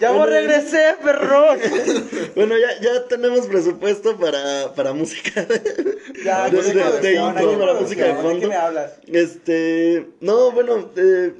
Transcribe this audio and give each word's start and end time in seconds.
Ya 0.00 0.12
Bueno, 0.12 0.26
regresé, 0.26 0.94
perro. 1.02 1.56
Bueno, 2.34 2.54
ya, 2.56 2.80
ya 2.80 3.06
tenemos 3.06 3.46
presupuesto 3.46 4.16
para, 4.16 4.72
para 4.74 4.92
música. 4.94 5.46
Ya, 6.24 6.48
De- 6.48 6.56
música 6.56 6.90
de- 6.92 7.00
de 7.00 7.14
intro, 7.16 7.66
la 7.66 7.74
música 7.74 8.04
de 8.06 8.12
producción, 8.14 8.16
¿de 8.16 8.22
fondo. 8.22 8.48
me? 8.48 8.54
Este, 9.20 10.06
no, 10.20 10.52
bueno, 10.52 10.90
eh, 10.96 11.34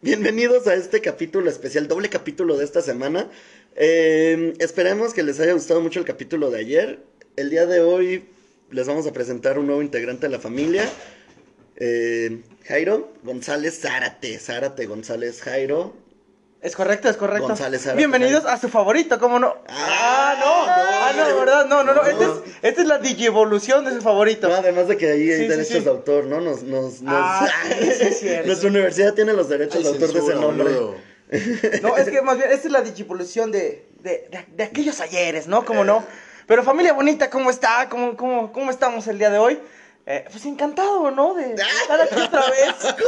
bienvenidos 0.00 0.66
a 0.68 0.74
este 0.74 1.00
capítulo 1.02 1.50
especial, 1.50 1.86
doble 1.86 2.08
capítulo 2.08 2.56
de 2.56 2.64
esta 2.64 2.80
semana. 2.80 3.28
Eh, 3.76 4.54
esperemos 4.58 5.12
que 5.12 5.22
les 5.22 5.38
haya 5.40 5.52
gustado 5.52 5.82
mucho 5.82 5.98
el 5.98 6.06
capítulo 6.06 6.50
de 6.50 6.60
ayer. 6.60 6.98
El 7.36 7.50
día 7.50 7.66
de 7.66 7.80
hoy 7.80 8.24
les 8.70 8.86
vamos 8.86 9.06
a 9.06 9.12
presentar 9.12 9.58
un 9.58 9.66
nuevo 9.66 9.82
integrante 9.82 10.26
de 10.28 10.32
la 10.32 10.38
familia. 10.38 10.88
Eh, 11.76 12.42
Jairo 12.66 13.12
González 13.22 13.80
Zárate, 13.80 14.38
Zárate 14.38 14.86
González 14.86 15.40
Jairo. 15.42 15.94
Es 16.60 16.76
correcto, 16.76 17.08
es 17.08 17.16
correcto. 17.16 17.48
González 17.48 17.82
Zárate. 17.82 17.98
Bienvenidos 17.98 18.44
a 18.44 18.56
su 18.58 18.68
favorito, 18.68 19.18
¿cómo 19.18 19.38
no? 19.38 19.56
Ah, 19.68 20.34
Ah, 20.34 20.34
no, 20.38 20.66
no, 20.66 20.72
ah, 21.26 21.30
no. 21.32 21.38
¿verdad? 21.40 21.66
No, 21.66 21.82
no, 21.82 21.94
no. 21.94 22.02
No. 22.02 22.08
Esta 22.08 22.24
es, 22.24 22.30
esta 22.62 22.82
es 22.82 22.86
la 22.86 22.98
digievolución 22.98 23.84
de 23.84 23.92
su 23.92 24.00
favorito. 24.00 24.48
No, 24.48 24.54
además 24.54 24.86
de 24.88 24.96
que 24.96 25.10
ahí 25.10 25.30
hay 25.30 25.38
Sí, 25.42 25.48
derechos 25.48 25.78
sí. 25.78 25.80
de 25.80 25.90
autor, 25.90 26.26
¿no? 26.26 26.40
Nos, 26.40 26.62
nos, 26.62 27.02
nos- 27.02 27.04
Ah. 27.06 27.48
Nuestra 28.46 28.68
universidad 28.68 29.14
tiene 29.14 29.32
los 29.32 29.48
derechos 29.48 29.76
Ay, 29.76 29.82
de 29.82 29.88
autor 29.88 30.12
de 30.12 30.18
ese 30.20 30.34
nombre. 30.34 30.64
boludo. 30.64 30.94
No, 31.82 31.96
es 31.96 32.08
que 32.10 32.20
más 32.22 32.36
bien, 32.36 32.50
esta 32.52 32.66
es 32.68 32.72
la 32.72 32.82
digivolución 32.82 33.50
de, 33.50 33.86
de, 34.00 34.28
de, 34.30 34.46
de 34.54 34.62
aquellos 34.64 35.00
ayeres, 35.00 35.48
¿no? 35.48 35.64
¿Cómo 35.64 35.82
no? 35.82 36.04
Pero 36.46 36.62
familia 36.62 36.92
bonita, 36.92 37.30
¿cómo 37.30 37.50
está? 37.50 37.88
¿Cómo, 37.88 38.16
cómo, 38.16 38.52
cómo 38.52 38.70
estamos 38.70 39.06
el 39.08 39.18
día 39.18 39.30
de 39.30 39.38
hoy? 39.38 39.58
Eh, 40.04 40.24
pues 40.30 40.44
encantado, 40.46 41.12
¿no? 41.12 41.32
De 41.34 41.54
de 41.54 41.62
estar 41.62 42.00
aquí 42.00 42.20
otra 42.20 42.42
vez. 42.50 42.74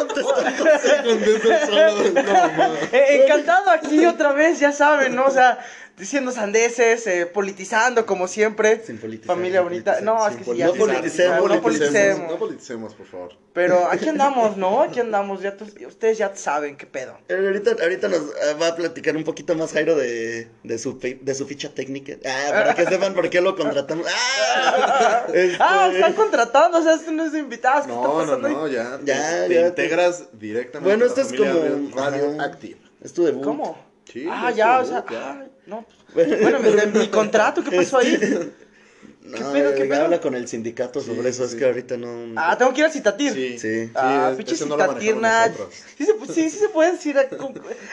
No. 1.70 2.74
Eh, 2.92 3.22
encantado 3.24 3.70
aquí 3.70 4.06
otra 4.06 4.32
vez, 4.32 4.60
ya 4.60 4.70
saben, 4.72 5.16
¿no? 5.16 5.24
O 5.24 5.30
sea, 5.30 5.58
diciendo 5.98 6.32
sandeces, 6.32 7.06
eh, 7.06 7.26
politizando 7.26 8.04
como 8.06 8.26
siempre. 8.28 8.82
Sin 8.84 8.98
politizar, 8.98 9.36
Familia 9.36 9.60
sin 9.60 9.68
bonita. 9.68 9.92
politizar, 9.92 10.02
No, 10.02 10.28
es 10.28 10.36
que 10.36 10.44
sí, 10.44 10.56
ya 10.56 10.66
no 10.66 10.74
politicemos, 10.74 11.48
no 11.48 11.54
no 11.54 11.62
politicemos. 11.62 12.30
No 12.32 12.38
politicemos, 12.38 12.94
por 12.94 13.06
favor. 13.06 13.32
Pero 13.52 13.86
aquí 13.88 14.08
andamos, 14.08 14.56
¿no? 14.56 14.82
Aquí 14.82 14.98
andamos, 14.98 15.40
ya 15.40 15.56
tú- 15.56 15.66
ustedes 15.86 16.18
ya 16.18 16.34
saben 16.34 16.76
qué 16.76 16.86
pedo. 16.86 17.16
Eh, 17.28 17.34
Ahorita, 17.36 17.76
ahorita 17.80 18.08
nos 18.08 18.18
eh, 18.20 18.54
va 18.60 18.68
a 18.68 18.74
platicar 18.76 19.16
un 19.16 19.22
poquito 19.22 19.54
más 19.54 19.72
Jairo 19.72 19.94
de, 19.94 20.48
de, 20.64 20.78
su, 20.78 20.98
de 20.98 21.34
su 21.36 21.46
ficha 21.46 21.68
técnica. 21.72 22.14
Ah, 22.26 22.50
para 22.50 22.74
que 22.74 22.84
sepan 22.86 23.14
por 23.14 23.30
qué 23.30 23.40
lo 23.40 23.54
contratamos. 23.56 24.06
Ah, 24.56 25.26
Este, 25.32 25.56
Ah, 25.60 25.90
están 25.92 26.12
contratando, 26.14 26.78
o 26.78 26.82
sea, 26.82 26.94
esto 26.94 27.12
no 27.12 27.24
es 27.24 27.32
de 27.32 27.38
invitados. 27.38 27.86
¿qué 27.86 27.92
está 27.92 28.02
No, 28.08 28.24
no, 28.26 28.36
no, 28.36 28.68
ya. 28.68 28.98
Ya, 29.04 29.46
te, 29.46 29.54
ya 29.54 29.60
te- 29.62 29.66
integras 29.68 30.24
directamente. 30.32 30.88
Bueno, 30.88 31.06
esto 31.06 31.20
es 31.20 31.32
como- 31.32 31.90
Radio 32.02 32.32
ajá. 32.34 32.44
Active. 32.44 32.78
Es 33.02 33.12
tu 33.12 33.24
debut. 33.24 33.44
¿Cómo? 33.44 33.78
Sí, 34.12 34.26
ah, 34.30 34.50
ya, 34.50 34.80
o 34.80 34.84
sea, 34.84 35.04
ya. 35.10 35.32
ay, 35.40 35.48
no. 35.66 35.84
pues, 36.12 36.40
Bueno, 36.40 36.58
mi, 36.94 37.08
contrato, 37.08 37.62
¿qué 37.64 37.76
pasó 37.76 37.98
ahí? 37.98 38.52
No, 39.26 39.38
¿Qué 39.38 39.42
pedo, 39.58 39.74
qué 39.74 39.84
eh, 39.84 39.86
pedo? 39.86 40.04
habla 40.04 40.20
con 40.20 40.34
el 40.34 40.46
sindicato 40.48 41.00
sobre 41.00 41.22
Sí, 41.22 41.28
eso. 41.28 41.46
sí. 41.48 41.54
es 41.54 41.58
que 41.58 41.64
ahorita 41.64 41.96
no. 41.96 42.34
Ah, 42.36 42.58
tengo 42.58 42.74
que 42.74 42.80
ir 42.80 42.84
al 42.84 42.92
citatir. 42.92 43.32
Sí, 43.32 43.58
Sí. 43.58 43.90
Ah, 43.94 44.34
pinche 44.36 44.52
no 44.66 44.76
lo 44.76 44.82
citatir, 44.84 45.14
manejamos 45.16 45.22
nada. 45.22 45.48
nosotros. 45.48 45.74
Sí, 45.96 46.06
sí, 46.34 46.50
sí 46.50 46.58
se 46.58 46.68
puede 46.68 46.92
decir. 46.92 47.16
eh, 47.16 47.28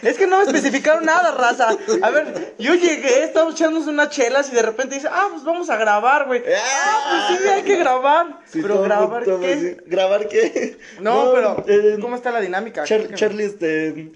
Es 0.01 0.17
que 0.17 0.27
no 0.27 0.39
me 0.39 0.43
especificaron 0.43 1.05
nada, 1.05 1.31
raza. 1.31 1.69
A 2.01 2.09
ver, 2.09 2.53
yo 2.59 2.75
llegué, 2.75 3.23
estábamos 3.23 3.55
echándonos 3.55 3.87
unas 3.87 4.09
chelas 4.09 4.49
y 4.51 4.55
de 4.55 4.61
repente 4.61 4.95
dice, 4.95 5.07
ah, 5.09 5.29
pues 5.31 5.45
vamos 5.45 5.69
a 5.69 5.77
grabar, 5.77 6.25
güey. 6.27 6.43
Ah, 6.53 7.27
pues 7.29 7.39
sí, 7.41 7.47
hay 7.47 7.63
que 7.63 7.77
grabar. 7.77 8.41
Sí, 8.51 8.59
pero 8.61 8.73
todo- 8.75 8.83
grabar, 8.83 9.23
todo 9.23 9.39
¿qué? 9.39 9.77
¿Grabar 9.85 10.27
qué? 10.27 10.77
No, 10.99 11.31
pero, 11.33 11.63
eh, 11.69 11.97
¿cómo 12.01 12.17
está 12.17 12.31
la 12.31 12.41
dinámica? 12.41 12.83
Char- 12.83 13.15
Charlie, 13.15 13.45
este. 13.45 14.11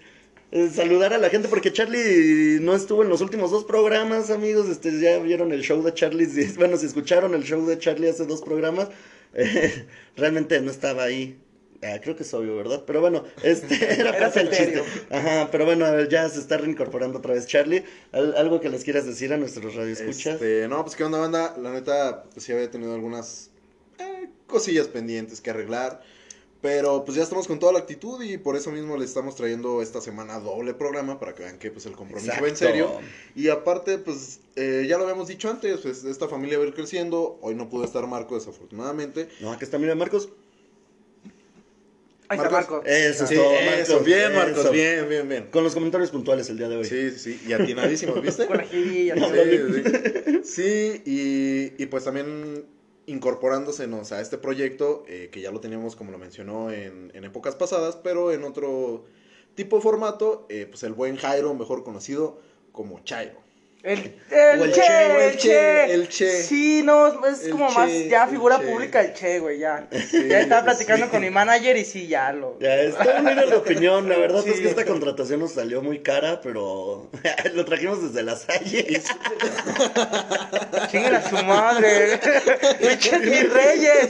Eh, 0.55 0.69
saludar 0.73 1.13
a 1.13 1.17
la 1.17 1.29
gente 1.29 1.49
porque 1.49 1.73
Charlie 1.73 2.59
no 2.61 2.73
estuvo 2.75 3.03
en 3.03 3.09
los 3.09 3.19
últimos 3.19 3.51
dos 3.51 3.65
programas, 3.65 4.29
amigos. 4.29 4.69
Este, 4.69 4.97
ya 4.99 5.19
vieron 5.19 5.51
el 5.51 5.61
show 5.61 5.83
de 5.83 5.93
Charlie. 5.93 6.27
bueno, 6.57 6.77
si 6.77 6.85
escucharon 6.85 7.33
el 7.33 7.43
show 7.43 7.65
de 7.65 7.77
Charlie 7.77 8.09
hace 8.09 8.25
dos 8.25 8.41
programas, 8.41 8.87
eh, 9.33 9.85
realmente 10.15 10.59
no 10.61 10.71
estaba 10.71 11.03
ahí. 11.03 11.37
Ah, 11.83 11.99
creo 12.01 12.15
que 12.15 12.23
es 12.23 12.33
obvio, 12.33 12.55
¿verdad? 12.55 12.83
Pero 12.87 13.01
bueno, 13.01 13.25
este 13.43 13.75
era 13.83 14.09
Era 14.11 14.17
parte 14.17 14.39
del 14.39 14.49
chiste. 14.49 14.81
Ajá, 15.11 15.49
pero 15.51 15.65
bueno, 15.65 15.85
a 15.85 15.91
ver, 15.91 16.07
ya 16.07 16.27
se 16.29 16.39
está 16.39 16.57
reincorporando 16.57 17.19
otra 17.19 17.33
vez 17.33 17.45
Charlie. 17.47 17.83
Al- 18.13 18.35
algo 18.37 18.61
que 18.61 18.69
les 18.69 18.83
quieras 18.85 19.05
decir 19.05 19.33
a 19.33 19.37
nuestros 19.37 19.75
radioescuchas. 19.75 20.35
Este, 20.35 20.67
no, 20.69 20.83
pues 20.83 20.95
qué 20.95 21.03
onda, 21.03 21.19
banda. 21.19 21.55
La 21.61 21.73
neta, 21.73 22.23
pues 22.33 22.45
sí 22.45 22.53
había 22.53 22.71
tenido 22.71 22.95
algunas 22.95 23.51
eh, 23.99 24.29
cosillas 24.47 24.87
pendientes 24.87 25.41
que 25.41 25.49
arreglar. 25.49 26.01
Pero 26.65 27.05
pues 27.05 27.15
ya 27.15 27.21
estamos 27.21 27.47
con 27.47 27.59
toda 27.59 27.73
la 27.73 27.77
actitud 27.77 28.23
y 28.23 28.39
por 28.39 28.55
eso 28.55 28.71
mismo 28.71 28.97
le 28.97 29.05
estamos 29.05 29.35
trayendo 29.35 29.83
esta 29.83 30.01
semana 30.01 30.39
doble 30.39 30.73
programa 30.73 31.19
para 31.19 31.35
que 31.35 31.43
vean 31.43 31.59
que 31.59 31.69
pues 31.69 31.85
el 31.85 31.91
compromiso 31.91 32.31
va 32.31 32.37
en 32.39 32.45
Exacto. 32.45 32.65
serio. 32.65 32.91
Y 33.35 33.49
aparte, 33.49 33.99
pues 33.99 34.39
eh, 34.55 34.83
ya 34.89 34.97
lo 34.97 35.03
habíamos 35.03 35.27
dicho 35.27 35.47
antes, 35.47 35.81
pues 35.81 36.03
esta 36.05 36.27
familia 36.27 36.57
va 36.57 36.63
a 36.63 36.67
ir 36.67 36.73
creciendo. 36.73 37.37
Hoy 37.43 37.53
no 37.53 37.69
pudo 37.69 37.83
estar 37.85 38.07
Marco, 38.07 38.33
desafortunadamente. 38.33 39.29
No, 39.41 39.51
aquí 39.51 39.63
está, 39.63 39.77
mira, 39.77 39.93
Marcos. 39.93 40.27
Ahí 42.29 42.37
está 42.39 42.49
Marcos. 42.49 42.77
Marco. 42.77 42.83
Eso 42.87 43.23
es 43.25 43.29
Sí, 43.29 43.35
todo, 43.35 43.51
eso, 43.53 43.91
Marcos. 43.91 44.03
bien, 44.07 44.33
Marcos, 44.33 44.59
Eso. 44.63 44.71
bien, 44.71 45.07
bien, 45.07 45.29
bien. 45.29 45.47
Con 45.51 45.63
los 45.63 45.75
comentarios 45.75 46.09
puntuales 46.09 46.49
el 46.49 46.57
día 46.57 46.67
de 46.67 46.77
hoy. 46.77 46.85
Sí, 46.85 47.11
sí, 47.11 47.19
sí, 47.19 47.41
y 47.47 47.53
atinadísimos, 47.53 48.19
¿viste? 48.23 48.47
Con 48.47 48.57
No, 48.57 48.63
¿no? 48.63 49.35
Sí, 49.35 49.59
sí. 50.33 50.41
Sí, 50.43 51.01
y, 51.77 51.83
y 51.83 51.85
pues 51.85 52.05
también 52.05 52.65
incorporándosenos 53.07 54.11
a 54.11 54.21
este 54.21 54.37
proyecto, 54.37 55.03
eh, 55.07 55.29
que 55.31 55.41
ya 55.41 55.51
lo 55.51 55.59
teníamos, 55.59 55.95
como 55.95 56.11
lo 56.11 56.17
mencionó, 56.17 56.71
en, 56.71 57.11
épocas 57.23 57.55
pasadas, 57.55 57.95
pero 57.95 58.31
en 58.31 58.43
otro 58.43 59.05
tipo 59.55 59.77
de 59.77 59.81
formato, 59.81 60.45
eh, 60.49 60.67
pues 60.69 60.83
el 60.83 60.93
buen 60.93 61.15
Jairo, 61.15 61.53
mejor 61.53 61.83
conocido 61.83 62.39
como 62.71 62.99
Chairo. 63.03 63.44
El, 63.85 64.15
el, 64.31 64.71
che, 64.73 64.81
Che, 64.81 65.27
el 65.27 65.37
che, 65.37 65.93
el 65.93 66.07
Che. 66.09 66.41
Sí, 66.41 66.81
no, 66.83 67.23
es 67.27 67.43
El 67.43 67.51
como 67.51 67.67
Che, 67.69 67.75
más 67.75 67.91
ya 68.09 68.25
figura 68.27 68.57
pública 68.57 68.99
el 69.01 69.13
Che, 69.13 69.37
güey, 69.39 69.59
ya. 69.59 69.87
Sí, 70.09 70.27
ya 70.27 70.39
estaba 70.39 70.63
platicando 70.63 71.05
sí. 71.05 71.11
con 71.11 71.21
mi 71.21 71.29
manager 71.29 71.77
y 71.77 71.85
sí, 71.85 72.07
ya 72.07 72.33
lo. 72.33 72.57
Ya, 72.59 72.73
está 72.77 73.21
muy 73.21 73.35
de 73.35 73.45
la 73.45 73.57
opinión. 73.57 74.09
La 74.09 74.17
verdad 74.17 74.41
Sí. 74.43 74.49
es 74.49 74.59
que 74.59 74.69
esta 74.69 74.85
contratación 74.85 75.39
nos 75.39 75.53
salió 75.53 75.83
muy 75.83 75.99
cara, 76.01 76.41
pero 76.41 77.11
lo 77.53 77.65
trajimos 77.65 78.01
desde 78.01 78.23
la 78.29 78.35
salle. 78.35 79.01
Chinguen 80.89 81.15
a 81.15 81.29
su 81.29 81.35
madre. 81.45 82.19
Pinches 82.79 83.21
mis 83.21 83.53
reyes. 83.53 84.09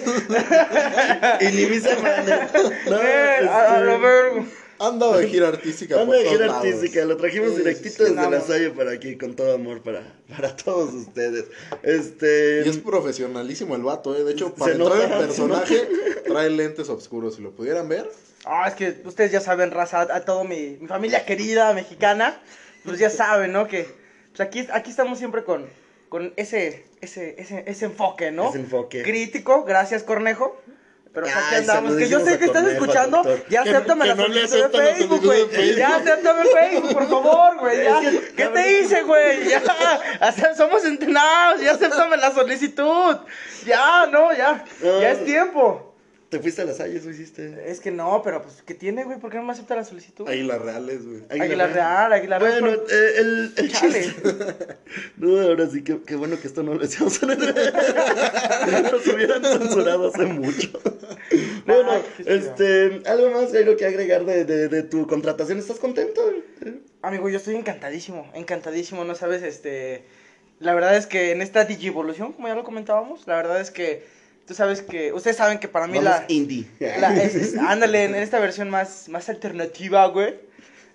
y 1.42 1.46
ni 1.53 1.66
mi 1.66 1.80
semana. 1.81 2.47
No, 2.88 2.96
a, 3.52 3.75
a 3.75 3.80
lo 3.81 4.00
vergo. 4.00 4.46
Anda 4.80 5.18
de 5.18 5.28
gira 5.28 5.47
artística. 5.47 6.02
Anda 6.02 6.18
de 6.18 6.30
gira 6.30 6.47
lados. 6.47 6.66
artística, 6.66 7.06
lo 7.06 7.18
trajimos 7.18 7.52
Sí, 7.52 7.58
directito 7.58 8.06
sí, 8.06 8.13
desde 8.13 8.30
la 8.30 8.41
salle 8.41 8.69
para 8.72 8.91
aquí, 8.91 9.18
con 9.18 9.36
todo 9.36 9.53
amor 9.56 9.81
para, 9.81 10.03
para 10.36 10.56
todos 10.56 10.94
ustedes. 10.94 11.46
Este. 11.84 12.63
Y 12.66 12.69
es 12.69 12.78
profesionalísimo 12.78 13.75
el 13.75 13.84
vato, 13.84 14.16
¿eh? 14.16 14.24
De 14.24 14.31
hecho, 14.34 14.53
para 14.53 14.74
entrar 14.74 14.90
nota, 14.90 15.06
en 15.06 15.12
se 15.12 15.28
personaje, 15.28 15.88
trae 16.28 16.50
lentes 16.50 16.90
oscuros. 16.90 17.36
Si 17.36 17.41
lo 17.41 17.52
pudieran 17.52 17.88
ver, 17.90 18.09
Ah, 18.47 18.68
es 18.68 18.75
que 18.75 19.02
ustedes 19.06 19.31
ya 19.31 19.41
saben, 19.41 19.72
raza, 19.72 20.02
a 20.02 20.22
todo 20.22 20.44
mi, 20.44 20.78
mi 20.80 20.88
familia 20.88 21.25
querida 21.25 21.74
mexicana, 21.74 22.40
pues 22.84 23.00
ya 23.00 23.09
saben, 23.09 23.52
¿no? 23.52 23.68
Que 23.68 23.88
pues 24.36 24.47
aquí, 24.47 24.68
aquí 24.72 24.92
estamos 24.92 25.18
siempre 25.18 25.44
con, 25.44 25.66
con 26.09 26.31
ese, 26.36 26.86
ese, 27.02 27.36
ese, 27.40 27.63
ese 27.66 27.86
enfoque, 27.86 28.31
¿no? 28.31 28.50
Ese 28.50 28.59
enfoque. 28.59 29.02
Crítico, 29.02 29.63
gracias, 29.63 30.03
Cornejo. 30.03 30.62
Pero 31.15 31.27
pues, 31.27 31.37
aquí 31.37 31.55
andamos, 31.55 31.95
que 31.95 32.09
yo 32.09 32.19
sé 32.25 32.37
que 32.37 32.43
estás 32.43 32.67
escuchando, 32.67 33.23
doctor. 33.23 33.45
ya 33.47 33.61
acéptame 33.61 34.01
que 34.01 34.07
la 34.09 34.15
no 34.15 34.23
solicitud 34.23 34.69
de 34.69 34.93
Facebook, 34.93 35.23
güey. 35.23 35.75
Ya 35.77 35.95
acéptame 35.95 36.43
Facebook, 36.43 36.93
por 36.93 37.09
favor, 37.09 37.57
güey. 37.57 37.83
Ya. 37.85 38.01
¿Qué 38.35 38.47
te 38.47 38.81
hice, 38.81 39.03
güey? 39.03 39.47
Ya. 39.47 39.63
Somos 40.57 40.83
entrenados, 40.83 41.61
ya 41.61 41.71
acéptame 41.71 42.17
la 42.17 42.33
solicitud. 42.33 43.17
Ya, 43.65 44.07
no, 44.07 44.33
ya. 44.33 44.65
Ya 44.81 45.11
es 45.11 45.23
tiempo. 45.23 45.94
¿Te 46.30 46.40
fuiste 46.40 46.63
a 46.63 46.66
la 46.66 46.74
salle? 46.74 46.97
¿Eso 46.97 47.09
hiciste? 47.09 47.69
Es 47.69 47.80
que 47.80 47.92
no, 47.92 48.22
pero 48.24 48.42
pues, 48.42 48.62
¿qué 48.66 48.74
tiene, 48.74 49.04
güey? 49.04 49.19
¿Por 49.19 49.30
qué 49.31 49.38
no 49.38 49.44
me 49.44 49.51
acepta 49.54 49.75
la 49.75 49.83
solicitud? 49.83 50.27
águilas 50.27 50.60
reales, 50.62 51.06
güey. 51.06 51.22
Águila 51.30 51.68
Real, 51.68 52.12
Águila 52.13 52.39
Real. 52.39 52.62
Bueno, 52.62 52.80
pero- 52.88 53.00
eh, 53.00 53.13
el, 53.19 53.54
el 53.57 53.72
Chale. 53.72 54.13
No, 55.18 55.39
ahora 55.39 55.68
sí, 55.68 55.83
que 55.83 56.01
qué 56.01 56.16
bueno 56.16 56.39
que 56.39 56.48
esto 56.48 56.63
no 56.63 56.74
lo 56.74 56.80
decíamos. 56.80 57.22
Nos 58.92 59.07
hubieran 59.07 59.44
censurado 59.44 60.10
hace 60.10 60.25
mucho. 60.25 60.69
Bueno, 61.66 61.89
Ay, 61.94 62.04
qué 62.24 62.36
este, 62.36 63.01
algo 63.10 63.31
más, 63.31 63.51
Jairo, 63.51 63.75
que 63.75 63.86
agregar 63.88 64.24
de, 64.25 64.45
de, 64.45 64.68
de 64.68 64.83
tu 64.83 65.07
contratación. 65.07 65.57
¿Estás 65.57 65.80
contento? 65.80 66.21
Amigo, 67.01 67.28
yo 67.28 67.38
estoy 67.38 67.56
encantadísimo, 67.56 68.30
encantadísimo, 68.36 69.04
¿no 69.04 69.16
sabes? 69.16 69.42
Este, 69.42 70.04
la 70.60 70.75
verdad 70.75 70.95
es 70.95 71.07
que 71.07 71.31
en 71.31 71.42
esta 71.42 71.66
digivolución, 71.66 72.33
como 72.33 72.48
ya 72.48 72.54
lo 72.56 72.63
comentábamos, 72.63 73.25
la 73.25 73.36
verdad 73.38 73.60
es 73.60 73.71
que 73.71 74.06
tú 74.47 74.53
sabes 74.53 74.81
que, 74.81 75.12
ustedes 75.13 75.38
saben 75.38 75.59
que 75.59 75.68
para 75.68 75.88
mí 75.88 75.97
Vamos 75.97 76.06
la, 76.12 76.25
indie. 76.27 76.68
la- 76.80 77.15
es- 77.21 77.36
es- 77.36 77.57
ándale, 77.57 78.06
en 78.06 78.15
esta 78.15 78.39
versión 78.39 78.69
más, 78.69 79.09
más 79.09 79.30
alternativa, 79.30 80.06
güey, 80.07 80.36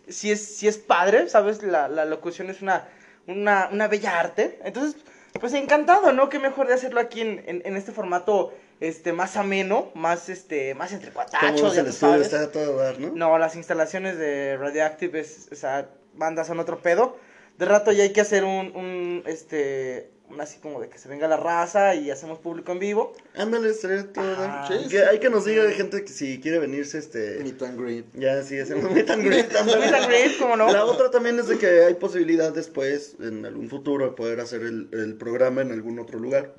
sí 0.08 0.30
es, 0.30 0.44
sí 0.56 0.68
es 0.68 0.78
padre, 0.78 1.28
¿sabes? 1.28 1.62
La, 1.62 1.88
la 1.88 2.04
locución 2.04 2.50
es 2.50 2.62
una, 2.62 2.88
una, 3.26 3.68
una 3.72 3.88
bella 3.88 4.18
arte, 4.18 4.58
entonces, 4.64 5.00
pues 5.40 5.52
encantado, 5.54 6.12
¿no? 6.12 6.28
Qué 6.28 6.38
mejor 6.38 6.66
de 6.66 6.74
hacerlo 6.74 7.00
aquí 7.00 7.20
en, 7.20 7.42
en, 7.46 7.62
en 7.64 7.76
este 7.76 7.92
formato 7.92 8.52
este, 8.80 9.12
más 9.12 9.36
ameno, 9.36 9.90
más, 9.94 10.28
este, 10.28 10.74
más 10.74 10.92
entre 10.92 11.10
cuatachos, 11.12 11.74
ya 11.74 11.80
el 11.80 11.86
tú 11.86 11.90
estudio 11.92 12.12
sabes. 12.14 12.26
está 12.26 12.40
a 12.42 12.50
todo 12.50 12.76
dar, 12.78 12.98
¿no? 12.98 13.12
No, 13.14 13.38
las 13.38 13.54
instalaciones 13.54 14.16
de 14.18 14.56
Radioactive, 14.58 15.20
es, 15.20 15.48
o 15.52 15.54
sea, 15.54 15.88
bandas 16.14 16.46
son 16.48 16.58
otro 16.60 16.80
pedo. 16.80 17.16
De 17.58 17.66
rato 17.66 17.92
ya 17.92 18.02
hay 18.04 18.10
que 18.12 18.22
hacer 18.22 18.42
un, 18.44 18.74
un, 18.74 19.22
este, 19.26 20.10
un 20.19 20.19
así 20.38 20.58
como 20.58 20.80
de 20.80 20.88
que 20.88 20.98
se 20.98 21.08
venga 21.08 21.26
la 21.28 21.36
raza 21.36 21.94
y 21.94 22.10
hacemos 22.10 22.38
público 22.38 22.72
en 22.72 22.78
vivo. 22.78 23.12
Ándale, 23.34 23.70
estaría 23.70 24.12
todo. 24.12 24.24
Ah, 24.38 24.68
Que 24.88 25.04
hay 25.04 25.18
que 25.18 25.30
nos 25.30 25.44
diga 25.44 25.68
gente 25.70 26.04
que 26.04 26.12
si 26.12 26.40
quiere 26.40 26.58
venirse, 26.58 26.98
este... 26.98 27.40
Meet 27.42 27.62
and 27.62 27.80
greet. 27.80 28.04
Ya, 28.14 28.42
sí, 28.42 28.58
hacemos 28.58 28.90
meet 28.90 29.10
and 29.10 29.24
greet. 29.24 29.48
Meet 29.64 29.94
and 29.94 30.06
greet, 30.06 30.38
¿cómo 30.38 30.56
no? 30.56 30.70
La 30.72 30.84
otra 30.84 31.10
también 31.10 31.38
es 31.38 31.48
de 31.48 31.58
que 31.58 31.84
hay 31.84 31.94
posibilidad 31.94 32.52
después, 32.52 33.16
en 33.20 33.44
algún 33.46 33.68
futuro, 33.68 34.04
de 34.06 34.12
poder 34.12 34.40
hacer 34.40 34.62
el, 34.62 34.88
el 34.92 35.14
programa 35.16 35.62
en 35.62 35.72
algún 35.72 35.98
otro 35.98 36.18
lugar. 36.18 36.54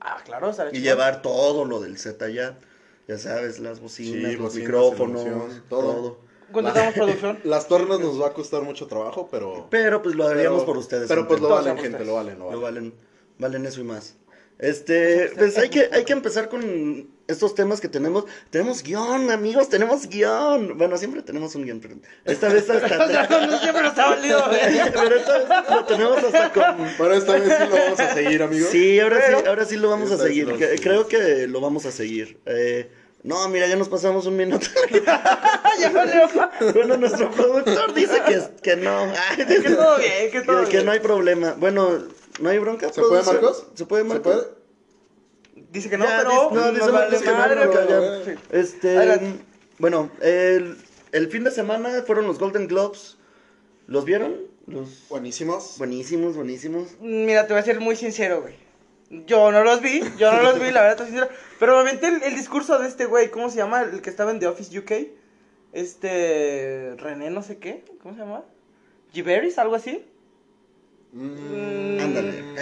Ah, 0.00 0.18
claro, 0.24 0.50
estaría 0.50 0.70
Y 0.72 0.74
chingón. 0.76 0.84
llevar 0.96 1.22
todo 1.22 1.64
lo 1.64 1.80
del 1.80 1.98
Z 1.98 2.28
ya. 2.30 2.58
Ya 3.08 3.18
sabes, 3.18 3.58
las 3.58 3.80
bocinas, 3.80 4.30
Sí, 4.30 4.36
los 4.36 4.42
bocinas, 4.42 4.66
micrófonos, 4.68 5.24
todo. 5.68 5.92
todo. 5.92 6.29
Contratamos 6.52 6.94
producción. 6.94 7.38
Las 7.44 7.68
tornas 7.68 8.00
nos 8.00 8.20
va 8.20 8.28
a 8.28 8.32
costar 8.32 8.62
mucho 8.62 8.86
trabajo, 8.86 9.28
pero. 9.30 9.66
Pero 9.70 10.02
pues 10.02 10.14
lo 10.14 10.26
haríamos 10.26 10.60
pero- 10.60 10.66
por 10.66 10.76
ustedes. 10.78 11.08
Pero 11.08 11.26
pues 11.28 11.40
lo 11.40 11.48
valen, 11.48 11.74
gente, 11.76 11.88
ustedes. 11.90 12.06
lo 12.06 12.14
valen, 12.14 12.38
lo 12.38 12.50
Lo 12.52 12.60
valen. 12.60 12.90
valen, 12.90 12.94
valen 13.38 13.66
eso 13.66 13.80
y 13.80 13.84
más. 13.84 14.16
Este, 14.58 15.32
pues 15.38 15.56
hay 15.56 15.70
que, 15.70 15.88
hay 15.90 16.04
que 16.04 16.12
empezar 16.12 16.50
con 16.50 17.08
estos 17.26 17.54
temas 17.54 17.80
que 17.80 17.88
tenemos. 17.88 18.26
Tenemos 18.50 18.82
guion, 18.82 19.30
amigos, 19.30 19.70
tenemos 19.70 20.06
guion. 20.06 20.76
Bueno, 20.76 20.98
siempre 20.98 21.22
tenemos 21.22 21.54
un 21.54 21.64
guion, 21.64 21.80
pero 21.80 21.94
esta 22.26 22.48
vez 22.50 22.68
hasta... 22.68 23.26
No 23.46 23.58
siempre 23.58 23.82
nos 23.84 23.96
ha 23.96 24.10
valido, 24.10 24.44
güey. 24.48 24.60
pero 24.92 25.16
esta 25.16 25.38
vez 25.38 25.48
lo 25.70 25.84
tenemos 25.86 26.18
hasta 26.24 26.52
con... 26.52 26.88
Pero 26.98 27.14
esta 27.14 27.32
vez 27.32 27.44
sí 27.44 27.64
lo 27.70 27.76
vamos 27.76 28.00
a 28.00 28.14
seguir, 28.14 28.42
amigos. 28.42 28.68
Sí, 28.70 29.00
ahora 29.00 29.26
sí, 29.26 29.34
ahora 29.48 29.64
sí 29.64 29.76
lo 29.78 29.88
vamos 29.88 30.10
a 30.12 30.18
seguir. 30.18 30.78
creo 30.82 31.08
que 31.08 31.46
lo 31.46 31.62
vamos 31.62 31.86
a 31.86 31.90
seguir. 31.90 32.38
Eh, 32.44 32.90
no, 33.22 33.48
mira, 33.48 33.66
ya 33.66 33.76
nos 33.76 33.88
pasamos 33.88 34.26
un 34.26 34.36
minuto. 34.36 34.66
ya 35.80 35.90
valió. 35.92 36.28
bueno, 36.74 36.96
nuestro 36.96 37.30
productor 37.30 37.92
dice 37.94 38.20
que, 38.26 38.42
que 38.62 38.76
no. 38.76 39.12
Ay, 39.30 39.44
Que 39.46 39.60
todo 39.70 39.98
bien, 39.98 40.30
que 40.30 40.40
todo 40.40 40.60
que, 40.60 40.64
que 40.66 40.72
bien. 40.78 40.86
no 40.86 40.92
hay 40.92 41.00
problema. 41.00 41.54
Bueno, 41.58 41.98
no 42.40 42.48
hay 42.48 42.58
bronca. 42.58 42.92
¿Se 42.92 43.00
puede? 43.02 43.22
Marcos? 43.22 43.66
¿Se 43.74 43.84
puede, 43.86 44.02
¿Se 44.04 44.08
Marcos? 44.08 44.34
puede? 44.34 45.66
Dice 45.70 45.90
que 45.90 45.98
no, 45.98 46.04
Ya, 46.06 46.18
pero 46.18 46.50
no, 46.52 46.72
dice 46.72 46.90
Marcos 46.90 47.20
que 47.22 47.30
no, 47.30 47.34
madre, 47.38 47.64
no, 47.66 47.70
pero- 47.70 48.24
ya. 48.24 48.24
sí. 48.24 48.38
Este, 48.50 48.96
Adelante. 48.96 49.44
bueno, 49.78 50.10
el, 50.20 50.76
el 51.12 51.28
fin 51.28 51.44
de 51.44 51.50
semana 51.50 52.02
fueron 52.06 52.26
los 52.26 52.38
Golden 52.38 52.66
Globes. 52.68 53.18
¿Los 53.86 54.04
vieron? 54.04 54.36
Los 54.66 55.08
Buenísimos. 55.08 55.74
buenísimos, 55.78 56.36
buenísimos. 56.36 56.88
Mira, 57.00 57.46
te 57.46 57.52
voy 57.52 57.60
a 57.60 57.64
ser 57.64 57.80
muy 57.80 57.96
sincero, 57.96 58.40
güey. 58.42 58.54
Yo 59.10 59.50
no 59.50 59.64
los 59.64 59.80
vi, 59.82 60.02
yo 60.18 60.32
no 60.32 60.42
los 60.42 60.60
vi, 60.60 60.70
la 60.72 60.82
verdad, 60.82 61.04
sincero. 61.04 61.28
Pero 61.58 61.74
me 61.74 61.80
aventé 61.80 62.06
el, 62.08 62.22
el 62.22 62.34
discurso 62.34 62.78
de 62.78 62.86
este 62.88 63.06
güey, 63.06 63.30
¿cómo 63.30 63.50
se 63.50 63.56
llama? 63.56 63.82
El 63.82 64.00
que 64.02 64.10
estaba 64.10 64.30
en 64.30 64.38
The 64.38 64.46
Office 64.46 64.78
UK. 64.78 64.92
Este. 65.72 66.94
René, 66.96 67.30
no 67.30 67.42
sé 67.42 67.58
qué. 67.58 67.84
¿Cómo 68.02 68.14
se 68.14 68.20
llama? 68.20 68.44
Giveris, 69.12 69.58
algo 69.58 69.74
así. 69.74 70.04
Mm, 71.12 71.98
Ándale. 72.00 72.38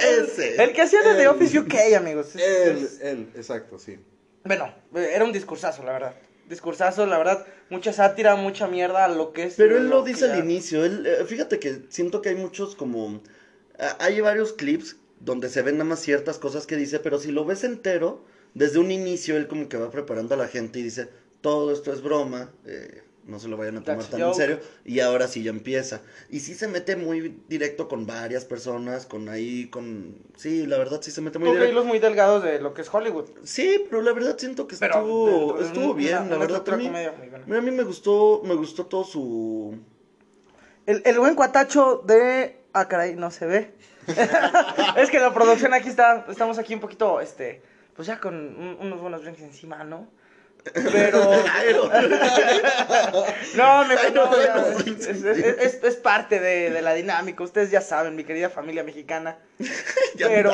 El, 0.00 0.24
Ese. 0.24 0.62
el 0.62 0.72
que 0.72 0.82
hacía 0.82 1.02
de 1.02 1.14
The. 1.14 1.28
Office 1.28 1.58
UK, 1.58 1.74
amigos. 1.96 2.34
Él, 2.36 2.88
él, 3.02 3.28
exacto, 3.34 3.78
sí. 3.78 3.98
Bueno, 4.44 4.72
era 4.94 5.24
un 5.24 5.32
discursazo, 5.32 5.82
la 5.82 5.92
verdad. 5.92 6.14
Discursazo, 6.48 7.06
la 7.06 7.16
verdad. 7.18 7.46
Mucha 7.70 7.92
sátira, 7.92 8.36
mucha 8.36 8.66
mierda, 8.66 9.08
lo 9.08 9.32
que 9.32 9.44
es. 9.44 9.54
Pero 9.54 9.76
él 9.78 9.88
lo 9.88 10.02
dice 10.02 10.26
ya- 10.26 10.34
al 10.34 10.40
inicio. 10.40 10.84
Él, 10.84 11.06
eh, 11.06 11.24
fíjate 11.26 11.58
que 11.58 11.82
siento 11.88 12.20
que 12.20 12.30
hay 12.30 12.34
muchos 12.34 12.74
como... 12.74 13.22
ah, 13.78 13.96
Hay 14.00 14.20
varios 14.20 14.52
clips 14.52 14.96
donde 15.20 15.48
se 15.48 15.62
ven 15.62 15.76
nada 15.78 15.88
más 15.88 16.00
ciertas 16.00 16.38
cosas 16.38 16.66
que 16.66 16.76
dice, 16.76 16.98
pero 16.98 17.18
si 17.18 17.30
lo 17.30 17.44
ves 17.44 17.62
entero, 17.64 18.24
desde 18.54 18.78
un 18.78 18.90
inicio 18.90 19.36
él 19.36 19.46
como 19.46 19.68
que 19.68 19.76
va 19.76 19.90
preparando 19.90 20.34
a 20.34 20.38
la 20.38 20.48
gente 20.48 20.78
y 20.78 20.82
dice, 20.82 21.08
todo 21.40 21.72
esto 21.72 21.92
es 21.92 22.02
broma, 22.02 22.50
eh, 22.66 23.02
no 23.26 23.38
se 23.38 23.46
lo 23.48 23.56
vayan 23.56 23.76
a 23.76 23.80
tomar 23.84 23.98
That's 24.00 24.10
tan 24.10 24.22
en 24.22 24.34
serio, 24.34 24.58
y 24.84 25.00
ahora 25.00 25.28
sí 25.28 25.42
ya 25.42 25.50
empieza. 25.50 26.00
Y 26.30 26.40
sí 26.40 26.54
se 26.54 26.66
mete 26.66 26.96
muy 26.96 27.36
directo 27.48 27.86
con 27.86 28.06
varias 28.06 28.44
personas, 28.44 29.06
con 29.06 29.28
ahí, 29.28 29.66
con... 29.66 30.16
Sí, 30.36 30.66
la 30.66 30.78
verdad 30.78 31.00
sí 31.02 31.10
se 31.10 31.20
mete 31.20 31.38
muy 31.38 31.48
Con 31.48 31.56
directo. 31.58 31.72
hilos 31.72 31.84
muy 31.86 31.98
delgados 32.00 32.42
de 32.42 32.58
lo 32.60 32.74
que 32.74 32.82
es 32.82 32.92
Hollywood. 32.92 33.26
Sí, 33.44 33.84
pero 33.88 34.02
la 34.02 34.12
verdad 34.12 34.36
siento 34.38 34.66
que 34.66 34.74
Pero 34.76 34.94
estuvo, 34.96 35.58
de 35.58 35.64
estuvo 35.66 35.84
una- 35.84 35.94
bien, 35.94 36.18
una 36.22 36.30
la 36.30 36.38
verdad. 36.38 36.68
A 36.70 36.76
mí, 36.76 36.88
mira, 37.46 37.58
a 37.58 37.62
mí 37.62 37.70
me 37.70 37.84
gustó, 37.84 38.42
me 38.44 38.54
gustó 38.54 38.86
todo 38.86 39.04
su... 39.04 39.78
El, 40.86 41.02
el 41.04 41.18
buen 41.18 41.34
cuatacho 41.36 42.02
de. 42.04 42.56
Ah, 42.72 42.88
caray, 42.88 43.14
no 43.14 43.30
se 43.30 43.46
ve. 43.46 43.70
es 44.96 45.10
que 45.10 45.18
la 45.20 45.32
producción 45.32 45.74
aquí 45.74 45.88
está. 45.88 46.24
Estamos 46.28 46.58
aquí 46.58 46.74
un 46.74 46.80
poquito, 46.80 47.20
este. 47.20 47.62
Pues 47.94 48.06
ya 48.08 48.18
con 48.18 48.34
un- 48.34 48.76
unos 48.80 49.00
buenos 49.00 49.22
drinks 49.22 49.40
encima, 49.40 49.84
¿no? 49.84 50.08
Pero. 50.74 51.20
no, 53.56 53.84
me 53.84 53.94
Ay, 53.94 54.12
no, 54.14 54.26
no, 54.26 54.42
ya, 54.42 54.74
es, 54.86 55.06
es- 55.06 55.24
es- 55.24 55.82
es- 55.82 55.96
parte 55.96 56.38
de, 56.40 56.70
de 56.70 56.82
la 56.82 56.92
dinámica. 56.94 57.42
Ustedes 57.44 57.70
ya 57.70 57.80
saben, 57.80 58.14
mi 58.16 58.24
querida 58.24 58.50
familia 58.50 58.84
mexicana. 58.84 59.38
Pero. 60.18 60.52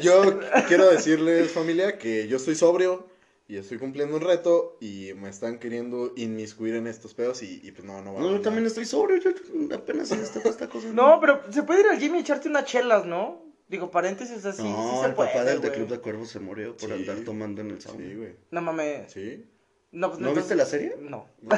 Yo 0.00 0.40
quiero 0.66 0.88
decirles, 0.90 1.52
familia, 1.52 1.98
que 1.98 2.26
yo 2.26 2.36
estoy 2.38 2.54
sobrio 2.54 3.09
y 3.50 3.56
estoy 3.56 3.78
cumpliendo 3.78 4.16
un 4.16 4.22
reto 4.22 4.78
y 4.80 5.10
me 5.16 5.28
están 5.28 5.58
queriendo 5.58 6.12
inmiscuir 6.16 6.76
en 6.76 6.86
estos 6.86 7.14
pedos 7.14 7.42
y, 7.42 7.60
y 7.64 7.72
pues 7.72 7.84
no, 7.84 8.00
no 8.00 8.14
va 8.14 8.20
a 8.20 8.22
No, 8.22 8.30
yo 8.30 8.40
también 8.40 8.64
estoy 8.64 8.84
sobrio, 8.84 9.18
yo 9.20 9.30
apenas 9.74 10.10
en 10.12 10.20
esta, 10.20 10.38
esta 10.48 10.68
cosa. 10.68 10.88
no, 10.92 11.18
pero 11.20 11.40
se 11.52 11.64
puede 11.64 11.80
ir 11.80 11.86
al 11.88 11.98
gym 11.98 12.14
y 12.14 12.18
echarte 12.20 12.48
unas 12.48 12.64
chelas, 12.64 13.06
¿no? 13.06 13.42
Digo, 13.66 13.90
paréntesis 13.90 14.44
así. 14.44 14.62
No, 14.62 14.92
sí 14.94 15.00
se 15.02 15.06
el 15.08 15.14
puede, 15.14 15.30
papá 15.30 15.44
del 15.44 15.60
de. 15.60 15.70
Club 15.72 15.88
de 15.88 15.98
Cuervos 15.98 16.28
se 16.28 16.40
murió 16.40 16.76
por 16.76 16.88
Sí. 16.90 16.94
andar 16.94 17.18
tomando 17.24 17.60
en 17.60 17.70
el 17.70 17.80
sauna. 17.80 18.04
Sí, 18.04 18.14
güey. 18.14 18.36
No 18.50 18.62
mames. 18.62 19.12
Sí. 19.12 19.44
No, 19.92 20.08
pues, 20.10 20.20
¿No 20.20 20.28
entonces- 20.28 20.44
viste 20.44 20.54
la 20.54 20.66
serie? 20.66 20.96
No. 21.00 21.26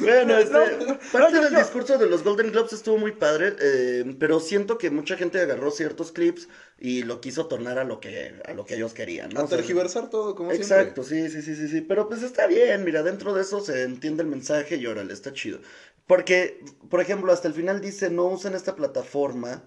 Bueno, 0.00 0.38
este, 0.38 0.52
No, 0.86 0.98
parte 1.12 1.34
no, 1.36 1.42
del 1.42 1.54
discurso 1.56 1.98
de 1.98 2.06
los 2.08 2.24
Golden 2.24 2.50
Globes 2.50 2.72
estuvo 2.72 2.96
muy 2.96 3.12
padre, 3.12 3.54
eh, 3.60 4.16
pero 4.18 4.40
siento 4.40 4.78
que 4.78 4.90
mucha 4.90 5.16
gente 5.16 5.38
agarró 5.40 5.70
ciertos 5.70 6.12
clips 6.12 6.48
y 6.78 7.02
lo 7.02 7.20
quiso 7.20 7.46
tornar 7.46 7.78
a 7.78 7.84
lo 7.84 8.00
que, 8.00 8.40
a 8.46 8.54
lo 8.54 8.64
que 8.64 8.76
ellos 8.76 8.94
querían, 8.94 9.30
¿no? 9.30 9.40
A 9.40 9.44
O 9.44 9.46
sea, 9.48 9.58
tergiversar 9.58 10.08
todo, 10.08 10.34
como 10.34 10.52
Exacto, 10.52 11.02
sí, 11.04 11.28
sí, 11.28 11.42
sí, 11.42 11.54
sí, 11.54 11.68
sí, 11.68 11.80
pero 11.82 12.08
pues 12.08 12.22
está 12.22 12.46
bien, 12.46 12.84
mira, 12.84 13.02
dentro 13.02 13.34
de 13.34 13.42
eso 13.42 13.60
se 13.60 13.82
entiende 13.82 14.22
el 14.22 14.28
mensaje 14.28 14.76
y 14.76 14.86
órale, 14.86 15.12
está 15.12 15.32
chido. 15.32 15.60
Porque, 16.06 16.64
por 16.88 17.00
ejemplo, 17.00 17.32
hasta 17.32 17.48
el 17.48 17.54
final 17.54 17.80
dice, 17.80 18.10
no 18.10 18.24
usen 18.26 18.54
esta 18.54 18.74
plataforma, 18.74 19.62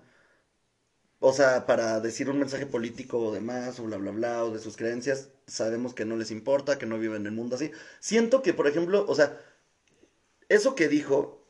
o 1.26 1.32
sea, 1.32 1.66
para 1.66 2.02
decir 2.02 2.30
un 2.30 2.40
mensaje 2.40 2.66
político 2.66 3.18
o 3.18 3.32
demás, 3.34 3.80
o 3.80 3.84
bla, 3.84 3.96
bla, 3.98 4.12
bla, 4.12 4.44
o 4.44 4.52
de 4.52 4.60
sus 4.60 4.76
creencias, 4.76 5.30
sabemos 5.48 5.94
que 5.94 6.04
no 6.04 6.18
les 6.18 6.32
importa, 6.32 6.78
que 6.78 6.86
no 6.86 7.00
viven 7.00 7.22
en 7.22 7.28
el 7.28 7.32
mundo 7.32 7.56
así. 7.56 7.72
Siento 8.02 8.42
que, 8.42 8.54
por 8.54 8.68
ejemplo, 8.68 9.06
o 9.08 9.16
sea, 9.16 9.40
eso 10.50 10.76
que 10.76 10.90
dijo 10.90 11.48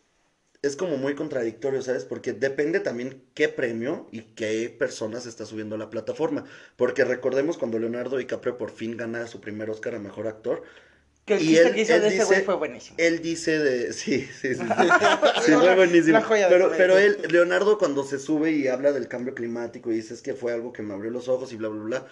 es 0.62 0.76
como 0.76 0.98
muy 0.98 1.16
contradictorio, 1.16 1.82
¿sabes? 1.82 2.06
Porque 2.06 2.34
depende 2.34 2.80
también 2.82 3.24
qué 3.34 3.50
premio 3.50 4.08
y 4.12 4.22
qué 4.22 4.70
personas 4.78 5.26
está 5.26 5.46
subiendo 5.46 5.76
a 5.76 5.80
la 5.80 5.90
plataforma. 5.90 6.46
Porque 6.78 7.04
recordemos 7.04 7.58
cuando 7.58 7.80
Leonardo 7.80 8.18
DiCaprio 8.18 8.60
por 8.60 8.70
fin 8.72 8.96
gana 8.96 9.28
su 9.28 9.42
primer 9.42 9.72
Oscar 9.72 9.96
a 9.96 10.00
Mejor 10.00 10.28
Actor. 10.28 10.64
Que 11.26 11.36
el 11.36 11.42
Y 11.44 11.58
él- 11.58 11.74
que 11.74 11.82
hizo 11.82 11.96
él 11.96 12.02
de 12.02 12.08
ese 12.10 12.26
güey 12.26 12.42
fue 12.42 12.56
buenísimo. 12.56 12.96
Él 13.00 13.22
dice 13.22 13.58
de... 13.60 13.94
Sí, 13.94 14.28
sí, 14.42 14.56
sí. 14.56 14.62
Sí, 14.62 14.64
sí 15.46 15.52
fue 15.54 15.76
buenísimo. 15.76 16.20
Pero, 16.50 16.72
pero 16.76 16.98
él, 16.98 17.18
Leonardo 17.30 17.78
cuando 17.78 18.04
se 18.04 18.20
sube 18.20 18.52
y 18.52 18.68
habla 18.68 18.92
del 18.92 19.08
cambio 19.08 19.34
climático 19.34 19.92
y 19.92 19.96
dice 19.96 20.14
es 20.14 20.22
que 20.22 20.34
fue 20.34 20.52
algo 20.52 20.74
que 20.74 20.82
me 20.84 20.94
abrió 20.94 21.12
los 21.12 21.30
ojos 21.30 21.54
y 21.54 21.56
bla, 21.56 21.70
bla, 21.70 21.84
bla. 21.84 22.08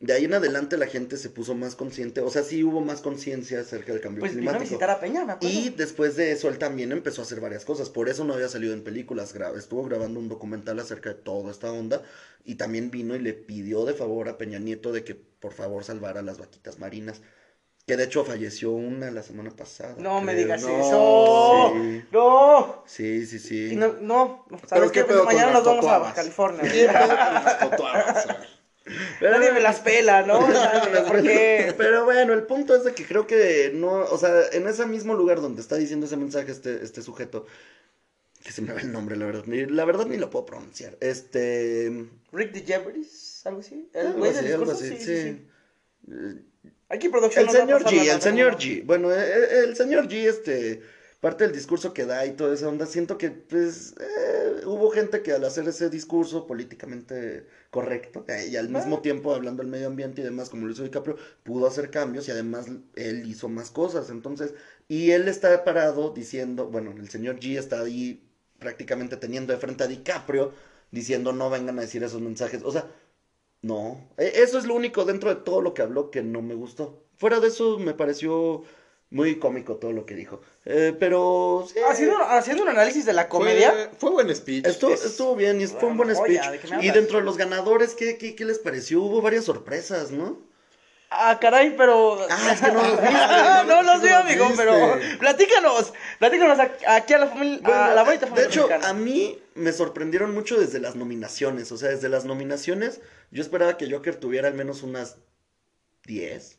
De 0.00 0.12
ahí 0.12 0.24
en 0.24 0.34
adelante 0.34 0.76
la 0.76 0.88
gente 0.88 1.16
se 1.16 1.30
puso 1.30 1.54
más 1.54 1.76
consciente, 1.76 2.20
o 2.22 2.28
sea, 2.28 2.42
sí 2.42 2.64
hubo 2.64 2.80
más 2.80 3.00
conciencia 3.02 3.60
acerca 3.60 3.92
del 3.92 4.00
cambio 4.02 4.18
Pues 4.18 4.32
vino 4.34 4.50
a 4.50 4.52
climático. 4.54 4.68
visitar 4.70 4.90
a 4.90 4.98
Peña, 4.98 5.24
me 5.24 5.32
acuerdo. 5.34 5.56
Y 5.56 5.70
después 5.70 6.16
de 6.16 6.32
eso, 6.32 6.48
él 6.48 6.58
también 6.58 6.90
empezó 6.90 7.22
a 7.22 7.24
hacer 7.24 7.38
varias 7.40 7.64
cosas. 7.64 7.88
Por 7.88 8.08
eso 8.08 8.24
no 8.24 8.34
había 8.34 8.48
salido 8.48 8.74
en 8.74 8.82
películas. 8.82 9.32
Estuvo 9.56 9.84
grabando 9.84 10.18
un 10.18 10.28
documental 10.28 10.80
acerca 10.80 11.10
de 11.10 11.14
toda 11.14 11.52
esta 11.52 11.70
onda. 11.70 12.02
Y 12.44 12.56
también 12.56 12.90
vino 12.90 13.14
y 13.14 13.20
le 13.20 13.32
pidió 13.32 13.84
de 13.84 13.94
favor 13.94 14.28
a 14.28 14.38
Peña 14.38 14.58
Nieto 14.58 14.90
de 14.90 15.04
que 15.04 15.14
por 15.14 15.52
favor 15.52 15.84
salvara 15.84 16.20
las 16.20 16.38
vaquitas 16.38 16.80
marinas. 16.80 17.22
Que 17.86 17.96
de 17.96 18.04
hecho 18.04 18.24
falleció 18.24 18.70
una 18.70 19.10
la 19.10 19.22
semana 19.22 19.50
pasada. 19.50 19.96
No 19.98 20.20
me 20.20 20.34
digas 20.36 20.62
No, 20.62 20.80
eso. 20.80 21.72
sí. 21.74 22.04
No. 22.12 22.82
Sí, 22.86 23.26
sí, 23.26 23.38
sí. 23.40 23.72
Y 23.72 23.76
No, 23.76 23.94
no. 24.00 24.46
¿Sabes 24.66 24.92
qué 24.92 25.04
pedo 25.04 25.24
mañana 25.24 25.52
nos 25.52 25.64
vamos 25.64 25.86
a 25.86 26.14
California. 26.14 26.62
¿Qué 26.62 26.86
pedo. 26.88 27.76
Pero- 29.20 29.38
Nadie 29.38 29.52
me 29.52 29.60
las 29.60 29.80
pela, 29.80 30.22
¿no? 30.26 30.40
¿Por 31.08 31.22
qué? 31.22 31.72
Pero 31.76 32.04
bueno, 32.04 32.32
el 32.32 32.44
punto 32.44 32.74
es 32.74 32.84
de 32.84 32.92
que 32.94 33.04
creo 33.06 33.26
que 33.26 33.70
no, 33.74 33.92
o 34.04 34.18
sea, 34.18 34.32
en 34.52 34.66
ese 34.66 34.86
mismo 34.86 35.14
lugar 35.14 35.40
donde 35.40 35.60
está 35.60 35.76
diciendo 35.76 36.06
ese 36.06 36.16
mensaje 36.16 36.50
este, 36.50 36.82
este 36.82 37.00
sujeto, 37.02 37.46
que 38.42 38.50
se 38.50 38.60
me 38.60 38.72
va 38.72 38.80
el 38.80 38.90
nombre, 38.92 39.16
la 39.16 39.26
verdad, 39.26 39.44
ni, 39.46 39.64
la 39.66 39.84
verdad 39.84 40.06
ni 40.06 40.16
lo 40.16 40.30
puedo 40.30 40.46
pronunciar. 40.46 40.96
Este, 41.00 42.06
Rick 42.32 42.52
DeJeveris, 42.52 43.42
algo 43.46 43.60
así. 43.60 43.88
El 43.92 44.06
algo 44.08 44.18
güey 44.18 44.32
del 44.32 44.44
así, 44.46 44.52
algo 44.52 44.72
así, 44.72 44.88
sí, 44.88 44.96
sí, 44.98 45.46
sí. 46.08 46.44
Aquí 46.92 47.08
producción 47.08 47.44
El 47.44 47.46
nos 47.46 47.56
va 47.56 47.58
a 47.58 47.62
señor 47.62 47.84
G, 47.84 48.14
el 48.14 48.20
señor. 48.20 48.56
G. 48.56 48.84
Bueno, 48.84 49.10
el, 49.10 49.68
el 49.68 49.76
señor 49.76 50.08
G, 50.08 50.28
este, 50.28 50.82
parte 51.20 51.44
del 51.44 51.54
discurso 51.54 51.94
que 51.94 52.04
da 52.04 52.26
y 52.26 52.32
toda 52.32 52.52
esa 52.52 52.68
onda, 52.68 52.84
siento 52.84 53.16
que 53.16 53.30
pues 53.30 53.94
eh, 53.98 54.60
hubo 54.66 54.90
gente 54.90 55.22
que 55.22 55.32
al 55.32 55.42
hacer 55.44 55.66
ese 55.68 55.88
discurso 55.88 56.46
políticamente 56.46 57.46
correcto 57.70 58.26
eh, 58.28 58.48
y 58.50 58.56
al 58.56 58.68
mismo 58.68 59.00
tiempo 59.00 59.34
hablando 59.34 59.62
del 59.62 59.70
medio 59.70 59.86
ambiente 59.86 60.20
y 60.20 60.24
demás, 60.24 60.50
como 60.50 60.66
lo 60.66 60.72
hizo 60.72 60.82
DiCaprio, 60.82 61.16
pudo 61.44 61.66
hacer 61.66 61.90
cambios 61.90 62.28
y 62.28 62.32
además 62.32 62.66
él 62.96 63.26
hizo 63.26 63.48
más 63.48 63.70
cosas. 63.70 64.10
Entonces, 64.10 64.52
y 64.86 65.12
él 65.12 65.28
está 65.28 65.64
parado 65.64 66.10
diciendo, 66.10 66.66
bueno, 66.66 66.92
el 66.98 67.08
señor 67.08 67.40
G 67.40 67.58
está 67.58 67.80
ahí 67.80 68.22
prácticamente 68.58 69.16
teniendo 69.16 69.54
de 69.54 69.58
frente 69.58 69.84
a 69.84 69.86
DiCaprio 69.86 70.52
diciendo 70.90 71.32
no 71.32 71.50
vengan 71.50 71.78
a 71.78 71.82
decir 71.82 72.02
esos 72.04 72.20
mensajes. 72.20 72.62
O 72.64 72.70
sea, 72.70 72.86
no. 73.62 74.00
E- 74.18 74.32
Eso 74.42 74.58
es 74.58 74.66
lo 74.66 74.74
único 74.74 75.04
dentro 75.04 75.30
de 75.34 75.40
todo 75.40 75.60
lo 75.60 75.74
que 75.74 75.82
habló 75.82 76.10
que 76.10 76.22
no 76.22 76.42
me 76.42 76.54
gustó. 76.54 77.02
Fuera 77.16 77.40
de 77.40 77.48
eso 77.48 77.78
me 77.78 77.94
pareció 77.94 78.64
muy 79.10 79.38
cómico 79.38 79.76
todo 79.76 79.92
lo 79.92 80.06
que 80.06 80.14
dijo. 80.14 80.40
Eh, 80.64 80.96
pero 80.98 81.66
sí, 81.72 81.78
Haciendo, 81.88 82.16
haciendo 82.18 82.62
un 82.62 82.70
análisis 82.70 83.04
de 83.04 83.12
la 83.12 83.28
comedia. 83.28 83.70
Fue, 83.70 83.90
fue 83.98 84.10
buen 84.10 84.34
speech. 84.34 84.66
estuvo, 84.66 84.92
es- 84.94 85.04
estuvo 85.04 85.36
bien 85.36 85.60
y 85.60 85.66
fue 85.66 85.88
un 85.88 85.96
buen 85.96 86.14
joya, 86.14 86.44
speech. 86.44 86.52
¿de 86.62 86.68
qué 86.68 86.76
me 86.76 86.84
Y 86.86 86.90
dentro 86.90 87.18
de 87.18 87.24
los 87.24 87.36
ganadores, 87.36 87.94
¿qué, 87.94 88.16
qué, 88.18 88.34
qué 88.34 88.44
les 88.44 88.58
pareció? 88.58 89.02
Hubo 89.02 89.20
varias 89.22 89.44
sorpresas, 89.44 90.10
¿no? 90.10 90.38
Ah, 91.14 91.38
caray, 91.38 91.74
pero. 91.76 92.16
Ah, 92.30 92.52
es 92.54 92.60
que 92.62 92.68
no 92.72 92.82
los 92.82 92.98
viste, 93.02 93.12
no, 93.12 93.64
no 93.66 93.82
los 93.82 94.00
vi, 94.02 94.08
amigo, 94.08 94.46
viste. 94.48 94.64
pero. 94.64 94.98
Platícanos. 95.20 95.92
Platícanos 96.18 96.58
aquí- 96.58 97.12
a 97.12 97.18
la 97.18 97.26
familia. 97.26 97.90
a 97.90 97.94
la 97.94 98.02
bonita 98.02 98.24
de 98.30 98.44
hecho, 98.46 98.66
mexicana. 98.66 98.88
a 98.88 98.94
mí 98.94 99.38
me 99.54 99.72
sorprendieron 99.74 100.32
mucho 100.32 100.58
desde 100.58 100.80
las 100.80 100.96
nominaciones. 100.96 101.70
O 101.70 101.76
sea, 101.76 101.90
desde 101.90 102.08
las 102.08 102.24
nominaciones, 102.24 103.02
yo 103.32 103.42
esperaba 103.42 103.76
que 103.76 103.90
Joker 103.90 104.14
tuviera 104.16 104.46
al 104.48 104.54
menos 104.54 104.82
unas 104.84 105.16
10. 106.06 106.58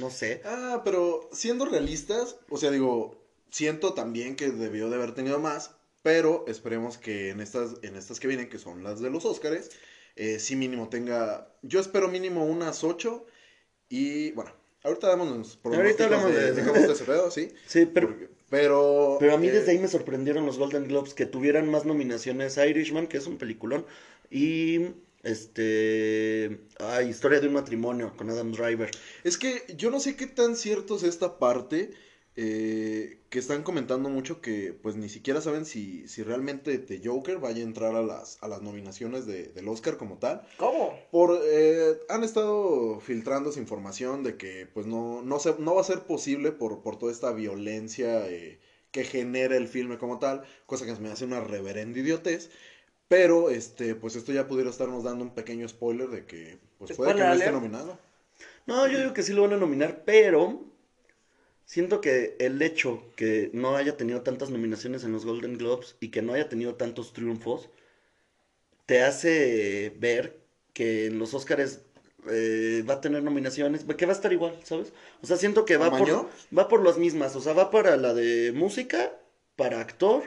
No 0.00 0.10
sé. 0.10 0.40
Ah, 0.44 0.82
pero 0.84 1.28
siendo 1.32 1.64
realistas, 1.64 2.36
o 2.48 2.56
sea, 2.56 2.70
digo, 2.70 3.20
siento 3.50 3.94
también 3.94 4.36
que 4.36 4.50
debió 4.50 4.88
de 4.90 4.96
haber 4.96 5.12
tenido 5.14 5.40
más, 5.40 5.72
pero 6.02 6.44
esperemos 6.46 6.98
que 6.98 7.30
en 7.30 7.40
estas, 7.40 7.74
en 7.82 7.96
estas 7.96 8.20
que 8.20 8.28
vienen, 8.28 8.48
que 8.48 8.58
son 8.58 8.84
las 8.84 9.00
de 9.00 9.10
los 9.10 9.24
Óscares, 9.24 9.70
eh, 10.14 10.38
sí 10.38 10.54
mínimo 10.56 10.88
tenga, 10.88 11.52
yo 11.62 11.80
espero 11.80 12.08
mínimo 12.08 12.44
unas 12.44 12.84
8 12.84 13.26
y 13.88 14.30
bueno, 14.32 14.52
ahorita 14.84 15.08
damos 15.08 15.56
pronósticos 15.56 16.00
hablamos 16.02 16.32
de, 16.34 16.52
de- 16.52 16.62
de 16.86 16.92
ese 16.92 17.04
pedo, 17.04 17.30
sí, 17.30 17.48
Sí, 17.66 17.86
pero, 17.86 18.08
Porque- 18.08 18.28
pero... 18.50 19.16
pero 19.18 19.34
a 19.34 19.38
mí 19.38 19.48
eh, 19.48 19.52
desde 19.52 19.72
ahí 19.72 19.78
me 19.78 19.88
sorprendieron 19.88 20.46
los 20.46 20.58
Golden 20.58 20.86
Globes 20.86 21.14
que 21.14 21.26
tuvieran 21.26 21.68
más 21.70 21.84
nominaciones 21.86 22.56
Irishman, 22.56 23.06
que 23.08 23.16
es 23.18 23.26
un 23.26 23.38
peliculón, 23.38 23.84
y 24.30 24.80
este. 25.22 26.60
Ah, 26.78 27.02
Historia 27.02 27.40
de 27.40 27.46
un 27.48 27.54
matrimonio 27.54 28.14
con 28.16 28.30
Adam 28.30 28.52
Driver. 28.52 28.90
Es 29.24 29.36
que 29.38 29.64
yo 29.76 29.90
no 29.90 30.00
sé 30.00 30.16
qué 30.16 30.26
tan 30.26 30.56
cierto 30.56 30.96
es 30.96 31.02
esta 31.02 31.38
parte 31.38 31.90
eh, 32.36 33.18
que 33.30 33.38
están 33.40 33.62
comentando 33.62 34.08
mucho 34.08 34.40
que 34.40 34.72
pues 34.80 34.94
ni 34.96 35.08
siquiera 35.08 35.40
saben 35.40 35.64
si, 35.64 36.06
si 36.08 36.22
realmente 36.22 36.78
The 36.78 37.00
Joker 37.04 37.38
vaya 37.38 37.60
a 37.60 37.66
entrar 37.66 37.96
a 37.96 38.02
las, 38.02 38.38
a 38.40 38.48
las 38.48 38.62
nominaciones 38.62 39.26
de- 39.26 39.48
del 39.48 39.68
Oscar 39.68 39.96
como 39.96 40.18
tal. 40.18 40.46
¿Cómo? 40.56 40.96
Por, 41.10 41.40
eh, 41.44 41.98
han 42.08 42.22
estado 42.22 43.00
filtrando 43.00 43.50
esa 43.50 43.58
información 43.60 44.22
de 44.22 44.36
que 44.36 44.66
pues 44.72 44.86
no, 44.86 45.22
no, 45.22 45.40
se, 45.40 45.54
no 45.58 45.74
va 45.74 45.80
a 45.80 45.84
ser 45.84 46.00
posible 46.02 46.52
por, 46.52 46.82
por 46.82 46.96
toda 46.98 47.10
esta 47.12 47.32
violencia 47.32 48.28
eh, 48.30 48.60
que 48.92 49.04
genera 49.04 49.56
el 49.56 49.66
filme 49.68 49.98
como 49.98 50.18
tal, 50.18 50.42
cosa 50.66 50.86
que 50.86 50.94
me 51.00 51.10
hace 51.10 51.24
una 51.24 51.40
reverenda 51.40 51.98
idiotez. 51.98 52.50
Pero 53.08 53.50
este, 53.50 53.94
pues 53.94 54.16
esto 54.16 54.32
ya 54.32 54.46
pudiera 54.46 54.70
estarnos 54.70 55.04
dando 55.04 55.24
un 55.24 55.34
pequeño 55.34 55.66
spoiler 55.66 56.08
de 56.08 56.26
que 56.26 56.58
pues 56.78 56.92
puede 56.92 57.14
que 57.14 57.20
no 57.20 57.32
esté 57.32 57.50
nominado. 57.50 57.98
No, 58.66 58.86
yo 58.86 58.98
digo 58.98 59.14
que 59.14 59.22
sí 59.22 59.32
lo 59.32 59.42
van 59.42 59.54
a 59.54 59.56
nominar, 59.56 60.02
pero 60.04 60.62
siento 61.64 62.00
que 62.00 62.36
el 62.38 62.60
hecho 62.60 63.02
que 63.16 63.50
no 63.54 63.76
haya 63.76 63.96
tenido 63.96 64.22
tantas 64.22 64.50
nominaciones 64.50 65.04
en 65.04 65.12
los 65.12 65.24
Golden 65.24 65.56
Globes 65.56 65.96
y 66.00 66.08
que 66.08 66.22
no 66.22 66.34
haya 66.34 66.48
tenido 66.48 66.74
tantos 66.74 67.12
triunfos, 67.14 67.70
te 68.84 69.02
hace 69.02 69.94
ver 69.98 70.38
que 70.72 71.06
en 71.06 71.18
los 71.18 71.34
Oscars 71.34 71.80
eh, 72.30 72.84
va 72.88 72.94
a 72.94 73.00
tener 73.00 73.22
nominaciones, 73.22 73.84
que 73.84 74.06
va 74.06 74.12
a 74.12 74.16
estar 74.16 74.32
igual, 74.32 74.58
¿sabes? 74.64 74.92
O 75.22 75.26
sea, 75.26 75.36
siento 75.36 75.64
que 75.64 75.76
va 75.76 75.90
por, 75.90 76.28
va 76.56 76.68
por 76.68 76.84
las 76.84 76.98
mismas, 76.98 77.36
o 77.36 77.40
sea, 77.40 77.52
va 77.52 77.70
para 77.70 77.96
la 77.96 78.14
de 78.14 78.52
música, 78.52 79.12
para 79.56 79.80
actor 79.80 80.24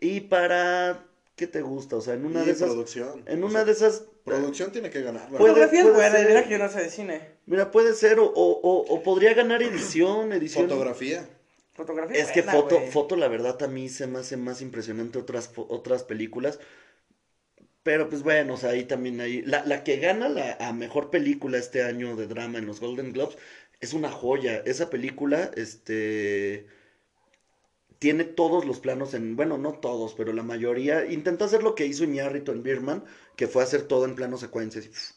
y 0.00 0.20
para... 0.20 1.05
¿Qué 1.36 1.46
te 1.46 1.60
gusta? 1.62 1.96
O 1.96 2.00
sea, 2.00 2.14
en 2.14 2.24
una 2.24 2.42
Y 2.42 2.46
de 2.46 2.52
esas... 2.52 2.68
producción. 2.70 3.22
En 3.26 3.42
O 3.42 3.46
una 3.46 3.52
sea, 3.56 3.64
de 3.64 3.72
esas... 3.72 4.04
Producción 4.24 4.72
tiene 4.72 4.90
que 4.90 5.02
ganar. 5.02 5.30
verdad. 5.30 5.38
Fotografía 5.38 5.80
es 5.80 5.92
buena, 5.92 6.18
mira 6.28 6.44
que 6.44 6.50
yo 6.50 6.58
no 6.58 6.68
sé 6.68 6.80
de 6.82 6.90
cine. 6.90 7.20
Mira, 7.46 7.70
puede 7.70 7.94
ser, 7.94 8.18
o, 8.18 8.24
o, 8.26 8.60
o- 8.60 8.94
o 8.94 9.02
podría 9.02 9.34
ganar 9.34 9.62
edición, 9.62 10.32
edición. 10.32 10.68
Fotografía. 10.68 11.28
Fotografía 11.74 12.16
Es 12.16 12.32
que 12.32 12.40
buena, 12.42 12.52
foto, 12.52 12.76
güey. 12.76 12.90
foto, 12.90 13.16
la 13.16 13.28
verdad, 13.28 13.62
a 13.62 13.68
mí 13.68 13.88
se 13.88 14.06
me 14.06 14.18
hace 14.18 14.36
más 14.36 14.62
impresionante 14.62 15.18
otras, 15.18 15.50
otras 15.56 16.02
películas. 16.04 16.58
Pero 17.82 18.08
pues 18.08 18.22
bueno, 18.22 18.54
o 18.54 18.56
sea, 18.56 18.70
ahí 18.70 18.84
también 18.84 19.20
hay. 19.20 19.42
La, 19.42 19.64
la 19.64 19.84
que 19.84 19.98
gana 19.98 20.28
la 20.28 20.56
a 20.58 20.72
mejor 20.72 21.10
película 21.10 21.58
este 21.58 21.82
año 21.84 22.16
de 22.16 22.26
drama 22.26 22.58
en 22.58 22.66
los 22.66 22.80
Golden 22.80 23.12
Globes 23.12 23.36
es 23.80 23.92
una 23.92 24.10
joya. 24.10 24.62
Esa 24.66 24.90
película, 24.90 25.50
este. 25.56 26.66
Tiene 27.98 28.24
todos 28.24 28.64
los 28.64 28.80
planos 28.80 29.14
en. 29.14 29.36
Bueno, 29.36 29.58
no 29.58 29.74
todos, 29.74 30.14
pero 30.14 30.32
la 30.32 30.42
mayoría. 30.42 31.06
Intentó 31.10 31.44
hacer 31.44 31.62
lo 31.62 31.74
que 31.74 31.86
hizo 31.86 32.04
Iñárritu 32.04 32.52
en 32.52 32.62
Birman, 32.62 33.04
que 33.36 33.48
fue 33.48 33.62
hacer 33.62 33.82
todo 33.82 34.04
en 34.04 34.14
plano 34.14 34.38
secuencias. 34.38 35.16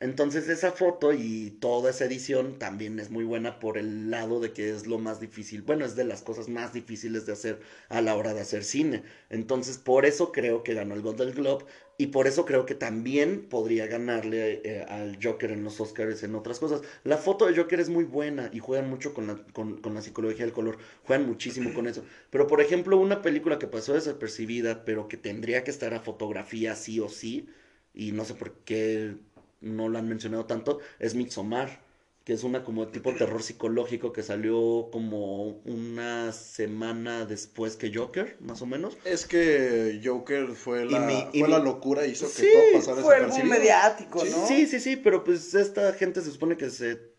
Entonces 0.00 0.48
esa 0.48 0.70
foto 0.70 1.12
y 1.12 1.50
toda 1.60 1.90
esa 1.90 2.04
edición 2.04 2.58
también 2.58 3.00
es 3.00 3.10
muy 3.10 3.24
buena 3.24 3.58
por 3.58 3.78
el 3.78 4.10
lado 4.10 4.38
de 4.38 4.52
que 4.52 4.70
es 4.70 4.86
lo 4.86 4.98
más 4.98 5.18
difícil, 5.20 5.62
bueno, 5.62 5.84
es 5.84 5.96
de 5.96 6.04
las 6.04 6.22
cosas 6.22 6.48
más 6.48 6.72
difíciles 6.72 7.26
de 7.26 7.32
hacer 7.32 7.60
a 7.88 8.00
la 8.00 8.14
hora 8.16 8.32
de 8.32 8.40
hacer 8.40 8.62
cine. 8.62 9.02
Entonces 9.28 9.76
por 9.78 10.06
eso 10.06 10.30
creo 10.30 10.62
que 10.62 10.74
ganó 10.74 10.94
el 10.94 11.02
Golden 11.02 11.32
Globe 11.34 11.64
y 11.96 12.08
por 12.08 12.28
eso 12.28 12.44
creo 12.44 12.64
que 12.64 12.76
también 12.76 13.48
podría 13.48 13.88
ganarle 13.88 14.60
eh, 14.64 14.84
al 14.88 15.18
Joker 15.20 15.50
en 15.50 15.64
los 15.64 15.80
Oscars 15.80 16.22
en 16.22 16.36
otras 16.36 16.60
cosas. 16.60 16.82
La 17.02 17.16
foto 17.16 17.46
de 17.46 17.56
Joker 17.56 17.80
es 17.80 17.88
muy 17.88 18.04
buena 18.04 18.50
y 18.52 18.60
juegan 18.60 18.88
mucho 18.88 19.12
con 19.14 19.26
la, 19.26 19.36
con, 19.52 19.80
con 19.80 19.94
la 19.94 20.02
psicología 20.02 20.44
del 20.44 20.54
color, 20.54 20.78
juegan 21.04 21.26
muchísimo 21.26 21.74
con 21.74 21.88
eso. 21.88 22.04
Pero 22.30 22.46
por 22.46 22.60
ejemplo, 22.60 22.96
una 22.98 23.20
película 23.20 23.58
que 23.58 23.66
pasó 23.66 23.94
desapercibida, 23.94 24.84
pero 24.84 25.08
que 25.08 25.16
tendría 25.16 25.64
que 25.64 25.72
estar 25.72 25.92
a 25.92 26.00
fotografía 26.00 26.76
sí 26.76 27.00
o 27.00 27.08
sí, 27.08 27.48
y 27.94 28.12
no 28.12 28.24
sé 28.24 28.34
por 28.34 28.52
qué 28.64 29.16
no 29.60 29.88
la 29.88 29.98
han 30.00 30.08
mencionado 30.08 30.46
tanto, 30.46 30.78
es 30.98 31.14
Midsommar, 31.14 31.80
que 32.24 32.34
es 32.34 32.44
una 32.44 32.62
como 32.62 32.88
tipo 32.88 33.14
terror 33.14 33.42
psicológico 33.42 34.12
que 34.12 34.22
salió 34.22 34.88
como 34.92 35.60
una 35.64 36.32
semana 36.32 37.24
después 37.24 37.76
que 37.76 37.90
Joker, 37.94 38.36
más 38.40 38.60
o 38.60 38.66
menos. 38.66 38.98
Es 39.04 39.24
que 39.26 40.00
Joker 40.04 40.48
fue 40.48 40.84
Y 40.84 40.90
la, 40.90 41.00
mi- 41.00 41.26
y 41.32 41.40
fue 41.40 41.48
mi- 41.48 41.54
la 41.54 41.58
locura, 41.58 42.06
hizo 42.06 42.26
que 42.26 42.42
todo 42.52 42.62
pasara 42.74 43.02
Fue 43.02 43.14
desapercibido. 43.16 43.58
mediático, 43.58 44.24
Sí, 44.24 44.30
¿no? 44.30 44.46
Sí, 44.46 44.66
sí, 44.66 44.80
sí, 44.80 44.96
pero 44.96 45.24
pues 45.24 45.54
esta 45.54 45.92
gente 45.94 46.20
se 46.20 46.30
supone 46.30 46.56
que 46.58 46.68
se 46.70 47.16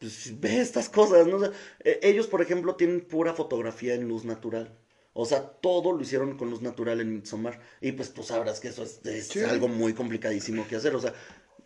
pues, 0.00 0.38
ve 0.40 0.60
estas 0.60 0.88
cosas, 0.88 1.26
¿no? 1.26 1.36
O 1.36 1.40
sea, 1.40 1.52
eh, 1.84 2.00
ellos, 2.02 2.26
por 2.26 2.42
ejemplo, 2.42 2.74
tienen 2.74 3.02
pura 3.02 3.32
fotografía 3.34 3.94
en 3.94 4.08
luz 4.08 4.24
natural. 4.24 4.76
O 5.12 5.24
sea, 5.26 5.42
todo 5.60 5.92
lo 5.92 6.00
hicieron 6.02 6.36
con 6.36 6.50
luz 6.50 6.60
natural 6.60 7.00
en 7.00 7.14
Midsommar. 7.14 7.60
Y 7.80 7.92
pues 7.92 8.12
tú 8.12 8.24
sabrás 8.24 8.58
que 8.58 8.68
eso 8.68 8.82
es, 8.82 9.00
es 9.06 9.28
Sí. 9.28 9.40
algo 9.44 9.68
muy 9.68 9.94
complicadísimo 9.94 10.66
que 10.66 10.74
hacer. 10.76 10.94
O 10.96 11.00
sea, 11.00 11.14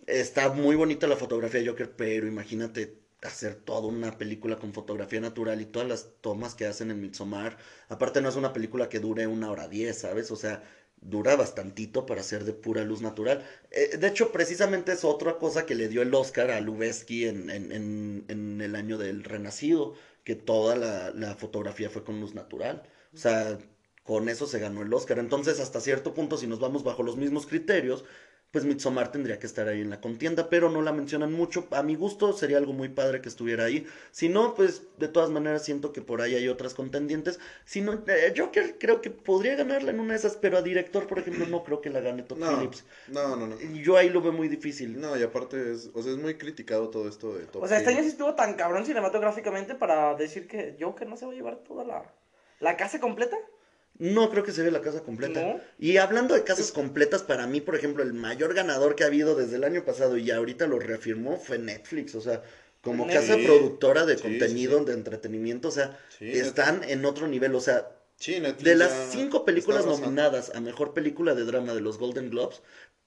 está 0.09 0.51
muy 0.51 0.77
bonita 0.77 1.07
la 1.07 1.17
fotografía 1.17 1.61
de 1.61 1.69
Joker, 1.69 1.95
pero 1.95 2.27
imagínate 2.27 2.99
hacer 3.23 3.57
toda 3.57 3.89
una 3.89 4.17
película 4.17 4.57
con 4.57 4.73
fotografía 4.73 5.21
natural 5.21 5.61
y 5.61 5.67
todas 5.67 5.89
las 5.89 6.09
tomas 6.21 6.55
que 6.55 6.67
hacen 6.67 6.91
en 6.91 7.01
Midsommar. 7.01 7.59
Aparte 7.89 8.21
no 8.21 8.29
es 8.29 8.37
una 8.37 8.53
película 8.53 8.89
que 8.89 9.01
dure 9.01 9.27
una 9.27 9.51
hora 9.51 9.69
diez, 9.69 9.99
¿sabes? 9.99 10.31
O 10.31 10.37
sea, 10.37 10.63
dura 11.01 11.37
bastantito 11.37 12.07
para 12.07 12.23
ser 12.23 12.45
de 12.45 12.53
pura 12.53 12.85
luz 12.85 13.03
natural. 13.03 13.45
Eh, 13.71 13.97
de 13.99 14.07
hecho, 14.09 14.33
precisamente 14.33 14.93
es 14.93 15.05
otra 15.05 15.39
cosa 15.39 15.67
que 15.67 15.75
le 15.75 15.89
dio 15.89 16.03
el 16.03 16.15
Oscar 16.15 16.51
a 16.51 16.61
Lubeski 16.61 17.27
en, 17.27 17.51
en, 17.51 18.25
en, 18.29 18.61
el 18.61 18.75
año 18.77 18.99
del 18.99 19.25
Renacido, 19.25 19.95
que 20.25 20.35
toda 20.35 20.77
la, 20.77 21.11
la 21.11 21.35
fotografía 21.37 21.91
fue 21.91 22.05
con 22.05 22.21
luz 22.21 22.35
natural. 22.35 22.83
O 23.15 23.17
sea, 23.17 23.59
con 24.05 24.29
eso 24.29 24.47
se 24.47 24.59
ganó 24.59 24.83
el 24.83 24.93
Oscar. 24.93 25.19
Entonces, 25.19 25.61
hasta 25.61 25.81
cierto 25.81 26.15
punto, 26.15 26.37
si 26.37 26.47
nos 26.47 26.61
vamos 26.61 26.85
bajo 26.85 27.03
los 27.03 27.17
mismos 27.17 27.47
criterios, 27.47 28.05
pues 28.51 28.65
Midsommar 28.65 29.13
tendría 29.13 29.39
que 29.39 29.47
estar 29.47 29.69
ahí 29.69 29.83
en 29.83 29.91
la 29.91 30.01
contienda, 30.01 30.49
pero 30.49 30.71
no 30.71 30.81
la 30.81 30.93
mencionan 30.93 31.33
mucho. 31.35 31.67
A 31.71 31.83
mi 31.83 31.97
gusto 31.97 32.33
sería 32.33 32.57
algo 32.57 32.73
muy 32.73 32.89
padre 32.89 33.21
que 33.21 33.29
estuviera 33.29 33.65
ahí. 33.65 33.87
Si 34.11 34.31
no, 34.31 34.55
pues 34.55 34.83
de 34.97 35.09
todas 35.09 35.29
maneras 35.29 35.65
siento 35.65 35.93
que 35.93 36.01
por 36.01 36.23
ahí 36.23 36.35
hay 36.35 36.49
otras 36.49 36.73
contendientes. 36.73 37.39
Si 37.67 37.83
no, 37.83 37.93
eh, 38.07 38.33
Joker 38.35 38.77
creo 38.79 39.03
que 39.03 39.11
podría 39.11 39.55
ganarla 39.55 39.91
en 39.91 40.01
una 40.01 40.15
de 40.15 40.19
esas, 40.19 40.37
pero 40.37 40.57
a 40.57 40.63
director, 40.63 41.07
por 41.07 41.19
ejemplo, 41.19 41.47
no 41.47 41.63
creo 41.63 41.83
que 41.83 41.91
la 41.91 42.01
gane 42.01 42.23
Todd 42.23 42.39
No, 42.39 42.57
Phillips. 42.57 42.85
no, 43.09 43.37
no, 43.37 43.47
no. 43.49 43.61
Y 43.61 43.83
Yo 43.83 43.97
ahí 43.99 44.09
lo 44.09 44.23
veo 44.23 44.33
muy 44.33 44.49
difícil. 44.49 44.99
No, 44.99 45.15
y 45.19 45.23
aparte 45.23 45.73
es, 45.73 45.91
o 45.93 46.03
sea, 46.03 46.13
es 46.13 46.19
muy 46.19 46.39
criticado 46.39 46.89
todo 46.89 47.07
esto 47.09 47.35
de 47.37 47.45
Top 47.45 47.63
O 47.63 47.69
sea, 47.69 47.79
este 47.79 47.91
año 47.91 48.03
sí 48.03 48.09
estuvo 48.09 48.35
tan 48.35 48.55
cabrón 48.55 48.87
cinematográficamente 48.87 49.75
para 49.75 50.15
decir 50.15 50.49
que 50.49 50.75
Joker 50.81 51.07
no 51.07 51.17
se 51.19 51.27
va 51.27 51.33
a 51.33 51.35
llevar 51.35 51.57
toda 51.59 51.85
la, 51.85 52.15
la 52.61 52.77
casa 52.79 52.99
completa. 52.99 53.37
No 53.99 54.31
creo 54.31 54.45
que 54.45 54.53
se 54.53 54.63
ve 54.63 54.71
la 54.71 54.81
casa 54.81 55.03
completa. 55.03 55.43
¿No? 55.43 55.61
Y 55.79 55.97
hablando 55.97 56.35
de 56.35 56.45
casas 56.45 56.71
completas, 56.73 57.23
para 57.23 57.47
mí, 57.47 57.61
por 57.61 57.75
ejemplo, 57.75 58.03
el 58.03 58.15
mayor 58.15 58.55
ganador 58.55 58.95
que 58.95 59.05
ha 59.05 59.09
habido 59.09 59.35
desde 59.35 59.57
el 59.57 59.65
año 59.65 59.85
pasado 59.85 60.17
y 60.17 60.31
ahorita 60.31 60.67
lo 60.67 60.79
reafirmó 60.79 61.37
fue 61.39 61.59
Netflix. 61.59 62.15
O 62.15 62.21
sea, 62.21 62.43
como 62.81 63.07
Netflix. 63.07 63.29
casa 63.29 63.43
productora 63.45 64.07
de 64.07 64.17
Sí, 64.17 64.23
contenido, 64.23 64.79
sí, 64.79 64.85
de 64.87 64.93
entretenimiento, 64.93 65.69
o 65.69 65.73
sea, 65.73 65.99
Sí, 66.09 66.31
están 66.31 66.85
en 66.85 67.05
otro 67.05 67.27
nivel, 67.27 67.55
o 67.55 67.61
sea, 67.61 67.89
Netflix 68.19 68.65
de 68.65 68.75
las 68.77 68.93
cinco 69.11 69.45
películas 69.45 69.87
nominadas 69.87 70.51
a 70.55 70.61
mejor 70.61 70.95
película 70.95 71.35
de 71.35 71.45
drama 71.45 71.75
de 71.75 71.81
los 71.81 71.99
Golden 71.99 72.31
Globes, 72.31 72.63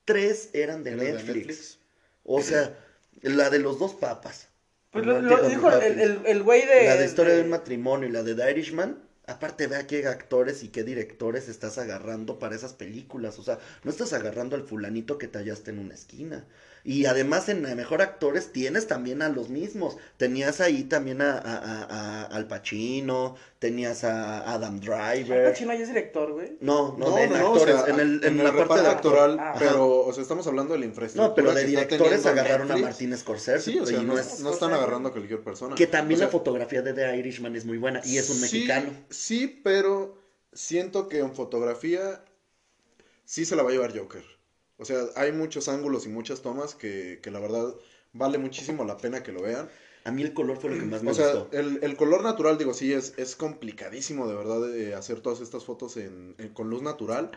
tres 0.06 0.50
eran 0.54 0.84
de, 0.84 0.96
Netflix. 0.96 1.80
O 2.24 2.42
sea, 2.42 2.78
la 3.22 3.50
de 3.50 3.60
los 3.60 3.80
dos 3.80 3.94
papas. 3.94 4.50
Pues 4.92 5.06
lo, 5.06 5.22
dijo 5.48 5.72
el, 5.72 6.00
el, 6.00 6.20
el 6.26 6.44
güey 6.44 6.66
de. 6.66 6.86
La 6.86 6.98
de 6.98 7.06
historia 7.06 7.32
de 7.32 7.40
de- 7.40 7.44
un 7.46 7.50
matrimonio 7.50 8.10
y 8.10 8.12
la 8.12 8.24
de 8.24 8.36
The 8.36 8.52
Irishman. 8.52 9.11
Aparte, 9.32 9.68
vea 9.68 9.88
qué 9.88 10.06
actores 10.08 10.64
y 10.64 10.70
qué 10.70 10.84
directores 10.84 11.48
estás 11.50 11.78
agarrando 11.78 12.38
para 12.40 12.56
esas 12.56 12.74
películas. 12.74 13.40
O 13.40 13.44
sea, 13.44 13.60
no 13.84 13.92
estás 13.92 14.14
agarrando 14.14 14.56
al 14.56 14.64
fulanito 14.64 15.18
que 15.18 15.28
te 15.28 15.38
hallaste 15.40 15.72
en 15.72 15.80
una 15.80 15.94
esquina. 15.96 16.48
Y 16.84 17.06
además, 17.06 17.48
en 17.50 17.62
mejor 17.76 18.02
actores 18.02 18.52
tienes 18.52 18.88
también 18.88 19.22
a 19.22 19.30
los 19.30 19.50
mismos. 19.50 19.98
Tenías 20.18 20.62
ahí 20.62 20.84
también 20.84 21.22
a, 21.22 21.34
a- 21.38 21.58
a- 21.58 21.84
a- 21.84 22.26
Al 22.26 22.48
Pacino, 22.48 23.36
tenías 23.60 24.04
a 24.04 24.52
Adam 24.52 24.76
Al 24.76 24.80
Driver. 24.80 25.52
Pacino 25.52 25.74
ya 25.74 25.80
es 25.82 25.88
director, 25.90 26.32
güey. 26.34 26.58
No, 26.60 26.96
no, 26.98 27.10
No, 27.12 27.18
en 27.20 27.30
no, 27.30 27.38
no, 27.38 27.52
o 27.52 27.54
actores, 27.56 27.76
sea, 27.82 27.94
en, 27.94 28.00
el, 28.00 28.24
en 28.24 28.44
la 28.44 28.52
parte 28.56 28.82
de 28.82 28.88
actoral, 28.88 29.38
Ah. 29.40 29.56
pero, 29.60 30.00
o 30.00 30.12
sea, 30.14 30.24
estamos 30.24 30.48
hablando 30.48 30.74
de 30.74 30.80
la 30.80 30.86
infraestructura. 30.86 31.30
No, 31.30 31.36
pero 31.36 31.54
de 31.54 31.66
directores 31.66 32.26
agarraron 32.26 32.72
a. 32.72 32.78
Martín 32.78 33.16
Scorsese. 33.18 33.72
Sí, 33.72 33.80
o 33.80 33.86
sea, 33.86 34.00
y 34.00 34.04
no, 34.04 34.14
no 34.14 34.20
es- 34.20 34.40
no 34.40 34.52
están 34.52 34.74
agarrando 34.74 35.10
a 35.10 35.12
cualquier 35.12 35.42
persona. 35.42 35.76
Que 35.76 35.86
también 35.88 36.18
O 36.18 36.20
sea, 36.20 36.28
la 36.28 36.32
fotografía 36.32 36.82
de 36.82 36.94
The 36.94 37.16
Irishman 37.18 37.56
es 37.56 37.66
muy 37.66 37.78
buena 37.78 38.02
y 38.04 38.18
es 38.18 38.30
un 38.30 38.38
sí, 38.38 38.42
mexicano. 38.42 38.90
Sí, 39.10 39.62
pero 39.64 40.18
siento 40.54 41.08
que 41.08 41.20
en 41.20 41.34
fotografía 41.36 42.24
sí 43.26 43.46
se 43.46 43.56
la 43.56 43.64
va 43.64 43.70
a 43.70 43.74
llevar 43.74 43.98
Joker. 43.98 44.24
O 44.82 44.86
sea, 44.86 45.04
hay 45.16 45.32
muchos 45.32 45.68
ángulos 45.70 46.06
y 46.06 46.10
muchas 46.10 46.42
tomas 46.42 46.76
que, 46.76 47.20
que 47.24 47.32
la 47.32 47.40
verdad 47.40 47.76
vale 48.14 48.38
muchísimo 48.40 48.84
la 48.86 48.98
pena 48.98 49.24
que 49.24 49.32
lo 49.32 49.42
vean. 49.42 49.70
A 50.04 50.12
mí 50.12 50.22
el 50.24 50.34
color 50.34 50.58
fue 50.60 50.70
lo 50.72 50.78
que 50.78 50.86
más 50.86 51.04
me 51.04 51.12
O 51.12 51.14
sea, 51.14 51.32
gustó. 51.32 51.50
el, 51.52 51.80
el 51.84 51.96
color 51.96 52.24
natural, 52.24 52.58
digo, 52.58 52.74
sí, 52.74 52.92
es, 52.94 53.14
es 53.18 53.36
complicadísimo 53.36 54.28
de 54.28 54.36
verdad 54.36 54.76
eh, 54.76 54.94
hacer 54.96 55.22
todas 55.22 55.42
estas 55.42 55.66
fotos 55.66 55.98
en, 55.98 56.36
en- 56.40 56.50
con 56.50 56.70
luz 56.70 56.82
natural, 56.82 57.32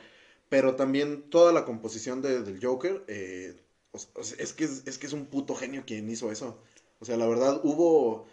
pero 0.49 0.75
también 0.77 1.31
toda 1.31 1.53
la 1.53 1.65
composición 1.65 2.23
de- 2.23 2.43
del 2.43 2.65
Joker, 2.65 3.05
eh, 3.09 3.55
o 3.93 3.99
o 4.21 4.25
sea, 4.25 4.37
es, 4.39 4.53
que 4.53 4.65
es, 4.65 4.83
es 4.87 4.99
que 4.99 5.07
es 5.07 5.13
un 5.13 5.27
puto 5.27 5.55
genio 5.55 5.85
quien 5.87 6.09
hizo 6.11 6.31
eso. 6.33 6.59
O 7.01 7.05
sea, 7.05 7.17
la 7.17 7.27
verdad, 7.27 7.61
hubo, 7.65 8.27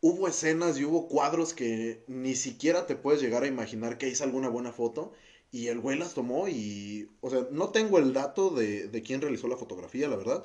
hubo 0.00 0.28
escenas 0.28 0.78
y 0.78 0.84
hubo 0.84 1.08
cuadros 1.08 1.54
que 1.54 2.02
ni 2.06 2.34
siquiera 2.36 2.86
te 2.86 2.96
puedes 2.96 3.20
llegar 3.20 3.42
a 3.44 3.46
imaginar 3.48 3.98
que 3.98 4.08
hizo 4.08 4.24
alguna 4.24 4.48
buena 4.48 4.72
foto. 4.72 5.12
Y 5.50 5.68
el 5.68 5.80
güey 5.80 5.98
las 5.98 6.14
tomó 6.14 6.48
y, 6.48 7.08
o 7.20 7.30
sea, 7.30 7.46
no 7.50 7.70
tengo 7.70 7.98
el 7.98 8.12
dato 8.12 8.50
de, 8.50 8.88
de 8.88 9.02
quién 9.02 9.20
realizó 9.20 9.48
la 9.48 9.56
fotografía, 9.56 10.08
la 10.08 10.16
verdad, 10.16 10.44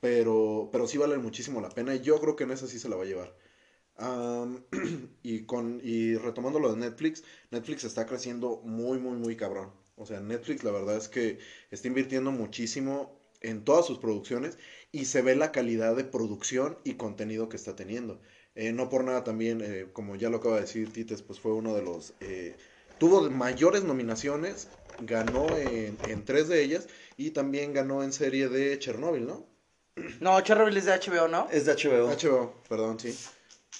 pero, 0.00 0.68
pero 0.72 0.86
sí 0.88 0.98
vale 0.98 1.18
muchísimo 1.18 1.60
la 1.60 1.68
pena 1.70 1.94
y 1.94 2.00
yo 2.00 2.20
creo 2.20 2.36
que 2.36 2.44
en 2.44 2.52
esa 2.52 2.66
sí 2.68 2.78
se 2.80 2.88
la 2.88 2.96
va 2.96 3.02
a 3.04 3.06
llevar. 3.06 3.34
Y, 5.22 5.42
con, 5.44 5.80
y 5.82 6.16
retomando 6.16 6.58
lo 6.58 6.70
de 6.72 6.78
Netflix, 6.80 7.22
Netflix 7.50 7.84
está 7.84 8.06
creciendo 8.06 8.60
muy, 8.64 8.98
muy, 8.98 9.16
muy 9.16 9.36
cabrón. 9.36 9.70
O 9.96 10.06
sea, 10.06 10.20
Netflix 10.20 10.64
la 10.64 10.70
verdad 10.72 10.96
es 10.96 11.08
que 11.08 11.38
está 11.70 11.88
invirtiendo 11.88 12.30
muchísimo 12.32 13.18
en 13.42 13.64
todas 13.64 13.86
sus 13.86 13.98
producciones 13.98 14.58
y 14.92 15.04
se 15.06 15.22
ve 15.22 15.36
la 15.36 15.52
calidad 15.52 15.94
de 15.96 16.04
producción 16.04 16.78
y 16.84 16.94
contenido 16.94 17.48
que 17.48 17.56
está 17.56 17.76
teniendo. 17.76 18.20
Eh, 18.54 18.72
no 18.72 18.88
por 18.88 19.04
nada 19.04 19.24
también, 19.24 19.60
eh, 19.62 19.86
como 19.92 20.16
ya 20.16 20.30
lo 20.30 20.38
acaba 20.38 20.56
de 20.56 20.62
decir 20.62 20.92
Tites, 20.92 21.22
pues 21.22 21.40
fue 21.40 21.52
uno 21.52 21.74
de 21.74 21.82
los... 21.82 22.14
eh, 22.20 22.56
tuvo 23.00 23.28
mayores 23.30 23.82
nominaciones, 23.82 24.68
ganó 24.98 25.56
en, 25.56 25.98
en 26.04 26.24
tres 26.24 26.48
de 26.48 26.62
ellas 26.62 26.86
y 27.16 27.32
también 27.32 27.72
ganó 27.72 28.04
en 28.04 28.12
serie 28.12 28.48
de 28.48 28.78
Chernobyl, 28.78 29.26
¿no? 29.26 29.46
No, 30.20 30.40
Chernobyl 30.40 30.76
es 30.76 30.84
de 30.84 30.92
HBO, 30.92 31.26
¿no? 31.28 31.48
Es 31.50 31.64
de 31.64 31.72
HBO. 31.72 32.08
HBO, 32.08 32.62
perdón, 32.68 33.00
sí. 33.00 33.18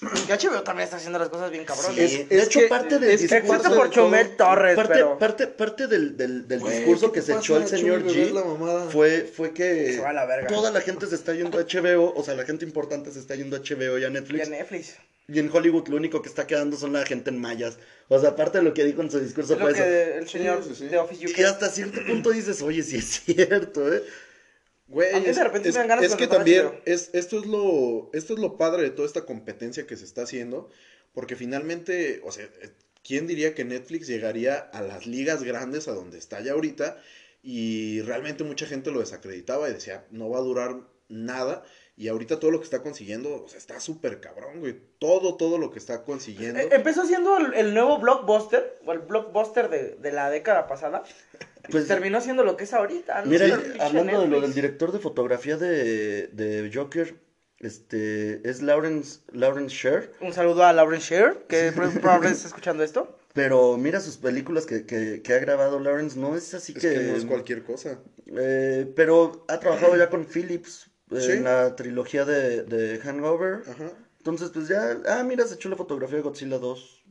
Que 0.27 0.33
HBO 0.33 0.63
también 0.63 0.85
está 0.85 0.97
haciendo 0.97 1.19
las 1.19 1.29
cosas 1.29 1.51
bien 1.51 1.63
cabronas. 1.63 1.97
Es- 1.97 2.13
Es- 2.21 2.29
de 2.29 2.43
hecho, 2.43 2.59
que- 2.61 2.67
parte 2.67 2.97
del 2.99 3.11
es 3.11 3.21
discurso- 3.21 3.47
por 3.47 3.61
de 3.61 3.69
todo- 3.69 3.87
Chumel 3.89 4.35
Torres, 4.35 4.75
parte, 4.75 4.93
pero... 4.93 5.19
parte, 5.19 5.47
parte 5.47 5.87
del, 5.87 6.17
del, 6.17 6.47
del 6.47 6.59
Güey, 6.59 6.77
discurso 6.77 7.11
¿qué 7.11 7.19
que 7.19 7.25
se 7.25 7.33
echó 7.35 7.57
el 7.57 7.67
señor 7.67 8.03
G 8.05 8.89
fue, 8.89 9.21
fue 9.31 9.53
que 9.53 9.93
Se 9.93 9.99
va 10.01 10.09
a 10.09 10.13
la 10.13 10.25
verga. 10.25 10.47
toda 10.47 10.71
la 10.71 10.81
gente 10.81 11.05
se 11.05 11.15
está 11.15 11.33
yendo 11.33 11.59
a 11.59 11.61
HBO, 11.63 12.13
o 12.15 12.23
sea, 12.23 12.33
la 12.33 12.45
gente 12.45 12.65
importante 12.65 13.11
se 13.11 13.19
está 13.19 13.35
yendo 13.35 13.55
a 13.57 13.59
HBO 13.59 13.99
y 13.99 14.03
a 14.03 14.07
Y 14.07 14.11
Netflix. 14.11 14.47
a 14.47 14.49
Netflix. 14.49 14.95
Y 15.27 15.39
en 15.39 15.49
Hollywood 15.53 15.87
lo 15.87 15.95
único 15.97 16.21
que 16.21 16.27
está 16.29 16.45
quedando 16.47 16.75
son 16.77 16.91
la 16.93 17.05
gente 17.05 17.29
en 17.29 17.39
mayas. 17.39 17.77
O 18.09 18.19
sea, 18.19 18.31
aparte 18.31 18.57
de 18.57 18.63
lo 18.65 18.73
que 18.73 18.83
dijo 18.83 19.01
en 19.01 19.11
su 19.11 19.19
discurso 19.19 19.53
Es 19.53 19.59
lo 19.59 19.65
fue 19.65 19.73
eso. 19.75 19.83
que 19.83 20.17
el 20.17 20.27
señor 20.27 20.63
sí, 20.67 20.75
sí. 20.75 20.87
de 20.87 20.97
Office 20.97 21.25
UK. 21.27 21.37
Y 21.39 21.43
hasta 21.43 21.69
cierto 21.69 21.99
punto 22.05 22.31
dices, 22.31 22.61
oye, 22.63 22.81
sí 22.83 22.97
es 22.97 23.21
cierto, 23.21 23.93
¿eh? 23.93 24.03
Güey, 24.91 25.13
A 25.13 25.19
mí 25.19 25.25
de 25.25 25.31
es, 25.31 25.37
repente 25.41 25.69
es- 25.69 25.75
me 25.75 25.79
dan 25.79 25.87
ganas 25.87 26.05
es 26.05 26.15
que 26.15 26.27
también 26.27 26.81
es, 26.85 27.09
esto 27.13 27.39
es 27.39 27.45
lo 27.45 28.09
esto 28.13 28.33
es 28.33 28.39
lo 28.39 28.57
padre 28.57 28.83
de 28.83 28.91
toda 28.91 29.07
esta 29.07 29.25
competencia 29.25 29.87
que 29.87 29.95
se 29.95 30.03
está 30.05 30.23
haciendo, 30.23 30.69
porque 31.13 31.35
finalmente, 31.37 32.19
o 32.23 32.31
sea, 32.31 32.43
eh, 32.45 32.69
¿quién 33.03 33.25
diría 33.25 33.53
que 33.55 33.63
Netflix 33.63 34.07
llegaría 34.07 34.57
a 34.57 34.81
las 34.81 35.05
ligas 35.07 35.43
grandes 35.43 35.87
a 35.87 35.93
donde 35.93 36.17
está 36.17 36.41
ya 36.41 36.51
ahorita? 36.51 37.01
Y 37.41 38.01
realmente 38.01 38.43
mucha 38.43 38.65
gente 38.67 38.91
lo 38.91 38.99
desacreditaba 38.99 39.69
y 39.69 39.73
decía, 39.73 40.05
no 40.11 40.29
va 40.29 40.39
a 40.39 40.41
durar 40.41 40.75
nada. 41.07 41.63
Y 42.01 42.07
ahorita 42.07 42.39
todo 42.39 42.49
lo 42.49 42.57
que 42.59 42.63
está 42.63 42.81
consiguiendo, 42.81 43.43
o 43.43 43.47
sea, 43.47 43.59
está 43.59 43.79
súper 43.79 44.19
cabrón, 44.19 44.59
güey. 44.59 44.75
Todo, 44.97 45.37
todo 45.37 45.59
lo 45.59 45.69
que 45.69 45.77
está 45.77 46.03
consiguiendo. 46.03 46.59
Eh, 46.59 46.69
empezó 46.71 47.05
siendo 47.05 47.37
el, 47.37 47.53
el 47.53 47.73
nuevo 47.75 47.99
blockbuster, 47.99 48.79
o 48.85 48.91
el 48.91 48.99
blockbuster 48.99 49.69
de, 49.69 49.95
de 49.97 50.11
la 50.11 50.29
década 50.29 50.67
pasada. 50.67 51.03
Pues- 51.61 51.71
Pues 51.71 51.87
terminó 51.87 52.19
siendo 52.21 52.43
lo 52.43 52.57
que 52.57 52.63
es 52.63 52.73
ahorita. 52.73 53.21
¿no? 53.21 53.29
Mira, 53.29 53.45
Sí, 53.45 53.53
hablando 53.79 54.21
de 54.21 54.27
lo 54.27 54.41
del 54.41 54.51
director 54.53 54.91
de 54.91 54.97
fotografía 54.97 55.57
de, 55.57 56.25
de 56.29 56.71
Joker, 56.73 57.15
este, 57.59 58.41
es 58.49 58.61
Lawrence, 58.63 59.19
Lawrence 59.31 59.75
Sher. 59.75 60.11
Un 60.21 60.33
saludo 60.33 60.63
a 60.63 60.73
Lauren 60.73 60.99
Sher, 60.99 61.45
que 61.47 61.71
pro- 61.71 61.91
probablemente 61.91 62.35
está 62.37 62.47
escuchando 62.53 62.83
esto. 62.83 63.15
Pero 63.33 63.77
mira 63.77 63.99
sus 64.01 64.17
películas 64.17 64.65
que, 64.65 64.85
que, 64.87 65.21
que 65.21 65.33
ha 65.33 65.39
grabado 65.39 65.79
Lawrence, 65.79 66.17
no 66.19 66.35
es 66.35 66.53
así 66.55 66.73
es 66.75 66.81
que... 66.81 66.93
que 66.93 66.99
no 66.99 67.15
es 67.15 67.25
cualquier 67.25 67.63
cosa. 67.63 67.99
eh, 68.25 68.91
pero 68.95 69.45
ha 69.47 69.59
trabajado 69.59 69.95
ya 69.95 70.09
con 70.09 70.25
Phillips 70.25 70.89
Sí. 71.19 71.31
en 71.31 71.43
la 71.43 71.75
trilogía 71.75 72.23
de, 72.25 72.63
de 72.63 72.99
Hangover. 72.99 73.63
Ajá. 73.67 73.91
Entonces, 74.17 74.51
pues 74.51 74.67
ya, 74.67 74.97
ah, 75.07 75.23
mira, 75.23 75.45
se 75.47 75.55
echó 75.55 75.67
la 75.69 75.75
fotografía 75.75 76.17
de 76.17 76.21
Godzilla 76.23 76.57
2. 76.59 77.03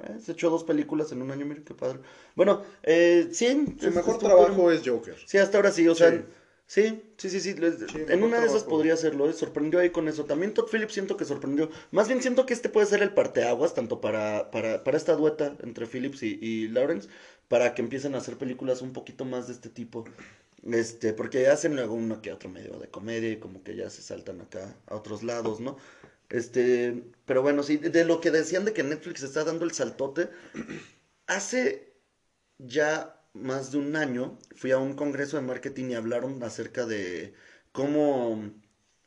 Eh, 0.00 0.18
se 0.20 0.32
echó 0.32 0.50
dos 0.50 0.64
películas 0.64 1.12
en 1.12 1.22
un 1.22 1.30
año, 1.30 1.46
mira 1.46 1.62
qué 1.64 1.74
padre. 1.74 2.00
Bueno, 2.34 2.62
eh, 2.82 3.28
sí. 3.32 3.64
Su 3.80 3.90
mejor 3.90 4.18
trabajo 4.18 4.70
es 4.70 4.82
Joker. 4.86 5.16
Sí, 5.26 5.38
hasta 5.38 5.58
ahora 5.58 5.70
sí, 5.70 5.86
o 5.88 5.94
sea, 5.94 6.10
Sí. 6.10 6.22
sí, 6.66 7.02
sí, 7.18 7.30
sí, 7.30 7.40
sí. 7.40 7.54
les- 7.54 7.78
Sí, 7.90 8.04
en 8.08 8.22
una 8.22 8.36
de 8.38 8.46
esas 8.46 8.58
trabajo. 8.62 8.68
podría 8.70 8.94
hacerlo, 8.94 9.28
¿eh? 9.28 9.32
sorprendió 9.32 9.80
ahí 9.80 9.90
con 9.90 10.08
eso. 10.08 10.24
También 10.24 10.52
Todd 10.54 10.68
Phillips 10.70 10.92
siento 10.94 11.16
que 11.16 11.24
sorprendió. 11.24 11.70
Más 11.92 12.08
bien 12.08 12.20
siento 12.22 12.44
que 12.46 12.52
este 12.54 12.68
puede 12.68 12.86
ser 12.86 13.02
el 13.02 13.12
parteaguas, 13.12 13.72
tanto 13.74 14.00
para, 14.00 14.50
para, 14.50 14.82
para 14.84 14.96
esta 14.96 15.14
dueta 15.16 15.56
entre 15.62 15.86
Phillips 15.86 16.22
y, 16.22 16.38
y 16.42 16.68
Lawrence, 16.68 17.08
para 17.48 17.74
que 17.74 17.80
empiecen 17.82 18.14
a 18.14 18.18
hacer 18.18 18.36
películas 18.36 18.82
un 18.82 18.92
poquito 18.92 19.24
más 19.24 19.46
de 19.46 19.52
este 19.54 19.68
tipo. 19.70 20.04
Este, 20.72 21.12
porque 21.12 21.48
hacen 21.48 21.76
luego 21.76 21.94
uno 21.94 22.20
que 22.22 22.32
otro 22.32 22.48
medio 22.48 22.78
de 22.78 22.88
comedia 22.88 23.30
y 23.30 23.38
como 23.38 23.62
que 23.62 23.76
ya 23.76 23.90
se 23.90 24.02
saltan 24.02 24.40
acá 24.40 24.76
a 24.86 24.96
otros 24.96 25.22
lados, 25.22 25.60
¿no? 25.60 25.76
Este, 26.28 27.04
pero 27.24 27.42
bueno, 27.42 27.62
sí, 27.62 27.76
de 27.76 28.04
lo 28.04 28.20
que 28.20 28.30
decían 28.32 28.64
de 28.64 28.72
que 28.72 28.82
Netflix 28.82 29.22
está 29.22 29.44
dando 29.44 29.64
el 29.64 29.72
saltote, 29.72 30.28
hace 31.26 31.94
ya 32.58 33.22
más 33.34 33.72
de 33.72 33.78
un 33.78 33.96
año 33.96 34.38
fui 34.56 34.72
a 34.72 34.78
un 34.78 34.94
congreso 34.94 35.36
de 35.36 35.42
marketing 35.42 35.90
y 35.90 35.94
hablaron 35.94 36.42
acerca 36.42 36.86
de 36.86 37.34
cómo 37.72 38.52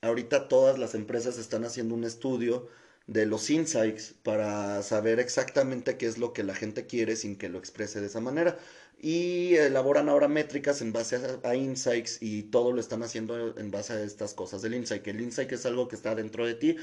ahorita 0.01 0.47
todas 0.47 0.79
las 0.79 0.95
empresas 0.95 1.37
están 1.37 1.65
haciendo 1.65 1.95
un 1.95 2.03
estudio 2.03 2.67
de 3.07 3.25
los 3.25 3.49
insights 3.49 4.13
para 4.23 4.81
saber 4.83 5.19
exactamente 5.19 5.97
qué 5.97 6.05
es 6.05 6.17
lo 6.19 6.31
que 6.33 6.43
la 6.43 6.55
gente 6.55 6.85
quiere 6.85 7.15
sin 7.15 7.37
que 7.37 7.49
lo 7.49 7.57
exprese 7.59 7.99
de 8.01 8.07
esa 8.07 8.19
manera. 8.21 8.57
Y 9.01 9.55
elaboran 9.55 10.09
ahora 10.09 10.27
métricas 10.27 10.81
en 10.81 10.91
base 10.91 11.15
a, 11.15 11.47
a 11.47 11.55
insights 11.55 12.17
y 12.21 12.43
todo 12.43 12.73
lo 12.73 12.81
están 12.81 13.01
haciendo 13.01 13.57
en 13.57 13.71
base 13.71 13.93
a 13.93 14.03
estas 14.03 14.33
cosas 14.33 14.61
del 14.61 14.75
insight. 14.75 15.01
Que 15.01 15.11
el 15.11 15.21
insight 15.21 15.51
es 15.51 15.65
algo 15.65 15.87
que 15.87 15.95
está 15.95 16.15
dentro 16.15 16.45
de 16.45 16.55
ti. 16.55 16.75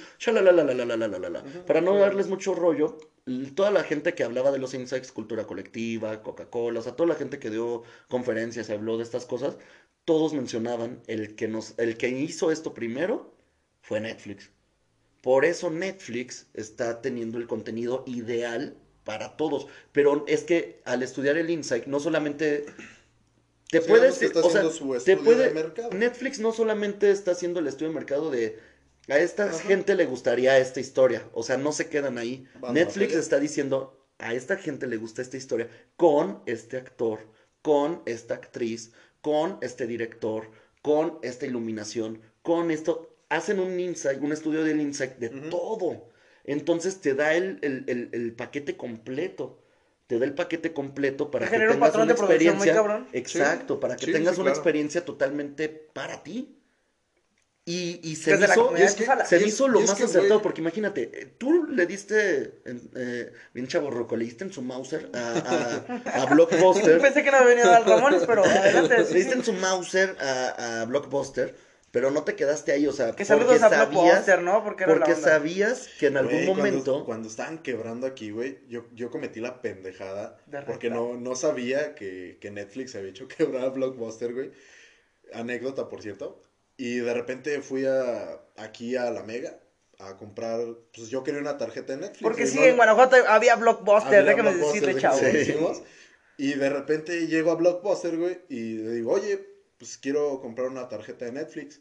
Para 1.67 1.81
no 1.81 1.97
darles 1.99 2.29
mucho 2.29 2.55
rollo, 2.55 2.99
toda 3.55 3.71
la 3.71 3.83
gente 3.83 4.15
que 4.15 4.25
hablaba 4.25 4.53
de 4.53 4.59
los 4.59 4.73
insights, 4.75 5.13
cultura 5.13 5.47
colectiva, 5.47 6.23
Coca-Cola, 6.23 6.81
o 6.81 6.83
sea, 6.83 6.97
toda 6.97 7.09
la 7.09 7.17
gente 7.17 7.39
que 7.39 7.51
dio 7.51 7.83
conferencias 8.09 8.69
y 8.69 8.73
habló 8.73 8.97
de 8.97 9.03
estas 9.03 9.27
cosas, 9.27 9.57
todos 10.05 10.33
mencionaban 10.33 11.03
el 11.09 11.35
que 11.35 11.49
nos, 11.49 11.75
el 11.79 11.97
que 11.97 12.09
hizo 12.09 12.51
esto 12.51 12.73
primero 12.73 13.35
fue 13.83 14.01
Netflix. 14.01 14.51
Por 15.23 15.45
eso 15.45 15.71
Netflix 15.71 16.47
está 16.55 17.03
teniendo 17.03 17.39
el 17.39 17.49
contenido 17.49 18.05
ideal 18.07 18.77
para 19.07 19.39
todos. 19.39 19.69
Pero 19.93 20.25
es 20.29 20.45
que 20.45 20.83
al 20.85 21.03
estudiar 21.03 21.39
el 21.39 21.49
insight, 21.49 21.87
no 21.87 22.01
solamente 22.01 22.67
te 23.71 23.81
Sí, 23.81 23.89
puedes, 23.89 24.21
está 24.23 24.41
o 24.41 24.51
sea, 24.51 24.69
su 24.71 24.97
te 25.05 25.17
puede, 25.17 25.49
de 25.49 25.55
mercado. 25.55 25.91
Netflix 25.93 26.39
no 26.41 26.53
solamente 26.53 27.11
está 27.11 27.31
haciendo 27.33 27.61
el 27.61 27.67
estudio 27.69 27.89
de 27.89 27.95
mercado 27.95 28.31
de 28.31 28.59
a 29.09 29.19
esta 29.19 29.45
Ajá. 29.45 29.59
gente 29.61 29.95
le 29.95 30.05
gustaría 30.07 30.59
esta 30.59 30.81
historia, 30.81 31.23
o 31.33 31.43
sea, 31.45 31.57
no 31.57 31.73
se 31.73 31.89
quedan 31.89 32.19
ahí. 32.19 32.47
Van 32.61 32.75
Netflix 32.75 33.15
está 33.15 33.39
diciendo 33.41 34.05
a 34.19 34.35
esta 34.35 34.57
gente 34.57 34.87
le 34.87 34.97
gusta 34.97 35.23
esta 35.23 35.37
historia 35.37 35.69
con 35.97 36.43
este 36.47 36.77
actor, 36.77 37.21
con 37.63 38.03
esta 38.07 38.35
actriz, 38.35 38.93
con 39.21 39.59
este 39.63 39.87
director, 39.87 40.51
con 40.83 41.19
esta 41.23 41.47
iluminación, 41.47 42.21
con 42.43 42.71
esto. 42.71 43.17
hacen 43.29 43.61
un 43.61 43.79
insight, 43.79 44.21
un 44.23 44.33
estudio 44.33 44.65
del 44.65 44.81
insight 44.81 45.17
de 45.19 45.31
todo. 45.31 46.09
Entonces 46.47 47.01
te 47.01 47.15
da 47.15 47.35
el, 47.35 47.59
el- 47.63 47.85
el- 47.89 48.09
el 48.13 48.33
paquete 48.33 48.77
completo. 48.77 49.59
Te 50.07 50.19
da 50.21 50.25
el 50.25 50.35
paquete 50.35 50.73
completo 50.73 51.31
para 51.31 51.49
que 51.49 51.57
un 51.57 51.63
tengas 51.63 51.79
patrón 51.79 52.05
una 52.05 52.13
de 52.13 52.19
producción 52.19 52.57
muy 52.57 52.69
experiencia. 52.69 52.75
cabrón. 52.75 53.09
Exacto, 53.13 53.81
para 53.81 53.97
que 53.97 54.07
Sí, 54.07 54.13
tengas 54.13 54.35
sí, 54.37 54.41
una 54.41 54.51
claro. 54.51 54.59
experiencia 54.61 55.05
totalmente 55.05 55.69
para 55.69 56.23
ti. 56.23 56.53
Y, 57.69 57.99
y 58.05 58.15
se 58.15 58.31
Desde 58.37 58.47
la 58.47 58.55
hizo, 58.55 58.77
es 58.77 58.95
que 58.95 59.05
se 59.25 59.37
Y 59.37 59.41
me 59.41 59.47
es- 59.47 59.55
hizo 59.55 59.67
lo 59.67 59.81
más 59.81 60.01
acertado, 60.01 60.39
güey- 60.39 60.43
porque 60.43 60.61
imagínate, 60.61 61.11
eh, 61.13 61.27
tú 61.37 61.65
le 61.65 61.85
diste, 61.87 62.61
en- 62.65 62.89
eh, 62.95 63.33
bien 63.55 63.67
chaborroco, 63.67 64.17
le 64.17 64.25
diste 64.25 64.45
en 64.45 64.53
su 64.53 64.63
Mauser 64.63 65.11
a, 65.13 65.85
a, 66.15 66.23
a 66.23 66.27
Blockbuster. 66.33 67.01
Pensé 67.01 67.25
que 67.25 67.33
no 67.33 67.41
me 67.41 67.47
venía 67.47 67.65
a 67.65 67.71
dar 67.71 67.85
Ramones, 67.89 68.23
pero 68.25 68.45
adelante. 68.45 68.99
Le 68.99 69.19
diste 69.19 69.35
en 69.35 69.45
su 69.45 69.53
Mauser 69.55 70.17
a, 70.21 70.83
a 70.83 70.85
Blockbuster, 70.85 71.57
pero 71.97 72.11
no 72.11 72.25
te 72.25 72.37
quedaste 72.37 72.73
ahí, 72.73 72.87
o 72.87 72.93
sea, 72.93 73.07
Que 73.07 73.11
porque 73.13 73.25
saludos 73.25 73.55
a 73.63 73.71
sabías, 73.71 73.89
Blockbuster, 73.89 74.43
¿no? 74.43 74.63
Porque 74.63 74.85
era 74.85 74.93
porque 74.93 75.13
la 75.13 75.17
onda. 75.17 75.29
sabías 75.31 75.89
que 75.99 76.09
en 76.09 76.19
algún 76.19 76.35
Güey, 76.35 76.45
cuando- 76.47 76.63
momento... 76.69 77.05
Cuando, 77.07 77.27
estaban 77.27 77.63
quebrando 77.63 78.07
aquí, 78.07 78.33
güey, 78.33 78.59
yo, 78.69 78.85
yo 78.93 79.11
cometí 79.11 79.41
la 79.41 79.63
pendejada. 79.63 80.37
De 80.45 80.61
porque 80.61 80.91
no, 80.91 81.15
no 81.17 81.35
sabía 81.35 81.95
que, 81.95 82.37
que 82.39 82.51
Netflix 82.51 82.95
había 82.97 83.09
hecho 83.09 83.29
quebrar 83.39 83.65
a 83.65 83.69
Blockbuster, 83.71 84.35
güey. 84.35 84.51
Anécdota, 85.33 85.89
por 85.89 86.03
cierto. 86.03 86.43
Y 86.77 86.97
de 86.97 87.15
repente 87.15 87.63
fui 87.63 87.87
a, 87.87 88.43
aquí 88.59 88.95
a 88.95 89.11
la 89.11 89.23
Mega 89.23 89.59
a 89.99 90.19
comprar. 90.19 90.61
Pues 90.95 91.09
yo 91.09 91.25
quería 91.25 91.41
una 91.41 91.57
tarjeta 91.57 91.95
de 91.95 92.01
Netflix. 92.01 92.23
Porque 92.25 92.47
sí, 92.47 92.59
¿no? 92.59 92.65
en 92.67 92.77
Guanajuato 92.77 93.17
había 93.27 93.57
Blockbuster, 93.57 94.19
Había 94.21 94.35
déjame 94.35 94.51
Blockbuster, 94.51 94.95
decirle, 94.95 95.01
chavo. 95.01 95.75
Sí. 95.75 95.83
Y 96.37 96.53
de 96.53 96.69
repente 96.69 97.27
llego 97.27 97.53
a 97.53 97.55
Blockbuster, 97.55 98.19
güey, 98.19 98.43
y 98.51 98.75
le 98.75 98.91
digo, 98.91 99.13
oye, 99.13 99.57
pues 99.79 99.99
quiero 99.99 100.41
comprar 100.41 100.69
una 100.69 100.89
tarjeta 100.89 101.25
de 101.25 101.33
Netflix. 101.33 101.81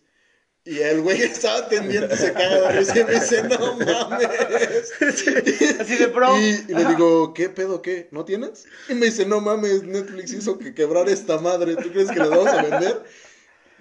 Y 0.68 0.80
el 0.80 1.02
güey 1.02 1.22
estaba 1.22 1.60
atendiendo 1.60 2.16
se 2.16 2.34
caga 2.34 2.72
de 2.72 2.80
risa 2.80 3.00
y 3.00 3.04
me 3.04 3.12
dice, 3.14 3.44
no 3.44 3.76
mames. 3.76 4.94
Así 5.80 5.96
de 5.96 6.08
pro. 6.08 6.36
Y, 6.40 6.66
y 6.68 6.74
le 6.74 6.86
digo, 6.86 7.36
¿qué 7.36 7.50
pedo, 7.50 7.84
qué? 7.84 8.08
¿No 8.10 8.26
tienes? 8.26 8.66
Y 8.90 8.96
me 8.96 9.06
dice, 9.06 9.28
no 9.28 9.42
mames, 9.42 9.84
Netflix 9.84 10.34
hizo 10.34 10.58
que 10.58 10.74
quebrar 10.74 11.08
esta 11.08 11.38
madre. 11.38 11.76
¿Tú 11.76 11.92
crees 11.92 12.10
que 12.10 12.20
le 12.20 12.30
vamos 12.30 12.48
a 12.48 12.64
vender? 12.64 13.04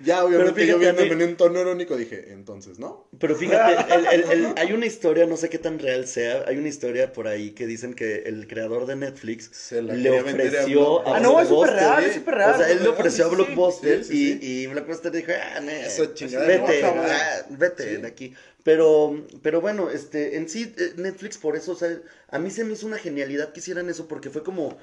Ya, 0.02 0.24
obviamente, 0.24 0.62
fíjate, 0.62 0.82
yo 0.82 0.90
a 0.90 0.92
mí- 0.92 0.98
viendo 1.04 1.22
en 1.24 1.30
un 1.30 1.36
tono 1.36 1.60
irónico 1.60 1.96
dije, 1.96 2.32
entonces, 2.32 2.80
¿no? 2.80 3.06
Pero 3.20 3.36
fíjate, 3.36 3.76
el- 3.94 4.06
el- 4.06 4.30
el- 4.32 4.52
hay 4.56 4.72
una 4.72 4.86
historia, 4.86 5.24
no 5.26 5.36
sé 5.36 5.48
qué 5.48 5.58
tan 5.58 5.78
real 5.78 6.06
sea, 6.08 6.44
hay 6.48 6.56
una 6.58 6.68
historia 6.68 7.12
por 7.12 7.28
ahí 7.28 7.52
que 7.52 7.66
dicen 7.66 7.94
que 7.94 8.22
el 8.26 8.48
creador 8.48 8.86
de 8.86 8.96
Netflix 8.96 9.50
Se 9.52 9.82
la 9.82 9.94
le 9.94 10.18
a 10.18 10.22
ofreció 10.22 11.00
a, 11.00 11.02
Blockbuster. 11.02 11.14
Ah, 11.14 11.20
no, 11.20 11.40
es 11.40 11.48
súper 11.48 11.70
real, 11.74 12.04
es 12.04 12.14
súper 12.14 12.34
real. 12.34 12.50
O 12.54 12.58
sea, 12.58 12.70
él 12.72 12.82
le 12.82 12.88
ofreció 12.88 13.24
a 13.26 13.28
Blockbuster 13.28 14.04
sí, 14.04 14.12
sí, 14.12 14.38
y, 14.42 14.62
y 14.62 14.66
Blockbuster 14.66 15.12
dijo, 15.12 15.32
ah, 15.32 15.60
no, 15.60 15.70
Eso 15.70 16.06
chingada, 16.14 16.46
vete, 16.46 16.82
no, 16.82 16.88
ah, 17.02 17.46
vete 17.50 17.94
Sí. 17.96 18.00
de 18.02 18.06
aquí. 18.08 18.34
Pero, 18.64 19.24
pero 19.42 19.60
bueno, 19.60 19.90
este, 19.90 20.36
en 20.38 20.48
sí, 20.48 20.74
eh, 20.76 20.94
Netflix 20.96 21.38
por 21.38 21.54
eso, 21.54 21.72
o 21.72 21.76
sea, 21.76 21.96
a 22.30 22.38
mí 22.38 22.50
se 22.50 22.64
me 22.64 22.72
hizo 22.72 22.86
una 22.86 22.98
genialidad 22.98 23.52
que 23.52 23.60
hicieran 23.60 23.88
eso, 23.90 24.08
porque 24.08 24.30
fue 24.30 24.42
como, 24.42 24.76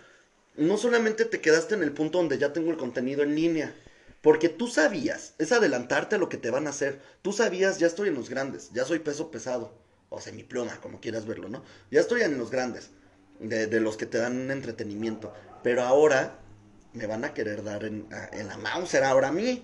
no 0.55 0.77
solamente 0.77 1.25
te 1.25 1.41
quedaste 1.41 1.75
en 1.75 1.83
el 1.83 1.91
punto 1.91 2.19
donde 2.19 2.37
ya 2.37 2.53
tengo 2.53 2.71
el 2.71 2.77
contenido 2.77 3.23
en 3.23 3.35
línea, 3.35 3.73
porque 4.21 4.49
tú 4.49 4.67
sabías, 4.67 5.33
es 5.39 5.51
adelantarte 5.51 6.15
a 6.15 6.19
lo 6.19 6.29
que 6.29 6.37
te 6.37 6.51
van 6.51 6.67
a 6.67 6.69
hacer. 6.69 7.01
Tú 7.21 7.33
sabías, 7.33 7.79
ya 7.79 7.87
estoy 7.87 8.09
en 8.09 8.15
los 8.15 8.29
grandes, 8.29 8.69
ya 8.71 8.85
soy 8.85 8.99
peso 8.99 9.31
pesado, 9.31 9.73
o 10.09 10.21
semipluma, 10.21 10.79
como 10.81 10.99
quieras 10.99 11.25
verlo, 11.25 11.49
¿no? 11.49 11.63
Ya 11.89 12.01
estoy 12.01 12.21
en 12.21 12.37
los 12.37 12.51
grandes, 12.51 12.91
de, 13.39 13.79
los 13.79 13.97
que 13.97 14.05
te 14.05 14.19
dan 14.19 14.51
entretenimiento. 14.51 15.33
Pero 15.63 15.83
ahora 15.83 16.39
me 16.93 17.07
van 17.07 17.25
a 17.25 17.33
querer 17.33 17.63
dar 17.63 17.83
en 17.83 18.07
la 18.47 18.57
Mauser 18.57 19.03
ahora 19.03 19.29
a 19.29 19.31
mí. 19.31 19.63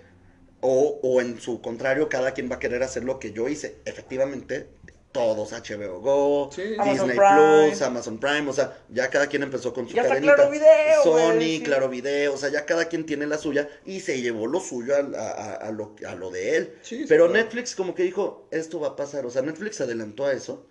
O, 0.60 1.00
o 1.04 1.22
en 1.22 1.40
su 1.40 1.62
contrario, 1.62 2.10
cada 2.10 2.34
quien 2.34 2.50
va 2.50 2.56
a 2.56 2.60
querer 2.60 2.82
hacer 2.82 3.04
lo 3.04 3.20
que 3.20 3.32
yo 3.32 3.48
hice. 3.48 3.80
Efectivamente, 3.86 4.68
todos 5.18 5.52
HBO 5.52 6.00
Go, 6.00 6.50
Sí. 6.54 6.62
Amazon 6.78 7.08
Disney 7.10 7.18
Prime. 7.18 7.68
Plus, 7.70 7.82
Amazon 7.82 8.18
Prime, 8.20 8.50
o 8.50 8.54
sea, 8.54 8.78
ya 8.90 9.10
cada 9.10 9.26
quien 9.26 9.42
empezó 9.42 9.74
con 9.74 9.88
su 9.90 9.96
Ya 9.96 10.04
cadenita. 10.04 10.36
Claro 10.36 10.52
Video, 10.52 11.04
Sony, 11.04 11.40
sí. 11.42 11.62
Claro 11.64 11.90
Video, 11.90 12.34
o 12.34 12.38
sea, 12.38 12.50
ya 12.50 12.66
cada 12.68 12.86
quien 12.86 13.06
tiene 13.08 13.26
la 13.26 13.40
suya 13.40 13.68
y 13.84 14.02
se 14.02 14.22
llevó 14.22 14.46
lo 14.46 14.60
suyo 14.60 14.94
a, 14.96 15.00
a- 15.00 15.32
a- 15.32 15.54
a 15.56 15.72
lo, 15.72 15.96
a 16.08 16.14
lo 16.14 16.30
de 16.30 16.58
él. 16.58 16.78
Sí, 16.84 17.06
Pero 17.10 17.26
claro. 17.28 17.42
Netflix 17.44 17.74
como 17.76 17.96
que 17.96 18.04
dijo, 18.04 18.48
esto 18.52 18.80
va 18.80 18.90
a 18.90 18.96
pasar, 18.96 19.26
o 19.26 19.32
sea, 19.32 19.42
Netflix 19.42 19.82
adelantó 19.82 20.26
a 20.28 20.34
eso 20.34 20.68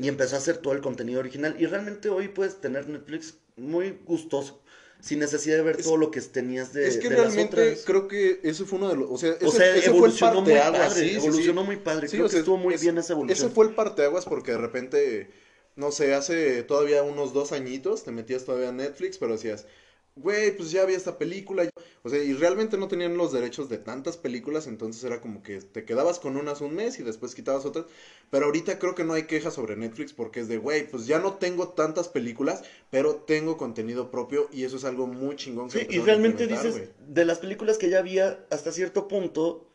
y 0.00 0.08
empezó 0.08 0.34
a 0.34 0.38
hacer 0.38 0.56
todo 0.58 0.72
el 0.72 0.80
contenido 0.80 1.20
original 1.20 1.54
y 1.58 1.66
realmente 1.66 2.08
hoy 2.08 2.26
puedes 2.28 2.60
tener 2.60 2.88
Netflix 2.88 3.34
muy 3.56 4.00
gustoso, 4.04 4.62
sin 5.02 5.18
necesidad 5.18 5.56
de 5.56 5.62
ver 5.62 5.76
Es- 5.80 5.84
todo 5.84 5.96
lo 5.96 6.10
que 6.10 6.20
tenías 6.20 6.72
de, 6.72 6.86
es 6.88 6.96
que 6.98 7.08
de 7.08 7.16
las 7.16 7.34
realmente 7.34 7.62
otras. 7.72 7.84
creo 7.84 8.08
que 8.08 8.40
ese 8.42 8.64
fue 8.64 8.78
uno 8.78 8.88
de 8.90 8.96
los. 8.96 9.10
O 9.10 9.16
sea, 9.18 9.32
ese, 9.32 9.46
O 9.46 9.50
sea, 9.52 9.76
ese 9.76 9.90
fue 9.90 10.08
el 10.08 10.12
muy 10.12 10.20
parteaguas, 10.20 10.88
padre, 10.88 11.00
sí, 11.00 11.08
sí, 11.14 11.20
sí. 11.20 11.26
evolucionó 11.26 11.64
muy 11.64 11.76
padre, 11.76 12.08
creo 12.08 12.26
o 12.26 12.28
que 12.28 12.38
estuvo 12.38 12.56
muy 12.56 12.74
es- 12.74 12.80
bien 12.82 12.98
esa 12.98 13.12
evolución. 13.14 13.46
Ese 13.46 13.54
fue 13.54 13.66
el 13.66 13.74
parteaguas 13.74 14.24
porque 14.24 14.52
de 14.52 14.58
repente, 14.58 15.30
no 15.76 15.90
sé, 15.92 16.14
hace 16.14 16.62
todavía 16.62 17.02
unos 17.02 17.32
dos 17.32 17.52
añitos 17.52 18.04
te 18.04 18.10
metías 18.10 18.44
todavía 18.44 18.68
a 18.68 18.72
Netflix, 18.72 19.18
pero 19.18 19.32
decías, 19.32 19.66
güey, 20.16 20.56
pues 20.56 20.70
ya 20.70 20.82
había 20.82 20.96
esta 20.96 21.18
película. 21.18 21.68
O 22.02 22.08
sea, 22.08 22.22
y 22.22 22.32
realmente 22.34 22.76
no 22.76 22.88
tenían 22.88 23.16
los 23.16 23.32
derechos 23.32 23.68
de 23.68 23.78
tantas 23.78 24.16
películas, 24.16 24.66
entonces 24.66 25.02
era 25.04 25.20
como 25.20 25.42
que 25.42 25.60
te 25.60 25.84
quedabas 25.84 26.18
con 26.18 26.36
unas 26.36 26.60
un 26.60 26.74
mes 26.74 26.98
y 26.98 27.02
después 27.02 27.34
quitabas 27.34 27.64
otras. 27.64 27.86
Pero 28.30 28.46
ahorita 28.46 28.78
creo 28.78 28.94
que 28.94 29.04
no 29.04 29.14
hay 29.14 29.24
queja 29.24 29.50
sobre 29.50 29.76
Netflix 29.76 30.12
porque 30.12 30.40
es 30.40 30.48
de, 30.48 30.58
güey, 30.58 30.88
pues 30.90 31.06
ya 31.06 31.18
no 31.18 31.34
tengo 31.34 31.68
tantas 31.70 32.08
películas, 32.08 32.62
pero 32.90 33.16
tengo 33.16 33.56
contenido 33.56 34.10
propio 34.10 34.48
y 34.52 34.64
eso 34.64 34.76
es 34.76 34.84
algo 34.84 35.06
muy 35.06 35.36
chingón 35.36 35.68
que 35.70 35.78
Sí, 35.78 35.86
y 35.90 35.98
realmente 36.00 36.46
dices, 36.46 36.82
de 37.08 37.24
las 37.24 37.38
películas 37.38 37.78
que 37.78 37.90
ya 37.90 37.98
había 37.98 38.44
hasta 38.50 38.72
cierto 38.72 39.08
punto, 39.08 39.66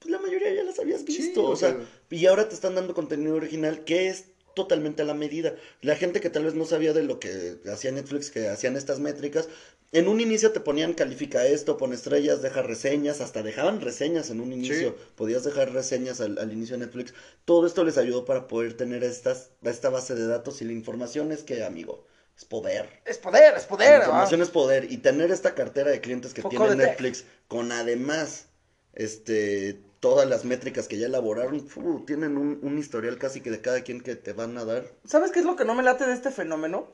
pues 0.00 0.10
la 0.12 0.20
mayoría 0.20 0.54
ya 0.54 0.64
las 0.64 0.78
habías 0.80 1.04
Sí, 1.06 1.16
visto, 1.18 1.44
o 1.46 1.52
o 1.52 1.56
sea, 1.56 1.70
sea- 1.70 1.86
y 2.10 2.26
ahora 2.26 2.48
te 2.48 2.54
están 2.54 2.74
dando 2.74 2.94
contenido 2.94 3.36
original 3.36 3.84
que 3.84 4.08
es 4.08 4.26
totalmente 4.54 5.02
a 5.02 5.04
la 5.04 5.14
medida. 5.14 5.54
La 5.80 5.96
gente 5.96 6.20
que 6.20 6.30
tal 6.30 6.44
vez 6.44 6.54
no 6.54 6.64
sabía 6.64 6.92
de 6.92 7.02
lo 7.02 7.18
que 7.20 7.58
hacía 7.72 7.90
Netflix, 7.92 8.30
que 8.30 8.48
hacían 8.48 8.76
estas 8.76 8.98
métricas, 9.00 9.48
en 9.92 10.08
un 10.08 10.20
inicio 10.20 10.52
te 10.52 10.60
ponían 10.60 10.94
califica 10.94 11.46
esto, 11.46 11.76
pon 11.76 11.92
estrellas, 11.92 12.40
deja 12.40 12.62
reseñas, 12.62 13.20
hasta 13.20 13.42
dejaban 13.42 13.80
reseñas 13.80 14.30
en 14.30 14.40
un 14.40 14.52
inicio, 14.52 14.90
Sí. 14.98 15.04
podías 15.16 15.44
dejar 15.44 15.72
reseñas 15.72 16.20
al, 16.22 16.38
al 16.38 16.50
inicio 16.52 16.78
de 16.78 16.86
Netflix. 16.86 17.12
Todo 17.44 17.66
esto 17.66 17.84
les 17.84 17.98
ayudó 17.98 18.24
para 18.24 18.48
poder 18.48 18.74
tener 18.74 19.04
estas, 19.04 19.50
esta 19.62 19.90
base 19.90 20.14
de 20.14 20.26
datos 20.26 20.62
y 20.62 20.64
la 20.64 20.72
información 20.72 21.30
es 21.30 21.42
que, 21.42 21.62
amigo, 21.62 22.06
es 22.36 22.46
poder. 22.46 22.88
Es 23.04 23.18
poder, 23.18 23.54
es 23.54 23.62
La 23.64 23.68
poder. 23.68 23.98
información 24.00 24.40
¿ah? 24.40 24.44
es 24.44 24.50
poder 24.50 24.90
y 24.90 24.96
tener 24.96 25.30
esta 25.30 25.54
cartera 25.54 25.90
de 25.90 26.00
clientes 26.00 26.32
que 26.32 26.40
Foco 26.40 26.56
tiene 26.56 26.70
tech. 26.76 26.86
Netflix 26.88 27.24
con 27.46 27.70
además 27.70 28.46
este 28.94 29.82
todas 30.02 30.28
las 30.28 30.44
métricas 30.44 30.88
que 30.88 30.98
ya 30.98 31.06
elaboraron, 31.06 31.64
tienen 32.04 32.36
un, 32.36 32.58
un 32.60 32.76
historial 32.76 33.18
casi 33.18 33.40
que 33.40 33.52
de 33.52 33.60
cada 33.60 33.82
quien 33.82 34.00
que 34.00 34.16
te 34.16 34.32
van 34.32 34.58
a 34.58 34.64
dar. 34.64 34.82
¿Sabes 35.04 35.30
qué 35.30 35.38
es 35.38 35.44
lo 35.44 35.54
que 35.54 35.64
no 35.64 35.76
me 35.76 35.84
late 35.84 36.04
de 36.04 36.12
este 36.12 36.32
fenómeno? 36.32 36.88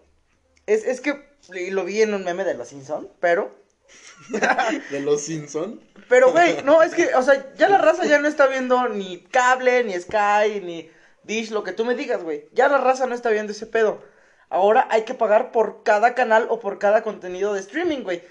Es, 0.67 0.85
es 0.85 1.01
que, 1.01 1.27
lo 1.71 1.87
vi 1.87 2.03
en 2.03 2.13
un 2.13 2.23
meme 2.23 2.45
de 2.45 2.53
los 2.53 2.69
Simpson, 2.69 3.09
pero... 3.19 3.57
De 4.91 5.01
los 5.01 5.23
Simpson. 5.23 5.81
Pero, 6.11 6.33
güey, 6.33 6.63
no, 6.65 6.83
es 6.83 6.95
que, 6.95 7.15
o 7.15 7.23
sea, 7.23 7.51
ya 7.55 7.71
la 7.71 7.79
raza 7.79 8.05
ya 8.05 8.19
no 8.19 8.29
está 8.29 8.47
viendo 8.47 8.87
ni 8.91 9.23
cable, 9.23 9.85
ni 9.85 9.99
Sky, 9.99 10.61
ni 10.63 10.91
Dish, 11.25 11.51
lo 11.51 11.65
que 11.65 11.73
tú 11.73 11.87
me 11.87 11.95
digas, 11.95 12.23
güey. 12.23 12.47
Ya 12.53 12.69
la 12.69 12.77
raza 12.77 13.07
no 13.07 13.15
está 13.15 13.31
viendo 13.31 13.53
ese 13.53 13.65
pedo. 13.65 14.03
Ahora 14.51 14.87
hay 14.91 15.05
que 15.05 15.15
pagar 15.15 15.51
por 15.51 15.83
cada 15.83 16.15
canal 16.15 16.47
o 16.51 16.61
por 16.61 16.79
cada 16.79 17.03
contenido 17.03 17.55
de 17.55 17.61
streaming, 17.61 18.03
güey. 18.03 18.23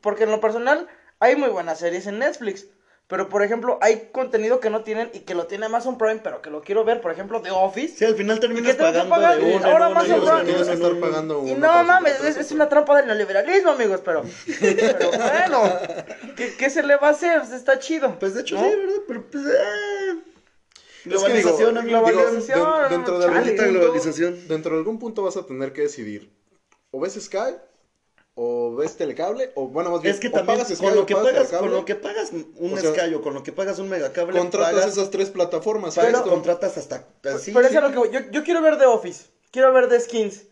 Porque 0.00 0.24
en 0.24 0.32
lo 0.32 0.40
personal 0.40 0.88
hay 1.20 1.36
muy 1.36 1.50
buenas 1.50 1.78
series 1.78 2.08
en 2.08 2.18
Netflix. 2.18 2.66
Pero, 3.14 3.28
por 3.28 3.44
ejemplo, 3.44 3.78
hay 3.80 4.08
contenido 4.10 4.58
que 4.58 4.70
no 4.70 4.82
tienen 4.82 5.08
y 5.12 5.20
que 5.20 5.36
lo 5.36 5.46
tiene 5.46 5.66
Amazon 5.66 5.96
Prime, 5.96 6.18
pero 6.20 6.42
que 6.42 6.50
lo 6.50 6.62
quiero 6.62 6.82
ver, 6.84 7.00
por 7.00 7.12
ejemplo, 7.12 7.40
The 7.40 7.52
Office. 7.52 7.94
Sí, 7.96 8.04
al 8.04 8.16
final 8.16 8.40
terminas 8.40 8.74
pagando 8.74 9.08
pagar? 9.08 9.38
de 9.38 9.54
uno 9.54 9.64
Ahora 9.64 9.88
más 9.90 10.08
menos. 10.08 10.28
en 10.40 10.44
Tienes 10.46 10.62
que 10.66 10.72
en 10.72 10.74
estar 10.78 10.92
uno. 10.94 11.00
pagando 11.00 11.42
Y 11.46 11.52
uno 11.52 11.60
no 11.60 11.84
mames, 11.84 12.20
es, 12.24 12.36
es 12.38 12.50
una 12.50 12.68
trampa 12.68 12.96
del 12.96 13.06
neoliberalismo, 13.06 13.70
amigos, 13.70 14.00
pero, 14.04 14.24
pero 14.60 15.10
bueno, 15.12 15.78
¿qué, 16.36 16.56
qué 16.58 16.70
se 16.70 16.82
le 16.82 16.96
va 16.96 17.06
a 17.06 17.10
hacer? 17.12 17.38
Pues 17.38 17.52
Está 17.52 17.78
chido. 17.78 18.16
Pues 18.18 18.34
de 18.34 18.40
hecho 18.40 18.56
¿no? 18.56 18.62
sí, 18.64 18.76
¿verdad? 18.76 18.94
Pero 19.06 19.30
pues 19.30 19.44
eh, 19.46 20.20
que 21.04 21.10
globalización, 21.10 21.74
digo, 21.84 21.98
amigo. 21.98 22.06
globalización. 22.08 22.58
Digo, 22.58 22.78
den- 22.80 22.90
dentro 22.90 23.18
de 23.20 23.24
algún 23.26 23.44
punto, 23.56 23.62
globalización. 23.70 24.48
dentro 24.48 24.72
de 24.72 24.78
algún 24.78 24.98
punto 24.98 25.22
vas 25.22 25.36
a 25.36 25.46
tener 25.46 25.72
que 25.72 25.82
decidir. 25.82 26.32
O 26.90 26.98
ves 27.00 27.14
Sky, 27.14 27.54
o 28.36 28.74
ves 28.74 28.96
Telecable, 28.96 29.52
o 29.54 29.68
bueno, 29.68 29.90
más 29.90 30.02
bien, 30.02 30.14
Es 30.14 30.20
que 30.20 30.28
o 30.28 30.32
también 30.32 30.58
pagas 30.58 30.76
Sky 30.76 30.84
con 30.84 30.96
lo 30.96 31.06
que 31.06 31.14
pagas 31.14 31.32
pagas, 31.46 31.60
con 31.60 31.70
lo 31.70 31.84
que 31.84 31.94
pagas 31.94 32.32
un 32.32 32.72
O 32.72 32.76
sea, 32.76 33.20
con 33.20 33.34
lo 33.34 33.42
que 33.42 33.52
pagas 33.52 33.78
un 33.78 33.88
megacable, 33.88 34.38
contratas 34.38 34.74
pagas, 34.74 34.92
esas 34.92 35.10
tres 35.10 35.30
plataformas. 35.30 35.96
esto. 35.96 36.22
contratas 36.24 36.76
hasta 36.76 37.06
así. 37.32 37.52
pero 37.52 37.66
eso 37.66 37.78
es 37.78 37.82
lo 37.82 37.90
que 37.92 37.98
voy. 37.98 38.10
Yo, 38.10 38.20
yo 38.30 38.42
quiero 38.42 38.60
ver 38.60 38.78
The 38.78 38.86
Office. 38.86 39.26
Quiero 39.52 39.72
ver 39.72 39.88
The 39.88 40.00
Skins. 40.00 40.42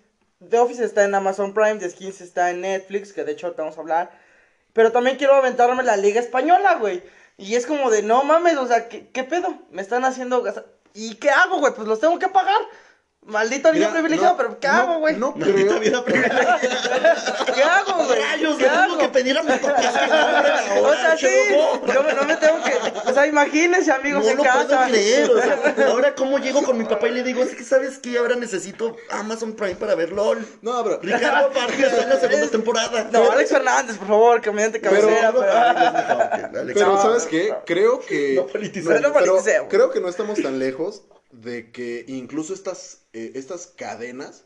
The 0.48 0.58
Office 0.58 0.84
está 0.84 1.04
en 1.04 1.14
Amazon 1.14 1.54
Prime, 1.54 1.76
The 1.76 1.90
Skins 1.90 2.20
está 2.20 2.50
en 2.50 2.60
Netflix, 2.60 3.12
que 3.12 3.24
de 3.24 3.32
hecho 3.32 3.46
ahorita 3.46 3.62
vamos 3.62 3.78
a 3.78 3.80
hablar. 3.80 4.10
Pero 4.72 4.92
también 4.92 5.16
quiero 5.16 5.34
aventarme 5.34 5.82
la 5.82 5.96
Liga 5.96 6.20
Española, 6.20 6.76
güey. 6.76 7.02
Y 7.36 7.56
es 7.56 7.66
como 7.66 7.90
de, 7.90 8.02
no 8.02 8.22
mames, 8.24 8.56
o 8.58 8.66
sea, 8.66 8.88
¿qué, 8.88 9.08
qué 9.08 9.24
pedo? 9.24 9.58
Me 9.70 9.82
están 9.82 10.04
haciendo 10.04 10.42
gastar. 10.42 10.66
¿Y 10.94 11.16
qué 11.16 11.30
hago, 11.30 11.58
güey? 11.58 11.74
Pues 11.74 11.88
los 11.88 11.98
tengo 12.00 12.18
que 12.18 12.28
pagar. 12.28 12.60
Maldito 13.24 13.72
niño 13.72 13.86
Mira, 13.88 13.92
privilegiado, 13.92 14.32
no, 14.32 14.36
pero 14.36 14.58
¿qué 14.58 14.66
hago, 14.66 14.98
güey? 14.98 15.16
No 15.16 15.30
Maldita 15.36 15.68
creo. 15.68 15.78
vida 15.80 16.04
privilegiada. 16.04 16.58
¿Qué 17.54 17.62
hago, 17.62 18.04
güey? 18.04 18.20
Rayos, 18.20 18.56
¿Qué 18.56 18.62
le 18.64 18.68
tengo 18.68 18.82
hago? 18.82 18.98
que 18.98 19.08
pedir 19.10 19.38
a 19.38 19.40
que 19.42 19.46
me 19.46 19.54
abran 19.54 20.84
O 20.84 20.92
sea, 20.92 21.16
sí, 21.16 21.26
yo 21.94 22.02
me- 22.02 22.12
no 22.14 22.24
me 22.24 22.36
tengo 22.36 22.56
que... 22.64 23.08
O 23.10 23.14
sea, 23.14 23.26
imagínense, 23.28 23.92
amigos, 23.92 24.24
No 24.24 24.30
en 24.32 24.36
lo 24.38 24.42
casa. 24.42 24.66
puedo 24.66 24.82
creer, 24.88 25.30
o 25.30 25.40
sea, 25.40 25.74
ahora 25.88 26.14
cómo 26.16 26.38
llego 26.40 26.64
con 26.64 26.76
mi 26.76 26.84
papá 26.84 27.06
y 27.08 27.12
le 27.12 27.22
digo, 27.22 27.44
es 27.44 27.54
que 27.54 27.62
sabes 27.62 27.98
que 27.98 28.18
ahora 28.18 28.34
necesito 28.34 28.96
Amazon 29.10 29.52
Prime 29.54 29.76
para 29.76 29.94
ver 29.94 30.10
LOL. 30.10 30.44
No, 30.60 30.82
pero. 30.82 30.98
Ricardo 31.00 31.50
Vargas 31.54 31.78
está 31.92 32.02
en 32.02 32.08
la 32.08 32.16
segunda 32.20 32.46
temporada. 32.50 33.08
No, 33.12 33.30
Alex 33.30 33.50
Fernández, 33.50 33.98
por 33.98 34.08
favor, 34.08 34.42
comediante 34.42 34.80
cabecera. 34.80 35.30
Pero- 35.32 35.40
pero- 35.40 36.60
Alex, 36.60 36.74
Pero, 36.74 36.86
No, 36.94 37.00
¿sabes 37.00 37.22
no, 37.24 37.30
qué? 37.30 37.48
no. 37.50 37.64
Creo 37.66 38.00
que. 38.00 38.34
No 38.34 38.46
politicemos. 38.48 39.00
No 39.00 39.12
pero 39.12 39.68
creo 39.68 39.90
que 39.92 40.00
no 40.00 40.08
estamos 40.08 40.42
tan 40.42 40.58
lejos 40.58 41.02
de 41.32 41.70
que 41.72 42.04
incluso 42.08 42.54
estas, 42.54 43.02
eh, 43.12 43.32
estas 43.34 43.66
cadenas 43.66 44.44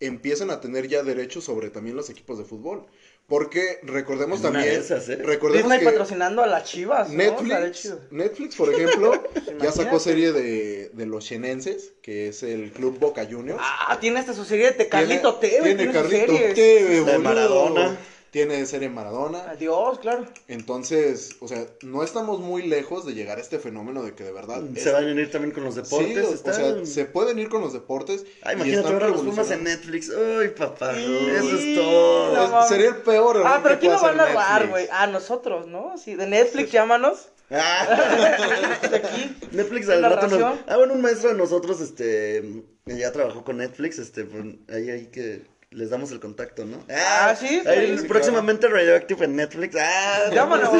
empiezan 0.00 0.50
a 0.50 0.60
tener 0.60 0.88
ya 0.88 1.02
derechos 1.02 1.44
sobre 1.44 1.70
también 1.70 1.96
los 1.96 2.10
equipos 2.10 2.38
de 2.38 2.44
fútbol. 2.44 2.86
Porque 3.28 3.80
recordemos 3.82 4.38
una 4.38 4.52
también. 4.52 4.78
esas, 4.80 5.08
¿eh? 5.08 5.16
Recordemos 5.16 5.64
Disney 5.64 5.80
que 5.80 5.84
patrocinando 5.84 6.44
a 6.44 6.46
las 6.46 6.62
chivas, 6.62 7.10
Netflix, 7.10 8.54
por 8.54 8.72
ejemplo, 8.72 9.20
ya 9.60 9.72
sacó 9.72 9.98
serie 9.98 10.30
de, 10.30 10.90
de 10.90 11.06
los 11.06 11.26
Xenenses, 11.26 11.94
que 12.02 12.28
es 12.28 12.44
el 12.44 12.70
club 12.70 13.00
Boca 13.00 13.26
Juniors. 13.28 13.60
Ah, 13.60 13.98
tiene 14.00 14.20
hasta 14.20 14.32
su 14.32 14.44
serie 14.44 14.70
de 14.70 14.88
Carlito 14.88 15.34
Tiene- 15.40 15.56
Teve. 15.56 15.74
Tiene 15.74 15.92
Carlito. 15.92 16.32
Teve, 16.54 17.02
De. 17.04 17.18
Maradona. 17.18 17.98
Tiene 18.36 18.66
serie 18.66 18.90
Maradona. 18.90 19.48
Adiós, 19.48 19.98
claro. 19.98 20.26
Entonces, 20.46 21.36
o 21.40 21.48
sea, 21.48 21.64
no 21.80 22.02
estamos 22.02 22.38
muy 22.38 22.66
lejos 22.66 23.06
de 23.06 23.14
llegar 23.14 23.38
a 23.38 23.40
este 23.40 23.58
fenómeno 23.58 24.02
de 24.02 24.14
que 24.14 24.24
de 24.24 24.32
verdad. 24.32 24.62
es- 24.74 24.82
Se 24.82 24.92
van 24.92 25.06
a 25.06 25.10
ir 25.10 25.30
también 25.30 25.54
con 25.54 25.64
los 25.64 25.74
Sí, 25.74 25.80
deportes. 25.80 26.26
o, 26.26 26.30
o 26.32 26.34
está- 26.34 26.52
sea, 26.52 26.84
se 26.84 27.06
pueden 27.06 27.38
ir 27.38 27.48
con 27.48 27.62
los 27.62 27.72
deportes. 27.72 28.26
Ay, 28.42 28.52
y 28.52 28.56
imagínate 28.56 28.76
están 28.80 28.92
ahora 28.92 29.08
los 29.08 29.22
Pumas 29.22 29.50
en. 29.52 29.64
Netflix. 29.64 30.10
Uy, 30.10 30.48
papá, 30.50 30.94
Sí, 30.94 31.28
eso 31.34 31.56
es 31.56 31.74
todo. 31.76 32.68
Sería 32.68 32.88
el 32.88 32.96
peor. 32.96 33.42
Ah, 33.42 33.60
pero 33.62 33.78
¿quién 33.78 33.92
lo 33.92 34.00
puede 34.00 34.16
va 34.18 34.22
a 34.24 34.58
Netflix. 34.58 34.70
güey? 34.70 34.88
Ah, 34.92 35.06
nosotros, 35.06 35.66
¿no? 35.66 35.96
Sí, 35.96 36.14
de 36.14 36.26
Netflix, 36.26 36.70
llámanos. 36.70 37.28
Ah. 37.50 38.78
De 38.90 38.96
aquí. 38.96 39.36
Netflix 39.52 39.88
al 39.88 40.02
rato 40.02 40.26
nos... 40.28 40.38
Narración. 40.38 40.64
Ah, 40.68 40.76
bueno, 40.76 40.92
un 40.92 41.00
maestro 41.00 41.30
de 41.30 41.36
nosotros, 41.36 41.80
este, 41.80 42.64
ya 42.84 43.12
trabajó 43.12 43.44
con 43.44 43.56
Netflix, 43.56 43.98
este, 43.98 44.24
pues, 44.24 44.44
ahí, 44.68 44.90
ahí 44.90 45.06
que 45.06 45.55
les 45.70 45.90
damos 45.90 46.10
el 46.12 46.20
contacto, 46.20 46.64
¿no? 46.64 46.84
Ah, 46.90 47.34
sí, 47.38 47.48
sí, 47.48 47.68
ahí 47.68 47.98
sí, 47.98 48.06
próximamente 48.06 48.68
Radioactive 48.68 49.24
en 49.24 49.36
Netflix. 49.36 49.76
Ah, 49.78 50.30
Llámanos. 50.32 50.70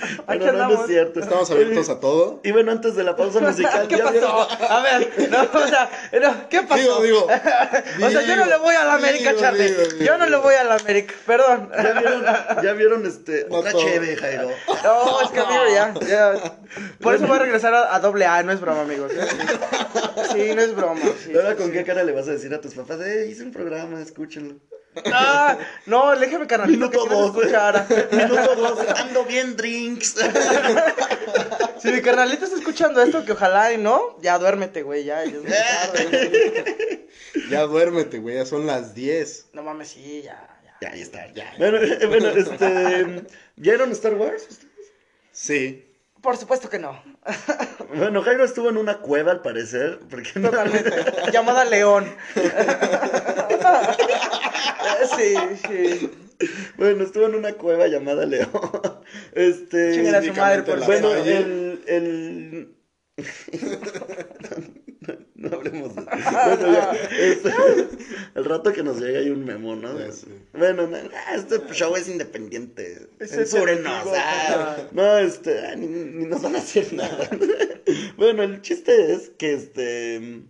Bueno, 0.26 0.52
no, 0.52 0.68
no 0.68 0.80
es 0.82 0.86
cierto. 0.86 1.20
Estamos 1.20 1.50
abiertos 1.50 1.88
a 1.88 2.00
todo. 2.00 2.40
Y 2.44 2.52
bueno, 2.52 2.72
antes 2.72 2.94
de 2.96 3.04
la 3.04 3.16
pausa 3.16 3.40
musical, 3.40 3.86
¿Qué 3.88 3.96
¿ya 3.98 4.04
pasó? 4.04 4.48
A 4.70 4.80
ver, 4.82 5.30
no, 5.30 5.42
o 5.60 5.66
sea, 5.66 5.90
no, 6.20 6.48
¿qué 6.48 6.62
pasó? 6.62 7.02
Digo, 7.02 7.02
digo. 7.02 7.24
o 7.26 8.10
sea, 8.10 8.22
yo 8.22 8.36
no 8.36 8.46
le 8.46 8.56
voy 8.58 8.74
a 8.74 8.84
la 8.84 8.94
América, 8.94 9.30
Digo, 9.30 9.40
Charlie. 9.40 9.68
digo, 9.68 9.82
Yo 10.04 10.18
no 10.18 10.26
le 10.26 10.36
voy 10.36 10.54
a 10.54 10.64
la 10.64 10.74
América, 10.76 11.14
perdón. 11.26 11.70
¿Ya 11.76 11.92
vieron, 11.92 12.24
ya 12.62 12.72
vieron 12.72 13.06
este, 13.06 13.46
No 13.50 13.58
otra 13.58 13.72
cheve, 13.72 14.16
Jairo? 14.16 14.50
No, 14.84 15.20
es 15.22 15.30
que 15.30 15.40
amigo, 15.40 15.62
ya, 15.72 15.94
ya. 16.06 16.56
Por 17.00 17.14
eso 17.14 17.26
voy 17.26 17.36
a 17.36 17.40
regresar 17.40 17.74
a, 17.74 17.94
a 17.94 18.00
doble 18.00 18.26
A, 18.26 18.42
no 18.42 18.52
es 18.52 18.60
broma, 18.60 18.82
amigos. 18.82 19.12
¿eh? 19.12 19.26
Sí, 20.32 20.54
no 20.54 20.62
es 20.62 20.74
broma. 20.74 21.00
sí, 21.24 21.32
Ahora, 21.34 21.50
sí, 21.50 21.56
¿con 21.56 21.66
sí. 21.66 21.72
qué 21.72 21.84
cara 21.84 22.02
le 22.04 22.12
vas 22.12 22.28
a 22.28 22.32
decir 22.32 22.52
a 22.54 22.60
tus 22.60 22.74
papás? 22.74 23.00
Eh, 23.00 23.28
hice 23.30 23.42
un 23.42 23.52
programa, 23.52 24.00
escúchenlo. 24.00 24.56
Ah, 25.12 25.58
no, 25.86 26.16
déjeme 26.18 26.46
carnalito 26.46 26.90
que 26.90 26.96
Minuto 26.96 27.04
si 27.04 27.10
no 27.10 27.28
dos. 27.28 27.36
escuchara. 27.36 27.86
Minuto 28.12 28.54
dos, 28.56 28.78
ando 28.96 29.24
bien 29.24 29.56
drinks. 29.56 30.16
Si 31.78 31.92
mi 31.92 32.00
carnalito 32.00 32.44
está 32.46 32.56
escuchando 32.56 33.00
esto, 33.02 33.24
que 33.24 33.32
ojalá 33.32 33.72
y 33.72 33.76
no, 33.78 34.18
ya 34.20 34.38
duérmete, 34.38 34.82
güey, 34.82 35.04
ya, 35.04 35.24
ya 35.24 35.92
tarde. 35.92 37.06
Ya 37.50 37.62
duérmete, 37.62 38.18
güey. 38.18 38.36
Ya 38.36 38.46
son 38.46 38.66
las 38.66 38.94
10. 38.94 39.50
No 39.52 39.62
mames, 39.62 39.88
sí, 39.88 40.22
ya, 40.24 40.48
ya. 40.64 40.76
Ya, 40.80 40.96
ya 40.96 41.02
está, 41.02 41.32
ya. 41.32 41.52
Bueno, 41.58 41.76
eh, 41.78 42.06
bueno, 42.06 42.28
este, 42.30 43.24
¿vieron 43.56 43.92
Star 43.92 44.14
Wars? 44.14 44.48
Sí. 45.30 45.85
Por 46.26 46.36
supuesto 46.36 46.68
que 46.68 46.80
no. 46.80 47.00
Bueno, 47.94 48.20
Jairo 48.20 48.44
estuvo 48.44 48.68
en 48.68 48.78
una 48.78 48.98
cueva 48.98 49.30
al 49.30 49.42
parecer, 49.42 50.00
porque 50.10 50.30
no- 50.40 50.50
Totalmente. 50.50 50.90
Llamada 51.32 51.64
León. 51.64 52.12
sí, 55.16 55.34
sí. 55.68 56.10
bueno, 56.76 57.04
estuvo 57.04 57.26
en 57.26 57.36
una 57.36 57.52
cueva 57.52 57.86
llamada 57.86 58.26
León. 58.26 58.50
Este, 59.32 59.94
su 60.24 60.34
madre 60.34 60.64
por 60.64 60.84
bueno, 60.84 61.14
el... 61.14 62.74
no 65.34 65.48
hablemos 65.56 65.94
de 65.94 66.02
eso. 66.02 66.10
Bueno, 66.46 66.72
ya, 66.72 66.92
este, 67.18 67.50
el 68.34 68.44
rato 68.44 68.72
que 68.72 68.82
nos 68.82 69.00
llega 69.00 69.18
hay 69.20 69.30
un 69.30 69.44
memo, 69.44 69.76
¿no? 69.76 69.90
Bueno, 70.52 70.86
no, 70.86 70.96
este 71.34 71.60
show 71.72 71.94
es 71.96 72.08
independiente. 72.08 73.08
Es 73.18 73.30
Censúrenos. 73.30 74.06
ah. 74.14 74.76
No, 74.92 75.18
este, 75.18 75.66
ah, 75.66 75.76
ni, 75.76 75.86
ni 75.86 76.24
nos 76.26 76.42
van 76.42 76.56
a 76.56 76.58
hacer 76.58 76.92
nada. 76.92 77.28
bueno, 78.16 78.42
el 78.42 78.60
chiste 78.62 79.12
es 79.12 79.30
que 79.30 79.54
este. 79.54 80.42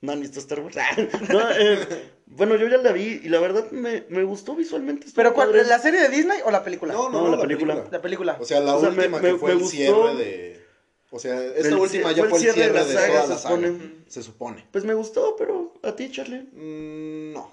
No 0.00 0.12
han 0.12 0.20
visto 0.20 0.38
Star 0.40 0.60
Wars. 0.60 0.76
Ah, 0.76 0.96
no, 1.32 1.50
eh, 1.52 1.78
bueno, 2.26 2.56
yo 2.56 2.68
ya 2.68 2.76
la 2.76 2.92
vi 2.92 3.20
y 3.24 3.28
la 3.30 3.40
verdad 3.40 3.70
me, 3.70 4.04
me 4.10 4.22
gustó 4.24 4.54
visualmente. 4.54 5.06
¿Pero 5.14 5.32
cuál? 5.32 5.52
¿La 5.66 5.78
serie 5.78 6.00
de 6.02 6.08
Disney 6.10 6.38
o 6.44 6.50
la 6.50 6.62
película? 6.62 6.92
No, 6.92 7.08
no, 7.08 7.22
No, 7.22 7.28
no, 7.30 7.36
la 7.36 7.42
película. 7.42 7.86
La 7.90 8.02
película. 8.02 8.36
O 8.38 8.44
sea, 8.44 8.60
la 8.60 8.74
O 8.76 8.80
sea, 8.80 8.90
me- 8.90 8.98
última 8.98 9.18
me- 9.20 9.30
que 9.32 9.36
fue 9.38 9.48
me 9.48 9.52
el 9.54 9.58
gustó. 9.60 9.76
cierre 9.76 10.14
de. 10.16 10.63
O 11.16 11.18
sea, 11.20 11.40
esta 11.44 11.68
El 11.68 11.74
última 11.76 12.10
ya 12.10 12.24
fue 12.24 12.38
el 12.38 12.52
cierre 12.52 12.72
de, 12.72 12.92
saga, 12.92 13.06
toda 13.06 13.22
se 13.22 13.28
la 13.28 13.38
saga. 13.38 13.38
supone. 13.56 13.94
Se 14.08 14.22
supone. 14.24 14.66
Pues 14.72 14.84
me 14.84 14.94
gustó, 14.94 15.36
pero 15.38 15.72
a 15.84 15.94
ti, 15.94 16.10
Charlie. 16.10 16.40
Mm, 16.52 17.32
no. 17.32 17.52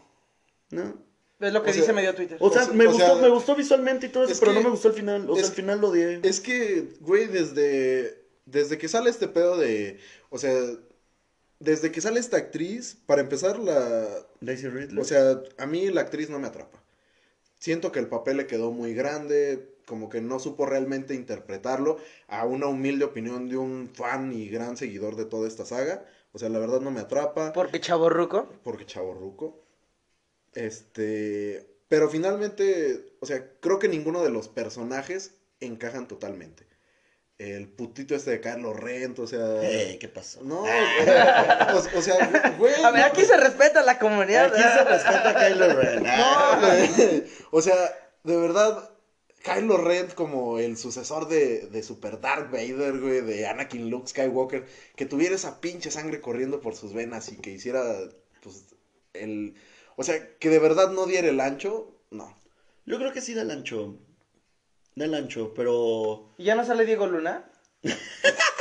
No. 0.72 0.98
Es 1.40 1.54
lo 1.54 1.62
que 1.62 1.70
o 1.70 1.74
sea, 1.74 1.82
dice 1.82 1.94
medio 1.94 2.16
Twitter. 2.16 2.38
O 2.40 2.52
sea, 2.52 2.64
O 2.64 2.66
sea- 2.66 2.74
me 2.74 2.88
o 2.88 2.92
gustó, 2.92 3.06
sea, 3.06 3.16
me 3.22 3.30
gustó 3.30 3.56
visualmente 3.56 4.08
y 4.08 4.10
todo 4.10 4.24
eso, 4.24 4.34
es 4.34 4.40
pero 4.40 4.52
que- 4.52 4.58
no 4.58 4.64
me 4.64 4.70
gustó 4.72 4.88
el 4.88 4.94
final. 4.96 5.30
O 5.30 5.36
sea, 5.36 5.44
es- 5.44 5.50
al 5.50 5.56
final 5.56 5.80
lo 5.80 5.90
odié. 5.90 6.20
Es 6.24 6.40
que, 6.40 6.88
güey, 7.02 7.28
desde, 7.28 8.24
desde 8.48 8.80
que 8.80 8.88
sale 8.88 9.12
este 9.12 9.28
pedo 9.28 9.58
de, 9.58 10.00
o 10.32 10.40
sea, 10.40 10.54
desde 11.60 11.92
que 11.92 12.02
sale 12.02 12.20
esta 12.20 12.38
actriz, 12.38 12.98
para 13.06 13.22
empezar 13.22 13.60
la, 13.60 14.08
Daisy 14.40 14.70
Ridley. 14.70 14.98
o 15.00 15.04
sea, 15.04 15.40
a 15.60 15.68
mí 15.68 15.88
la 15.92 16.02
actriz 16.02 16.32
no 16.32 16.40
me 16.40 16.48
atrapa. 16.48 16.82
Siento 17.60 17.92
que 17.92 18.00
el 18.00 18.08
papel 18.08 18.38
le 18.38 18.48
quedó 18.48 18.72
muy 18.72 18.96
grande, 18.96 19.70
como 19.92 20.08
que 20.08 20.22
no 20.22 20.40
supo 20.40 20.66
realmente 20.66 21.14
interpretarlo 21.16 21.98
a 22.30 22.46
una 22.46 22.68
humilde 22.68 23.04
opinión 23.04 23.50
de 23.50 23.58
un 23.58 23.90
fan 23.94 24.32
y 24.32 24.48
gran 24.48 24.78
seguidor 24.78 25.18
de 25.18 25.26
toda 25.26 25.50
esta 25.50 25.66
saga. 25.66 26.06
O 26.32 26.40
sea, 26.40 26.48
la 26.48 26.60
verdad 26.60 26.80
no 26.80 26.92
me 26.92 27.02
atrapa 27.02 27.52
Porque 27.52 27.82
Chavo 27.82 28.10
Ruco. 28.10 28.48
porque 28.64 28.86
chavo 28.86 29.14
ruco. 29.14 29.66
Este, 30.54 31.68
pero 31.90 32.08
finalmente, 32.10 33.16
o 33.20 33.26
sea, 33.26 33.46
creo 33.60 33.80
que 33.80 33.90
ninguno 33.90 34.24
de 34.24 34.30
los 34.30 34.48
personajes 34.48 35.36
encajan 35.60 36.08
totalmente. 36.08 36.68
El 37.38 37.68
putito 37.68 38.16
este 38.16 38.32
de 38.32 38.40
Carlos 38.40 38.78
Rent, 38.80 39.18
o 39.20 39.28
sea, 39.28 39.40
Eh, 39.64 39.98
¿qué 40.00 40.08
pasó? 40.08 40.42
no, 40.44 40.62
o, 40.62 41.98
o 41.98 42.02
sea, 42.02 42.54
güey, 42.60 42.76
A 42.84 42.92
ver, 42.92 43.02
no, 43.02 43.08
aquí 43.08 43.24
se 43.26 43.36
respeta 43.36 43.82
la 43.82 43.98
comunidad. 44.00 44.54
Aquí 44.54 44.62
se 44.62 44.84
respeta 44.86 45.30
a 45.32 45.48
Kylo 45.50 45.74
Ren. 45.74 46.04
Ah. 46.08 46.60
no, 46.62 46.68
güey. 46.68 47.24
o 47.52 47.62
sea, 47.62 47.76
de 48.24 48.38
verdad, 48.38 48.91
Kylo 49.44 49.78
Rent 49.78 50.14
como 50.14 50.60
el 50.60 50.78
sucesor 50.78 51.28
de, 51.28 51.68
de 51.68 51.84
Super 51.84 52.20
Dark 52.22 52.52
Vader, 52.52 53.00
güey, 53.00 53.22
de 53.22 53.48
Anakin 53.48 53.90
Luke 53.90 54.08
Skywalker, 54.08 54.66
que 54.96 55.06
tuviera 55.06 55.36
esa 55.36 55.60
pinche 55.62 55.92
sangre 55.92 56.22
corriendo 56.22 56.62
por 56.62 56.76
sus 56.76 56.94
venas 56.94 57.32
y 57.32 57.38
que 57.38 57.52
hiciera, 57.52 57.84
pues, 58.42 58.66
el... 59.14 59.56
O 59.96 60.04
sea, 60.04 60.38
que 60.38 60.50
de 60.50 60.60
verdad 60.60 60.92
no 60.92 61.06
diera 61.06 61.30
el 61.30 61.40
ancho, 61.40 61.96
no. 62.12 62.36
Yo 62.86 62.98
creo 62.98 63.12
que 63.12 63.22
sí 63.22 63.34
del 63.34 63.52
ancho. 63.52 63.98
Del 64.96 65.14
ancho, 65.14 65.54
pero. 65.54 66.34
¿Y 66.38 66.46
ya 66.46 66.56
no 66.56 66.66
sale 66.66 66.86
Diego 66.86 67.08
Luna? 67.08 67.50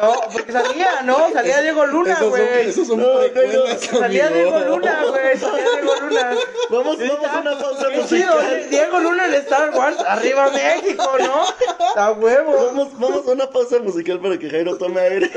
No, 0.00 0.20
porque 0.32 0.52
salía, 0.52 1.02
¿no? 1.02 1.32
Salía 1.32 1.60
Diego 1.62 1.84
Luna, 1.86 2.18
güey. 2.22 2.68
esos 2.68 2.86
son 2.86 3.00
No, 3.00 3.18
precuelas, 3.20 3.80
Salía 3.80 4.26
amigo. 4.28 4.50
Diego 4.52 4.60
Luna, 4.76 5.04
güey. 5.08 5.36
Salía 5.38 5.64
Diego 5.72 5.94
Luna. 6.00 6.36
Vamos, 6.70 6.96
Sí, 6.98 7.08
vamos 7.08 7.26
a 7.26 7.40
una 7.40 7.58
pausa 7.58 7.90
musical. 7.90 8.38
¿eh? 8.52 8.66
Diego 8.70 9.00
Luna 9.00 9.26
en 9.26 9.34
Star 9.34 9.70
Wars. 9.76 9.96
Arriba 10.06 10.50
México, 10.50 11.10
¿no? 11.18 11.44
A 12.00 12.12
huevo. 12.12 12.66
Vamos, 12.66 12.98
vamos 12.98 13.26
a 13.26 13.30
una 13.32 13.50
pausa 13.50 13.78
musical 13.80 14.20
para 14.20 14.38
que 14.38 14.48
Jairo 14.48 14.76
tome 14.78 15.00
aire. 15.00 15.30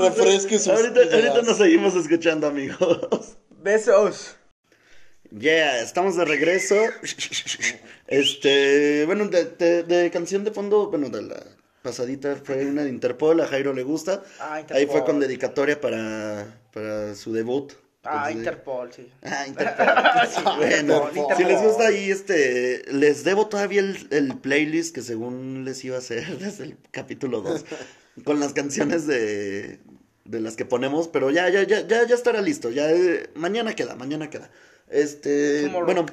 Refresque 0.00 0.58
sus 0.58 0.68
ahorita, 0.68 1.02
ideas. 1.04 1.14
ahorita 1.14 1.42
nos 1.42 1.56
seguimos 1.58 1.94
escuchando, 1.94 2.46
amigos. 2.48 3.36
Besos. 3.50 4.36
Yeah, 5.30 5.80
estamos 5.80 6.16
de 6.16 6.24
regreso. 6.24 6.76
Este, 8.08 9.04
bueno, 9.06 9.28
de, 9.28 9.44
de- 9.44 9.82
de 9.84 10.10
canción 10.10 10.44
de 10.44 10.50
fondo, 10.50 10.88
bueno, 10.90 11.08
de 11.08 11.22
la 11.22 11.36
pasadita 11.82 12.36
fue 12.36 12.64
una 12.66 12.82
de 12.84 12.90
Interpol, 12.90 13.40
a 13.40 13.46
Jairo 13.46 13.72
le 13.72 13.82
gusta. 13.82 14.22
Ah, 14.40 14.60
Interpol. 14.60 14.76
Ahí 14.76 14.86
fue 14.86 15.04
con 15.04 15.20
dedicatoria 15.20 15.80
para, 15.80 16.46
para 16.72 17.14
su 17.14 17.32
debut. 17.32 17.72
Ah, 18.04 18.30
Entonces, 18.30 18.36
Interpol, 18.38 18.92
sí. 18.92 19.08
Ah, 19.22 19.46
Interpol. 19.46 19.86
Sí, 20.34 20.42
bueno, 20.56 21.08
Interpol, 21.08 21.36
si 21.36 21.44
les 21.44 21.62
gusta 21.62 21.86
ahí, 21.86 22.10
este, 22.10 22.82
les 22.92 23.22
debo 23.24 23.48
todavía 23.48 23.80
el, 23.80 24.08
el 24.10 24.36
playlist 24.38 24.94
que 24.94 25.02
según 25.02 25.64
les 25.64 25.84
iba 25.84 25.96
a 25.96 25.98
hacer 25.98 26.38
desde 26.38 26.64
el 26.64 26.76
capítulo 26.90 27.42
2, 27.42 27.64
con 28.24 28.40
las 28.40 28.52
canciones 28.54 29.06
de, 29.06 29.78
de 30.24 30.40
las 30.40 30.56
que 30.56 30.64
ponemos, 30.64 31.06
pero 31.08 31.30
ya, 31.30 31.48
ya, 31.48 31.62
ya, 31.62 31.86
ya, 31.86 32.06
ya 32.06 32.14
estará 32.14 32.40
listo. 32.42 32.70
Ya, 32.70 32.90
eh, 32.90 33.30
mañana 33.34 33.74
queda, 33.74 33.94
mañana 33.94 34.30
queda. 34.30 34.50
Este, 34.88 35.62
Tomorrow. 35.62 35.84
bueno, 35.86 36.06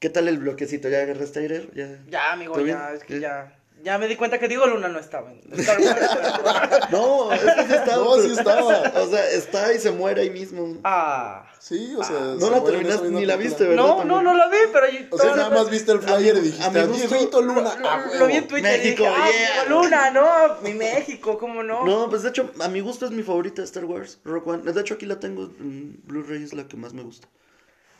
¿qué 0.00 0.08
tal 0.10 0.28
el 0.28 0.38
bloquecito? 0.38 0.88
¿Ya 0.88 1.02
agarraste 1.02 1.40
aire? 1.40 1.68
Ya. 1.74 1.98
Ya, 2.08 2.32
amigo, 2.32 2.54
¿Todo 2.54 2.66
ya, 2.66 2.92
es 2.94 3.04
que 3.04 3.20
ya. 3.20 3.57
Ya 3.84 3.96
me 3.98 4.08
di 4.08 4.16
cuenta 4.16 4.38
que 4.38 4.48
Diego 4.48 4.66
Luna 4.66 4.88
no 4.88 4.98
estaba. 4.98 5.30
en 5.32 5.40
Star 5.60 5.78
Wars. 5.80 6.88
No, 6.90 7.32
es 7.32 7.40
que 7.40 7.66
sí 7.66 7.72
estaba. 7.74 7.96
No, 8.04 8.16
sí 8.20 8.32
estaba. 8.32 8.92
O 9.02 9.06
sea, 9.08 9.30
está 9.30 9.72
y 9.72 9.78
se 9.78 9.90
muere 9.92 10.22
ahí 10.22 10.30
mismo. 10.30 10.78
ah. 10.84 11.44
Sí, 11.60 11.94
o 11.98 12.02
sea. 12.02 12.18
No 12.18 12.40
se 12.40 12.50
la 12.50 12.64
terminaste 12.64 13.08
ni 13.10 13.26
la 13.26 13.36
viste, 13.36 13.64
¿verdad? 13.66 13.84
No, 13.84 14.04
no, 14.04 14.22
no 14.22 14.34
la 14.34 14.48
vi, 14.48 14.56
pero 14.72 14.88
yo. 14.90 14.98
O 15.10 15.18
sea, 15.18 15.36
nada 15.36 15.50
más 15.50 15.68
viste 15.70 15.92
el 15.92 16.00
flyer 16.00 16.36
y 16.36 16.38
A 16.38 16.40
dijiste, 16.42 16.70
mi 16.70 16.78
a 16.78 16.86
Dieguito 16.86 17.42
Luna. 17.42 17.74
Lo, 17.78 17.90
a 17.90 17.96
lo- 17.98 18.04
huevo". 18.06 18.14
lo 18.20 18.26
vi 18.26 18.32
en 18.36 18.48
Twitter 18.48 18.78
México, 18.78 19.02
y 19.02 19.06
dije, 19.06 19.14
ah, 19.16 19.30
yeah. 19.30 19.64
Diego 19.64 19.82
Luna, 19.82 20.10
¿no? 20.12 20.26
Mi 20.62 20.72
México, 20.74 21.38
¿cómo 21.38 21.62
no? 21.62 21.84
No, 21.84 22.08
pues 22.08 22.22
de 22.22 22.30
hecho, 22.30 22.50
a 22.60 22.68
mi 22.68 22.80
gusto 22.80 23.04
es 23.06 23.12
mi 23.12 23.22
favorita 23.22 23.60
de 23.60 23.66
Star 23.66 23.84
Wars, 23.84 24.18
Rock 24.24 24.46
One. 24.46 24.62
De 24.72 24.80
hecho, 24.80 24.94
aquí 24.94 25.04
la 25.06 25.20
tengo 25.20 25.42
en 25.60 26.00
Blu-ray, 26.04 26.42
es 26.42 26.54
la 26.54 26.66
que 26.66 26.76
más 26.76 26.94
me 26.94 27.02
gusta. 27.02 27.28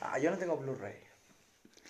Ah, 0.00 0.18
yo 0.18 0.30
no 0.30 0.38
tengo 0.38 0.56
Blu-ray. 0.56 0.94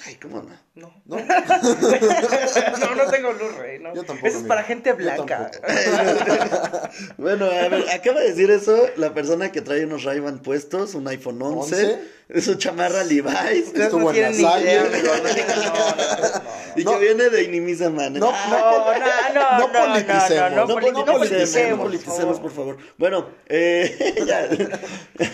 Ay, 0.07 0.15
cómo 0.17 0.43
no. 0.43 0.57
No. 0.75 1.03
No. 1.07 1.17
no, 2.79 2.95
no 2.95 3.11
tengo 3.11 3.35
Blu-ray, 3.35 3.81
¿no? 3.81 3.95
Yo 3.95 4.05
tampoco, 4.05 4.27
Eso 4.27 4.29
es 4.29 4.35
amigo. 4.37 4.49
para 4.49 4.63
gente 4.63 4.93
blanca. 4.93 5.51
Bueno, 7.17 7.47
a 7.47 7.69
ver, 7.69 7.91
acaba 7.91 8.21
de 8.21 8.29
decir 8.29 8.51
eso 8.51 8.89
la 8.97 9.13
persona 9.13 9.51
que 9.53 9.61
trae 9.61 9.85
unos 9.85 10.05
ray 10.05 10.21
puestos, 10.43 10.95
un 10.95 11.07
iPhone 11.09 11.41
11, 11.43 11.99
su 12.43 12.55
chamarra 12.57 13.05
Levi's 13.05 13.69
Ustedes 13.69 13.85
Estuvo 13.87 14.01
no 14.01 14.09
en 14.11 14.15
tienen 14.15 14.37
ni 14.37 14.43
la 14.43 14.61
idea, 14.61 14.83
salle. 14.83 14.97
amigo. 14.99 15.15
No, 15.17 15.35
digan, 15.35 15.57
no, 15.57 15.65
no, 15.65 15.97
no, 16.37 16.43
y 16.77 16.85
No. 16.85 16.91
que 16.93 16.99
viene 16.99 17.31
de 17.31 17.43
Inimisa 17.45 17.89
Man. 17.91 18.13
No, 18.15 18.31
Ah, 18.33 18.47
No, 18.51 18.59
no, 18.59 18.95
no, 18.99 19.59
No 19.59 19.59
no, 19.59 19.89
no, 19.89 19.95
politicemos, 19.95 20.51
no, 20.51 20.57
no, 20.57 20.67
no, 20.67 20.75
poli- 20.75 20.93
no 20.93 21.05
no 21.07 21.13
politicemos, 21.13 21.19
politicemos, 21.19 21.79
no 21.79 21.83
politicemos, 21.85 22.41
por 22.41 22.51
favor. 22.53 22.77
Bueno, 22.99 23.29
eh, 23.47 24.15
ya, 24.27 24.47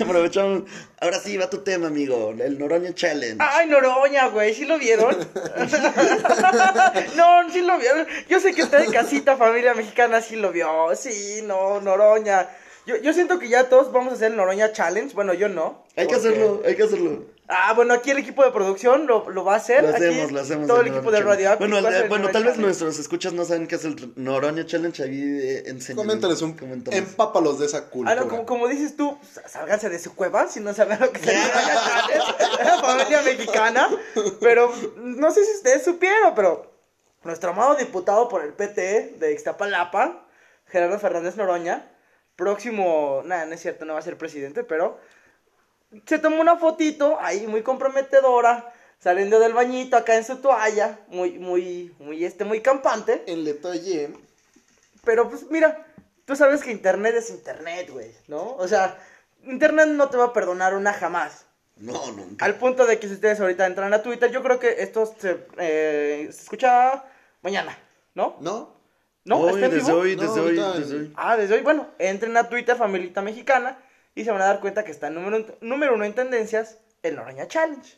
aprovechamos. 0.00 0.62
Ahora 1.00 1.18
sí, 1.20 1.37
va 1.37 1.50
tu 1.50 1.59
tema, 1.59 1.88
amigo, 1.88 2.33
el 2.38 2.59
Noroña 2.59 2.94
Challenge. 2.94 3.37
Ay, 3.40 3.68
Noroña, 3.68 4.28
güey, 4.28 4.54
¿sí 4.54 4.64
lo 4.64 4.78
vieron? 4.78 5.16
no, 7.16 7.50
sí 7.52 7.61
lo 7.62 7.78
vieron. 7.78 8.07
Yo 8.28 8.40
sé 8.40 8.54
que 8.54 8.62
está 8.62 8.83
en 8.83 8.92
casita, 8.92 9.37
familia 9.37 9.74
mexicana, 9.74 10.20
sí 10.20 10.37
lo 10.37 10.52
vio. 10.52 10.94
Sí, 10.96 11.40
no, 11.44 11.80
Noroña. 11.80 12.48
Yo, 12.86 12.96
yo 12.96 13.12
siento 13.14 13.38
que 13.38 13.48
ya 13.48 13.68
todos 13.70 13.90
vamos 13.92 14.12
a 14.12 14.16
hacer 14.16 14.30
el 14.32 14.36
Noroña 14.36 14.72
Challenge. 14.72 15.14
Bueno, 15.14 15.32
yo 15.32 15.48
no. 15.48 15.84
hay 15.96 16.06
que 16.06 16.14
porque- 16.14 16.28
hacerlo, 16.28 16.62
hay 16.66 16.74
que 16.76 16.82
hacerlo. 16.82 17.34
Ah, 17.46 17.74
bueno, 17.74 17.92
aquí 17.92 18.10
el 18.10 18.16
equipo 18.18 18.42
de 18.42 18.50
producción 18.52 19.06
lo, 19.06 19.28
lo 19.28 19.44
va 19.44 19.52
a 19.54 19.56
hacer. 19.56 19.82
Lo 19.82 19.90
Aquí 19.90 20.04
hacemos, 20.04 20.32
lo 20.32 20.40
hacemos. 20.40 20.66
Todo 20.66 20.78
el 20.80 20.84
Noroña 20.86 20.96
equipo 20.98 21.10
de. 21.12 21.20
Radio 21.22 21.56
Bueno, 21.58 21.78
el- 21.78 22.08
bueno 22.08 22.30
tal 22.30 22.44
vez 22.44 22.56
nuestros 22.56 22.98
escuchas 22.98 23.32
no 23.34 23.44
saben 23.44 23.66
qué 23.66 23.74
es 23.74 23.84
el 23.84 24.12
Noroña 24.16 24.64
Challenge, 24.64 25.02
ahí 25.02 25.20
eh. 25.66 25.78
Coméntales 25.94 26.40
un. 26.42 26.54
Coméntales. 26.54 26.98
Empápalos 26.98 27.58
de 27.58 27.66
esa 27.66 27.88
cultura. 27.90 28.12
Ah, 28.12 28.14
no, 28.22 28.28
como, 28.28 28.46
como 28.46 28.68
dices 28.68 28.96
tú, 28.96 29.18
sálganse 29.46 29.90
de 29.90 29.98
su 29.98 30.14
cueva 30.14 30.48
si 30.48 30.60
no 30.60 30.72
saben 30.72 30.98
lo 31.00 31.12
que 31.12 31.20
es 31.20 31.26
el 31.28 31.34
Noroña 31.36 31.80
Challenge. 32.08 32.64
La 32.64 32.80
familia 32.82 33.22
mexicana. 33.22 33.88
Pero 34.40 34.72
no 34.96 35.30
sé 35.30 35.44
si 35.44 35.52
ustedes 35.56 35.84
supieron, 35.84 36.34
pero 36.34 36.72
nuestro 37.24 37.50
amado 37.50 37.74
diputado 37.76 38.28
por 38.28 38.42
el 38.42 38.54
PT 38.54 39.16
de 39.18 39.32
Ixtapalapa, 39.32 40.26
Gerardo 40.66 40.98
Fernández 40.98 41.36
Noroña, 41.36 41.90
próximo, 42.36 43.22
nada, 43.24 43.46
no 43.46 43.54
es 43.54 43.60
cierto, 43.60 43.84
no 43.84 43.94
va 43.94 43.98
a 43.98 44.02
ser 44.02 44.18
presidente, 44.18 44.64
pero 44.64 44.98
se 46.06 46.18
tomó 46.18 46.40
una 46.40 46.56
fotito 46.56 47.18
ahí 47.20 47.46
muy 47.46 47.62
comprometedora, 47.62 48.72
saliendo 48.98 49.38
del 49.38 49.52
bañito 49.52 49.96
acá 49.96 50.16
en 50.16 50.24
su 50.24 50.36
toalla, 50.36 50.98
muy, 51.08 51.38
muy, 51.38 51.94
muy, 51.98 52.24
este, 52.24 52.44
muy 52.44 52.60
campante. 52.60 53.22
El 53.26 53.44
detalle. 53.44 54.12
Pero 55.04 55.28
pues 55.28 55.50
mira, 55.50 55.86
tú 56.24 56.34
sabes 56.34 56.62
que 56.62 56.72
internet 56.72 57.14
es 57.16 57.30
internet, 57.30 57.90
güey, 57.90 58.12
¿no? 58.28 58.56
O 58.56 58.66
sea, 58.66 58.98
internet 59.44 59.88
no 59.88 60.08
te 60.08 60.16
va 60.16 60.26
a 60.26 60.32
perdonar 60.32 60.74
una 60.74 60.92
jamás. 60.92 61.46
No, 61.76 62.12
nunca. 62.12 62.44
Al 62.44 62.56
punto 62.56 62.86
de 62.86 62.98
que 62.98 63.08
si 63.08 63.14
ustedes 63.14 63.40
ahorita 63.40 63.66
entran 63.66 63.92
a 63.92 64.02
Twitter, 64.02 64.30
yo 64.30 64.42
creo 64.42 64.58
que 64.58 64.82
esto 64.82 65.12
se, 65.18 65.46
eh, 65.58 66.28
se 66.32 66.42
escucha 66.42 67.04
mañana, 67.42 67.76
¿no? 68.14 68.36
¿No? 68.40 68.73
¿No? 69.24 69.40
Hoy, 69.40 69.54
¿Está 69.54 69.66
en 69.66 69.72
desde 69.72 69.87
vivo? 69.90 69.98
hoy, 70.02 70.16
No, 70.16 70.22
desde 70.22 70.40
hoy, 70.40 70.58
ahorita- 70.58 70.78
desde 70.78 70.96
hoy. 70.96 71.12
Ah, 71.16 71.37
desde 71.37 71.54
hoy, 71.54 71.60
bueno, 71.62 71.88
entren 71.98 72.37
a 72.37 72.48
Twitter, 72.48 72.76
Familita 72.76 73.22
Mexicana, 73.22 73.78
y 74.14 74.24
se 74.24 74.30
van 74.30 74.42
a 74.42 74.46
dar 74.46 74.60
cuenta 74.60 74.84
que 74.84 74.90
está 74.90 75.10
número, 75.10 75.44
número 75.60 75.94
uno 75.94 76.04
en 76.04 76.12
tendencias, 76.14 76.78
el 77.02 77.16
Noroña 77.16 77.48
Challenge. 77.48 77.96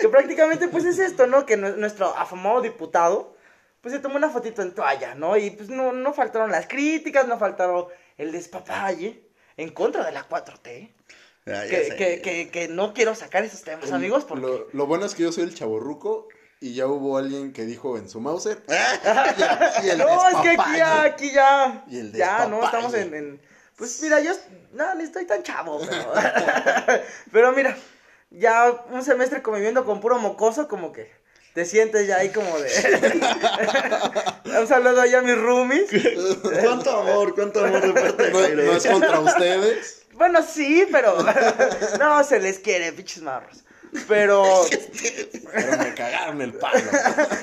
Que 0.00 0.08
prácticamente, 0.08 0.68
pues, 0.68 0.84
es 0.84 0.98
esto, 0.98 1.26
¿no? 1.26 1.46
Que 1.46 1.56
nu- 1.56 1.76
nuestro 1.76 2.06
afamado 2.16 2.60
diputado, 2.62 3.36
pues, 3.80 3.94
se 3.94 4.00
tomó 4.00 4.16
una 4.16 4.30
fotito 4.30 4.62
en 4.62 4.74
toalla, 4.74 5.14
¿no? 5.14 5.36
Y, 5.36 5.50
pues, 5.50 5.68
no, 5.68 5.92
no 5.92 6.12
faltaron 6.14 6.50
las 6.50 6.66
críticas, 6.66 7.28
no 7.28 7.38
faltaron 7.38 7.86
el 8.18 8.32
despapalle 8.32 9.22
en 9.56 9.68
contra 9.70 10.04
de 10.04 10.12
la 10.12 10.26
4T. 10.28 10.92
Ah, 11.46 11.62
ya 11.64 11.68
Que, 11.68 11.84
sé. 11.84 11.96
que, 11.96 12.20
que, 12.22 12.50
que 12.50 12.68
no 12.68 12.92
quiero 12.92 13.14
sacar 13.14 13.44
esos 13.44 13.62
temas, 13.62 13.92
amigos, 13.92 14.24
porque... 14.24 14.44
Lo, 14.46 14.66
lo 14.72 14.86
bueno 14.86 15.04
es 15.06 15.14
que 15.14 15.22
yo 15.22 15.30
soy 15.30 15.44
el 15.44 15.54
chaborruco 15.54 16.26
y 16.60 16.74
ya 16.74 16.86
hubo 16.86 17.18
alguien 17.18 17.52
que 17.52 17.64
dijo 17.66 17.98
en 17.98 18.08
su 18.08 18.20
Mauser. 18.20 18.62
Ah, 18.68 19.80
y 19.84 19.88
el 19.90 19.98
No, 19.98 20.28
es 20.28 20.36
que 20.42 20.48
aquí 20.50 20.76
ya, 20.76 21.02
aquí 21.02 21.30
ya. 21.32 21.84
Y 21.88 21.98
el 21.98 22.12
ya, 22.12 22.46
no, 22.46 22.64
estamos 22.64 22.94
en, 22.94 23.14
en- 23.14 23.40
Pues 23.76 24.00
mira, 24.02 24.20
yo. 24.20 24.32
No, 24.72 24.94
ni 24.94 25.04
estoy 25.04 25.26
tan 25.26 25.42
chavo, 25.42 25.80
pero. 25.80 26.12
pero 27.32 27.52
mira, 27.52 27.76
ya 28.30 28.70
un 28.90 29.02
semestre 29.04 29.42
conviviendo 29.42 29.84
con 29.84 30.00
puro 30.00 30.18
mocoso, 30.18 30.66
como 30.68 30.92
que. 30.92 31.10
Te 31.54 31.64
sientes 31.64 32.06
ya 32.06 32.16
ahí 32.18 32.28
como 32.30 32.58
de. 32.58 32.68
un 34.60 34.66
saludo 34.68 35.00
ahí 35.00 35.14
a 35.14 35.22
mis 35.22 35.38
roomies. 35.38 35.88
cuánto 36.62 37.00
amor, 37.00 37.34
cuánto 37.34 37.64
amor 37.64 37.80
de 37.80 37.92
parte 37.98 38.22
de 38.24 38.30
No, 38.30 38.38
Jairo. 38.40 38.62
no 38.64 38.72
es 38.72 38.86
contra 38.86 39.20
ustedes. 39.20 40.02
Bueno, 40.12 40.40
sí, 40.42 40.86
pero. 40.92 41.16
no, 41.98 42.24
se 42.24 42.40
les 42.40 42.58
quiere, 42.58 42.92
pinches 42.92 43.22
marros. 43.22 43.64
Pero. 44.08 44.44
Pero 45.52 45.78
me 45.78 45.94
cagaron 45.94 46.40
el 46.42 46.52
palo. 46.54 46.80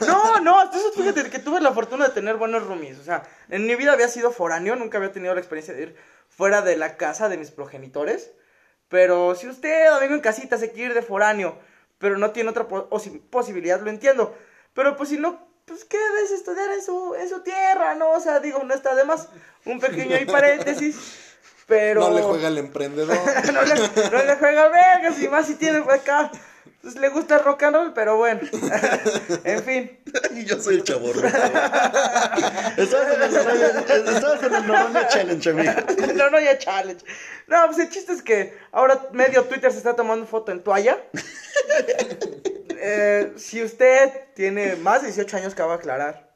No, 0.07 0.39
no, 0.39 0.63
entonces 0.63 0.91
fíjate 0.95 1.29
que 1.29 1.39
tuve 1.39 1.59
la 1.61 1.71
fortuna 1.73 2.07
de 2.07 2.13
tener 2.13 2.35
buenos 2.37 2.63
roomies. 2.65 2.99
O 2.99 3.03
sea, 3.03 3.23
en 3.49 3.65
mi 3.65 3.75
vida 3.75 3.93
había 3.93 4.07
sido 4.07 4.31
foráneo, 4.31 4.75
nunca 4.75 4.97
había 4.97 5.11
tenido 5.11 5.33
la 5.33 5.39
experiencia 5.39 5.73
de 5.73 5.83
ir 5.83 5.95
fuera 6.29 6.61
de 6.61 6.75
la 6.75 6.97
casa 6.97 7.29
de 7.29 7.37
mis 7.37 7.51
progenitores. 7.51 8.31
Pero 8.89 9.33
si 9.35 9.47
usted, 9.47 9.87
amigo 9.87 10.13
en 10.13 10.21
casita, 10.21 10.57
se 10.57 10.71
quiere 10.71 10.89
ir 10.89 10.93
de 10.93 11.01
foráneo, 11.01 11.57
pero 11.97 12.17
no 12.17 12.31
tiene 12.31 12.49
otra 12.51 12.67
po- 12.67 12.89
posi- 12.89 13.21
posibilidad, 13.29 13.79
lo 13.81 13.89
entiendo. 13.89 14.35
Pero 14.73 14.95
pues 14.97 15.09
si 15.09 15.17
no, 15.17 15.47
pues 15.65 15.85
quédese 15.85 16.35
estudiar 16.35 16.69
en 16.71 16.83
su, 16.83 17.15
en 17.15 17.29
su 17.29 17.41
tierra, 17.41 17.95
¿no? 17.95 18.11
O 18.11 18.19
sea, 18.19 18.39
digo, 18.39 18.61
no 18.63 18.73
está 18.73 18.93
de 18.95 19.05
más. 19.05 19.29
Un 19.65 19.79
pequeño 19.79 20.15
ahí 20.15 20.25
paréntesis. 20.25 21.22
Pero. 21.67 22.01
No 22.01 22.15
le 22.15 22.21
juega 22.21 22.47
el 22.47 22.57
emprendedor. 22.57 23.17
no, 23.53 23.61
le, 23.63 23.75
no 24.09 24.23
le 24.23 24.35
juega 24.35 24.67
vergas 24.69 25.19
y 25.21 25.27
más 25.27 25.47
si 25.47 25.55
tiene 25.55 25.79
acá. 25.79 26.31
Pues 26.81 26.95
le 26.95 27.07
gusta 27.07 27.37
el 27.37 27.43
rock 27.45 27.63
and 27.63 27.75
roll, 27.77 27.93
pero 27.93 28.17
bueno. 28.17 28.41
en 29.45 29.63
fin. 29.63 29.99
Y 30.31 30.43
yo 30.43 30.59
soy 30.59 30.75
el 30.75 30.83
chaborro. 30.83 31.25
Estabas 32.77 33.13
en 33.13 33.21
el 33.21 34.67
Noroña- 34.67 35.01
en 35.01 35.07
Challenge, 35.07 35.49
amigo. 35.49 35.71
no, 36.15 36.29
no, 36.29 36.41
ya 36.41 36.57
challenge. 36.57 37.05
No, 37.47 37.65
pues 37.67 37.79
el 37.79 37.89
chiste 37.89 38.11
es 38.11 38.21
que 38.21 38.57
ahora 38.73 39.07
medio 39.13 39.45
Twitter 39.45 39.71
se 39.71 39.77
está 39.77 39.95
tomando 39.95 40.25
foto 40.25 40.51
en 40.51 40.61
toalla. 40.61 40.97
Eh, 42.85 43.31
si 43.37 43.63
usted 43.63 44.11
tiene 44.33 44.75
más 44.75 45.03
de 45.03 45.07
18 45.07 45.37
años, 45.37 45.53
acaba 45.53 45.73
de 45.73 45.79
aclarar. 45.79 46.33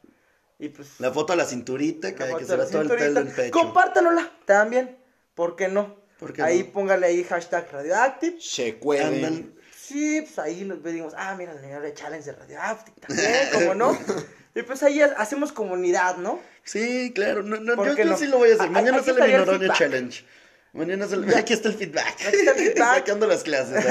Y 0.60 0.70
pues. 0.70 1.00
La 1.00 1.12
foto 1.12 1.34
a 1.34 1.36
la 1.36 1.44
cinturita, 1.44 2.16
que, 2.16 2.20
la 2.22 2.38
que 2.38 2.46
foto 2.46 2.46
se 2.46 2.58
la 2.58 2.66
todo 2.68 2.82
el 2.84 2.90
tel 2.98 3.14
del 3.14 3.28
pecho. 3.28 3.52
Compártanola 3.52 4.32
también. 4.46 4.98
¿Por 5.38 5.56
qué 5.56 5.68
no? 5.70 5.96
¿Por 6.20 6.34
qué 6.34 6.42
ahí 6.42 6.64
no? 6.64 6.72
póngale 6.74 7.06
ahí 7.08 7.24
hashtag 7.24 7.72
radioactive. 7.72 8.38
Se 8.42 8.76
cuelen. 8.76 9.56
Sí, 9.74 10.22
pues 10.24 10.40
ahí 10.40 10.66
nos 10.66 10.80
pedimos, 10.80 11.14
ah, 11.16 11.36
mira, 11.38 11.54
el 11.54 11.62
señor 11.62 11.82
de 11.84 11.94
challenge 11.94 12.26
de 12.26 12.34
radioactive 12.36 12.98
también, 13.00 13.32
¿cómo 13.54 13.76
no? 13.76 13.98
Y 14.56 14.64
pues 14.64 14.82
ahí 14.82 15.00
ha- 15.02 15.14
hacemos 15.18 15.52
comunidad, 15.52 16.18
¿no? 16.18 16.40
Sí, 16.64 17.12
claro. 17.14 17.44
No, 17.44 17.58
no, 17.60 17.76
¿Por 17.76 17.90
yo, 17.90 17.94
yo 17.96 18.06
no? 18.06 18.18
sí 18.18 18.26
lo 18.26 18.40
voy 18.40 18.50
a 18.50 18.54
hacer. 18.56 18.66
A- 18.66 18.72
Mañana 18.72 19.04
sale 19.04 19.22
mi 19.38 19.46
feedback. 19.46 19.78
Challenge. 19.78 20.26
Mañana 20.74 21.08
sale. 21.08 21.36
Aquí 21.38 21.54
está 21.54 21.70
el 21.70 21.76
feedback. 21.76 22.16
Aquí 22.26 22.38
está 22.38 22.52
el 22.54 22.58
feedback. 22.74 22.96
Sacando 22.96 23.28
las 23.28 23.44
clases. 23.44 23.86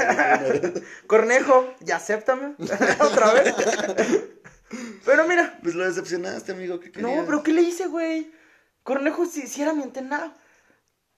Cornejo, 1.07 1.73
ya 1.79 1.95
acéptame. 1.95 2.55
Otra 2.99 3.31
vez. 3.33 3.55
Pero 5.05 5.25
mira, 5.25 5.57
Pues 5.63 5.75
lo 5.75 5.85
decepcionaste, 5.85 6.51
amigo. 6.51 6.79
¿Qué 6.81 6.91
no, 7.01 7.23
pero 7.25 7.41
¿qué 7.43 7.53
le 7.53 7.61
hice, 7.61 7.87
güey? 7.87 8.29
Cornejo 8.83 9.25
sí, 9.25 9.47
sí 9.47 9.61
era 9.61 9.71
mi 9.73 9.83
antenado. 9.83 10.33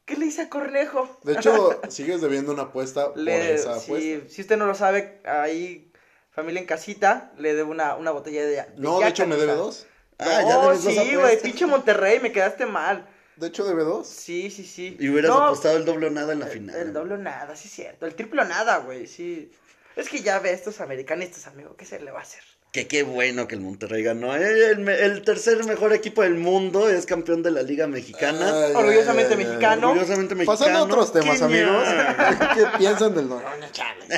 ¿Qué 0.09 0.15
le 0.17 0.25
hice 0.25 0.41
a 0.41 0.49
Cornejo? 0.49 1.19
De 1.23 1.33
hecho, 1.33 1.79
sigues 1.89 2.19
debiendo 2.19 2.51
una 2.51 2.63
apuesta 2.63 3.09
por 3.13 3.17
Le- 3.19 3.53
esa 3.53 3.79
si, 3.79 3.85
apuesta. 3.85 4.29
si 4.33 4.41
usted 4.41 4.57
no 4.57 4.65
lo 4.65 4.73
sabe, 4.73 5.21
ahí, 5.23 5.91
familia 6.31 6.59
en 6.61 6.65
casita, 6.65 7.31
le 7.37 7.53
debo 7.53 7.69
una, 7.69 7.95
una 7.95 8.09
botella 8.09 8.43
de. 8.43 8.65
No, 8.77 8.99
de 8.99 9.07
hecho 9.07 9.27
me 9.27 9.35
debe 9.37 9.53
dos. 9.53 9.85
Ah, 10.17 10.41
ya 10.45 10.55
no, 10.63 10.75
sí, 10.75 11.15
güey, 11.15 11.39
pinche 11.39 11.65
Monterrey, 11.67 12.19
me 12.19 12.31
quedaste 12.31 12.65
mal. 12.65 13.07
De 13.35 13.47
hecho 13.47 13.63
debe 13.63 13.83
dos. 13.83 14.07
Sí, 14.07 14.49
sí, 14.51 14.65
sí. 14.65 14.97
Y 14.99 15.09
hubieras 15.09 15.29
No, 15.29 15.43
apostado 15.45 15.77
el 15.77 15.85
doble 15.85 16.07
o 16.07 16.09
nada 16.09 16.33
en 16.33 16.39
la 16.39 16.47
el- 16.47 16.51
final. 16.51 16.75
El 16.75 16.91
doble 16.91 17.13
o 17.13 17.17
nada, 17.17 17.55
sí 17.55 17.67
es 17.67 17.73
cierto. 17.75 18.05
El 18.07 18.15
triple 18.15 18.41
o 18.41 18.45
nada, 18.45 18.79
güey, 18.79 19.05
sí. 19.07 19.51
Es 19.95 20.09
que 20.09 20.21
ya 20.23 20.39
ve 20.39 20.51
estos 20.51 20.81
americanistas, 20.81 21.45
amigo, 21.47 21.75
¿qué 21.77 21.85
se 21.85 21.99
le 21.99 22.09
va 22.11 22.19
a 22.19 22.23
hacer? 22.23 22.41
Que 22.71 22.87
qué 22.87 23.01
bueno 23.01 23.47
que 23.47 23.55
el 23.55 23.61
Monterrey 23.61 24.03
ganó. 24.03 24.35
¿eh? 24.35 24.71
El, 24.71 25.23
tercer 25.23 25.65
mejor 25.65 25.91
equipo 25.91 26.21
del 26.21 26.35
mundo 26.35 26.87
es 26.87 27.07
campeón 27.07 27.41
de 27.41 27.49
la 27.49 27.63
Liga 27.63 27.87
Mexicana. 27.87 28.67
Ay, 28.67 28.73
Orgullosamente 28.75 29.33
ay, 29.33 29.39
ay, 29.39 29.43
ay. 29.43 29.47
mexicano. 29.47 29.89
Orgullosamente 29.89 30.35
mexicano. 30.35 30.59
Pasando 30.59 30.79
a 30.79 30.83
otros 30.83 31.11
temas, 31.11 31.39
¡Qué 31.39 31.43
amigos. 31.45 31.87
¿Qué 32.55 32.77
piensan 32.77 33.15
del 33.15 33.27
Noroña 33.27 33.71
Challenge? 33.71 34.15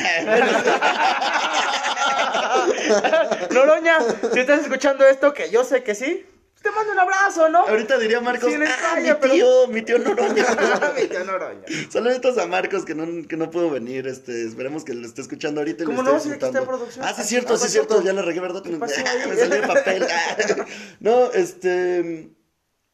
Noroña, 3.51 3.99
si 4.33 4.39
estás 4.39 4.61
escuchando 4.61 5.05
esto, 5.05 5.33
que 5.33 5.49
yo 5.49 5.63
sé 5.63 5.83
que 5.83 5.95
sí, 5.95 6.25
te 6.61 6.71
mando 6.71 6.91
un 6.93 6.99
abrazo, 6.99 7.49
¿no? 7.49 7.59
Ahorita 7.67 7.97
diría 7.97 8.21
Marcos, 8.21 8.51
Sí, 8.51 8.59
ah, 8.59 8.63
España, 8.63 9.13
mi 9.15 9.19
pero- 9.19 9.33
tío, 9.33 9.67
mi 9.67 9.81
tío 9.81 9.97
Noroña. 9.99 10.45
Mi 10.95 11.07
tío 11.07 11.23
Noroña. 11.23 11.61
Saluditos 11.89 12.37
a 12.37 12.45
Marcos 12.47 12.85
que 12.85 12.93
no, 12.95 13.27
que 13.27 13.37
no 13.37 13.49
pudo 13.49 13.69
venir, 13.69 14.07
este, 14.07 14.45
esperemos 14.45 14.83
que 14.83 14.93
lo 14.93 15.05
esté 15.07 15.21
escuchando 15.21 15.61
ahorita 15.61 15.83
y 15.83 15.87
lo 15.87 15.95
¿Cómo 15.95 16.01
esté 16.01 16.11
no? 16.11 16.17
En 16.17 16.23
disfrutando. 16.39 16.67
producción. 16.67 17.05
Ah, 17.05 17.13
sí, 17.13 17.23
cierto, 17.23 17.53
Ah, 17.55 17.57
sí, 17.57 17.69
cierto, 17.69 18.01
ya 18.03 18.13
le 18.13 18.21
regué, 18.21 18.39
¿verdad? 18.39 18.63
Me 18.65 18.87
salió 18.87 19.55
el 19.55 19.67
papel. 19.67 20.07
Ah. 20.09 20.65
No, 20.99 21.31
este... 21.31 22.29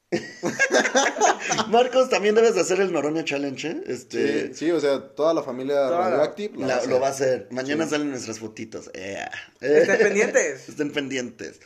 Marcos, 1.70 2.10
también 2.10 2.36
debes 2.36 2.56
de 2.56 2.62
hacer 2.62 2.80
el 2.80 2.92
Noroña 2.94 3.24
Challenge, 3.26 3.68
¿eh? 3.68 3.84
Este... 3.88 4.48
Sí, 4.48 4.54
sí, 4.66 4.72
o 4.72 4.80
sea, 4.80 5.00
toda 5.16 5.34
la 5.34 5.44
familia 5.44 5.76
Toda 5.88 6.00
la- 6.00 6.10
Radioactive 6.12 6.58
la- 6.66 6.86
lo 6.86 7.00
va 7.00 7.08
a 7.08 7.12
hacer. 7.12 7.48
Mañana 7.52 7.86
Sí. 7.86 7.92
salen 7.92 8.10
nuestras 8.12 8.40
fotitos. 8.40 8.90
Yeah. 8.94 9.32
Estén 9.60 9.98
pendientes. 10.00 10.70
Estén 10.70 10.92
pendientes. 10.92 11.60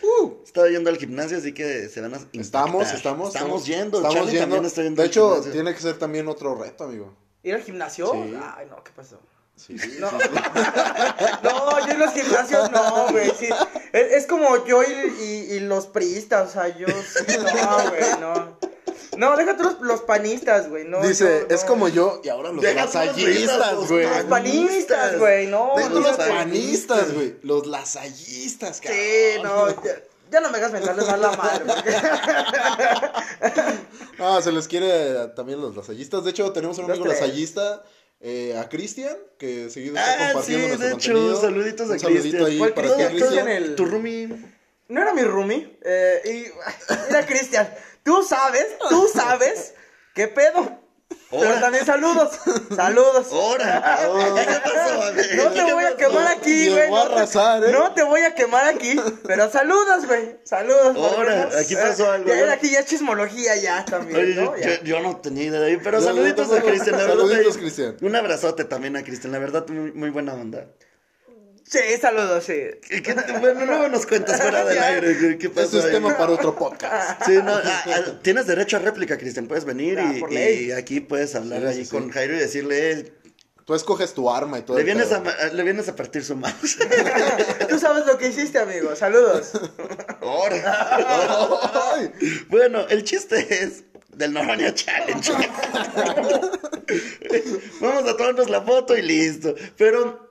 Estaba 0.45 0.69
yendo 0.69 0.89
al 0.89 0.97
gimnasio, 0.97 1.37
así 1.37 1.53
que 1.53 1.87
se 1.89 2.01
van 2.01 2.13
a 2.13 2.17
impactar. 2.17 2.41
Estamos, 2.41 2.91
estamos. 2.93 3.35
Estamos 3.35 3.65
yendo. 3.65 3.97
Estamos 3.97 4.15
Charlie 4.15 4.31
yendo. 4.31 4.43
también 4.45 4.65
está 4.65 4.83
yendo 4.83 5.01
de 5.01 5.07
hecho, 5.07 5.29
gimnasio. 5.29 5.51
tiene 5.51 5.73
que 5.73 5.79
ser 5.81 5.97
también 5.99 6.27
otro 6.27 6.55
reto, 6.55 6.85
amigo. 6.85 7.15
¿Ir 7.43 7.55
al 7.55 7.63
gimnasio? 7.63 8.11
Sí. 8.11 8.33
Ay, 8.55 8.67
no, 8.69 8.83
¿qué 8.83 8.91
pasó? 8.95 9.19
Sí. 9.55 9.75
No, 9.99 10.09
no, 11.43 11.85
yo 11.85 11.91
en 11.91 11.99
los 11.99 12.11
gimnasios 12.13 12.71
no, 12.71 13.07
güey. 13.11 13.31
Sí. 13.37 13.49
Es, 13.93 14.11
es 14.13 14.25
como 14.27 14.65
yo 14.65 14.81
y, 14.83 14.87
y- 15.23 15.53
y 15.55 15.59
los 15.59 15.85
priistas, 15.87 16.49
o 16.49 16.53
sea, 16.53 16.75
yo 16.77 16.87
sí, 16.87 17.37
no, 17.37 17.89
güey, 17.89 18.19
no. 18.19 18.57
No, 19.17 19.35
déjate 19.37 19.61
los, 19.63 19.79
los 19.81 20.01
panistas, 20.01 20.69
güey. 20.69 20.85
No, 20.85 21.01
Dice, 21.05 21.45
yo, 21.47 21.55
es 21.55 21.63
como 21.65 21.89
yo 21.89 22.21
y 22.23 22.29
ahora 22.29 22.51
los 22.51 22.63
lasallistas, 22.63 23.75
güey. 23.87 24.07
Los 24.07 24.23
panistas, 24.23 25.19
güey, 25.19 25.47
no. 25.47 25.73
Deja 25.75 25.89
tú 25.89 25.99
los 25.99 26.17
panistas, 26.17 27.13
güey. 27.13 27.35
Los 27.43 27.67
lasallistas, 27.67 28.79
cabrón. 28.81 28.99
Sí, 28.99 29.41
no, 29.43 29.69
ya, 29.83 29.91
ya 30.31 30.39
no 30.39 30.49
me 30.49 30.57
hagas 30.57 30.71
mentarles 30.71 31.05
más 31.05 31.19
la 31.19 31.31
madre, 31.33 31.65
porque... 31.67 31.91
Ah, 34.19 34.39
se 34.41 34.51
les 34.51 34.67
quiere 34.67 35.27
también 35.35 35.61
los 35.61 35.75
lasallistas. 35.75 36.23
De 36.23 36.31
hecho, 36.31 36.51
tenemos 36.51 36.77
un 36.77 36.89
amigo 36.89 37.05
lasallista, 37.05 37.83
eh, 38.21 38.55
a 38.57 38.69
Cristian, 38.69 39.15
que 39.37 39.69
seguido 39.69 39.95
está 39.97 40.11
Ah, 40.11 40.17
sí, 40.17 40.23
compartiendo 40.53 40.67
nuestro 40.67 40.87
de 40.87 40.93
hecho, 40.93 41.11
contenido. 41.13 41.41
saluditos 41.41 41.89
a 41.89 41.93
Un 41.93 41.99
saludito 41.99 42.21
Cristian. 42.23 42.45
ahí 42.45 42.57
¿Cuál 42.59 42.73
para 42.73 42.87
Cristian? 42.87 43.11
ti, 43.11 43.17
Cristian 43.17 43.45
Cristian. 43.45 43.63
el- 43.71 43.75
Tu 43.75 43.85
roomie. 43.85 44.29
No 44.89 45.01
era 45.01 45.13
mi 45.13 45.21
roomie. 45.23 45.77
Eh, 45.83 46.21
y 46.25 47.07
mira, 47.09 47.25
Cristian, 47.25 47.73
tú 48.03 48.23
sabes, 48.23 48.65
tú 48.89 49.09
sabes 49.13 49.73
qué 50.15 50.27
pedo. 50.27 50.80
Pero 51.31 51.43
Ahora. 51.47 51.61
también 51.61 51.85
saludos, 51.85 52.29
saludos. 52.75 53.27
¡Hora! 53.31 53.99
¿Qué 54.35 54.69
pasó, 54.69 55.01
amigo? 55.03 55.43
No 55.43 55.49
te 55.51 55.65
¿Qué 55.65 55.73
voy 55.73 55.83
a 55.85 55.95
quemar 55.95 56.27
aquí, 56.27 56.69
güey. 56.69 56.89
No, 56.91 57.07
te- 57.07 57.13
arrasar, 57.13 57.63
¿eh? 57.63 57.71
no 57.71 57.93
te 57.93 58.03
voy 58.03 58.21
a 58.21 58.35
quemar 58.35 58.65
aquí, 58.65 58.99
pero 59.25 59.49
saludos, 59.49 60.05
güey. 60.07 60.35
Saludos. 60.43 60.95
Ahora, 60.97 61.47
no- 61.51 61.57
aquí 61.57 61.75
pasó 61.75 62.11
algo, 62.11 62.27
Ya, 62.27 62.45
¿no? 62.45 62.51
aquí 62.51 62.69
ya 62.69 62.79
es 62.79 62.85
chismología 62.85 63.55
ya 63.55 63.85
también, 63.85 64.19
Oye, 64.19 64.35
¿no? 64.35 64.57
yo, 64.57 64.61
Ya. 64.61 64.81
yo 64.83 64.99
no 64.99 65.17
tenía 65.17 65.45
idea 65.45 65.59
de 65.61 65.67
ahí, 65.67 65.77
pero 65.81 65.99
Yo 65.99 66.05
saluditos 66.05 66.51
a. 66.51 66.61
Cristian, 66.61 66.97
la 66.97 67.03
verdad. 67.05 67.17
Saluditos, 67.19 67.57
Cristian. 67.57 67.95
Un 68.01 68.15
abrazote 68.15 68.65
también 68.65 68.97
a 68.97 69.03
Cristian, 69.03 69.31
la 69.31 69.39
verdad, 69.39 69.65
muy, 69.69 69.91
muy 69.93 70.09
buena 70.09 70.33
onda. 70.33 70.65
Sí, 71.71 71.79
saludos, 72.01 72.43
sí. 72.43 72.59
¿Qué- 72.89 73.01
qué- 73.01 73.13
bueno, 73.39 73.65
luego 73.65 73.87
nos 73.87 74.05
cuentas 74.05 74.41
fuera 74.41 74.65
del 74.65 74.77
aire, 74.77 75.37
¿qué, 75.37 75.49
pasó 75.49 75.67
Eso 75.67 75.79
es 75.79 75.85
ahí? 75.85 75.91
tema 75.93 76.17
para 76.17 76.33
otro 76.33 76.53
podcast. 76.53 77.23
Sí, 77.25 77.39
no, 77.41 77.57
tienes 78.21 78.45
derecho 78.45 78.75
a 78.75 78.79
réplica, 78.81 79.17
Cristian, 79.17 79.47
puedes 79.47 79.63
venir 79.63 79.97
Ah, 79.97 80.13
y, 80.29 80.71
aquí 80.73 80.99
puedes 80.99 81.33
hablar 81.33 81.61
Sí, 81.61 81.67
ahí 81.67 81.75
sí, 81.75 81.85
sí. 81.85 81.91
con 81.91 82.09
Jairo 82.11 82.35
y 82.35 82.39
decirle, 82.39 83.13
Tú 83.63 83.73
escoges 83.75 84.13
tu 84.13 84.29
arma 84.29 84.59
y 84.59 84.63
todo. 84.63 84.75
le 84.77 84.83
vienes, 84.83 85.13
a, 85.13 85.21
le 85.53 85.63
vienes 85.63 85.87
a 85.87 85.95
partir 85.95 86.25
su 86.25 86.35
mouse. 86.35 86.77
Tú 87.69 87.79
sabes 87.79 88.05
lo 88.05 88.17
que 88.17 88.27
hiciste, 88.27 88.59
amigo. 88.59 88.93
Saludos. 88.97 89.51
Bueno, 92.49 92.85
el 92.89 93.03
chiste 93.05 93.63
es 93.63 93.83
del 94.09 94.33
Noroña 94.33 94.73
Challenge. 94.73 95.31
Vamos 97.79 98.09
a 98.09 98.17
tomarnos 98.17 98.49
la 98.49 98.61
foto 98.61 98.97
y 98.97 99.03
listo. 99.03 99.55
Pero 99.77 100.30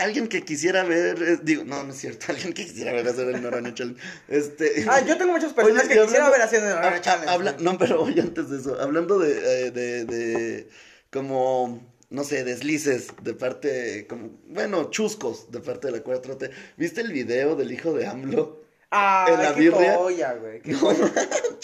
alguien 0.00 0.28
que 0.28 0.42
quisiera 0.42 0.82
ver, 0.84 1.22
eh, 1.22 1.38
digo, 1.42 1.64
no, 1.64 1.84
no 1.84 1.92
es 1.92 1.98
cierto, 2.00 2.26
alguien 2.30 2.52
que 2.52 2.64
quisiera 2.66 2.92
ver 2.92 3.06
hacer 3.08 3.28
el 3.28 3.42
Noroña 3.42 3.72
Challenge. 3.74 4.00
Este, 4.28 4.84
Ah, 4.88 5.00
yo 5.06 5.16
tengo 5.16 5.32
muchas 5.32 5.52
personas 5.52 5.84
Oye, 5.84 5.94
que 5.94 6.00
quisiera 6.00 6.26
hablando- 6.26 6.32
ver 6.32 6.42
haciendo 6.42 6.68
el 6.68 6.74
Noroña 6.76 6.96
ah, 6.96 7.00
Challenge. 7.00 7.30
habla- 7.32 7.56
no, 7.60 7.78
pero 7.78 8.02
oye, 8.02 8.20
antes 8.20 8.50
de 8.50 8.58
eso, 8.58 8.80
hablando 8.80 9.18
de, 9.18 9.66
eh, 9.66 9.70
de, 9.70 10.04
de 10.04 10.68
como, 11.10 11.94
no 12.10 12.24
sé, 12.24 12.44
deslices 12.44 13.08
de 13.22 13.34
parte, 13.34 14.06
como, 14.08 14.30
bueno, 14.48 14.90
chuscos 14.90 15.50
de 15.50 15.60
parte 15.60 15.88
de 15.88 15.92
la 15.92 16.04
4T. 16.04 16.50
¿Viste 16.76 17.00
el 17.00 17.12
video 17.12 17.56
del 17.56 17.72
hijo 17.72 17.92
de 17.92 18.06
AMLO? 18.06 18.59
Ah, 18.92 19.24
en 19.28 19.40
la 19.40 19.54
qué 19.54 19.60
birria. 19.60 19.94
joya, 19.94 20.32
güey. 20.34 20.60
qué 20.62 20.74
joya. 20.74 21.12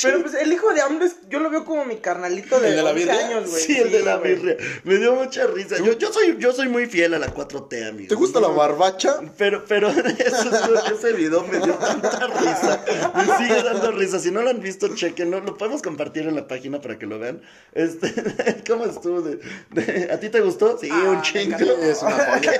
Pero 0.00 0.22
pues 0.22 0.34
el 0.34 0.52
hijo 0.52 0.72
de 0.72 0.80
AMLO 0.80 1.06
yo 1.28 1.40
lo 1.40 1.50
veo 1.50 1.64
como 1.64 1.84
mi 1.84 1.96
carnalito 1.96 2.60
de, 2.60 2.68
¿El 2.68 2.76
de 2.76 2.82
la 2.84 2.90
11 2.90 3.04
birria? 3.04 3.26
años, 3.26 3.50
güey. 3.50 3.62
Sí, 3.62 3.76
el 3.76 3.90
de 3.90 4.00
la 4.04 4.16
güey. 4.18 4.34
birria. 4.36 4.56
Me 4.84 4.94
dio 4.98 5.12
mucha 5.14 5.44
risa. 5.48 5.76
Yo, 5.78 5.92
yo, 5.98 6.12
soy, 6.12 6.36
yo 6.38 6.52
soy 6.52 6.68
muy 6.68 6.86
fiel 6.86 7.14
a 7.14 7.18
la 7.18 7.34
4T, 7.34 7.88
amigo. 7.88 8.08
¿Te 8.08 8.14
gusta 8.14 8.38
la 8.38 8.46
barbacha? 8.46 9.16
Pero, 9.36 9.64
pero 9.66 9.88
eso- 10.18 10.94
ese 10.94 11.12
video 11.14 11.42
me 11.42 11.58
dio 11.58 11.74
tanta 11.74 12.28
risa. 12.28 12.84
Me 13.16 13.36
sigue 13.38 13.60
dando 13.60 13.90
risa. 13.90 14.20
Si 14.20 14.30
no 14.30 14.42
lo 14.42 14.50
han 14.50 14.60
visto, 14.60 14.94
chequenlo. 14.94 15.40
Lo 15.40 15.56
podemos 15.58 15.82
compartir 15.82 16.28
en 16.28 16.36
la 16.36 16.46
página 16.46 16.80
para 16.80 16.96
que 16.96 17.06
lo 17.06 17.18
vean. 17.18 17.42
Este, 17.72 18.14
¿Cómo 18.68 18.84
estuvo? 18.84 19.20
De, 19.22 19.40
de- 19.70 20.12
¿A 20.12 20.20
ti 20.20 20.28
te 20.28 20.40
gustó? 20.42 20.78
Sí, 20.78 20.88
Ah, 20.92 21.02
un 21.08 21.16
me 21.16 21.22
chingo. 21.22 21.56
Es 21.58 22.02
una 22.02 22.12
joya. 22.12 22.52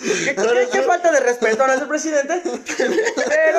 ¿Qué 0.00 0.82
falta 0.82 1.10
de 1.12 1.20
respeto 1.20 1.64
a 1.64 1.66
nuestro 1.66 1.88
presidente? 1.88 2.42
Pero, 2.76 3.58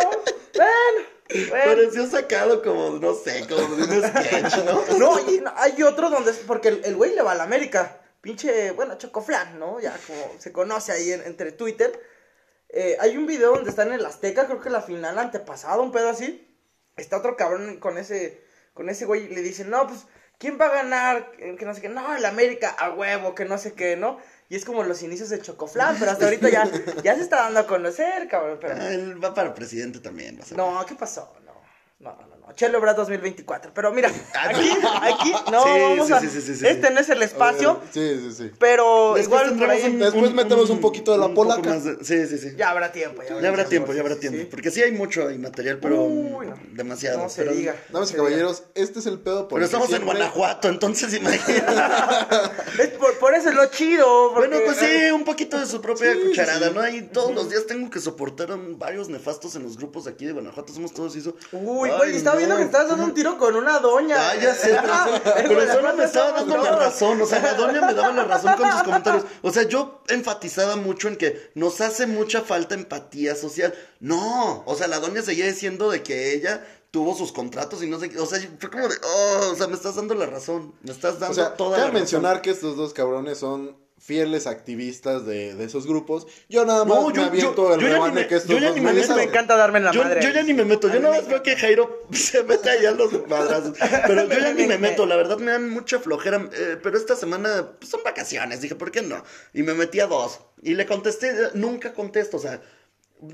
bueno, 0.55 1.49
bueno. 1.49 1.65
Pareció 1.65 2.07
sacado 2.09 2.61
como, 2.63 2.91
no 2.99 3.13
sé, 3.13 3.45
como 3.47 3.75
de 3.75 3.97
un 3.99 4.03
sketch, 4.07 4.57
¿no? 4.65 4.83
No, 4.97 5.29
y 5.31 5.39
no, 5.41 5.53
hay 5.55 5.81
otro 5.83 6.09
donde, 6.09 6.33
porque 6.47 6.69
el 6.69 6.95
güey 6.95 7.13
le 7.15 7.21
va 7.21 7.33
a 7.33 7.35
la 7.35 7.43
América. 7.43 7.97
Pinche, 8.21 8.71
bueno, 8.71 8.97
Chocoflan, 8.97 9.59
¿no? 9.59 9.79
Ya 9.79 9.95
como 10.05 10.33
se 10.39 10.51
conoce 10.51 10.91
ahí 10.91 11.11
en- 11.13 11.21
entre 11.25 11.51
Twitter. 11.51 11.97
Eh, 12.69 12.97
hay 12.99 13.15
un 13.17 13.25
video 13.25 13.53
donde 13.53 13.69
está 13.69 13.83
en 13.83 13.93
el 13.93 14.05
Azteca, 14.05 14.45
creo 14.45 14.59
que 14.61 14.69
la 14.69 14.81
final 14.81 15.17
antepasada, 15.17 15.77
un 15.79 15.91
pedo 15.91 16.09
así. 16.09 16.45
Está 16.97 17.17
otro 17.17 17.37
cabrón 17.37 17.79
con 17.79 17.97
ese, 17.97 18.43
con 18.73 18.89
ese 18.89 19.05
güey 19.05 19.25
y 19.25 19.29
le 19.35 19.41
dicen, 19.41 19.69
no, 19.69 19.87
pues, 19.87 20.01
¿quién 20.37 20.59
va 20.59 20.65
a 20.65 20.73
ganar? 20.73 21.31
Que 21.31 21.65
no 21.65 21.73
sé 21.73 21.81
qué, 21.81 21.89
no, 21.89 22.13
el 22.15 22.25
América, 22.25 22.69
a 22.77 22.91
huevo, 22.91 23.33
que 23.35 23.45
no 23.45 23.57
sé 23.57 23.73
qué, 23.73 23.95
¿no? 23.95 24.19
Y 24.49 24.55
es 24.55 24.65
como 24.65 24.83
los 24.83 25.03
inicios 25.03 25.29
de 25.29 25.39
Chocoflan, 25.39 25.97
pero 25.99 26.09
hasta 26.11 26.25
ahorita 26.25 26.49
ya, 26.49 26.67
ya 27.03 27.15
se 27.15 27.21
está 27.21 27.43
dando 27.43 27.59
a 27.59 27.67
conocer, 27.67 28.27
cabrón, 28.27 28.57
pero... 28.59 28.75
Ah, 28.81 28.91
Él 28.91 29.23
va 29.23 29.33
para 29.33 29.53
presidente 29.53 29.99
también. 29.99 30.39
va 30.39 30.43
a 30.43 30.45
ser. 30.45 30.57
No, 30.57 30.83
¿qué 30.87 30.95
pasó? 30.95 31.31
No, 31.45 31.53
no. 31.99 32.17
no. 32.27 32.38
Chelo 32.55 32.79
Brad 32.81 32.95
2024. 32.95 33.71
Pero 33.73 33.91
mira, 33.93 34.09
aquí, 34.09 34.71
aquí, 35.01 35.33
no, 35.51 35.63
Sí, 35.63 35.69
vamos 35.81 36.07
sí, 36.07 36.13
a. 36.13 36.19
sí, 36.19 36.29
sí, 36.29 36.41
sí, 36.41 36.55
sí. 36.55 36.67
este 36.67 36.89
no 36.91 36.99
es 36.99 37.09
el 37.09 37.21
espacio, 37.21 37.79
Sí, 37.93 38.19
sí, 38.21 38.31
sí. 38.33 38.51
pero 38.59 39.13
Después 39.15 39.25
igual 39.27 39.41
por 39.41 39.49
tendremos 39.67 39.83
ahí. 39.85 39.91
un- 39.91 39.99
Después 39.99 40.33
metemos 40.33 40.69
un 40.69 40.79
poquito 40.81 41.11
de 41.11 41.17
la 41.17 41.33
polaca. 41.33 41.79
de- 41.79 42.03
Sí, 42.03 42.27
sí, 42.27 42.37
sí. 42.37 42.55
Ya 42.57 42.69
habrá 42.71 42.91
tiempo. 42.91 43.21
Ya 43.23 43.29
habrá, 43.29 43.41
Ya 43.43 43.49
habrá 43.49 43.65
tiempo, 43.65 43.93
ya 43.93 44.01
habrá 44.01 44.15
sí, 44.15 44.21
tiempo. 44.21 44.39
sí. 44.39 44.45
Porque 44.49 44.71
sí 44.71 44.81
hay 44.81 44.91
mucho 44.91 45.27
hay 45.27 45.37
material, 45.37 45.79
pero 45.81 46.03
Uy, 46.03 46.47
no. 46.47 46.55
demasiado. 46.73 47.19
No 47.19 47.29
se 47.29 47.43
pero, 47.43 47.55
diga. 47.55 47.75
Damas 47.89 48.11
y 48.11 48.15
caballeros, 48.15 48.63
este 48.75 48.99
es 48.99 49.05
el 49.05 49.19
pedo 49.19 49.47
por 49.47 49.59
Pero 49.59 49.65
el 49.65 49.69
que 49.71 49.75
estamos 49.77 49.93
en 49.99 50.05
Guanajuato, 50.05 50.67
entonces 50.69 51.13
imagínate. 51.13 51.63
Es 52.79 52.87
por, 52.89 53.17
por 53.19 53.33
eso 53.33 53.49
es 53.49 53.55
lo 53.55 53.65
chido. 53.67 54.31
porque- 54.33 54.47
bueno, 54.49 54.63
pues 54.65 54.77
sí, 54.77 55.11
un 55.11 55.23
poquito 55.25 55.59
de 55.59 55.65
su 55.65 55.81
propia 55.81 56.13
Sí, 56.13 56.19
cucharada, 56.29 56.67
sí. 56.69 56.73
¿no? 56.73 56.81
Ahí 56.81 57.01
todos 57.11 57.33
los 57.33 57.49
días 57.49 57.65
tengo 57.67 57.89
que 57.89 57.99
soportar 57.99 58.51
a 58.51 58.57
varios 58.57 59.09
nefastos 59.09 59.55
en 59.55 59.63
los 59.63 59.77
grupos 59.77 60.05
de 60.05 60.11
aquí 60.11 60.25
de 60.25 60.31
Guanajuato. 60.33 60.73
Somos 60.73 60.93
todos 60.93 61.15
eso. 61.15 61.35
Uy, 61.51 61.89
güey, 61.89 62.15
estaba. 62.15 62.38
Viendo 62.39 62.57
que 62.57 62.63
estabas 62.63 62.89
dando 62.89 63.03
un 63.05 63.13
tiro 63.13 63.37
con 63.37 63.55
una 63.55 63.79
doña. 63.79 64.17
Ah, 64.19 64.35
ya 64.35 64.53
sé, 64.55 64.77
pero, 64.81 64.93
Ah, 65.69 65.73
solo 65.73 65.93
me 65.95 66.03
estaba 66.05 66.31
dando 66.31 66.57
la 66.57 66.71
razón, 66.75 67.21
o 67.21 67.25
sea, 67.25 67.39
la 67.39 67.53
doña 67.53 67.81
me 67.81 67.93
daba 67.93 68.11
la 68.11 68.23
razón 68.23 68.53
con 68.57 68.71
sus 68.71 68.83
comentarios. 68.83 69.25
O 69.41 69.51
sea, 69.51 69.63
yo 69.63 70.01
enfatizaba 70.07 70.75
mucho 70.75 71.07
en 71.07 71.15
que 71.17 71.51
nos 71.55 71.79
hace 71.81 72.07
mucha 72.07 72.41
falta 72.41 72.75
empatía 72.75 73.35
social. 73.35 73.73
No, 73.99 74.63
o 74.65 74.75
sea, 74.75 74.87
la 74.87 74.99
doña 74.99 75.21
seguía 75.21 75.45
diciendo 75.45 75.91
de 75.91 76.01
que 76.03 76.33
ella 76.33 76.65
tuvo 76.91 77.15
sus 77.15 77.31
contratos 77.31 77.83
y 77.83 77.87
no 77.87 77.99
sé 77.99 78.09
qué, 78.09 78.19
o 78.19 78.25
sea, 78.25 78.39
fue 78.59 78.69
como 78.71 78.87
de, 78.87 78.95
oh, 79.03 79.51
o 79.51 79.55
sea, 79.55 79.67
me 79.67 79.75
estás 79.75 79.95
dando 79.95 80.15
la 80.15 80.25
razón, 80.25 80.73
me 80.81 80.91
estás 80.91 81.19
dando 81.19 81.31
O 81.31 81.35
sea, 81.35 81.55
toda 81.55 81.77
la 81.77 81.83
razón. 81.85 81.93
mencionar 81.93 82.41
que 82.41 82.49
estos 82.49 82.75
dos 82.77 82.93
cabrones 82.93 83.37
son 83.37 83.77
fieles 84.09 84.47
activistas 84.47 85.25
de, 85.27 85.53
de 85.53 85.63
esos 85.63 85.85
grupos. 85.85 86.25
Yo 86.49 86.65
nada 86.65 86.83
más 86.83 86.97
No, 86.99 87.09
me 87.09 87.13
yo- 87.15 87.23
aviento 87.25 87.55
yo- 87.69 87.73
el 87.75 87.79
yo 87.81 87.87
ya 87.87 87.87
ni 87.87 87.93
rebane 87.93 88.21
me- 88.21 88.27
que 88.27 88.35
estos 88.37 88.49
yo 88.49 88.57
ya 88.57 88.71
ni 88.71 88.81
me 88.81 88.89
A 88.89 88.91
mí 88.91 88.95
merecen. 88.95 89.15
me 89.17 89.23
encanta 89.23 89.55
darme 89.55 89.77
en 89.77 89.85
la 89.85 89.91
Yo, 89.91 90.03
madre. 90.03 90.19
yo 90.23 90.29
ya 90.31 90.41
ni 90.41 90.53
me 90.55 90.65
meto, 90.65 90.91
yo 90.91 90.99
nada 90.99 91.15
más 91.17 91.27
veo 91.27 91.43
que 91.43 91.55
Jairo 91.55 92.07
se 92.11 92.41
mete 92.43 92.71
allá 92.71 92.91
los 92.91 93.27
madrazos. 93.27 93.77
Pero 94.07 94.27
yo 94.27 94.39
ya 94.39 94.51
ni 94.53 94.65
me 94.65 94.79
meto, 94.79 95.05
la 95.05 95.15
verdad 95.15 95.37
me 95.37 95.51
dan 95.51 95.69
mucha 95.69 95.99
flojera. 95.99 96.49
eh, 96.53 96.77
pero 96.81 96.97
esta 96.97 97.15
semana 97.15 97.73
pues, 97.79 97.91
son 97.91 98.01
vacaciones, 98.03 98.61
dije, 98.61 98.73
¿por 98.75 98.89
qué 98.91 99.03
no? 99.03 99.23
Y 99.53 99.61
me 99.61 99.75
metí 99.75 99.99
a 99.99 100.07
dos. 100.07 100.39
Y 100.63 100.73
le 100.73 100.85
contesté, 100.87 101.31
nunca 101.53 101.93
contesto, 101.93 102.37
o 102.37 102.39
sea, 102.39 102.61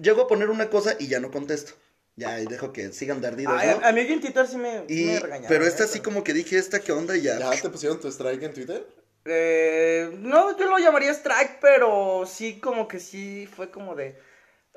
llego 0.01 0.23
a 0.23 0.27
poner 0.27 0.49
una 0.49 0.69
cosa 0.69 0.95
y 0.99 1.07
ya 1.07 1.19
no 1.21 1.31
contesto. 1.31 1.71
Ya, 2.17 2.39
y 2.39 2.45
dejo 2.45 2.71
que 2.71 2.91
sigan 2.93 3.19
de 3.21 3.27
ardidos, 3.27 3.53
Ay, 3.57 3.75
¿no? 3.79 3.85
a, 3.85 3.91
mí 3.91 4.01
en 4.01 4.21
Twitter 4.21 4.47
sí 4.47 4.55
me, 4.57 4.85
Y, 4.87 5.05
me 5.05 5.19
regañaron. 5.19 5.47
pero 5.49 5.65
esta 5.67 5.83
¿eh? 5.83 5.87
sí 5.87 5.99
como 6.01 6.23
que 6.23 6.33
dije, 6.33 6.57
esta 6.57 6.79
qué 6.79 6.91
onda 6.93 7.17
y 7.17 7.21
ya. 7.23 7.37
¿Ya 7.39 7.61
te 7.61 7.69
pusieron 7.69 7.99
tu 7.99 8.07
strike 8.09 8.41
en 8.43 8.53
Twitter? 8.53 8.85
Eh, 9.25 10.11
no, 10.19 10.55
yo 10.57 10.67
lo 10.67 10.77
llamaría 10.77 11.11
strike, 11.11 11.59
pero 11.59 12.25
sí 12.27 12.59
como 12.59 12.87
que 12.87 12.99
sí 12.99 13.47
fue 13.55 13.71
como 13.71 13.95
de... 13.95 14.19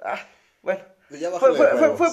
Ah, 0.03 0.19
bueno. 0.63 0.81
Ya 1.11 1.31
Fue, 1.31 1.55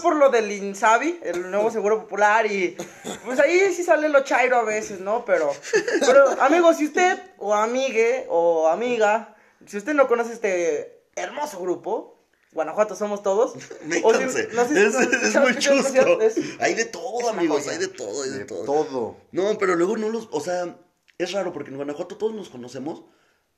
por 0.01 0.15
lo 0.15 0.29
del 0.29 0.49
Insabi, 0.53 1.19
el 1.23 1.51
nuevo 1.51 1.69
seguro 1.71 1.99
popular 2.01 2.45
y 2.49 2.77
pues 3.25 3.39
ahí 3.41 3.73
sí 3.73 3.83
sale 3.83 4.07
lo 4.07 4.23
chairo 4.23 4.55
a 4.55 4.63
veces, 4.63 5.01
¿no? 5.01 5.25
Pero, 5.25 5.51
pero 5.99 6.41
amigo, 6.41 6.73
si 6.73 6.86
usted 6.86 7.19
o 7.38 7.53
amigue 7.53 8.25
o 8.29 8.69
amiga, 8.69 9.36
si 9.65 9.75
usted 9.75 9.93
no 9.95 10.07
conoce 10.07 10.31
este 10.31 11.03
hermoso 11.17 11.59
grupo, 11.59 12.13
Guanajuato 12.53 12.95
somos 12.95 13.21
todos. 13.21 13.55
o 14.03 14.13
si- 14.13 14.23
no 14.23 14.31
sé 14.31 14.49
si- 14.69 14.77
es, 14.79 14.95
es 14.95 15.33
¿sabes 15.33 15.51
muy 15.55 15.59
chusto. 15.61 16.21
Es- 16.21 16.38
Hay 16.61 16.73
de 16.75 16.86
todo, 16.86 17.27
amigos, 17.27 17.63
joya. 17.63 17.73
hay 17.73 17.77
de 17.79 17.88
todo, 17.89 18.23
hay 18.23 18.29
de, 18.29 18.38
De 18.39 18.45
todo. 18.45 18.63
todo. 18.63 19.17
No, 19.33 19.57
pero 19.57 19.75
luego 19.75 19.97
no 19.97 20.07
los, 20.07 20.29
o 20.31 20.39
sea, 20.39 20.73
es 21.18 21.32
raro 21.32 21.53
porque 21.53 21.72
en 21.72 21.78
Guanajuato 21.78 22.18
todos 22.18 22.34
nos 22.34 22.49
conocemos, 22.49 23.03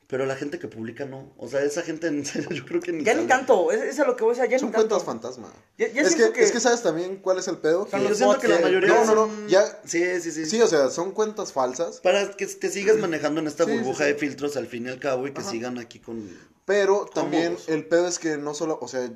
pero 0.08 0.26
la 0.26 0.36
gente 0.38 0.58
que 0.58 0.68
publica 0.70 1.04
no. 1.06 1.34
O 1.38 1.50
sea, 1.50 1.62
esa 1.64 1.82
gente 1.82 2.08
en 2.08 2.26
serio 2.26 2.50
yo 2.52 2.66
creo 2.66 2.80
que 2.82 2.92
ni 2.94 3.04
Ya 3.04 3.14
ni 3.14 3.26
tanto, 3.28 3.72
es, 3.72 3.82
es 3.82 4.00
a 4.00 4.06
lo 4.06 4.16
que 4.16 4.24
voy 4.24 4.34
a 4.34 4.38
decir, 4.38 4.52
ya 4.52 4.60
Son 4.60 4.70
ni 4.70 4.74
tanto. 4.74 4.88
cuentas 4.90 5.06
fantasma. 5.06 5.52
Ya- 5.78 5.90
ya 5.90 6.02
es, 6.04 6.16
que, 6.16 6.32
es 6.44 6.52
que 6.52 6.60
sabes 6.60 6.82
también 6.82 7.18
cuál 7.18 7.40
es 7.40 7.48
el 7.48 7.58
pedo. 7.58 7.88
Yo 7.92 8.16
siento 8.16 8.40
que 8.40 8.48
la 8.48 8.60
mayoría 8.60 8.90
No, 8.90 9.06
no, 9.06 9.16
no, 9.16 9.28
son- 9.28 9.48
ya- 9.50 9.82
Sí, 9.86 10.02
sí, 10.22 10.32
sí. 10.32 10.46
Sí, 10.46 10.62
o 10.62 10.68
sea, 10.68 10.90
son 10.90 11.12
cuentas 11.12 11.52
falsas, 11.52 12.00
Para 12.00 12.32
que 12.32 12.46
te 12.48 12.70
sigas 12.70 12.98
manejando 12.98 13.42
en 13.42 13.48
esta 13.48 13.66
Sí, 13.66 13.72
burbuja 13.72 14.06
sí. 14.06 14.12
de 14.14 14.16
filtros 14.18 14.56
al 14.56 14.68
fin 14.68 14.86
y 14.86 14.90
al 14.90 15.00
cabo 15.00 15.28
y 15.28 15.34
que 15.34 15.42
sigan 15.44 15.78
aquí 15.78 16.00
con... 16.00 16.30
pero 16.66 17.06
también 17.14 17.58
el 17.68 17.86
pedo 17.88 18.08
es 18.08 18.18
que 18.20 18.38
no 18.38 18.54
solo, 18.54 18.78
o 18.82 18.88
sea, 18.88 19.10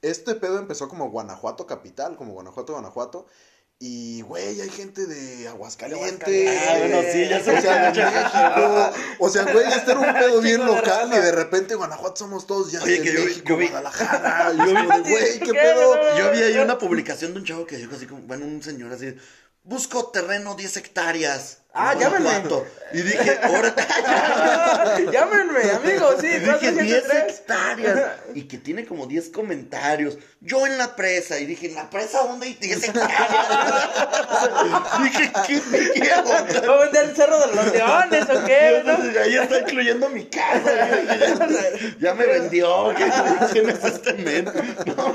este 0.00 0.34
pedo 0.34 0.58
empezó 0.58 0.88
como 0.88 1.10
Guanajuato 1.10 1.66
capital, 1.66 2.16
como 2.16 2.32
Guanajuato, 2.32 2.72
Guanajuato. 2.72 3.26
Y, 3.84 4.20
güey, 4.22 4.60
hay 4.60 4.68
gente 4.70 5.06
de 5.06 5.48
Aguascalientes. 5.48 6.60
Ah, 6.68 6.74
bueno, 6.78 7.00
sí, 7.12 7.28
ya 7.28 7.40
se 7.42 7.50
O 7.50 7.60
sea, 7.60 7.90
de. 7.90 8.00
México. 8.04 8.92
O 9.18 9.28
sea, 9.28 9.42
güey, 9.52 9.66
este 9.66 9.90
era 9.90 9.98
un 9.98 10.12
pedo 10.14 10.40
bien 10.40 10.64
local 10.64 11.10
y 11.12 11.16
de 11.18 11.32
repente 11.32 11.74
Guanajuato 11.74 12.14
somos 12.16 12.46
todos 12.46 12.70
ya 12.70 12.80
Oye, 12.80 12.98
de 12.98 13.02
que 13.02 13.12
yo 13.12 13.18
vi- 13.22 13.26
México, 13.26 13.48
yo 13.48 13.56
vi- 13.56 13.66
Guadalajara. 13.66 14.52
Y 14.54 14.56
yo 14.58 14.64
de, 14.66 15.10
güey, 15.10 15.38
¿qué 15.40 15.44
¿Qué? 15.46 15.52
pedo? 15.52 16.16
Yo 16.16 16.30
vi 16.30 16.42
ahí 16.44 16.58
una 16.58 16.78
publicación 16.78 17.32
de 17.32 17.40
un 17.40 17.44
chavo 17.44 17.66
que 17.66 17.76
dijo 17.76 17.96
así 17.96 18.06
como, 18.06 18.22
bueno, 18.22 18.44
un 18.46 18.62
señor 18.62 18.92
así, 18.92 19.16
busco 19.64 20.06
terreno 20.10 20.54
10 20.54 20.76
hectáreas. 20.78 21.58
Ah, 21.74 21.92
en 21.94 22.00
llámenme. 22.00 22.24
Guanajuato". 22.28 22.66
Y 22.92 23.00
dije, 23.00 23.38
ahora... 23.42 23.74
Llámenme, 25.10 25.70
amigo, 25.70 26.10
sí, 26.20 26.26
Y 26.26 26.38
dije 26.40 26.72
10 26.72 27.02
483. 27.04 27.38
hectáreas. 27.38 28.10
Y 28.34 28.42
que 28.48 28.58
tiene 28.58 28.84
como 28.84 29.06
10 29.06 29.30
comentarios. 29.30 30.18
Yo 30.40 30.66
en 30.66 30.76
la 30.76 30.94
presa. 30.96 31.38
Y 31.38 31.46
dije, 31.46 31.68
¿en 31.68 31.76
la 31.76 31.88
presa 31.88 32.24
dónde 32.26 32.46
hay 32.48 32.54
10 32.54 32.84
hectáreas? 32.84 33.20
dije, 35.02 35.32
¿qué 35.46 35.62
me 35.70 35.78
quiero? 35.92 36.24
¿Va 36.28 36.74
a 36.74 36.78
vender 36.84 37.04
el 37.04 37.16
cerro 37.16 37.38
de 37.40 37.54
los 37.54 37.72
leones 37.72 38.24
o 38.24 38.44
qué? 38.44 38.82
no? 38.84 39.20
Ahí 39.22 39.36
está 39.36 39.58
incluyendo 39.60 40.08
mi 40.10 40.26
casa. 40.26 40.88
Ya, 41.48 41.98
ya 42.00 42.14
me 42.14 42.26
vendió. 42.26 42.92
¿qué- 42.94 43.10
¿Quién 43.52 43.70
es 43.70 43.82
este 43.84 44.12
men? 44.14 44.44
No. 44.44 45.14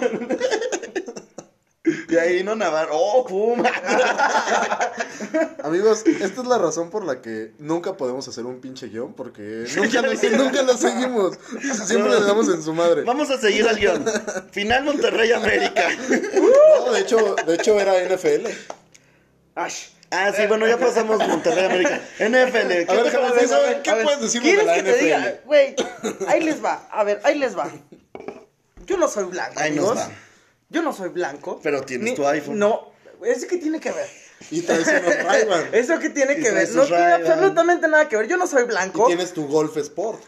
Y 2.09 2.15
ahí 2.15 2.43
no 2.43 2.55
Navarro. 2.55 2.91
¡Oh, 2.93 3.25
puma! 3.25 3.69
Amigos, 5.63 6.03
esta 6.05 6.41
es 6.41 6.47
la 6.47 6.57
razón 6.57 6.89
por 6.89 7.05
la 7.05 7.21
que 7.21 7.51
nunca 7.59 7.97
podemos 7.97 8.27
hacer 8.27 8.45
un 8.45 8.61
pinche 8.61 8.87
guion, 8.87 9.13
porque 9.13 9.65
nunca 9.75 10.01
lo, 10.01 10.13
nunca 10.13 10.61
lo 10.63 10.77
seguimos. 10.77 11.37
Siempre 11.85 12.11
le 12.11 12.21
damos 12.25 12.47
en 12.49 12.61
su 12.63 12.73
madre. 12.73 13.03
Vamos 13.03 13.29
a 13.29 13.37
seguir 13.37 13.67
al 13.67 13.77
guion. 13.77 14.05
Final 14.51 14.83
Monterrey 14.85 15.31
América. 15.33 15.89
No, 16.85 16.91
de 16.93 16.99
hecho, 17.01 17.35
de 17.45 17.55
hecho 17.55 17.79
era 17.79 17.93
NFL. 18.07 18.47
Ash. 19.55 19.87
Ah, 20.09 20.31
sí, 20.33 20.43
bueno, 20.47 20.65
ya 20.65 20.77
pasamos 20.77 21.17
Monterrey 21.27 21.65
América. 21.65 21.99
NFL. 22.19 22.67
¿qué 22.69 22.85
A 22.87 22.93
ver, 22.93 23.03
te 23.03 23.09
Javier, 23.11 23.53
a 23.53 23.59
ver, 23.59 23.81
¿qué 23.81 23.89
A 23.89 23.95
ver, 23.95 24.03
puedes 24.05 24.31
¿quieres 24.39 24.59
de 24.59 24.65
la 24.65 24.75
que 24.75 24.83
te 24.83 24.91
NFL? 24.91 25.03
diga? 25.03 25.35
Güey, 25.45 25.75
ahí 26.27 26.43
les 26.43 26.63
va. 26.63 26.87
A 26.91 27.03
ver, 27.03 27.19
ahí 27.25 27.37
les 27.37 27.57
va. 27.57 27.69
Yo 28.85 28.95
no 28.95 29.09
soy 29.09 29.25
blanco, 29.25 29.59
Ahí 29.59 29.71
nos 29.71 29.89
amigos. 29.91 29.97
va. 29.97 30.26
Yo 30.69 30.81
no 30.81 30.93
soy 30.93 31.09
blanco. 31.09 31.59
Pero 31.63 31.81
tienes 31.83 32.15
tu 32.15 32.27
iPhone. 32.27 32.59
No, 32.59 32.91
¿eso 33.25 33.47
qué 33.47 33.57
tiene 33.57 33.79
que 33.79 33.91
ver? 33.91 34.07
Y 34.51 34.61
traes 34.61 34.87
unos 34.87 35.23
Ray-Ban. 35.23 35.69
¿Eso 35.71 35.97
qué 35.99 36.09
tiene 36.11 36.33
Y 36.33 36.41
que 36.43 36.51
ver? 36.51 36.69
No 36.71 36.85
tiene 36.85 37.03
absolutamente 37.13 37.87
nada 37.87 38.07
que 38.07 38.17
ver. 38.17 38.27
Yo 38.27 38.37
no 38.37 38.45
soy 38.47 38.63
Y 38.63 38.65
blanco. 38.65 39.07
tienes 39.07 39.33
tu 39.33 39.47
Golf 39.47 39.75
Sport. 39.77 40.21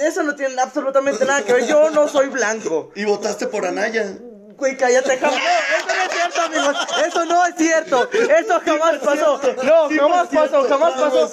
Eso 0.00 0.22
no 0.22 0.34
tiene 0.36 0.60
absolutamente 0.60 1.24
nada 1.24 1.42
que 1.42 1.52
ver. 1.54 1.66
Yo 1.66 1.90
no 1.90 2.08
soy 2.08 2.28
blanco. 2.28 2.90
Y 2.96 3.04
votaste 3.04 3.46
por 3.46 3.64
Anaya. 3.64 4.18
Güey, 4.56 4.76
cállate, 4.76 5.18
jamás. 5.18 5.40
No, 5.40 5.44
eso 5.44 5.94
no 5.94 6.04
es 6.04 6.12
cierto, 6.12 6.40
amigos. 6.42 6.76
Eso 7.06 7.24
no 7.24 7.46
es 7.46 7.54
cierto. 7.56 8.10
Eso 8.12 8.60
jamás 8.64 8.96
pasó. 8.98 9.40
No, 9.62 9.88
jamás 9.90 10.28
pasó, 10.28 10.68
jamás 10.68 10.92
pasó. 10.94 11.20
no, 11.22 11.30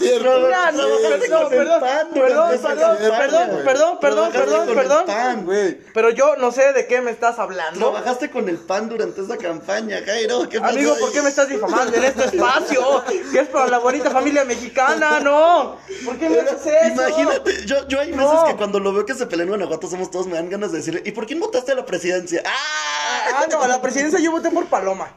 perdón, 1.10 1.50
perdón, 1.50 2.10
perdón, 2.14 2.60
perdón, 2.62 3.60
perdón, 3.64 4.00
perdón, 4.00 4.32
perdón, 4.32 4.76
perdón. 4.76 5.78
Pero 5.94 6.10
yo 6.10 6.36
no 6.38 6.52
sé 6.52 6.74
de 6.74 6.88
qué 6.88 7.02
me 7.02 7.12
estás 7.12 7.38
hablando. 7.40 7.92
Trabajaste 7.92 8.32
con 8.32 8.50
el 8.50 8.58
PAN 8.58 8.90
durante 8.90 9.22
esa 9.22 9.38
campaña, 9.38 10.02
Jairo. 10.06 10.50
¿Qué 10.50 10.58
Amigo? 10.58 10.96
¿por 11.00 11.12
qué 11.12 11.22
me 11.22 11.30
estás 11.30 11.48
difamando 11.48 11.96
en 11.96 12.04
este 12.04 12.26
espacio? 12.26 13.04
Que 13.32 13.40
es 13.40 13.48
para 13.48 13.68
la 13.68 13.78
bonita 13.78 14.10
familia 14.10 14.46
mexicana, 14.46 15.20
no. 15.20 15.78
¿Por 16.06 16.18
qué 16.18 16.30
me 16.30 16.40
haces 16.40 16.66
eso? 16.66 17.10
Imagínate, 17.10 17.66
yo, 17.66 17.88
yo 17.88 18.00
hay 18.00 18.12
veces 18.12 18.40
que 18.48 18.56
cuando 18.56 18.80
lo 18.80 18.94
veo 18.94 19.06
que 19.06 19.14
se 19.14 19.26
pelea 19.26 19.44
en 19.44 19.50
Guanajuato 19.50 19.88
somos 19.88 20.10
todos, 20.10 20.28
me 20.28 20.36
dan 20.36 20.50
ganas 20.50 20.72
de 20.72 20.80
decirle, 20.80 21.02
¿y 21.06 21.12
por 21.12 21.26
quién 21.26 21.40
votaste 21.40 21.72
a 21.72 21.76
la 21.76 21.86
presidencia? 21.86 22.42
¡Ah! 22.46 23.11
Ah, 23.34 23.46
no, 23.50 23.62
a 23.62 23.68
la 23.68 23.82
presidencia 23.82 24.20
yo 24.20 24.32
voté 24.32 24.50
por 24.50 24.66
Paloma. 24.68 25.16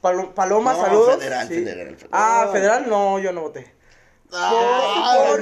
Palo- 0.00 0.34
Paloma, 0.34 0.72
No, 0.74 0.80
saludos. 0.80 1.16
federal, 1.16 1.48
federal, 1.48 1.96
federal. 1.96 2.08
Ah, 2.12 2.48
federal, 2.52 2.88
no, 2.88 3.18
yo 3.18 3.32
no 3.32 3.42
voté. 3.42 3.74
Ah, 4.32 5.36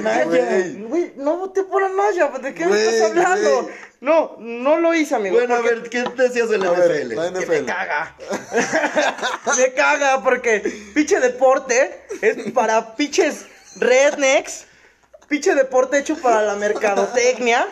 no 1.17 1.37
voté 1.37 1.63
por 1.63 1.83
Anaya, 1.83 2.27
¿de 2.39 2.53
qué 2.53 2.65
me 2.65 2.77
estás 2.83 3.09
hablando? 3.09 3.69
No, 4.01 4.35
no 4.39 4.77
lo 4.79 4.93
hice, 4.93 5.15
amigo. 5.15 5.37
Bueno, 5.37 5.55
a 5.55 5.61
ver, 5.61 5.89
¿qué 5.89 6.03
decías 6.17 6.49
de 6.49 6.57
la 6.59 6.71
NFL? 6.71 7.15
la 7.15 7.31
Me 7.31 7.65
caga. 7.65 8.15
me 9.57 9.73
caga 9.73 10.23
porque 10.23 10.59
pinche 10.93 11.19
deporte 11.19 12.01
es 12.21 12.51
para 12.51 12.95
pinches 12.95 13.45
rednecks. 13.77 14.65
Pinche 15.27 15.55
deporte 15.55 15.97
hecho 15.97 16.15
para 16.17 16.43
la 16.43 16.55
mercadotecnia. 16.55 17.67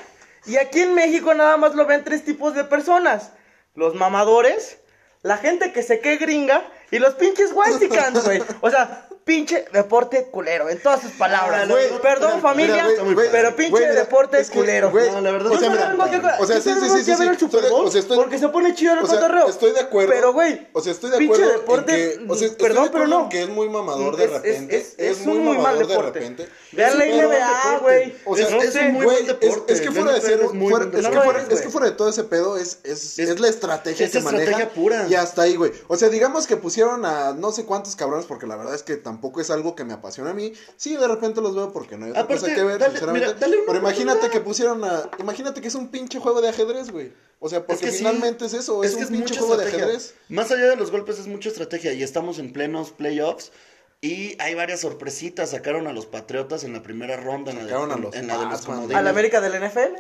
Y 0.48 0.58
aquí 0.58 0.82
en 0.82 0.96
México 0.96 1.34
nada 1.36 1.56
más 1.58 1.76
lo 1.76 1.86
ven 1.86 2.04
tres 2.04 2.26
tipos 2.26 2.56
de 2.56 2.64
personas. 2.64 3.30
Los 3.76 3.96
mamadores, 3.96 4.78
la 5.22 5.38
gente 5.38 5.74
que 5.74 5.84
se 5.84 6.00
que 6.00 6.18
gringa 6.18 6.64
y 6.92 7.00
los 7.00 7.16
pinches 7.16 7.52
whitecans, 7.54 8.24
güey. 8.24 8.42
O 8.62 8.70
sea, 8.70 9.08
pinche 9.24 9.66
deporte 9.72 10.26
culero, 10.32 10.70
en 10.70 10.82
todas 10.82 11.02
sus 11.02 11.12
palabras. 11.14 11.70
Ah, 11.70 12.00
Perdón, 12.02 12.32
mira, 12.36 12.42
familia, 12.42 12.86
pero 13.32 13.56
pinche 13.56 13.80
mira, 13.80 13.94
deporte 13.94 14.40
es 14.40 14.50
que, 14.50 14.60
culero. 14.60 14.92
güey, 14.92 15.10
No, 15.12 15.22
la 15.22 15.32
verdad 15.32 15.52
o 15.54 15.58
sea, 15.60 15.70
que 15.70 16.18
mira, 16.18 16.38
o 16.40 16.46
sea, 16.46 16.62
sí, 16.62 16.72
sí, 16.74 16.80
sí, 16.90 16.98
sí, 17.00 17.04
ya 17.06 17.18
ver 17.18 17.28
el 17.30 17.34
sí, 17.36 17.40
Super 17.40 17.60
estoy 17.60 17.62
de- 17.62 17.70
Bowl 17.70 17.86
o 17.88 17.92
sea, 17.92 18.02
estoy- 18.02 18.18
porque 18.18 18.38
se 18.38 18.50
pone 18.50 18.76
chido 18.76 18.94
el 18.94 19.00
O 19.00 19.08
sea, 19.08 19.16
cotorreo. 19.20 19.48
estoy 19.48 19.72
de 19.72 19.80
acuerdo. 19.80 20.12
Pero, 20.14 20.34
güey, 20.34 20.68
O 20.74 20.82
sea, 20.82 20.92
estoy 20.92 21.12
de 21.12 21.18
pinche 21.18 21.36
acuerdo. 21.42 21.60
deporte, 21.60 22.14
en 22.16 22.28
que, 22.28 22.34
o 22.34 22.36
sea, 22.36 22.48
estoy 22.48 22.68
perdón, 22.68 22.90
pero 22.92 23.08
no. 23.08 23.30
que 23.30 23.44
es 23.44 23.50
muy 23.50 23.70
mamador 23.70 24.18
de 24.18 24.26
Es- 24.26 24.30
es- 24.32 24.36
repente. 24.42 24.78
es- 24.78 24.94
es 24.98 25.26
un 25.26 25.38
muy 25.44 25.56
mal 25.56 25.58
mamador 25.58 25.88
de 25.88 25.94
deporte. 25.94 26.20
repente. 26.20 26.50
Vean 26.74 26.98
la 27.00 27.06
un 27.06 27.12
NBA, 27.12 27.28
deporte. 27.30 27.80
güey. 27.82 28.16
O 28.26 28.36
sea, 28.36 28.48
Es- 28.58 28.76
un 28.76 28.92
muy 28.94 29.06
buen 29.06 29.18
es, 29.18 29.28
deporte. 29.28 29.74
es 29.74 29.82
que 29.82 29.92
fuera 29.92 30.12
de 30.12 30.22
ser, 30.22 30.32
es 30.34 30.40
que 30.40 30.58
deporte. 30.58 31.70
fuera, 31.70 31.86
de 31.88 31.92
todo 31.96 32.10
ese 32.10 32.24
pedo 32.26 32.58
es, 32.58 32.80
es, 32.84 33.18
la 33.40 33.48
estrategia 33.48 34.06
es 34.06 34.12
que 34.12 34.20
maneja. 34.22 34.44
estrategia 34.44 34.74
pura. 34.74 35.08
Y 35.10 35.16
hasta 35.16 35.44
ahí, 35.44 35.56
güey. 35.56 35.72
O 35.88 35.96
sea, 35.96 36.10
digamos 36.10 36.46
que 36.48 36.58
pusieron 36.58 37.06
a 37.06 37.34
no 37.34 37.52
sé 37.52 37.66
cuántos 37.66 37.96
cabrones, 37.96 38.26
porque 38.26 38.48
la 38.48 38.56
verdad 38.58 38.74
es 38.76 38.84
que 38.84 38.96
tampoco 38.98 39.13
es 39.42 39.50
algo 39.50 39.76
que 39.76 39.84
me 39.84 39.94
apasiona 39.94 40.32
a 40.32 40.34
mí. 40.34 40.54
Sí, 40.78 40.96
de 40.96 41.08
repente 41.08 41.42
los 41.42 41.56
veo 41.56 41.72
porque 41.72 41.98
no 41.98 42.06
hay 42.06 42.12
otra 42.12 42.24
Aparte, 42.24 42.42
cosa 42.42 42.56
que 42.56 42.64
ver, 42.64 42.80
dale- 42.80 42.92
sinceramente. 42.92 43.28
mira, 43.28 43.40
dale 43.40 43.58
una 43.58 43.66
Pero 43.68 43.80
imagínate 43.80 44.30
que 44.30 44.40
pusieron 44.40 44.84
a. 44.84 45.10
Imagínate 45.20 45.62
que 45.62 45.68
es 45.68 45.76
un 45.76 45.90
pinche 45.90 46.20
juego 46.20 46.42
de 46.42 46.50
ajedrez, 46.50 46.92
güey. 46.92 47.12
O 47.40 47.50
sea, 47.50 47.66
porque 47.66 47.86
que 47.86 47.92
sí. 47.92 47.98
finalmente 47.98 48.46
es 48.46 48.54
eso, 48.54 48.84
es, 48.84 48.96
que 48.96 49.04
un 49.04 49.10
pinche 49.10 49.38
juego 49.38 49.58
de 49.58 49.66
ajedrez. 49.68 50.16
Más 50.30 50.50
allá 50.52 50.70
de 50.70 50.76
los 50.78 50.92
golpes 50.92 51.20
es 51.20 51.28
mucha 51.28 51.50
estrategia 51.50 51.92
y 51.94 52.02
estamos 52.02 52.40
en 52.40 52.54
plenos 52.54 52.92
playoffs 52.92 53.52
y 54.00 54.36
hay 54.42 54.54
varias 54.56 54.80
sorpresitas. 54.82 55.50
Sacaron 55.52 55.88
a 55.88 55.94
los 55.94 56.06
Patriotas 56.06 56.64
en 56.64 56.74
la 56.74 56.82
primera 56.82 57.18
ronda, 57.18 57.52
en 57.52 57.58
la 57.58 57.64
de, 57.64 57.70
Sacaron 57.70 57.92
a 57.92 57.98
los 57.98 58.16
en 58.16 58.28
la 58.28 58.38
de 58.38 58.44
los 58.46 58.54
Pats, 58.54 58.68
man. 58.68 58.76
comodines. 58.78 58.98
¿A 58.98 59.02
la 59.02 59.10
América 59.10 59.42
del 59.42 59.54
NFL? 59.62 59.96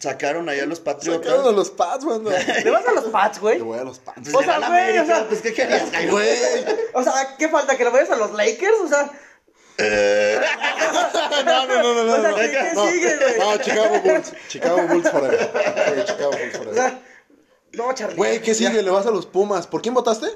Sacaron 0.00 0.48
ahí 0.48 0.58
a 0.60 0.66
los 0.66 0.80
Patriotas. 0.80 1.26
Sacaron 1.30 1.54
a 1.54 1.56
los 1.56 1.70
Pats, 1.70 2.04
güey. 2.04 2.18
no. 2.20 2.30
¿Le 2.64 2.70
vas 2.70 2.86
a 2.88 2.92
los 2.92 3.04
Pats, 3.04 3.38
güey? 3.38 3.58
Le 3.58 3.64
voy 3.64 3.78
a 3.78 3.84
los 3.84 3.98
Pats. 3.98 4.30
Pues 4.32 4.34
O 4.34 4.42
sea, 4.42 4.58
güey, 4.58 4.64
América, 4.80 5.02
o 5.02 5.06
sea- 5.06 5.28
pues 5.28 5.42
¿qué 5.42 5.52
querías? 5.52 5.82
Güey. 6.10 6.38
O 6.94 7.02
sea, 7.02 7.36
¿qué 7.38 7.48
falta? 7.48 7.76
¿Que 7.76 7.84
le 7.84 7.90
vayas 7.90 8.10
a 8.10 8.16
los 8.16 8.32
Lakers? 8.32 8.76
O 8.84 8.88
sea, 8.88 9.10
No, 11.44 11.66
no, 11.66 11.82
no, 11.82 11.82
no, 11.82 12.04
no. 12.04 12.12
O 12.12 12.20
sea, 12.20 12.30
no. 12.30 12.36
¿qué- 12.36 12.50
qué 12.50 12.70
no, 12.74 12.86
sigue, 12.90 13.16
güey? 13.16 13.38
no, 13.38 13.56
Chicago 13.58 14.00
Bulls. 14.00 14.32
Chicago 14.48 14.82
Bulls 14.88 15.10
forever. 15.10 16.04
Chicago 16.06 16.30
Bulls 16.30 16.54
O 16.54 16.58
forever. 16.58 16.74
sea, 16.74 17.00
no, 17.72 17.92
Charlie. 17.94 18.16
Güey, 18.16 18.42
¿qué 18.42 18.54
sigue? 18.54 18.82
¿Le 18.82 18.90
vas 18.90 19.06
a 19.06 19.10
los 19.10 19.26
Pumas? 19.26 19.66
¿Por 19.66 19.80
quién 19.82 19.94
votaste? 19.94 20.26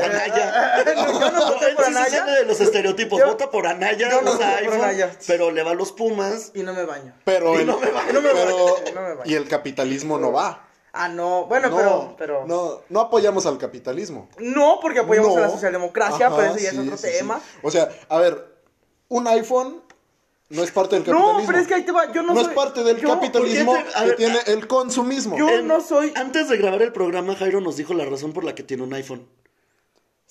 Anaya. 0.00 0.84
no, 0.96 1.20
yo 1.20 1.30
no 1.32 1.46
voté 1.52 1.74
por 1.74 1.84
Anaya. 1.84 2.24
de 2.24 2.44
los 2.46 2.60
estereotipos. 2.60 3.18
Yo- 3.18 3.26
Vota 3.26 3.50
por 3.50 3.66
Anaya, 3.66 4.08
yo 4.10 4.22
no 4.22 4.32
usa 4.32 4.50
voté 4.50 4.64
por 4.64 4.72
iPhone, 4.74 4.80
Anaya. 4.84 5.16
pero 5.26 5.50
le 5.50 5.62
va 5.62 5.72
a 5.72 5.74
los 5.74 5.92
Pumas. 5.92 6.50
Y 6.54 6.62
no 6.62 6.72
me 6.72 6.84
baño. 6.84 7.12
Pero 7.24 7.58
el, 7.58 7.66
no 7.66 7.78
me 7.78 7.86
pero, 7.86 7.94
baño, 7.94 8.12
no 8.14 8.20
me 8.22 8.32
baño. 9.14 9.20
y 9.24 9.34
el 9.34 9.48
capitalismo 9.48 10.18
no 10.18 10.32
va. 10.32 10.66
Ah, 10.94 11.08
no. 11.08 11.46
Bueno, 11.46 11.68
no, 11.70 11.76
pero, 11.76 12.14
pero. 12.18 12.44
no, 12.46 12.80
no 12.90 13.00
apoyamos 13.00 13.46
al 13.46 13.56
capitalismo. 13.58 14.28
No, 14.38 14.78
porque 14.80 14.98
apoyamos 15.00 15.32
No. 15.32 15.38
a 15.38 15.40
la 15.46 15.50
socialdemocracia, 15.50 16.26
Ajá, 16.26 16.36
pero 16.36 16.48
eso 16.54 16.58
ya 16.58 16.70
es 16.70 16.78
otro 16.78 16.96
sí, 16.98 17.06
tema. 17.18 17.38
sí. 17.40 17.58
O 17.62 17.70
sea, 17.70 17.88
a 18.10 18.18
ver, 18.18 18.46
un 19.08 19.26
iPhone 19.26 19.82
no 20.50 20.62
es 20.62 20.70
parte 20.70 20.96
del 20.96 21.04
capitalismo. 21.04 21.40
No, 21.40 21.46
pero 21.46 21.58
es 21.58 21.66
que 21.66 21.74
ahí 21.74 21.82
te 21.84 21.92
va. 21.92 22.12
Yo 22.12 22.22
no, 22.22 22.34
no 22.34 22.40
soy. 22.42 22.50
es 22.50 22.54
parte 22.56 22.82
del 22.84 22.98
yo- 22.98 23.08
capitalismo 23.08 23.72
¿por 23.72 23.84
qué 23.84 23.90
te- 23.90 23.98
que 24.00 24.04
ver, 24.06 24.16
tiene 24.16 24.38
el 24.48 24.66
consumismo. 24.66 25.38
Yo 25.38 25.48
En- 25.48 25.66
no 25.66 25.80
soy. 25.80 26.12
Antes 26.14 26.50
de 26.50 26.58
grabar 26.58 26.82
el 26.82 26.92
programa, 26.92 27.36
Jairo 27.36 27.62
nos 27.62 27.76
dijo 27.78 27.94
la 27.94 28.04
razón 28.04 28.34
por 28.34 28.44
la 28.44 28.54
que 28.54 28.62
tiene 28.62 28.82
un 28.82 28.92
iPhone. 28.92 29.26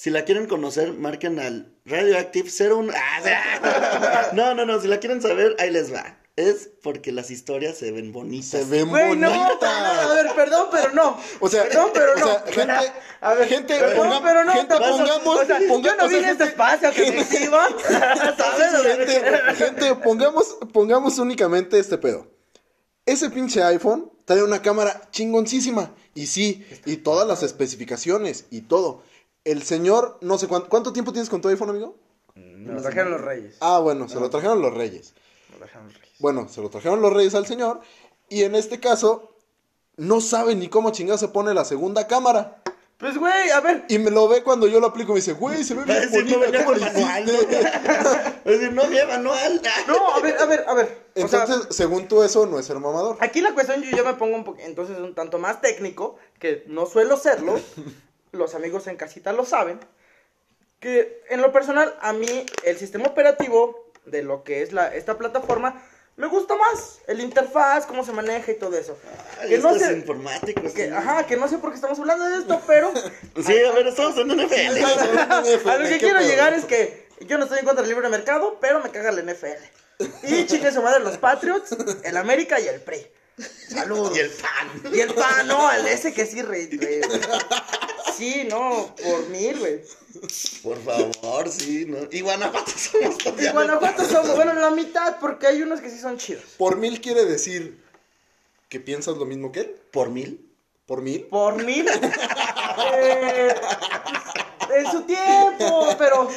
Si 0.02 0.10
la 0.10 0.26
quieren 0.26 0.48
conocer, 0.48 0.94
marquen 0.94 1.38
al 1.38 1.76
Radioactive 1.86 2.50
01. 2.50 2.92
Ah, 2.96 4.30
no, 4.34 4.56
no, 4.56 4.66
no, 4.66 4.82
si 4.82 4.88
la 4.88 5.00
quieren 5.00 5.22
saber, 5.22 5.56
ahí 5.60 5.70
les 5.70 5.94
va. 5.94 6.18
Es 6.36 6.72
porque 6.82 7.12
las 7.12 7.30
historias 7.30 7.78
se 7.78 7.92
ven 7.92 8.12
bonitas. 8.12 8.48
Se 8.48 8.64
ven 8.64 8.90
Güey, 8.90 9.10
bonitas. 9.10 9.32
no, 9.32 9.68
a 9.68 10.14
ver, 10.16 10.32
perdón, 10.36 10.70
pero 10.72 10.92
no. 10.94 11.20
O 11.40 11.48
sea, 11.48 11.66
perdón, 11.66 11.92
pero 11.94 12.14
o 12.14 12.16
no. 12.16 12.26
sea, 12.26 12.44
gente- 12.52 12.92
a 13.22 13.34
ver, 13.36 13.48
gente, 13.48 13.78
perdón, 13.80 14.08
ponga- 14.10 14.22
pero 14.24 14.44
no, 14.44 14.54
gente, 14.54 14.74
pongamos- 14.76 15.40
o 15.40 15.46
sea, 15.46 15.60
yo 15.60 15.96
no 15.96 16.08
vine 16.08 16.26
a 16.26 16.32
este 16.32 16.38
gente- 16.38 16.44
espacio 16.46 16.92
gente, 16.94 17.26
gente, 19.56 19.96
pongamos, 19.98 20.58
pongamos 20.74 21.20
únicamente 21.20 21.78
este 21.78 22.00
pedo. 22.00 22.26
Ese 23.06 23.30
pinche 23.30 23.62
iPhone 23.62 24.12
trae 24.26 24.42
una 24.42 24.64
cámara 24.64 25.00
chingoncísima. 25.12 25.94
Y 26.16 26.26
sí, 26.26 26.66
y 26.86 26.98
todas 26.98 27.28
las 27.28 27.44
especificaciones 27.44 28.46
y 28.50 28.62
todo. 28.62 29.04
El 29.44 29.64
señor, 29.64 30.18
no 30.22 30.38
sé 30.38 30.48
cuánto, 30.48 30.70
¿cuánto 30.70 30.94
tiempo 30.94 31.12
tienes 31.12 31.30
con 31.30 31.42
tu 31.42 31.48
iPhone, 31.48 31.70
amigo? 31.70 31.98
Me 32.36 32.74
lo 32.74 32.82
trajeron 32.82 33.12
los 33.12 33.22
reyes. 33.22 33.58
Ah, 33.60 33.80
bueno, 33.80 34.08
se 34.08 34.20
lo 34.20 34.30
trajeron 34.30 34.62
los 34.62 34.74
reyes. 34.74 35.14
Me 35.50 35.54
lo 35.56 35.60
trajeron 35.60 35.88
los 35.88 35.96
reyes. 35.96 36.16
Bueno, 36.20 36.48
se 36.48 36.62
lo 36.62 36.70
trajeron 36.70 37.02
los 37.02 37.12
reyes 37.12 37.34
al 37.34 37.48
señor. 37.48 37.82
Y 38.30 38.44
en 38.44 38.56
este 38.56 38.80
caso, 38.80 39.36
no 39.98 40.22
sabe 40.22 40.56
ni 40.56 40.68
cómo 40.68 40.92
chingado 40.92 41.18
se 41.18 41.28
pone 41.28 41.54
la 41.54 41.66
segunda 41.66 42.08
cámara. 42.08 42.62
Pues, 42.98 43.18
güey, 43.18 43.50
a 43.50 43.62
ver. 43.62 43.86
Y 43.90 43.98
me 43.98 44.12
lo 44.12 44.28
ve 44.28 44.44
cuando 44.44 44.68
yo 44.68 44.80
lo 44.80 44.88
aplico 44.88 45.12
y 45.12 45.14
me 45.16 45.20
dice, 45.22 45.34
güey, 45.34 45.64
se 45.64 45.74
ve 45.74 45.86
bien 45.86 46.02
decir, 46.02 46.24
no 46.24 46.38
bonita, 46.38 46.52
venía 46.52 46.66
¿cómo 46.66 46.78
con 46.78 46.80
le 46.80 46.94
manual. 46.94 47.26
¿no? 47.26 47.34
hiciste?" 47.34 47.64
Va 47.64 48.30
a 48.46 48.50
decir, 48.52 48.74
no 48.74 48.90
lleva 48.90 49.14
manual. 49.18 49.62
No, 49.88 50.14
a 50.14 50.20
ver, 50.20 50.38
a 50.38 50.46
ver, 50.46 50.66
a 50.68 50.74
ver. 50.76 51.08
O 51.16 51.28
sea, 51.28 51.42
Entonces, 51.42 51.76
según 51.76 52.08
tú, 52.08 52.22
eso 52.22 52.46
no 52.46 52.60
es 52.60 52.66
ser 52.68 52.80
mamador. 52.80 53.18
Aquí 53.20 53.42
la 53.42 53.56
cuestión 53.56 53.82
yo 53.82 53.90
ya 53.90 54.04
me 54.04 54.14
pongo 54.14 54.36
un 54.36 54.44
poco, 54.44 54.60
entonces 54.62 55.00
un 55.00 55.16
tanto 55.16 55.40
más 55.40 55.62
técnico, 55.62 56.18
que 56.38 56.64
no 56.68 56.86
suelo 56.86 57.18
serlo, 57.18 57.60
los 58.32 58.56
amigos 58.56 58.88
en 58.88 58.98
casita 58.98 59.34
lo 59.34 59.46
saben, 59.46 59.80
que 60.80 61.22
en 61.30 61.42
lo 61.42 61.52
personal 61.52 61.96
a 62.02 62.14
mí 62.14 62.46
el 62.64 62.78
sistema 62.78 63.08
operativo 63.08 63.92
de 64.06 64.24
lo 64.24 64.44
que 64.44 64.62
es 64.64 64.72
la, 64.74 64.94
esta 64.96 65.18
plataforma 65.18 65.82
me 66.18 66.28
gusta 66.28 66.56
más, 66.56 67.00
el 67.08 67.22
interfaz, 67.22 67.86
cómo 67.86 68.04
se 68.06 68.12
maneja 68.12 68.52
y 68.52 68.56
todo 68.56 68.78
eso. 68.78 68.98
Ay, 69.40 69.50
Que 69.50 69.58
no 69.60 69.74
sé, 69.78 69.94
informático. 69.94 70.62
que, 70.62 70.70
sí. 70.70 70.82
ajá, 70.94 71.26
que 71.26 71.38
no 71.38 71.48
sé 71.48 71.58
por 71.58 71.70
qué 71.72 71.76
estamos 71.76 71.98
hablando 72.00 72.26
de 72.26 72.38
esto, 72.40 72.62
pero 72.68 72.92
Sí, 73.46 73.64
a 73.64 73.72
ver, 73.72 73.88
estamos 73.88 74.18
en 74.18 74.28
NFL. 74.28 74.84
a 75.70 75.78
lo 75.78 75.84
que 75.86 75.90
¿Qué 75.94 76.00
quiero 76.00 76.20
pedo? 76.20 76.30
llegar 76.30 76.54
es 76.54 76.66
que 76.66 77.08
yo 77.22 77.38
no 77.38 77.46
estoy 77.46 77.60
en 77.60 77.66
contra 77.66 77.82
del 77.84 77.90
libre 77.94 78.10
mercado, 78.10 78.58
pero 78.60 78.82
me 78.84 78.90
caga 78.92 79.12
la 79.12 79.22
NFL. 79.22 79.64
Y 80.24 80.46
chingue 80.48 80.72
su 80.72 80.82
madre 80.82 81.00
los 81.00 81.18
Patriots, 81.18 81.76
el 82.04 82.18
América 82.18 82.60
y 82.60 82.68
el 82.68 82.82
PRI. 82.82 83.08
Saludos. 83.70 84.16
Y 84.16 84.20
el 84.20 84.30
pan. 84.32 84.94
Y 84.94 85.00
el 85.00 85.14
pan, 85.14 85.48
no, 85.48 85.72
el 85.72 85.88
ese 85.88 86.14
que 86.14 86.26
sí, 86.26 86.42
re, 86.42 86.68
re- 86.72 87.02
Sí, 88.22 88.48
no, 88.48 88.96
por 89.04 89.30
mil, 89.30 89.58
güey. 89.58 89.82
Por 90.62 90.78
favor, 90.84 91.50
sí, 91.50 91.86
¿no? 91.88 91.98
Y 92.12 92.22
Guanajuato 92.22 92.72
somos 92.78 93.16
Y 93.16 93.18
todavía. 93.24 93.52
Guanajuato 93.52 94.06
somos, 94.06 94.36
bueno, 94.36 94.54
la 94.54 94.70
mitad, 94.70 95.18
porque 95.20 95.48
hay 95.48 95.64
unos 95.64 95.82
que 95.82 95.90
sí 95.90 95.98
son 95.98 96.18
chidos. 96.18 96.44
Por 96.58 96.78
mil 96.78 97.02
quiere 97.02 97.26
decir 97.26 97.84
que 98.70 98.80
piensas 98.80 99.18
lo 99.18 99.26
mismo 99.26 99.52
que 99.52 99.62
él. 99.62 99.76
¿Por 99.92 100.10
mil? 100.12 100.48
Por 100.86 101.02
mil. 101.02 101.22
Por 101.32 101.64
mil. 101.64 101.88
Eh, 102.94 103.56
en 104.76 104.92
su 104.92 105.02
tiempo, 105.02 105.88
pero. 105.98 106.30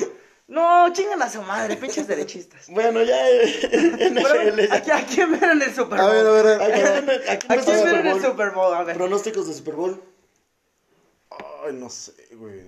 No, 0.46 0.92
chingan 0.92 1.20
a 1.22 1.30
su 1.30 1.42
madre, 1.42 1.76
pinches 1.76 2.06
derechistas. 2.06 2.66
Bueno, 2.68 3.02
ya. 3.02 3.28
eh, 3.30 4.10
NFL. 4.10 4.20
Bueno, 4.20 4.62
ya. 4.62 4.94
¿a, 4.94 4.98
a 4.98 5.06
quién 5.06 5.34
en 5.34 5.62
el 5.62 5.74
Super 5.74 6.00
A 6.00 6.04
Bowl? 6.06 6.16
a 6.16 6.30
ver, 6.30 6.46
a 6.46 6.64
¿A 6.64 6.68
ver. 6.68 7.30
a 7.30 7.38
quién 7.38 7.52
¿A 7.52 7.54
el 7.56 7.60
Super 7.62 7.94
en 8.00 8.06
el 8.06 8.12
Bowl? 8.12 8.22
Super 8.22 8.50
Bowl? 8.50 8.74
A 8.74 8.84
ver. 8.84 8.96
Pronósticos 8.96 9.48
de 9.48 9.54
Super 9.54 9.74
Bowl. 9.74 10.02
Ay, 11.64 11.72
no 11.72 11.88
sé, 11.90 12.12
güey. 12.32 12.60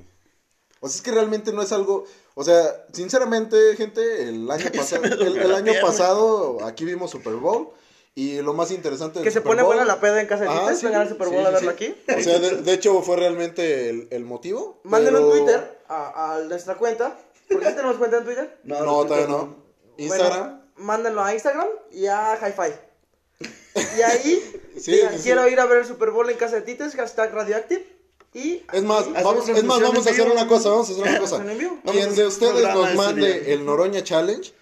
O 0.81 0.89
sea, 0.89 0.97
es 0.97 1.03
que 1.03 1.11
realmente 1.11 1.53
no 1.53 1.63
es 1.63 1.73
algo. 1.73 2.05
O 2.35 2.45
sea, 2.45 2.85
sinceramente, 2.93 3.77
gente, 3.77 4.29
el 4.29 4.51
año 4.51 4.71
pasado, 4.75 5.05
el, 5.05 5.37
el 5.39 5.55
año 5.55 5.73
pasado 5.81 6.65
aquí 6.65 6.85
vimos 6.85 7.11
Super 7.11 7.35
Bowl. 7.35 7.69
Y 8.19 8.41
lo 8.41 8.55
más 8.55 8.71
interesante 8.71 9.21
Que 9.21 9.31
se 9.31 9.41
Super 9.41 9.51
pone 9.51 9.63
Bowl- 9.63 9.67
buena 9.77 9.85
la 9.85 10.01
peda 10.01 10.23
en 10.23 10.27
casa 10.27 10.45
de 10.45 10.49
Tites, 10.49 10.79
sí, 10.79 10.87
vengan 10.87 11.03
al 11.03 11.09
Super 11.11 11.29
Bowl 11.29 11.41
sí, 11.41 11.45
a 11.47 11.51
verlo 11.51 11.71
sí. 11.71 11.75
aquí. 11.75 12.03
O 12.17 12.21
sea, 12.23 12.39
de, 12.39 12.63
de 12.63 12.73
hecho 12.73 13.03
fue 13.03 13.17
realmente 13.17 13.91
el, 13.91 14.09
el 14.11 14.25
motivo. 14.25 14.81
Manden 14.85 15.13
pero- 15.13 15.27
un 15.27 15.33
Twitter 15.39 15.81
a, 15.89 16.37
a 16.37 16.41
nuestra 16.41 16.77
cuenta. 16.77 17.19
¿Por 17.49 17.61
qué 17.61 17.71
tenemos 17.73 17.97
cuenta 17.97 18.17
en 18.19 18.25
Twitter? 18.25 18.59
No, 18.65 18.83
no, 18.85 19.05
todavía 19.05 19.27
no. 19.29 19.57
Instagram. 19.99 20.33
Bueno, 20.41 20.63
mándenlo 20.77 21.23
a 21.23 21.35
Instagram 21.35 21.69
y 21.93 22.07
a 22.07 22.39
Hi-Fi. 22.41 23.47
Y 23.99 24.01
ahí, 24.01 24.63
Sí, 24.81 24.93
digan, 24.93 25.13
sí, 25.13 25.19
sí. 25.19 25.23
quiero 25.25 25.47
ir 25.49 25.61
a 25.61 25.67
ver 25.67 25.79
el 25.81 25.85
Super 25.87 26.11
Bowl 26.11 26.29
en 26.31 26.39
casa 26.39 26.57
de 26.57 26.63
Tites, 26.63 26.95
hashtag 26.95 27.35
Radioactive. 27.35 27.85
Y 28.35 28.63
Es 28.73 28.83
más, 28.83 29.07
vamos, 29.13 29.43
Hacemos 29.45 29.49
es 29.59 29.65
más, 29.65 29.79
transmisión 29.79 29.83
vamos 29.95 30.07
a 30.07 30.11
hacer 30.11 30.31
una 30.31 30.47
cosa, 30.47 30.69
vamos 30.71 30.89
a 30.89 30.93
hacer 30.93 31.05
una 31.09 31.19
cosa. 31.19 31.45
Quien 31.91 32.15
de 32.15 32.27
ustedes 32.27 32.75
nos 32.75 32.95
mande 32.95 33.53
el 33.55 33.65
Noroña 33.65 34.03
Challenge, 34.05 34.53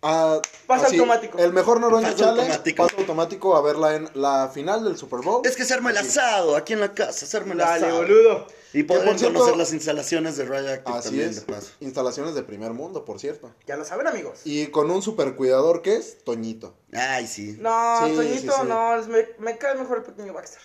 a, 0.00 0.40
Pase 0.66 0.86
así, 0.86 0.96
automático. 0.96 1.38
El 1.38 1.52
mejor 1.52 1.80
Noroña 1.80 2.14
Challenge, 2.14 2.40
automático. 2.52 2.82
pase 2.84 2.96
automático 3.00 3.56
a 3.56 3.62
verla 3.62 3.96
en 3.96 4.08
la 4.14 4.48
final 4.54 4.84
del 4.84 4.96
Super 4.96 5.20
Bowl. 5.20 5.42
Es 5.44 5.56
que 5.56 5.64
se 5.64 5.74
arma 5.74 5.90
el 5.90 5.96
asado 5.98 6.54
aquí 6.56 6.72
en 6.72 6.80
la 6.80 6.94
casa, 6.94 7.26
se 7.26 7.36
arma 7.36 7.52
el 7.52 7.58
Dale, 7.58 7.86
asado. 7.86 7.98
boludo. 8.02 8.46
Y 8.72 8.84
cierto- 8.84 9.34
conocer 9.34 9.56
las 9.56 9.72
instalaciones 9.72 10.36
de 10.36 10.44
Radioactive 10.44 10.96
Así 10.98 11.08
también, 11.08 11.30
es. 11.30 11.46
de 11.46 11.52
paso. 11.52 11.68
Instalaciones 11.80 12.34
de 12.36 12.42
primer 12.42 12.72
mundo, 12.74 13.04
por 13.04 13.18
cierto. 13.18 13.50
Ya 13.66 13.76
lo 13.76 13.84
saben, 13.84 14.06
amigos. 14.06 14.40
Y 14.44 14.68
con 14.68 14.90
un 14.90 15.02
super 15.02 15.34
cuidador 15.34 15.82
que 15.82 15.96
es 15.96 16.22
Toñito. 16.22 16.74
Ay, 16.92 17.26
sí. 17.26 17.56
No, 17.58 18.06
Sí, 18.06 18.14
Toñito, 18.14 18.52
sí, 18.52 18.60
sí. 18.62 18.68
no, 18.68 18.96
me 19.40 19.58
cae 19.58 19.74
mejor 19.74 19.98
el 19.98 20.04
pequeño 20.04 20.32
Baxter. 20.32 20.60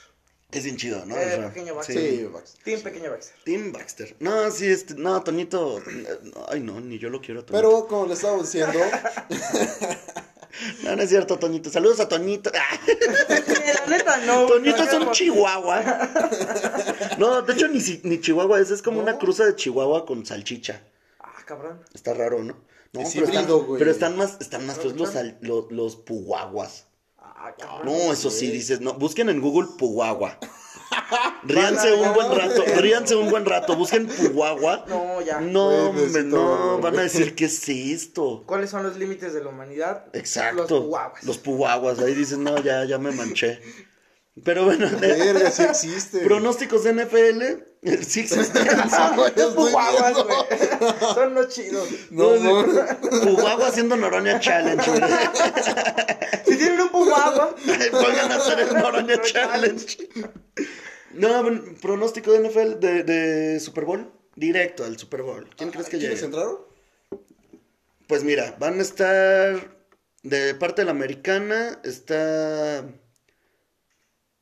Es 0.54 0.64
bien 0.64 0.78
chido, 0.78 1.06
¿no? 1.06 1.18
Eh, 1.18 1.38
pequeño 1.48 1.76
Baxter. 1.76 1.98
Sí, 1.98 2.28
Max. 2.32 2.56
Team 2.64 2.82
pequeño 2.82 3.12
Baxter. 3.12 3.36
Tim 3.44 3.72
Baxter. 3.72 4.16
No, 4.20 4.52
sí, 4.52 4.68
este, 4.68 4.96
no, 4.96 5.22
Toñito. 5.24 5.80
eh, 5.80 6.20
Ay, 6.50 6.60
no, 6.60 6.80
ni 6.80 7.00
yo 7.00 7.10
lo 7.10 7.22
quiero 7.22 7.42
a 7.42 7.46
Toñito. 7.46 7.70
Pero 7.70 7.88
como 7.88 8.06
le 8.08 8.14
estaba 8.14 8.38
diciendo, 8.40 8.80
No, 10.84 10.96
no 10.96 11.02
es 11.02 11.10
cierto, 11.10 11.38
Toñito. 11.40 11.70
Saludos 11.70 12.00
a 12.00 12.08
Toñito. 12.08 12.52
La 13.30 13.86
neta, 13.88 14.18
no. 14.26 14.46
Toñito 14.46 14.78
no, 14.78 14.84
es 14.84 14.94
un 14.94 15.12
chihuahua. 15.12 16.10
No, 17.18 17.42
de 17.42 17.54
hecho, 17.54 17.68
ni, 17.68 17.80
ni 18.04 18.22
chihuahua 18.22 18.60
es. 18.60 18.72
Es 18.72 18.82
como 18.82 18.98
No. 18.98 19.04
una 19.04 19.18
cruza 19.18 19.46
de 19.46 19.56
chihuahua 19.56 20.06
con 20.06 20.26
salchicha. 20.26 20.82
Ah, 21.20 21.42
cabrón. 21.46 21.82
Está 21.94 22.14
raro, 22.14 22.44
¿no? 22.44 22.56
No, 22.94 23.02
Es 23.02 23.14
pero, 23.14 23.26
híbrido, 23.26 23.42
están, 23.42 23.66
güey. 23.68 23.80
pero 23.80 23.92
están 23.92 24.18
más, 24.18 24.38
están 24.40 24.68
más 24.68 24.78
feos 24.78 24.96
los, 24.96 25.14
los, 25.42 25.72
los 25.72 25.96
puguaguas. 25.96 26.86
Ah, 27.46 27.54
cabrón. 27.58 27.86
No, 27.86 28.14
eso 28.14 28.32
sí, 28.32 28.50
dices, 28.50 28.80
no, 28.80 28.94
busquen 28.94 29.28
en 29.28 29.42
Google 29.42 29.68
Puguagua. 29.78 30.40
Ríanse 31.44 31.92
un 31.92 32.14
buen 32.14 32.32
rato, 32.32 32.64
ríanse 32.78 33.16
un 33.16 33.30
buen 33.30 33.46
rato, 33.46 33.76
busquen 33.76 34.08
Puguagua. 34.08 34.86
No, 34.90 35.22
ya. 35.22 35.42
No, 35.42 35.92
Güey, 35.92 36.06
hombre, 36.06 36.24
no, 36.24 36.80
van 36.80 36.98
a 37.00 37.02
decir, 37.02 37.36
¿qué 37.36 37.46
es 37.46 37.68
esto? 37.68 38.44
¿Cuáles 38.46 38.70
son 38.70 38.84
los 38.84 38.96
límites 38.96 39.34
de 39.34 39.44
la 39.44 39.50
humanidad? 39.50 40.06
Exacto. 40.14 40.62
Los 40.62 40.68
puguaguas. 40.72 41.24
Los 41.24 41.38
puguaguas, 41.38 42.00
ahí 42.00 42.14
dicen, 42.14 42.44
no, 42.44 42.58
ya, 42.62 42.86
ya 42.86 42.98
me 42.98 43.12
manché. 43.12 43.60
Pero 44.46 44.64
bueno, 44.64 44.90
verga, 45.00 45.52
sí 45.52 45.64
existe. 45.70 46.20
pronósticos 46.20 46.84
de 46.86 46.94
NFL, 46.94 47.73
sí 48.08 48.22
existen. 48.22 48.66
güey, 49.16 49.34
Los 49.36 49.54
puguaguas, 49.56 50.14
güey. 50.24 50.38
Son 51.14 51.34
los 51.34 51.48
chidos. 51.50 51.88
No, 52.12 52.36
no. 52.38 52.66
Puguagua 53.22 53.68
haciendo 53.68 53.96
Noroña 53.98 54.40
Challenge. 54.40 54.90
güey. 54.90 55.02
Si 56.46 56.58
tienen 56.58 56.82
un 56.82 56.90
puguagua, 56.90 57.56
Pongan 57.92 58.32
a 58.32 58.36
hacer 58.36 58.60
el 58.60 58.74
Noroña 58.74 59.22
Challenge. 59.22 60.10
No, 61.14 61.44
pronóstico 61.82 62.32
de 62.32 62.48
NFL 62.50 62.80
de, 62.80 63.04
de 63.04 63.60
Super 63.60 63.86
Bowl. 63.86 64.12
Directo 64.36 64.84
al 64.84 64.98
Super 64.98 65.22
Bowl. 65.22 65.50
¿Quién 65.56 65.70
crees 65.72 65.88
que 65.90 65.98
¿Quiénes 65.98 66.22
llegue? 66.22 66.26
entraron? 66.26 66.60
Pues 68.08 68.24
mira, 68.24 68.56
van 68.60 68.80
a 68.80 68.82
estar 68.82 69.78
de 70.24 70.56
parte 70.56 70.82
de 70.82 70.86
la 70.86 70.92
americana. 70.92 71.80
Está 71.84 72.84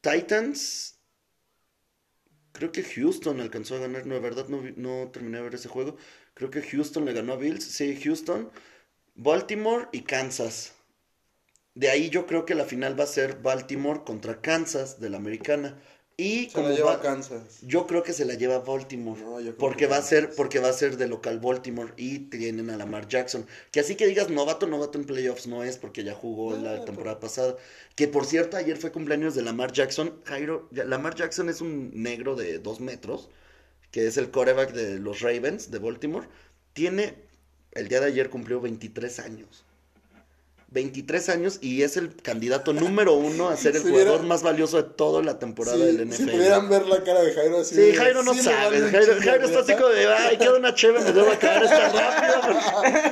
Titans. 0.02 0.91
Creo 2.62 2.72
que 2.72 2.84
Houston 2.84 3.42
alcanzó 3.42 3.76
a 3.76 3.80
ganar. 3.80 4.06
No, 4.06 4.14
de 4.14 4.20
verdad 4.20 4.48
no, 4.48 4.62
no 4.76 5.10
terminé 5.10 5.38
de 5.38 5.44
ver 5.46 5.56
ese 5.56 5.68
juego. 5.68 5.98
Creo 6.36 6.52
que 6.52 6.62
Houston 6.62 7.06
le 7.06 7.14
ganó 7.14 7.34
a 7.34 7.38
Bills. 7.38 7.64
Sí, 7.64 8.00
Houston. 8.04 8.52
Baltimore 9.16 9.88
y 9.92 10.02
Kansas. 10.02 10.76
De 11.74 11.90
ahí 11.90 12.12
yo 12.12 12.28
creo 12.28 12.46
que 12.46 12.54
la 12.54 12.66
final 12.66 13.00
va 13.00 13.06
a 13.06 13.08
ser 13.08 13.42
Baltimore 13.42 14.04
contra 14.06 14.42
Kansas 14.42 15.00
de 15.00 15.10
la 15.10 15.18
americana. 15.18 15.82
Y 16.18 16.46
Se 16.48 16.52
como 16.52 16.70
la 16.70 16.76
lleva 16.76 16.96
va- 16.98 17.02
Kansas. 17.02 17.60
yo 17.62 17.88
creo 17.88 18.04
que 18.04 18.14
se 18.14 18.26
la 18.26 18.36
lleva 18.36 18.60
Baltimore. 18.60 19.20
No, 19.22 19.38
porque 19.58 19.86
que 19.86 19.88
va 19.88 19.98
a 19.98 20.02
ser, 20.02 20.36
porque 20.36 20.60
va 20.60 20.70
a 20.70 20.74
ser 20.74 20.98
de 20.98 21.08
local 21.08 21.40
Baltimore 21.40 21.94
y 21.98 22.20
tienen 22.30 22.70
a 22.70 22.78
Lamar 22.78 23.08
Jackson. 23.08 23.48
Que 23.72 23.80
así 23.80 23.96
que 23.96 24.06
digas 24.06 24.30
novato, 24.30 24.68
novato 24.68 25.00
en 25.00 25.06
playoffs 25.06 25.48
no 25.48 25.64
es 25.64 25.78
porque 25.78 26.04
ya 26.04 26.14
jugó 26.14 26.56
la 26.56 26.86
temporada 26.86 27.20
pasada. 27.20 27.56
Que 27.96 28.08
por 28.08 28.26
cierto, 28.26 28.58
ayer 28.58 28.78
fue 28.78 28.92
cumpleaños 28.92 29.34
de 29.34 29.42
Lamar 29.42 29.72
Jackson. 29.72 30.22
Jairo, 30.26 30.68
Lamar 30.72 31.16
Jackson 31.16 31.50
es 31.50 31.60
un 31.62 31.92
negro 31.94 32.36
de 32.36 32.60
dos 32.60 32.82
metros, 32.82 33.30
que 33.90 34.06
es 34.06 34.18
el 34.18 34.30
coreback 34.30 34.74
de 34.74 35.00
los 35.00 35.22
Ravens 35.22 35.72
de 35.72 35.80
Baltimore. 35.80 36.28
Tiene, 36.74 37.16
el 37.72 37.88
día 37.88 38.00
de 38.00 38.08
ayer 38.08 38.30
cumplió 38.30 38.62
23 38.62 39.20
años. 39.20 39.66
23 40.72 41.28
años 41.30 41.58
y 41.62 41.84
es 41.84 41.98
el 41.98 42.16
candidato 42.16 42.72
número 42.72 43.14
uno 43.14 43.50
a 43.50 43.58
ser 43.58 43.76
el 43.76 43.82
Si 43.82 43.90
hubiera- 43.90 44.06
jugador 44.12 44.26
más 44.26 44.42
valioso 44.42 44.78
de 44.78 44.84
toda 44.84 45.22
la 45.22 45.38
temporada 45.38 45.76
Sí, 45.78 45.84
del 45.84 45.98
si 46.14 46.24
NFL. 46.24 46.32
pudieran 46.32 46.70
ver 46.70 46.88
la 46.88 47.04
cara 47.04 47.22
de 47.22 47.34
Jairo 47.34 47.60
así. 47.60 47.76
Sí, 47.76 47.94
Jairo 47.94 48.24
no 48.24 48.34
sí 48.34 48.42
sabe. 48.42 48.80
Jairo, 48.90 49.46
está 49.48 49.60
así 49.60 49.74
como 49.74 49.88
de, 49.90 50.08
ay, 50.08 50.38
queda 50.38 50.56
una 50.56 50.74
chévere, 50.74 51.04
me 51.04 51.12
debo 51.12 51.30
acabar 51.32 51.64
esta 51.64 51.90
rápido. 51.90 52.60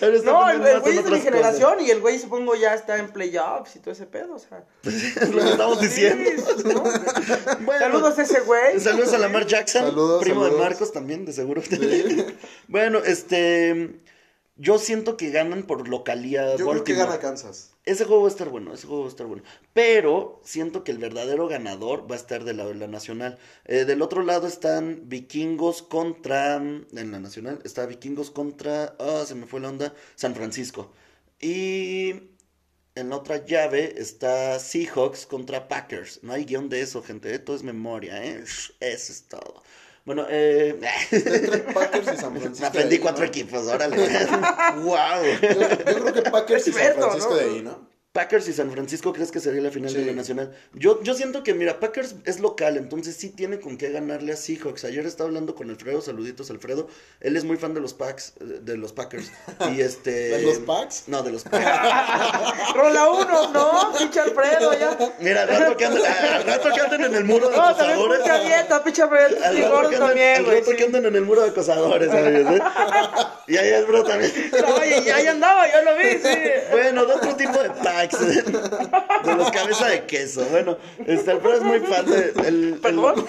Jairo 0.00 0.16
está 0.16 0.30
No, 0.32 0.50
el, 0.50 0.58
güey 0.80 0.96
es 0.98 1.04
de 1.04 1.10
mi 1.10 1.20
generación 1.20 1.80
y 1.80 1.90
el 1.90 2.00
güey 2.00 2.18
supongo 2.18 2.54
ya 2.56 2.74
está 2.74 2.96
en 2.98 3.08
playoffs 3.12 3.76
y 3.76 3.80
todo 3.80 3.92
ese 3.92 4.06
pedo, 4.06 4.34
o 4.34 4.38
sea. 4.38 4.64
cosas. 4.82 5.02
Es 5.22 5.28
lo 5.30 5.42
que 5.42 5.50
estamos 5.50 5.80
diciendo. 5.80 6.30
Sí, 6.56 6.62
¿no? 6.64 6.82
Bueno, 7.64 7.80
Saludos 7.80 8.18
a 8.18 8.22
ese 8.22 8.40
güey. 8.40 8.80
Saludos 8.80 9.12
a 9.12 9.18
Lamar 9.18 9.46
Jackson, 9.46 9.84
Saludos, 9.84 10.22
primo 10.22 10.44
de. 10.46 10.52
Marcos 10.52 10.92
también, 10.92 11.24
de 11.26 11.32
seguro. 11.34 11.62
bueno, 12.68 12.98
este. 13.04 14.00
Yo 14.56 14.78
siento 14.78 15.16
que 15.16 15.30
ganan 15.30 15.64
por 15.64 15.88
localía. 15.88 16.54
Yo 16.56 16.68
creo 16.68 16.84
que 16.84 16.94
gana 16.94 17.18
Kansas. 17.18 17.72
Ese 17.84 18.04
juego 18.04 18.22
va 18.22 18.28
a 18.28 18.30
estar 18.30 18.48
bueno, 18.48 18.72
ese 18.72 18.86
juego 18.86 19.02
va 19.02 19.08
a 19.08 19.10
estar 19.10 19.26
bueno. 19.26 19.42
Pero 19.72 20.40
siento 20.44 20.84
que 20.84 20.92
el 20.92 20.98
verdadero 20.98 21.48
ganador 21.48 22.08
va 22.10 22.14
a 22.14 22.18
estar 22.18 22.44
del 22.44 22.58
lado 22.58 22.68
de 22.70 22.76
la 22.76 22.86
nacional. 22.86 23.38
Eh, 23.64 23.84
del 23.84 24.00
otro 24.00 24.22
lado 24.22 24.46
están 24.46 25.02
vikingos 25.08 25.82
contra. 25.82 26.56
En 26.56 26.86
la 27.12 27.18
nacional 27.20 27.60
está 27.64 27.84
vikingos 27.86 28.30
contra. 28.30 28.94
Ah, 29.00 29.24
se 29.26 29.34
me 29.34 29.46
fue 29.46 29.60
la 29.60 29.68
onda. 29.70 29.94
San 30.14 30.34
Francisco. 30.34 30.92
Y. 31.40 32.30
En 32.96 33.10
la 33.10 33.16
otra 33.16 33.44
llave 33.44 33.94
está 33.96 34.56
Seahawks 34.60 35.26
contra 35.26 35.66
Packers. 35.66 36.20
No 36.22 36.32
hay 36.32 36.44
guion 36.44 36.68
de 36.68 36.80
eso, 36.80 37.02
gente. 37.02 37.34
eh, 37.34 37.40
Todo 37.40 37.56
es 37.56 37.64
memoria, 37.64 38.24
¿eh? 38.24 38.40
Eso 38.44 38.72
es 38.80 39.24
todo. 39.28 39.62
Bueno, 40.04 40.26
eh. 40.28 40.78
Entre 41.10 41.58
Packers 41.74 42.12
y 42.12 42.16
San 42.16 42.36
Francisco. 42.36 42.66
Aprendí 42.66 42.98
cuatro 42.98 43.22
¿no? 43.22 43.28
equipos, 43.28 43.66
órale. 43.66 43.96
¡Wow! 44.76 44.96
Yo, 45.40 45.60
yo 45.60 46.02
creo 46.02 46.12
que 46.12 46.22
Packers 46.30 46.68
y 46.68 46.72
San 46.72 46.94
Francisco 46.94 47.30
¿no? 47.30 47.36
de 47.36 47.44
ahí, 47.44 47.62
¿no? 47.62 47.93
Packers 48.14 48.46
y 48.46 48.52
San 48.52 48.70
Francisco, 48.70 49.12
¿crees 49.12 49.32
que 49.32 49.40
sería 49.40 49.60
la 49.60 49.72
final 49.72 49.92
de 49.92 50.04
la 50.04 50.12
nacional? 50.12 50.54
Yo, 50.72 51.02
yo 51.02 51.14
siento 51.14 51.42
que, 51.42 51.52
mira, 51.52 51.80
Packers 51.80 52.14
es 52.24 52.38
local, 52.38 52.76
entonces 52.76 53.16
sí 53.16 53.28
tiene 53.28 53.58
con 53.58 53.76
qué 53.76 53.90
ganarle 53.90 54.32
a 54.32 54.36
Seahawks. 54.36 54.84
Ayer 54.84 55.04
estaba 55.04 55.26
hablando 55.26 55.56
con 55.56 55.68
Alfredo, 55.68 56.00
saluditos 56.00 56.48
Alfredo. 56.48 56.86
Él 57.20 57.36
es 57.36 57.42
muy 57.42 57.56
fan 57.56 57.74
de 57.74 57.80
los 57.80 57.92
Packs, 57.92 58.34
eh, 58.40 58.60
de 58.62 58.76
los 58.76 58.92
Packers. 58.92 59.32
Y 59.74 59.80
este. 59.80 60.12
¿De 60.12 60.42
los 60.42 60.58
Packs? 60.58 61.08
No, 61.08 61.24
de 61.24 61.32
los 61.32 61.42
Packs. 61.50 62.72
Rola 62.76 63.10
uno, 63.10 63.50
¿no? 63.52 63.92
Pinche 63.98 64.20
Alfredo, 64.20 64.78
ya. 64.78 64.96
Mira, 65.18 65.42
al 65.42 65.48
rato 65.48 65.76
que 65.76 65.84
anden, 65.86 66.02
al 66.06 66.44
rato 66.44 66.68
que 66.72 66.80
anden 66.82 67.04
en 67.06 67.14
el 67.16 67.24
muro 67.24 67.48
de 67.50 67.56
No, 67.56 67.74
también 67.74 67.98
acosadores. 67.98 68.30
a 68.30 68.38
dieta, 68.38 68.84
pinche 68.84 69.02
Alfredo. 69.02 69.44
Al 69.44 69.56
rato 69.58 69.90
que 69.90 69.96
también, 69.96 70.36
al 70.36 70.44
güey. 70.44 70.58
rato 70.60 70.70
sí. 70.70 70.76
que 70.76 70.84
anden 70.84 71.06
en 71.06 71.16
el 71.16 71.22
muro 71.22 71.42
de 71.42 71.48
acosadores, 71.50 72.10
amigos, 72.10 72.60
¿eh? 72.60 72.62
Y 73.48 73.56
ahí 73.56 73.70
el 73.70 73.84
bro 73.86 74.04
también. 74.04 74.30
Oye, 74.80 75.02
ya 75.04 75.16
ahí 75.16 75.26
andaba, 75.26 75.66
yo 75.68 75.82
lo 75.82 75.96
vi, 75.96 76.10
sí. 76.22 76.38
Bueno, 76.70 77.06
de 77.06 77.12
otro 77.14 77.34
tipo 77.34 77.60
de 77.60 77.70
packs. 77.70 78.03
De 78.10 79.34
los 79.36 79.50
cabeza 79.50 79.86
de 79.88 80.04
queso. 80.06 80.44
Bueno, 80.46 80.78
este 81.06 81.30
Alfredo 81.30 81.56
es 81.56 81.62
muy 81.62 81.80
fan 81.80 82.06
de. 82.06 82.32
el- 82.36 82.44
el- 82.46 82.78
¿Perdón? 82.80 83.26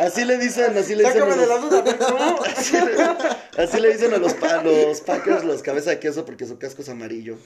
así 0.00 0.24
le 0.24 0.38
dicen, 0.38 0.76
así 0.76 0.94
le 0.94 1.04
dicen. 1.04 1.28
de 1.28 1.46
la 1.46 1.56
los- 1.56 1.70
duda, 1.70 1.84
¿pero 1.84 1.98
¿cómo? 1.98 2.42
así, 2.56 2.76
le, 2.76 3.62
así 3.62 3.80
le 3.80 3.92
dicen 3.92 4.14
a 4.14 4.18
los, 4.18 4.34
a 4.42 4.62
los 4.62 5.00
Packers 5.00 5.44
los 5.44 5.62
cabeza 5.62 5.90
de 5.90 5.98
queso 5.98 6.24
porque 6.24 6.46
su 6.46 6.58
casco 6.58 6.82
es 6.82 6.88
amarillo. 6.88 7.36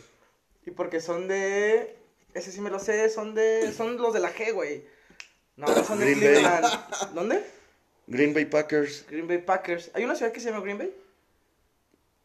Y 0.67 0.71
porque 0.71 1.01
son 1.01 1.29
de. 1.29 1.97
Ese 2.35 2.51
sí 2.53 2.61
me 2.61 2.71
lo 2.71 2.79
sé, 2.79 3.09
son 3.11 3.35
de. 3.35 3.73
Son 3.77 3.97
los 3.97 4.13
de 4.15 4.21
la 4.21 4.33
G, 4.33 4.53
güey. 4.53 4.85
No, 5.57 5.67
no 5.67 5.85
son 5.85 5.99
de 5.99 6.07
Green 6.07 6.21
Bay. 6.21 6.29
Cleveland. 6.43 6.67
¿Dónde? 7.15 7.45
Green 8.07 8.35
Bay 8.35 8.45
Packers. 8.47 9.05
Green 9.09 9.29
Bay 9.29 9.39
Packers. 9.39 9.91
¿Hay 9.95 10.05
una 10.05 10.15
ciudad 10.15 10.33
que 10.33 10.41
se 10.41 10.51
llama 10.51 10.63
Green 10.63 10.79
Bay? 10.79 10.93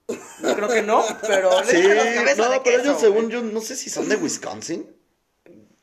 Yo 0.07 0.55
creo 0.55 0.69
que 0.69 0.81
no, 0.81 1.03
pero 1.21 1.51
Sí, 1.65 1.81
no, 1.81 1.89
de 1.89 2.33
pero 2.35 2.63
queso, 2.63 2.81
ellos, 2.81 2.99
según 2.99 3.29
yo, 3.29 3.41
no 3.41 3.59
sé 3.61 3.75
si 3.75 3.89
son 3.89 4.07
de 4.07 4.15
Wisconsin. 4.15 4.87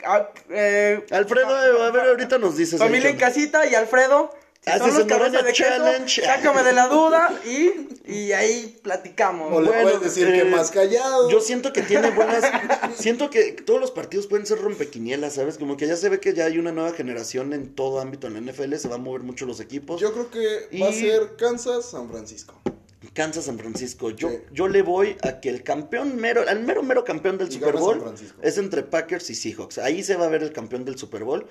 Ah, 0.03 0.29
eh, 0.51 1.05
Alfredo, 1.11 1.83
a 1.83 1.91
ver, 1.91 2.09
ahorita 2.09 2.39
nos 2.39 2.57
dices. 2.57 2.79
Familia 2.79 3.11
en 3.11 3.17
casita 3.17 3.67
y 3.67 3.75
Alfredo. 3.75 4.31
Si 4.63 4.71
Haces 4.71 4.95
son 4.95 5.07
los 5.07 5.19
Morena 5.19 5.43
de 5.43 5.53
queso, 5.53 5.63
Challenge. 5.69 6.23
sácame 6.23 6.63
de 6.63 6.73
la 6.73 6.89
duda 6.89 7.39
y, 7.45 8.11
y 8.11 8.33
ahí 8.33 8.81
platicamos. 8.83 9.53
O 9.53 9.61
le 9.61 9.69
Bueno, 9.69 9.83
puedes 9.83 10.01
decir 10.01 10.27
eh, 10.29 10.39
que 10.39 10.45
más 10.47 10.71
callado. 10.71 11.31
Yo 11.31 11.43
siento 11.43 11.75
que 11.75 11.83
tiene 11.83 12.11
buenas. 12.13 12.45
siento 12.99 13.29
que 13.29 13.53
todos 13.53 13.79
los 13.79 13.91
partidos 13.91 14.27
pueden 14.27 14.47
ser 14.47 14.63
rompequinielas, 14.63 15.35
¿sabes? 15.35 15.59
Como 15.59 15.77
que 15.77 15.87
ya 15.87 15.97
se 15.97 16.09
ve 16.09 16.19
que 16.19 16.33
ya 16.33 16.47
hay 16.47 16.57
una 16.59 16.73
nueva 16.73 16.93
generación 16.93 17.53
en 17.53 17.75
todo 17.75 18.01
ámbito 18.01 18.27
en 18.27 18.35
la 18.35 18.53
NFL, 18.53 18.75
se 18.77 18.89
van 18.89 19.01
a 19.01 19.05
mover 19.05 19.21
mucho 19.23 19.45
los 19.45 19.61
equipos. 19.61 20.01
Yo 20.01 20.15
creo 20.15 20.31
que 20.31 20.81
va 20.83 20.89
a 20.89 20.93
ser 20.93 21.37
Kansas, 21.37 21.91
San 21.91 22.09
Francisco. 22.09 22.55
Kansas 23.15 23.45
San 23.47 23.59
Francisco. 23.59 24.11
Yo, 24.11 24.29
Sí. 24.29 24.37
yo 24.53 24.69
le 24.69 24.83
voy 24.83 25.17
a 25.23 25.41
que 25.41 25.49
el 25.49 25.63
campeón 25.63 26.17
mero, 26.17 26.45
al 26.47 26.61
mero 26.65 26.83
mero 26.83 27.05
campeón 27.05 27.39
del 27.39 27.49
Y 27.49 27.53
Super 27.53 27.77
Bowl 27.77 28.03
es 28.43 28.59
entre 28.59 28.83
Packers 28.83 29.31
y 29.31 29.35
Seahawks. 29.35 29.79
Ahí 29.79 30.03
se 30.03 30.17
va 30.17 30.27
a 30.27 30.29
ver 30.29 30.43
el 30.43 30.53
campeón 30.53 30.85
del 30.85 30.99
Super 30.99 31.25
Bowl. 31.25 31.47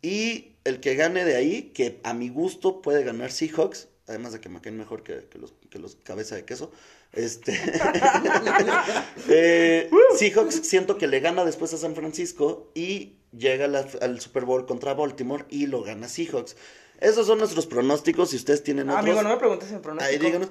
Y 0.00 0.52
el 0.64 0.78
que 0.80 0.94
gane 0.94 1.24
de 1.24 1.34
ahí, 1.36 1.72
que 1.74 2.00
a 2.04 2.14
mi 2.14 2.28
gusto 2.28 2.80
puede 2.82 3.02
ganar 3.02 3.32
Seahawks, 3.32 3.88
además 4.06 4.32
de 4.32 4.40
que 4.40 4.48
me 4.48 4.60
caen 4.60 4.78
mejor 4.78 5.02
que, 5.02 5.26
que 5.28 5.38
los, 5.38 5.54
que 5.70 5.78
los 5.80 5.96
cabeza 5.96 6.36
de 6.36 6.44
queso. 6.44 6.70
Este. 7.12 7.52
eh, 9.28 9.90
Seahawks 10.18 10.60
siento 10.66 10.98
que 10.98 11.06
le 11.06 11.20
gana 11.20 11.44
después 11.44 11.72
a 11.74 11.78
San 11.78 11.94
Francisco 11.94 12.70
y 12.74 13.16
llega 13.36 13.66
la- 13.66 13.86
al 14.00 14.20
Super 14.20 14.44
Bowl 14.44 14.66
contra 14.66 14.94
Baltimore 14.94 15.44
y 15.50 15.66
lo 15.66 15.82
gana 15.82 16.08
Seahawks. 16.08 16.56
Esos 17.00 17.26
son 17.26 17.38
nuestros 17.38 17.66
pronósticos. 17.66 18.30
Si 18.30 18.36
ustedes 18.36 18.62
tienen 18.62 18.88
otros, 18.90 19.04
Amigo, 19.04 19.22
no 19.22 19.28
me 19.28 19.36
preguntes 19.36 19.70
mi 19.70 19.78
pronóstico. 19.78 20.10
ahí 20.20 20.24
díganos. 20.24 20.48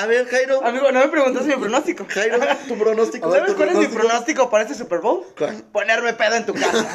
A 0.00 0.06
ver, 0.06 0.26
Jairo. 0.28 0.64
Amigo, 0.64 0.90
no 0.92 1.00
me 1.00 1.08
preguntes 1.08 1.44
mi 1.44 1.54
pronóstico. 1.56 2.06
Jairo, 2.08 2.38
tu 2.68 2.78
pronóstico. 2.78 3.30
¿Sabes 3.30 3.50
tu 3.50 3.56
cuál 3.56 3.68
es 3.68 3.76
mi 3.76 3.86
pronóstico. 3.88 4.48
para 4.48 4.62
este 4.62 4.74
Super 4.74 5.00
Bowl? 5.00 5.26
¿Cuál? 5.36 5.62
Ponerme 5.64 6.14
pedo 6.14 6.36
en 6.36 6.46
tu 6.46 6.54
casa. 6.54 6.88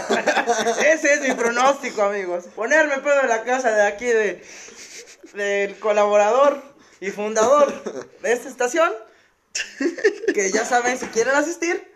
Ese 0.92 1.14
es 1.14 1.22
mi 1.22 1.34
pronóstico, 1.36 2.02
amigos. 2.02 2.46
Ponerme 2.56 2.98
pedo 2.98 3.22
en 3.22 3.30
la 3.30 3.44
casa 3.44 3.72
de 3.72 3.84
aquí 3.84 4.06
de 4.06 4.44
del 5.34 5.78
colaborador 5.78 6.60
y 7.00 7.12
fundador 7.12 7.72
de 8.24 8.32
esta 8.32 8.50
estación. 8.50 8.92
Que 10.34 10.52
ya 10.52 10.66
saben, 10.66 10.98
si 10.98 11.06
quieren 11.08 11.36
asistir, 11.36 11.94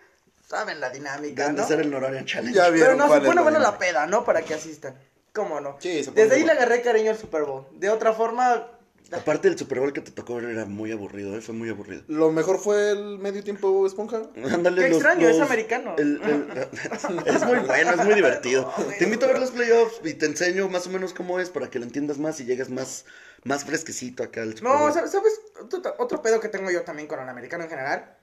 saben 0.48 0.80
la 0.80 0.92
dinámica, 0.92 1.44
Deben 1.44 1.56
de 1.56 1.62
¿no? 1.64 1.68
ser 1.68 1.80
el 1.80 1.90
Nororian 1.90 2.26
Challenge. 2.26 2.56
Ya 2.56 2.70
vieron 2.70 2.98
Pero 2.98 3.02
no, 3.02 3.08
cuál 3.08 3.22
se 3.22 3.26
pone 3.26 3.36
la 3.36 3.42
buena 3.42 3.60
la 3.60 3.78
peda, 3.80 4.06
¿no? 4.06 4.24
Para 4.24 4.44
que 4.44 4.54
asistan. 4.54 4.96
¿Cómo 5.34 5.60
no? 5.60 5.78
Sí, 5.80 6.04
se 6.04 6.12
pone 6.12 6.22
Desde 6.22 6.36
ahí 6.36 6.44
le 6.44 6.52
agarré 6.52 6.82
cariño 6.82 7.12
al 7.12 7.18
Super 7.18 7.44
Bowl. 7.44 7.66
De 7.72 7.90
otra 7.90 8.14
forma, 8.14 8.68
Aparte 9.12 9.48
el 9.48 9.58
Super 9.58 9.80
Bowl 9.80 9.92
que 9.94 10.02
te 10.02 10.12
tocó 10.12 10.36
ver 10.36 10.46
era 10.46 10.66
muy 10.66 10.92
aburrido, 10.92 11.36
¿eh? 11.36 11.42
fue 11.42 11.56
muy 11.56 11.70
aburrido. 11.70 12.04
Lo 12.08 12.32
mejor 12.32 12.60
fue 12.60 12.92
el 12.92 13.18
medio 13.20 13.44
tiempo 13.44 13.86
esponja. 13.88 14.22
Ándale, 14.52 14.82
Qué 14.84 14.90
los- 14.90 14.98
extraño, 14.98 15.28
es 15.28 15.40
americano. 15.40 15.96
el- 15.98 16.22
el- 16.24 16.70
es 17.28 17.46
muy 17.46 17.60
bueno, 17.60 17.92
es 17.92 18.06
muy 18.06 18.14
divertido. 18.14 18.72
Te 18.98 19.06
invito 19.06 19.26
a 19.26 19.30
ver 19.30 19.40
los 19.40 19.52
playoffs 19.52 20.02
y 20.04 20.14
te 20.14 20.26
enseño 20.26 20.70
más 20.70 20.86
o 20.88 20.90
menos 20.92 21.14
cómo 21.14 21.40
es 21.40 21.50
para 21.50 21.70
que 21.70 21.80
lo 21.80 21.86
entiendas 21.86 22.18
más 22.20 22.40
y 22.40 22.46
llegues 22.46 22.70
más, 22.70 23.06
más 23.44 23.66
fresquecito 23.66 24.24
acá 24.24 24.42
al 24.44 24.56
Super 24.58 24.64
No, 24.72 24.80
Bowl. 24.80 24.94
¿sabes? 24.94 25.12
¿sabes? 25.12 25.40
Otro, 25.62 25.96
otro 25.98 26.22
pedo 26.22 26.40
que 26.40 26.50
tengo 26.50 26.70
yo 26.70 26.84
también 26.84 27.08
con 27.08 27.20
el 27.20 27.30
americano 27.30 27.64
en 27.64 27.70
general. 27.70 28.16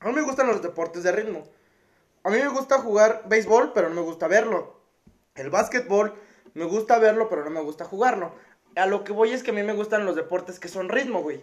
A 0.00 0.08
mí 0.08 0.14
me 0.14 0.22
gustan 0.22 0.46
los 0.46 0.62
deportes 0.62 1.02
de 1.02 1.12
ritmo. 1.12 1.48
A 2.24 2.30
mí 2.30 2.38
me 2.38 2.48
gusta 2.48 2.78
jugar 2.78 3.22
béisbol, 3.28 3.72
pero 3.74 3.88
no 3.88 3.94
me 3.96 4.00
gusta 4.02 4.28
verlo. 4.28 4.80
El 5.34 5.50
básquetbol, 5.50 6.14
me 6.54 6.64
gusta 6.64 6.98
verlo, 6.98 7.28
pero 7.28 7.44
no 7.44 7.50
me 7.50 7.60
gusta 7.60 7.84
jugarlo. 7.84 8.34
A 8.76 8.86
lo 8.86 9.04
que 9.04 9.12
voy 9.12 9.32
es 9.32 9.42
que 9.42 9.50
a 9.50 9.54
mí 9.54 9.62
me 9.62 9.72
gustan 9.72 10.06
los 10.06 10.16
deportes 10.16 10.58
que 10.58 10.68
son 10.68 10.88
ritmo, 10.88 11.22
güey. 11.22 11.40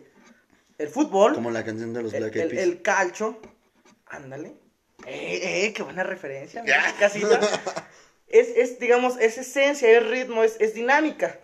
El 0.77 0.87
fútbol, 0.87 1.35
Como 1.35 1.51
la 1.51 1.63
canción 1.63 1.93
de 1.93 2.03
los 2.03 2.13
el, 2.13 2.23
Black 2.23 2.35
Eyed 2.35 2.43
el, 2.43 2.49
Peas. 2.49 2.63
el 2.63 2.81
calcho. 2.81 3.39
Ándale. 4.07 4.53
Eh, 5.05 5.65
eh, 5.65 5.73
qué 5.73 5.83
buena 5.83 6.03
referencia. 6.03 6.63
mira, 6.63 6.83
casita. 6.99 7.39
Es, 8.27 8.49
es, 8.49 8.79
digamos, 8.79 9.17
es 9.19 9.39
esencia, 9.39 9.89
es 9.89 10.07
ritmo, 10.07 10.43
es, 10.43 10.55
es 10.59 10.75
dinámica. 10.75 11.39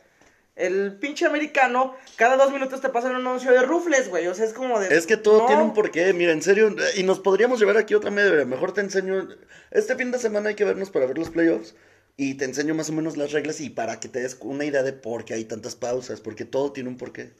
El 0.55 0.97
pinche 0.99 1.25
americano, 1.25 1.95
cada 2.15 2.37
dos 2.37 2.51
minutos 2.51 2.79
te 2.79 2.89
pasan 2.89 3.15
un 3.15 3.27
anuncio 3.27 3.51
de 3.51 3.63
rufles, 3.63 4.07
güey. 4.07 4.27
O 4.27 4.35
sea, 4.35 4.45
es 4.45 4.53
como 4.53 4.79
de. 4.79 4.95
Es 4.95 5.07
que 5.07 5.17
todo 5.17 5.39
no. 5.39 5.45
tiene 5.47 5.63
un 5.63 5.73
porqué, 5.73 6.13
mira, 6.13 6.31
en 6.31 6.41
serio, 6.41 6.73
y 6.95 7.03
nos 7.03 7.19
podríamos 7.19 7.59
llevar 7.59 7.77
aquí 7.77 7.95
otra 7.95 8.11
media. 8.11 8.45
Mejor 8.45 8.71
te 8.71 8.81
enseño, 8.81 9.27
este 9.71 9.95
fin 9.95 10.11
de 10.11 10.19
semana 10.19 10.49
hay 10.49 10.55
que 10.55 10.63
vernos 10.63 10.91
para 10.91 11.07
ver 11.07 11.17
los 11.17 11.31
playoffs 11.31 11.75
y 12.17 12.35
te 12.35 12.45
enseño 12.45 12.73
más 12.75 12.89
o 12.89 12.93
menos 12.93 13.17
las 13.17 13.31
reglas 13.31 13.59
y 13.61 13.69
para 13.69 13.99
que 13.99 14.07
te 14.07 14.21
des 14.21 14.37
una 14.41 14.65
idea 14.65 14.83
de 14.83 14.93
por 14.93 15.25
qué 15.25 15.33
hay 15.33 15.45
tantas 15.45 15.75
pausas, 15.75 16.21
porque 16.21 16.45
todo 16.45 16.71
tiene 16.71 16.89
un 16.89 16.97
porqué. 16.97 17.33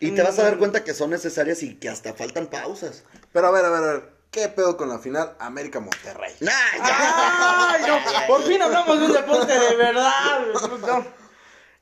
Y 0.00 0.10
te 0.12 0.22
vas 0.22 0.38
a 0.38 0.44
dar 0.44 0.58
cuenta 0.58 0.84
que 0.84 0.92
son 0.94 1.10
necesarias 1.10 1.62
y 1.62 1.74
que 1.74 1.88
hasta 1.88 2.12
faltan 2.14 2.48
pausas. 2.48 3.04
Pero 3.32 3.46
a 3.46 3.50
ver, 3.50 3.64
a 3.64 3.70
ver, 3.70 3.82
a 3.82 3.92
ver. 3.92 4.16
¿Qué 4.30 4.48
pedo 4.48 4.76
con 4.76 4.90
la 4.90 4.98
final 4.98 5.34
América 5.38 5.80
Monterrey? 5.80 6.34
Nah. 6.40 6.52
Ay, 6.82 7.82
no, 7.86 8.26
por 8.26 8.42
fin 8.42 8.60
hablamos 8.60 9.00
de 9.00 9.06
un 9.06 9.12
deporte 9.12 9.58
de 9.58 9.76
verdad. 9.76 10.40
No, 10.52 11.04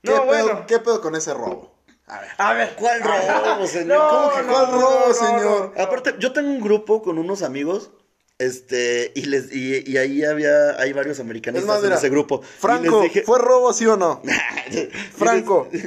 ¿Qué, 0.02 0.10
no 0.10 0.22
pedo, 0.22 0.24
bueno. 0.26 0.66
¿Qué 0.66 0.78
pedo 0.78 1.00
con 1.00 1.16
ese 1.16 1.34
robo? 1.34 1.74
A 2.06 2.20
ver. 2.20 2.30
A 2.38 2.54
ver. 2.54 2.76
¿Cuál 2.76 3.02
robo, 3.02 3.66
señor? 3.66 3.98
No, 3.98 4.08
¿Cómo 4.08 4.32
que 4.34 4.42
no, 4.42 4.52
cuál 4.52 4.70
no, 4.70 4.80
robo, 4.80 5.00
no, 5.00 5.08
no, 5.08 5.14
señor? 5.14 5.72
no. 5.76 5.82
Aparte, 5.82 6.14
yo 6.20 6.32
tengo 6.32 6.50
un 6.50 6.60
grupo 6.60 7.02
con 7.02 7.18
unos 7.18 7.42
amigos, 7.42 7.90
este, 8.38 9.12
y 9.14 9.22
les, 9.26 9.52
y, 9.54 9.84
y 9.90 9.96
ahí 9.96 10.24
había, 10.24 10.78
hay 10.80 10.92
varios 10.92 11.16
Es 11.16 11.20
americanistas 11.20 11.84
en 11.84 11.92
ese 11.92 12.08
grupo. 12.08 12.42
Franco, 12.42 13.02
dije- 13.02 13.22
¿fue 13.22 13.38
robo 13.38 13.72
sí 13.72 13.86
o 13.86 13.96
no? 13.96 14.22
Franco, 15.16 15.68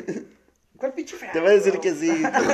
¿Cuál 0.78 0.94
pinche 0.94 1.16
fea? 1.16 1.32
Te 1.32 1.40
voy 1.40 1.50
a 1.50 1.54
decir 1.54 1.80
que 1.80 1.92
sí. 1.96 2.12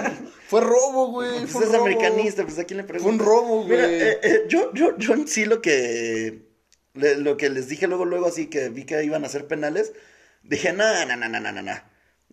fue 0.48 0.62
robo, 0.62 1.08
güey. 1.12 1.40
Pues 1.42 1.52
Fue 1.52 1.66
es 1.66 1.72
robo. 1.72 1.84
americanista, 1.86 2.44
pues 2.44 2.58
a 2.58 2.64
quién 2.64 2.78
le 2.78 2.84
Fue 2.84 2.94
pregunto. 2.94 3.22
un 3.24 3.30
robo, 3.30 3.56
güey. 3.66 3.70
Mira, 3.70 3.90
eh, 3.92 4.20
eh, 4.24 4.44
yo, 4.48 4.74
yo, 4.74 4.98
yo 4.98 5.16
sí 5.28 5.44
lo 5.46 5.62
que, 5.62 6.44
le- 6.94 7.18
lo 7.18 7.36
que 7.36 7.50
les 7.50 7.68
dije 7.68 7.86
luego, 7.88 8.06
luego 8.06 8.28
así 8.28 8.48
que 8.48 8.70
vi 8.70 8.86
que 8.86 9.04
iban 9.04 9.24
a 9.26 9.28
hacer 9.28 9.46
penales, 9.48 9.92
dije, 10.42 10.72
no, 10.72 11.06
no, 11.06 11.18
no, 11.18 11.28
no, 11.28 11.40
no, 11.40 11.62
no. 11.62 11.74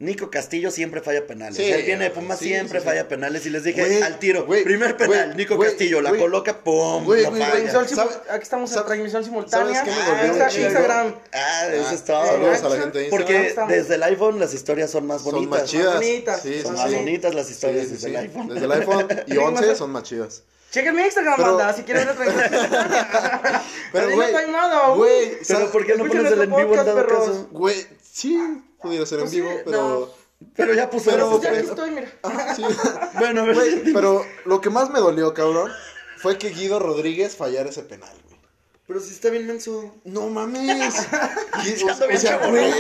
Nico 0.01 0.31
Castillo 0.31 0.71
siempre 0.71 1.03
falla 1.03 1.27
penales. 1.27 1.57
Sí, 1.59 1.71
Él 1.71 1.83
viene 1.85 2.05
de 2.05 2.11
Pumas, 2.11 2.39
sí, 2.39 2.47
siempre 2.47 2.79
sí, 2.81 2.83
sí. 2.85 2.89
falla 2.89 3.07
penales. 3.07 3.45
Y 3.45 3.51
les 3.51 3.65
dije, 3.65 4.03
al 4.03 4.19
tiro, 4.19 4.47
primer 4.47 4.97
penal, 4.97 5.37
Nico 5.37 5.59
Castillo, 5.59 6.01
la 6.01 6.11
coloca, 6.17 6.57
pum, 6.65 7.05
Güey, 7.05 7.23
lo 7.25 7.31
güey, 7.31 7.43
falla. 7.43 7.53
güey, 7.61 7.69
Transmisión 7.71 8.09
¿Sabe- 8.09 8.11
simu- 8.15 8.31
Aquí 8.35 8.43
estamos 8.43 8.73
en 8.75 8.85
transmisión 8.87 9.25
simultánea. 9.25 9.75
¿sabes 9.85 9.95
qué 9.95 10.01
me 10.01 10.43
Ah? 10.43 10.51
Instagram. 10.59 11.15
Ah, 11.35 11.67
eso 11.71 11.87
Ah, 11.87 11.95
es 11.95 12.05
todo. 12.05 12.27
saludos 12.27 12.63
a 12.63 12.69
la 12.71 12.77
gente 12.81 12.99
de 12.99 13.05
Instagram. 13.05 13.11
Porque 13.11 13.75
desde 13.75 13.95
el 13.97 14.03
iPhone 14.03 14.41
las 14.41 14.55
historias 14.55 14.91
son 14.91 15.07
más 15.07 15.21
Son 15.23 15.33
bonitas. 15.33 15.61
más 15.61 15.71
chidas. 15.71 15.95
bonitas, 15.97 16.41
Sí, 16.43 16.63
Son 16.63 16.75
más 16.77 16.95
bonitas 16.95 17.35
las 17.35 17.51
historias 17.51 17.83
Sí, 17.83 17.87
sí, 17.89 17.93
desde 17.97 18.09
sí. 18.09 18.15
el 18.15 18.21
iPhone. 18.23 18.49
Desde 18.49 18.65
el 18.65 18.73
iPhone 18.73 19.07
y 19.27 19.33
Sí, 19.33 19.37
11 19.39 19.67
más- 19.67 19.79
son 19.79 19.91
más 19.91 20.03
chidas. 20.05 20.43
Chequen 20.71 20.95
mi 20.97 21.03
Instagram, 21.03 21.35
Pero- 21.37 21.57
banda, 21.57 21.73
si 21.75 21.83
quieren 21.83 22.07
ver 22.07 22.17
Pero, 23.93 24.11
güey, 24.15 24.33
no 24.33 24.39
hay 24.39 24.51
nada, 24.51 24.89
güey, 24.95 25.33
Pero. 25.47 25.71
¿por 25.71 25.85
qué 25.85 25.97
no 25.97 26.07
pones 26.07 26.33
el 26.33 26.41
en 26.43 26.57
vivo 26.57 26.75
en 26.75 26.87
dado 26.87 27.07
caso? 27.07 27.49
Güey, 27.51 27.87
sí, 28.11 28.39
pudiera 28.81 29.07
ser 29.07 29.19
en 29.19 29.25
Pues 29.25 29.31
sí, 29.33 29.41
vivo, 29.41 29.53
pero... 29.65 29.83
no. 29.83 30.21
Pero 30.57 30.75
ya 30.75 30.89
puso 30.89 31.11
Pero- 31.11 31.31
Pues 31.39 31.43
ya 31.43 31.61
estoy, 31.61 31.91
mira. 31.91 32.11
Ah, 32.23 32.55
sí. 32.57 32.63
Bueno. 33.19 33.45
Güey, 33.53 33.93
pero 33.93 34.25
lo 34.47 34.61
que 34.61 34.71
más 34.71 34.91
me 34.91 34.99
dolió, 34.99 35.35
cabrón, 35.35 35.71
fue 36.17 36.39
que 36.39 36.51
Guido 36.51 36.79
Rodríguez 36.79 37.37
fallara 37.37 37.69
ese 37.69 37.83
penal, 37.83 38.17
güey. 38.27 38.41
Pero 38.87 39.01
si 39.01 39.13
está 39.13 39.31
bien 39.31 39.47
menso. 39.47 39.95
No 40.05 40.29
mames. 40.29 40.95
Ando 41.53 41.87
o, 41.93 42.17
sea, 42.19 42.49
güey, 42.49 42.73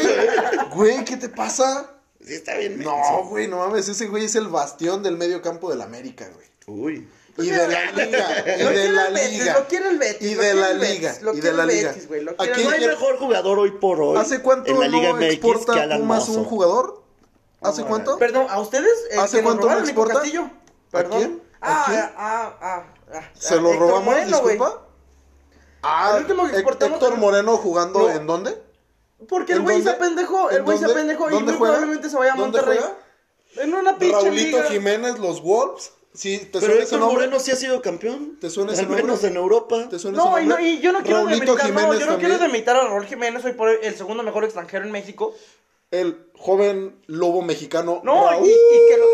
güey, 0.73 1.05
¿qué 1.05 1.17
te 1.17 1.29
pasa? 1.29 1.91
Sí 2.25 2.35
está 2.35 2.57
bien 2.57 2.79
menso. 2.79 2.93
No, 2.93 3.25
güey, 3.29 3.47
no 3.47 3.59
mames, 3.59 3.89
ese 3.89 4.07
güey 4.07 4.25
es 4.25 4.35
el 4.35 4.49
bastión 4.49 5.03
del 5.03 5.17
medio 5.17 5.41
campo 5.43 5.71
del 5.71 5.83
América, 5.83 6.29
güey. 6.35 6.49
Uy. 6.67 7.09
Y 7.43 7.51
de 7.51 7.69
la 7.69 7.93
liga, 7.93 8.45
y 8.59 8.63
Lo 8.63 8.71
de 8.71 8.89
la 8.93 9.11
liga. 9.11 9.55
Lo 9.59 9.67
quiere 9.69 9.89
el 9.91 9.99
Betis. 9.99 10.31
Y 10.31 10.35
lo 10.35 10.43
de 10.43 10.55
la 10.55 10.73
liga, 10.73 11.15
Lo 11.23 11.35
y 11.35 11.41
de 11.41 11.53
la 11.53 11.67
liga. 11.67 11.89
Betis, 11.91 12.09
güey, 12.09 12.23
lo 12.23 12.31
¿A 12.33 12.37
quiere 12.37 12.53
quién 12.55 12.67
el 12.67 12.73
No 12.73 12.77
hay 12.85 12.89
mejor 12.89 13.19
jugador 13.19 13.59
hoy 13.59 13.71
por 13.73 14.01
hoy. 14.01 14.17
¿Hace 14.19 14.41
cuánto 14.43 14.71
en 14.71 14.81
la 14.81 14.89
Liga 14.89 15.09
no 15.11 15.17
MX 15.17 15.33
exporta 15.33 15.73
que 15.75 15.81
Alan 15.81 16.01
Pumas 16.01 16.29
un 16.29 16.45
jugador? 16.45 17.03
¿Hace 17.63 17.85
cuánto? 17.85 18.19
Perdón, 18.19 18.47
¿a 18.49 18.59
ustedes? 18.61 18.91
eh, 19.11 19.19
¿Hace 19.19 19.43
cuánto 19.43 19.69
no 19.69 19.79
exporta? 19.79 20.15
Castillo? 20.15 20.43
¿A 20.45 20.91
Perdón. 20.91 21.19
quién? 21.19 21.43
¿A 21.61 21.83
Ah, 21.83 21.85
quién? 21.87 22.01
ah, 22.01 22.57
ah, 22.61 22.85
ah. 23.13 23.23
¿Se 23.35 23.55
ah, 23.55 23.57
lo 23.59 23.71
Héctor 23.71 23.89
robamos, 23.89 24.05
Moreno? 24.07 24.87
Ah, 25.83 26.13
El 26.17 26.23
último 26.23 26.45
que 26.47 26.53
Hec- 26.53 26.55
exportamos- 26.57 27.01
Héctor 27.01 27.17
Moreno 27.19 27.57
jugando 27.57 28.01
No. 28.01 28.11
en 28.11 28.27
dónde? 28.27 28.63
Porque 29.29 29.53
el 29.53 29.59
¿En 29.59 29.65
güey 29.65 29.83
se 29.83 29.91
apendejó, 29.91 30.51
el 30.51 30.59
¿En 30.59 30.65
güey 30.65 30.79
se 30.79 30.85
apendejó 30.87 31.29
y 31.29 31.33
¿Dónde 31.33 31.53
muy 31.53 31.59
juega? 31.59 31.75
probablemente 31.75 32.09
se 32.11 32.17
vaya 32.17 32.33
a 32.33 32.37
¿Dónde 32.37 32.59
Monterrey. 32.59 32.85
En 33.57 33.75
una 33.75 33.99
pinche 33.99 34.15
Raulito 34.15 34.57
liga. 34.59 34.71
Jiménez, 34.71 35.19
los 35.19 35.43
Wolves. 35.43 35.93
Sí, 36.13 36.39
¿te 36.39 36.47
Pero 36.47 36.61
suena 36.61 36.75
ese 36.75 36.83
Héctor 36.83 37.01
nombre? 37.01 37.17
Moreno 37.27 37.39
sí 37.41 37.51
ha 37.53 37.57
sido 37.57 37.81
campeón. 37.81 38.37
¿Te 38.41 38.51
suena 38.51 38.73
ese 38.73 38.83
Al 38.83 38.89
menos 38.89 39.07
nombre? 39.07 39.29
en 39.29 39.37
Europa. 39.37 39.89
¿Te 39.89 39.99
suena 39.99 40.19
No, 40.19 40.37
ese 40.37 40.45
y, 40.45 40.49
no, 40.49 40.55
nombre? 40.57 40.71
y 40.71 40.81
yo 40.81 40.93
no 40.93 41.03
quiero 41.03 41.19
Raulito 41.19 41.35
demeritar, 41.55 41.71
no, 41.73 41.81
Jiménez 41.81 42.01
yo 42.01 42.07
no 42.07 42.19
quiero 42.19 42.35
también. 42.35 42.41
demeritar 42.41 42.77
a 42.77 42.89
Raúl 42.89 43.07
Jiménez, 43.07 43.43
soy 43.43 43.53
por 43.53 43.69
el 43.71 43.95
segundo 43.97 44.23
mejor 44.25 44.45
extranjero 44.45 44.85
en 44.85 44.91
México. 44.93 45.35
El 45.93 46.27
joven 46.37 46.97
lobo 47.07 47.43
mexicano. 47.43 48.01
No, 48.05 48.29
Raúl. 48.31 48.47
y, 48.47 48.51
y 48.51 48.89
que 48.89 48.97
lo. 48.97 49.07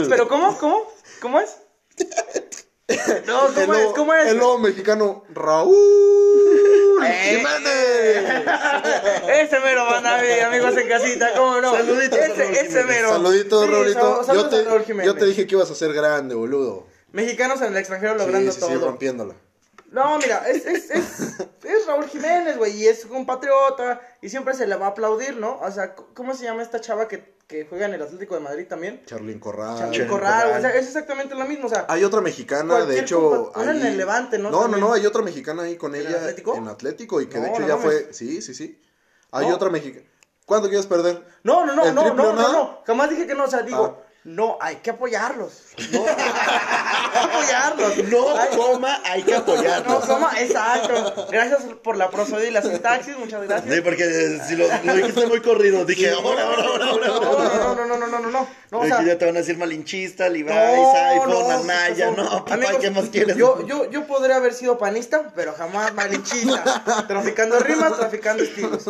que- 0.00 0.04
Pero, 0.08 0.26
¿cómo? 0.28 0.56
¿Cómo? 0.58 0.86
¿Cómo 1.20 1.38
es? 1.40 1.56
No, 3.26 3.48
el 3.48 3.54
¿cómo 3.54 3.74
es? 3.74 3.82
lobo- 3.82 3.92
¿Cómo 3.94 4.14
es? 4.14 4.26
El 4.28 4.36
lobo 4.38 4.58
mexicano 4.58 5.24
Raúl 5.34 5.76
Eh, 7.04 7.36
Jiménez. 7.36 8.44
Ese 9.28 9.60
mero, 9.60 9.84
banda, 9.86 10.18
mi- 10.22 10.38
amigos 10.40 10.76
en 10.76 10.88
casita, 10.88 11.32
¿cómo 11.36 11.60
no? 11.60 11.72
Saluditos 11.72 12.18
ese, 12.18 12.30
ese 12.52 12.64
Jiménez. 12.68 12.86
mero. 12.86 13.08
Saluditos, 13.10 13.64
Sí, 13.66 13.70
Raulito. 13.72 14.32
Yo 14.32 14.40
a 14.40 14.48
te, 14.50 14.64
Raúl 14.64 14.82
Jiménez. 14.84 15.06
yo 15.06 15.14
te 15.18 15.24
dije 15.26 15.46
que 15.46 15.54
ibas 15.56 15.70
a 15.70 15.74
ser 15.74 15.92
grande, 15.92 16.34
boludo. 16.36 16.86
Mexicanos 17.12 17.60
en 17.60 17.68
el 17.72 17.76
extranjero 17.76 18.12
Sí, 18.14 18.18
logrando 18.20 18.52
sí, 18.52 18.60
sí, 18.60 18.66
todo. 18.66 18.86
rompiéndola. 18.86 19.34
No, 19.92 20.18
mira, 20.18 20.48
es, 20.48 20.64
es, 20.66 20.90
es, 20.90 21.20
es 21.64 21.86
Raúl 21.86 22.06
Jiménez, 22.08 22.56
güey, 22.56 22.72
y 22.76 22.86
es 22.86 23.04
un 23.04 23.26
patriota, 23.26 24.00
y 24.22 24.28
siempre 24.30 24.54
se 24.54 24.66
le 24.66 24.74
va 24.76 24.86
a 24.86 24.90
aplaudir, 24.90 25.36
¿no? 25.36 25.58
O 25.60 25.70
sea, 25.70 25.94
¿cómo 25.94 26.34
se 26.34 26.44
llama 26.44 26.62
esta 26.62 26.80
chava 26.80 27.08
que, 27.08 27.36
que 27.46 27.66
juega 27.66 27.84
en 27.86 27.94
el 27.94 28.02
Atlético 28.02 28.34
de 28.34 28.40
Madrid 28.40 28.66
también? 28.66 29.04
Charlín 29.04 29.38
Corral. 29.38 29.76
Charly 29.78 30.06
Corral, 30.06 30.56
o 30.56 30.60
sea, 30.62 30.70
es 30.70 30.86
exactamente 30.86 31.34
lo 31.34 31.44
mismo, 31.44 31.66
o 31.66 31.68
sea, 31.68 31.84
Hay 31.88 32.04
otra 32.04 32.22
mexicana, 32.22 32.86
de 32.86 33.00
hecho. 33.00 33.52
una 33.54 33.70
en 33.72 33.84
el 33.86 33.98
Levante, 33.98 34.38
¿no? 34.38 34.50
No, 34.50 34.66
no, 34.66 34.78
no, 34.78 34.92
hay 34.94 35.04
otra 35.04 35.20
mexicana 35.22 35.64
ahí 35.64 35.76
con 35.76 35.94
¿En 35.94 36.00
ella. 36.06 36.16
Atlético? 36.16 36.56
En 36.56 36.68
Atlético, 36.68 37.20
y 37.20 37.26
que 37.26 37.38
de 37.38 37.48
hecho 37.50 37.60
no 37.60 37.68
ya 37.68 37.76
fue. 37.76 38.12
Sí, 38.14 38.40
sí, 38.40 38.54
sí. 38.54 38.80
Hay 39.30 39.50
otra 39.52 39.68
mexicana. 39.68 40.06
¿Cuándo 40.46 40.68
quieres 40.68 40.86
perder? 40.86 41.22
no, 41.44 41.64
no, 41.64 41.74
no, 41.74 41.84
¿El 41.84 41.94
no, 41.94 42.14
no, 42.14 42.32
no, 42.32 42.52
no, 42.52 42.82
jamás 42.86 43.10
dije 43.10 43.26
que 43.26 43.34
no, 43.34 43.44
o 43.44 43.48
sea, 43.48 43.62
digo, 43.62 43.98
Ah. 44.01 44.01
No, 44.24 44.56
hay 44.60 44.76
que 44.76 44.90
apoyarlos. 44.90 45.62
No, 45.90 46.04
hay 46.06 47.10
que 47.10 47.18
apoyarlos. 47.18 48.08
No, 48.08 48.36
hay, 48.38 48.56
coma, 48.56 49.00
hay 49.04 49.22
que 49.24 49.34
apoyarlos. 49.34 50.08
No, 50.08 50.14
coma, 50.14 50.40
exacto. 50.40 51.26
Gracias 51.28 51.62
por 51.82 51.96
la 51.96 52.08
prosodia 52.08 52.46
y 52.46 52.52
la 52.52 52.62
sintaxis, 52.62 53.16
muchas 53.18 53.42
gracias. 53.48 53.74
Sí, 53.74 53.80
porque 53.80 54.04
eh, 54.04 54.40
si 54.46 54.54
lo, 54.54 54.66
lo, 54.84 54.94
dijiste 54.94 55.26
muy 55.26 55.40
corrido, 55.40 55.84
dije, 55.84 56.10
ahora, 56.10 56.44
ahora, 56.44 56.62
ahora, 56.62 56.86
ahora. 56.86 57.06
No, 57.56 57.74
no, 57.74 57.84
no, 57.84 57.96
no, 57.96 58.06
no, 58.06 58.18
no, 58.20 58.30
no. 58.30 58.48
no 58.70 58.78
o 58.78 58.86
sea, 58.86 59.02
ya 59.02 59.18
te 59.18 59.26
van 59.26 59.34
a 59.34 59.40
decir 59.40 59.58
malinchista, 59.58 60.28
Levi's, 60.28 60.54
no, 60.54 60.92
iPhone, 60.94 61.50
Anaya, 61.50 62.10
no, 62.12 62.22
no 62.22 62.30
papá, 62.30 62.54
amigos, 62.54 62.76
¿qué 62.80 62.90
más 62.92 63.08
quieres? 63.08 63.36
Yo, 63.36 63.66
yo, 63.66 63.90
yo 63.90 64.06
podría 64.06 64.36
haber 64.36 64.54
sido 64.54 64.78
panista, 64.78 65.32
pero 65.34 65.52
jamás 65.54 65.94
malinchista. 65.94 67.04
traficando 67.08 67.58
rimas, 67.58 67.98
traficando 67.98 68.44
estilos. 68.44 68.84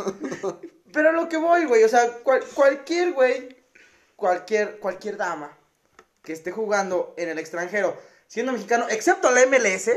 Pero 0.93 1.13
lo 1.13 1.27
que 1.31 1.39
voy, 1.39 1.65
güey, 1.65 1.85
o 1.85 1.89
sea, 1.89 2.07
cual, 2.23 2.43
cualquier 2.55 3.13
güey 3.13 3.62
cualquier, 4.23 4.79
cualquier 4.79 5.17
dama 5.17 5.59
que 6.23 6.33
esté 6.33 6.53
jugando 6.53 7.13
en 7.17 7.29
el 7.29 7.41
extranjero, 7.41 8.01
siendo 8.29 8.53
mexicano, 8.53 8.87
excepto 8.89 9.33
la 9.33 9.45
MLS, 9.47 9.91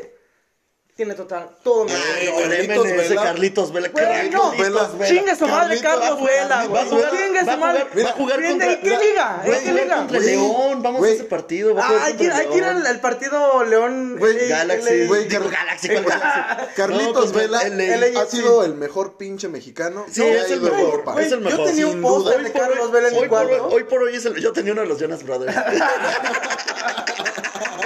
tiene 0.95 1.13
total 1.13 1.49
todo 1.61 1.85
Ay, 1.89 2.27
Carlitos 2.27 2.83
Vela. 2.85 3.23
Carlitos 3.23 3.73
Vela. 3.73 3.91
Carlitos 3.91 4.57
Vela. 4.57 4.91
Pues, 4.95 5.09
Chinga 5.09 5.35
su 5.35 5.45
madre 5.45 5.81
Carlos 5.81 6.23
Vela, 6.23 6.65
güey. 6.67 6.83
Chinga 6.85 7.53
su 7.53 7.59
madre. 7.59 7.85
Va 7.97 8.09
a 8.09 8.13
jugar 8.13 8.41
contra 8.41 8.71
¿En 8.71 8.79
qué 8.79 8.89
liga? 8.89 9.41
¿Eh? 9.45 9.57
¿En 9.57 9.63
qué 9.65 9.73
liga? 9.73 10.07
León, 10.09 10.81
vamos 10.81 11.05
a 11.05 11.09
ese 11.09 11.25
partido. 11.25 11.75
Hay 11.81 12.13
que 12.13 12.23
ir 12.23 12.63
al 12.63 13.01
partido 13.01 13.65
León 13.65 14.19
eh, 14.21 14.47
Galaxy. 14.47 14.93
Digo 14.93 15.49
Galaxy 15.49 15.89
Carlitos 16.75 17.33
Vela 17.33 17.59
ha 17.59 18.25
sido 18.27 18.63
el 18.63 18.75
mejor 18.75 19.17
pinche 19.17 19.49
mexicano. 19.49 20.05
Sí, 20.09 20.23
es 20.23 20.49
el 20.51 20.61
mejor. 20.61 21.03
Es 21.19 21.31
el 21.33 21.41
mejor. 21.41 21.59
Yo 21.59 21.65
tenía 21.65 21.87
un 21.87 22.01
póster 22.01 22.41
de 22.41 22.51
Carlos 22.53 22.91
Vela 22.91 23.09
en 23.09 23.21
mi 23.21 23.27
cuarto. 23.27 23.67
Hoy 23.67 23.83
por 23.83 24.01
hoy 24.01 24.15
es 24.15 24.25
el 24.25 24.35
yo 24.35 24.53
tenía 24.53 24.71
uno 24.71 24.81
de 24.81 24.87
los 24.87 24.99
Jonas 24.99 25.23
Brothers. 25.23 25.55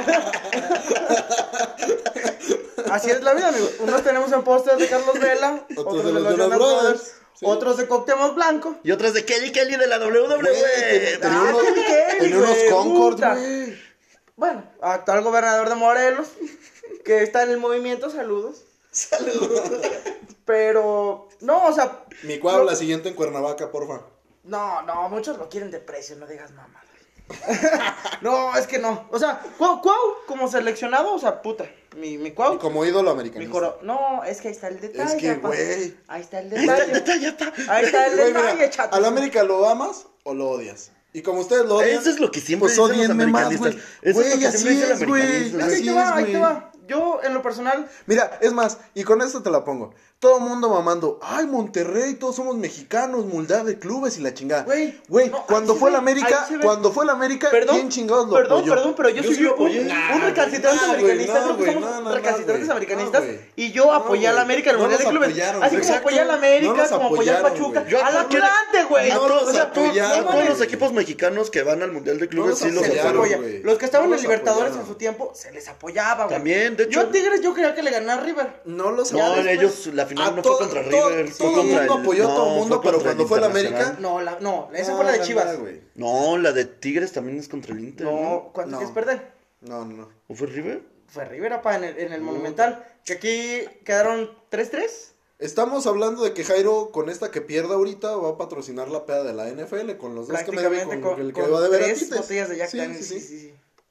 Así 2.91 3.12
es 3.12 3.22
la 3.22 3.34
vida, 3.34 3.49
amigo. 3.49 3.68
Unos 3.80 4.03
tenemos 4.03 4.32
un 4.32 4.43
póster 4.43 4.78
de 4.78 4.88
Carlos 4.88 5.20
Vela, 5.20 5.66
otros, 5.78 6.03
de 6.03 6.12
los 6.14 6.24
Jonas 6.36 6.57
Brothers, 6.57 7.14
Sí. 7.36 7.45
otros 7.47 7.78
de 7.78 7.88
Cuauhtémoc 7.88 8.36
Blanco. 8.36 8.76
y 8.84 8.91
otras 8.91 9.14
de 9.14 9.24
Kelly 9.24 9.53
Kelly 9.53 9.78
de 9.78 9.88
la 9.88 9.97
WWE. 9.97 11.18
Tenía 11.22 11.39
Ah, 11.39 11.53
unos, 11.55 11.64
Kelly 12.20 12.34
unos 12.34 12.57
Concord. 12.70 13.24
Bueno, 14.36 14.64
actual 14.82 15.22
gobernador 15.24 15.70
de 15.70 15.76
Morelos, 15.76 16.28
que 17.05 17.24
está 17.24 17.43
en 17.43 17.51
el 17.51 17.57
movimiento, 17.57 18.10
saludos. 18.10 18.64
Saludos. 18.91 19.62
Pero, 20.43 21.30
no, 21.39 21.68
o 21.68 21.72
sea. 21.74 22.03
Mi 22.24 22.39
cuadro, 22.39 22.66
lo- 22.66 22.72
la 22.72 22.76
siguiente 22.76 23.07
en 23.07 23.16
Cuernavaca, 23.16 23.72
porfa. 23.72 24.01
No, 24.43 24.82
no, 24.82 25.07
muchos 25.07 25.38
lo 25.38 25.47
quieren 25.47 25.72
de 25.72 25.80
precio, 25.80 26.18
no 26.18 26.28
digas 26.28 26.51
mamadas. 26.51 26.89
no, 28.22 28.56
es 28.56 28.68
que 28.68 28.80
no. 28.80 29.08
O 29.12 29.20
sea, 29.20 29.40
Cuau, 29.58 29.82
Cuau, 29.82 29.98
como 30.28 30.48
seleccionado, 30.48 31.14
o 31.14 31.20
sea, 31.20 31.42
puta. 31.42 31.66
Mi, 31.98 32.18
mi 32.18 32.32
Cuau. 32.32 32.56
Y 32.56 32.58
como 32.58 32.86
ídolo 32.86 33.04
Mi 33.14 33.20
americanista. 33.22 33.52
coro- 33.52 33.80
No, 33.84 34.24
es 34.24 34.42
que 34.42 34.50
ahí 34.50 34.54
está 34.54 34.68
el 34.68 34.80
detalle. 34.80 35.04
Es 35.16 35.22
que, 35.22 35.36
güey. 35.36 35.96
Ahí 36.08 36.22
está 36.22 36.40
el 36.40 36.54
Ahí 36.54 36.60
está 36.66 36.78
el 36.84 36.92
detalle. 36.94 37.26
detalle, 37.26 37.32
pa. 37.68 37.74
Ahí 37.74 37.86
está 37.86 38.08
el 38.08 38.14
Güey, 38.18 38.28
mira, 38.28 38.42
detalle, 38.44 38.70
chato. 38.70 38.96
¿Al 38.96 39.06
América 39.06 39.44
lo 39.44 39.68
amas 39.68 40.08
o 40.24 40.34
lo 40.34 40.50
odias? 40.50 40.92
Y 41.12 41.22
como 41.24 41.40
ustedes 41.42 41.66
lo 41.66 41.78
odian, 41.78 42.00
Eso 42.00 42.10
es 42.12 42.20
lo 42.20 42.30
que 42.32 42.40
siempre 42.40 42.70
pues 42.70 42.78
dicen 42.92 43.08
los 43.18 43.28
más, 43.32 43.44
americanistas. 43.44 43.74
güey. 43.74 43.84
Eso 44.04 44.10
es 44.10 44.16
lo 44.16 44.22
Güey, 44.24 44.40
que 44.40 44.48
así 44.48 44.58
siempre 44.58 44.76
dicen 44.76 44.92
es, 44.92 45.00
los 45.00 45.10
güey. 45.10 45.22
americanistas. 45.24 45.68
Es 45.68 45.74
que 45.74 45.76
ahí 45.80 45.86
te 45.86 45.94
va, 45.94 46.04
es, 46.04 46.12
ahí 46.26 46.32
te 46.34 46.38
va. 46.40 46.72
Yo, 46.88 47.20
en 47.24 47.34
lo 47.36 47.42
personal, 47.44 47.88
Mira, 48.08 48.40
es 48.42 48.52
más, 48.52 48.80
y 48.96 49.04
con 49.04 49.22
esto 49.22 49.44
te 49.44 49.52
la 49.52 49.64
pongo. 49.64 49.94
Todo 50.20 50.39
el 50.39 50.43
mundo 50.43 50.70
mamando, 50.70 51.17
ay, 51.22 51.47
Monterrey, 51.47 52.15
todos 52.15 52.36
somos 52.36 52.57
mexicanos, 52.57 53.24
muldad 53.26 53.63
de 53.63 53.80
clubes 53.80 54.17
y 54.17 54.22
la 54.22 54.34
chingada. 54.34 54.63
Güey, 54.63 54.99
Güey, 55.07 55.30
no, 55.30 55.45
cuando 55.45 55.76
fue 55.76 55.89
se 55.91 55.93
la 55.97 56.01
ve, 56.03 56.11
América, 56.11 56.47
ve. 56.49 56.59
cuando 56.59 56.91
fue 56.91 57.05
la 57.05 57.13
América, 57.13 57.49
Perdón, 57.49 57.76
¿quién 57.78 57.89
chingados 57.89 58.28
lo 58.28 58.34
perdón, 58.34 58.57
apoyó? 58.59 58.76
perdón, 58.76 58.93
pero 58.97 59.09
yo, 59.09 59.24
soy 59.24 59.38
lo 59.38 59.55
un, 59.55 59.88
Nah, 59.88 60.26
recalcitrante 60.26 60.84
americanista, 60.84 61.39
no, 61.39 61.45
creo 61.45 61.57
que 61.57 61.63
güey, 61.63 61.74
somos 61.93 62.13
recalcitrantes 62.13 62.70
americanistas, 62.70 63.24
y 63.55 63.72
yo 63.72 63.93
apoyé 63.93 64.28
a 64.28 64.34
la. 64.34 64.41
América 64.41 64.72
en 64.72 64.76
el 64.76 64.82
No 64.82 64.88
Mundial 64.89 65.03
de 65.05 65.09
Clubes, 65.09 65.30
así 65.61 65.78
como 65.78 65.93
apoyé 65.95 66.20
a 66.20 66.26
la 66.26 66.34
América, 66.34 66.89
como 66.89 67.05
apoyé 67.05 67.32
apoyaron, 67.32 67.51
Pachuca. 67.51 67.88
Yo 67.88 68.03
al 68.03 68.17
a 68.17 68.22
Atlante, 68.22 68.84
güey. 68.89 69.11
A 69.11 69.15
No 69.15 69.22
todos, 69.22 69.45
los 69.45 69.55
a 69.55 70.61
a 70.61 70.65
equipos 70.65 70.91
mexicanos 70.91 71.49
que 71.49 71.63
van 71.63 71.82
al 71.82 71.91
Mundial 71.93 72.20
de 72.20 72.28
Clubes 72.28 72.57
sí 72.57 72.72
los 72.72 72.84
apoyan. 72.84 73.61
Los 73.63 73.78
que 73.78 73.86
estaban 73.86 74.11
en 74.11 74.22
Libertadores 74.22 74.76
en 74.76 74.86
su 74.86 74.95
tiempo, 74.95 75.32
se 75.34 75.51
les 75.53 75.67
apoyaba, 75.70 76.26
güey. 76.26 76.36
También, 76.36 76.76
de 76.76 76.84
hecho- 76.84 77.01
Yo 77.03 77.07
a 77.07 77.11
Tigres 77.11 77.41
yo 77.41 77.53
quería 77.53 77.74
que 77.74 77.84
le 77.84 77.91
ganara 77.91 78.22
a 78.22 78.26
River. 78.26 78.61
No 78.65 78.91
los 78.91 79.13
No, 79.13 79.36
ellos, 79.36 79.88
la 79.93 80.09
final 80.10 80.36
no 80.36 80.41
todo- 80.41 80.57
fue 80.57 80.68
contra 80.68 80.89
todo- 80.89 81.10
River, 81.10 81.28
fue 81.30 81.38
todo 81.38 81.49
el 81.49 81.55
contra 81.55 81.78
mundo 81.80 81.93
apoyó 82.03 82.24
a 82.26 82.28
no, 82.28 82.36
todo 82.36 82.47
el 82.53 82.60
mundo, 82.60 82.76
fue 82.82 82.91
pero 82.91 83.03
cuando 83.03 83.28
fue 83.28 83.39
la. 83.39 83.45
América- 83.47 83.97
No, 83.99 84.22
la, 84.22 84.39
no, 84.39 84.70
esa 84.74 84.91
No, 84.91 84.97
fue 84.97 85.05
la 85.05 85.12
de 85.14 85.22
Chivas. 85.22 85.57
No, 85.95 86.38
la 86.38 86.51
de 86.51 86.66
Tigres 86.66 87.12
también 87.14 87.39
es 87.39 87.47
contra 87.47 87.74
el 87.74 87.80
Inter. 87.80 88.05
¿no? 88.07 88.12
No, 88.22 88.49
¿cuánto 88.53 88.72
No. 88.72 88.78
quieres 88.78 88.93
perder? 88.93 89.32
No, 89.62 89.86
no, 89.86 89.93
no. 89.97 90.10
¿O 90.28 90.36
fue 90.36 90.47
River? 90.47 90.82
Fue 91.07 91.26
River, 91.26 91.53
apa, 91.53 91.76
en 91.76 91.84
el, 91.86 91.97
en 91.99 92.14
el 92.14 92.22
Monumental. 92.22 92.86
Que 93.05 93.14
aquí 93.14 93.62
quedaron 93.84 94.30
3-3. 94.51 95.14
Estamos 95.39 95.88
hablando 95.88 96.24
de 96.24 96.34
que 96.34 96.43
Jairo, 96.43 96.91
con 96.91 97.10
esta 97.10 97.32
que 97.32 97.39
pierda 97.41 97.76
ahorita, 97.76 98.16
va 98.18 98.32
a 98.32 98.38
patrocinar 98.38 98.89
la 98.89 99.05
peda 99.05 99.24
de 99.24 99.34
la 99.34 99.47
NFL 99.47 99.95
con 99.97 100.14
los 100.14 100.28
dos 100.28 100.43
que 100.43 100.51
me 100.51 100.62
debe 100.62 100.84
con, 100.84 101.01
con, 101.01 101.20
el 101.22 101.34
que 101.34 101.41
con 101.41 101.53
va 101.53 101.60
a 101.60 101.62
deber 101.62 101.82
a 101.82 101.86
tres 101.86 102.10
botellas 102.10 102.49
de 102.49 102.57
Jack 102.57 102.70
Sí, 102.70 102.78
Daniels. 102.78 103.05
sí, 103.07 103.20
Sí, 103.22 103.28
sí. 103.28 103.38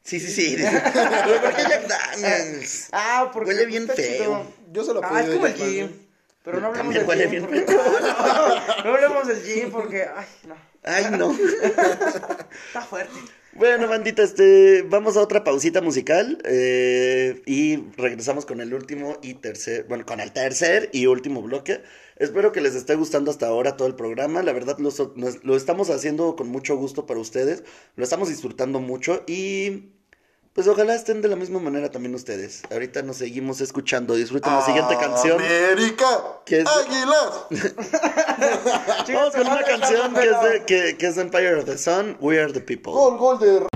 sí, 0.05 0.21
sí. 0.21 0.31
Sí, 0.31 0.57
sí. 0.57 0.57
Pero 0.63 1.41
¿por 1.43 1.55
qué 1.55 1.63
Jack 1.63 1.87
Daniels? 1.89 2.89
Ah, 2.93 3.31
porque 3.33 3.49
Huele 3.51 3.67
bien 3.67 3.87
feo. 3.89 3.97
chido. 3.97 4.43
Yo 4.73 4.85
se 4.85 4.91
Ah, 5.03 5.09
pedí 5.09 5.21
es 5.21 5.27
de 5.29 5.35
como 5.35 5.47
el 5.47 5.55
gym. 5.55 5.93
Pero 6.45 6.61
no 6.61 6.69
hablemos 6.69 6.95
del 6.95 7.31
gym. 7.31 7.43
porque- 7.43 7.67
No, 8.85 8.85
no, 8.85 8.95
hablemos 8.95 9.29
del 9.29 9.43
gym 9.43 9.71
porque, 9.71 10.03
ay, 10.15 10.27
no. 10.47 10.57
Ay, 10.85 11.07
no. 11.19 11.33
Está 12.69 12.81
fuerte. 12.89 13.13
Bueno, 13.53 13.89
bandita, 13.89 14.23
este, 14.23 14.83
vamos 14.83 15.17
a 15.17 15.21
otra 15.21 15.43
pausita 15.43 15.81
musical 15.81 16.39
eh, 16.45 17.43
y 17.45 17.79
regresamos 17.97 18.47
con 18.47 18.61
el 18.61 18.73
último 18.73 19.17
y 19.21 19.35
tercer, 19.35 19.85
bueno, 19.89 20.07
con 20.07 20.21
el 20.21 20.33
tercer 20.33 20.91
y 20.93 21.07
último 21.07 21.43
bloque. 21.43 21.83
Espero 22.17 22.53
que 22.53 22.61
les 22.61 22.75
esté 22.77 22.95
gustando 22.95 23.31
hasta 23.33 23.49
ahora 23.49 23.77
todo 23.77 23.89
el 23.89 23.97
programa. 23.97 24.43
La 24.43 24.53
verdad 24.53 24.79
lo, 24.79 24.91
lo 25.43 25.57
estamos 25.57 25.91
haciendo 25.91 26.37
con 26.37 26.49
mucho 26.49 26.77
gusto 26.77 27.07
para 27.07 27.19
ustedes. 27.19 27.65
Lo 27.97 28.05
estamos 28.05 28.29
disfrutando 28.29 28.79
mucho 28.81 29.25
y 29.27 29.91
pues 30.59 30.67
ojalá 30.67 30.97
estén 30.97 31.23
de 31.23 31.29
la 31.29 31.37
misma 31.37 31.61
manera 31.61 31.89
también 31.89 32.17
ustedes. 32.17 32.63
Ahorita 32.73 33.03
nos 33.03 33.19
seguimos 33.19 33.61
escuchando. 33.61 34.17
Disfruten 34.17 34.53
la 34.53 34.67
siguiente 34.67 34.97
canción. 34.97 35.41
América, 35.41 36.05
¿Qué 36.45 36.63
es? 36.63 36.67
Águilas. 36.67 37.47
Vamos 39.15 39.35
con 39.37 39.47
una 39.47 39.63
canción 39.63 40.15
que 40.15 40.21
es, 40.21 40.43
de, 40.43 40.65
que, 40.65 40.97
que 40.97 41.07
es 41.07 41.17
Empire 41.17 41.55
of 41.55 41.65
the 41.65 41.79
Sun, 41.79 42.17
We 42.19 42.41
Are 42.41 42.53
the 42.53 42.61
People. 42.61 42.93
Gol, 42.93 43.19
gol 43.19 43.39
de 43.39 43.69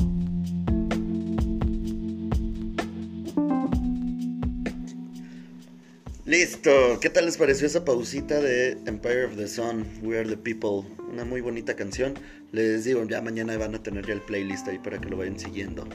Listo, 6.24 6.98
¿qué 7.00 7.10
tal 7.10 7.26
les 7.26 7.36
pareció 7.36 7.68
esa 7.68 7.84
pausita 7.84 8.40
de 8.40 8.72
Empire 8.86 9.26
of 9.26 9.36
the 9.36 9.46
Sun, 9.46 9.86
We 10.02 10.18
Are 10.18 10.28
the 10.28 10.36
People? 10.36 10.92
Una 11.12 11.24
muy 11.24 11.42
bonita 11.42 11.76
canción. 11.76 12.14
Les 12.50 12.82
digo, 12.82 13.04
ya 13.04 13.22
mañana 13.22 13.56
van 13.56 13.76
a 13.76 13.82
tener 13.84 14.04
ya 14.04 14.14
el 14.14 14.20
playlist 14.22 14.66
ahí 14.66 14.80
para 14.80 15.00
que 15.00 15.08
lo 15.08 15.16
vayan 15.16 15.38
siguiendo. 15.38 15.86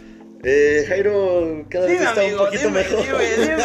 Eh, 0.43 0.85
Jairo 0.87 1.65
cada 1.69 1.87
vez 1.87 1.99
está 1.99 2.21
amigo, 2.21 2.39
un 2.39 2.45
poquito 2.45 2.67
dime, 2.67 2.79
mejor. 2.79 3.03
dime, 3.03 3.35
dime. 3.37 3.63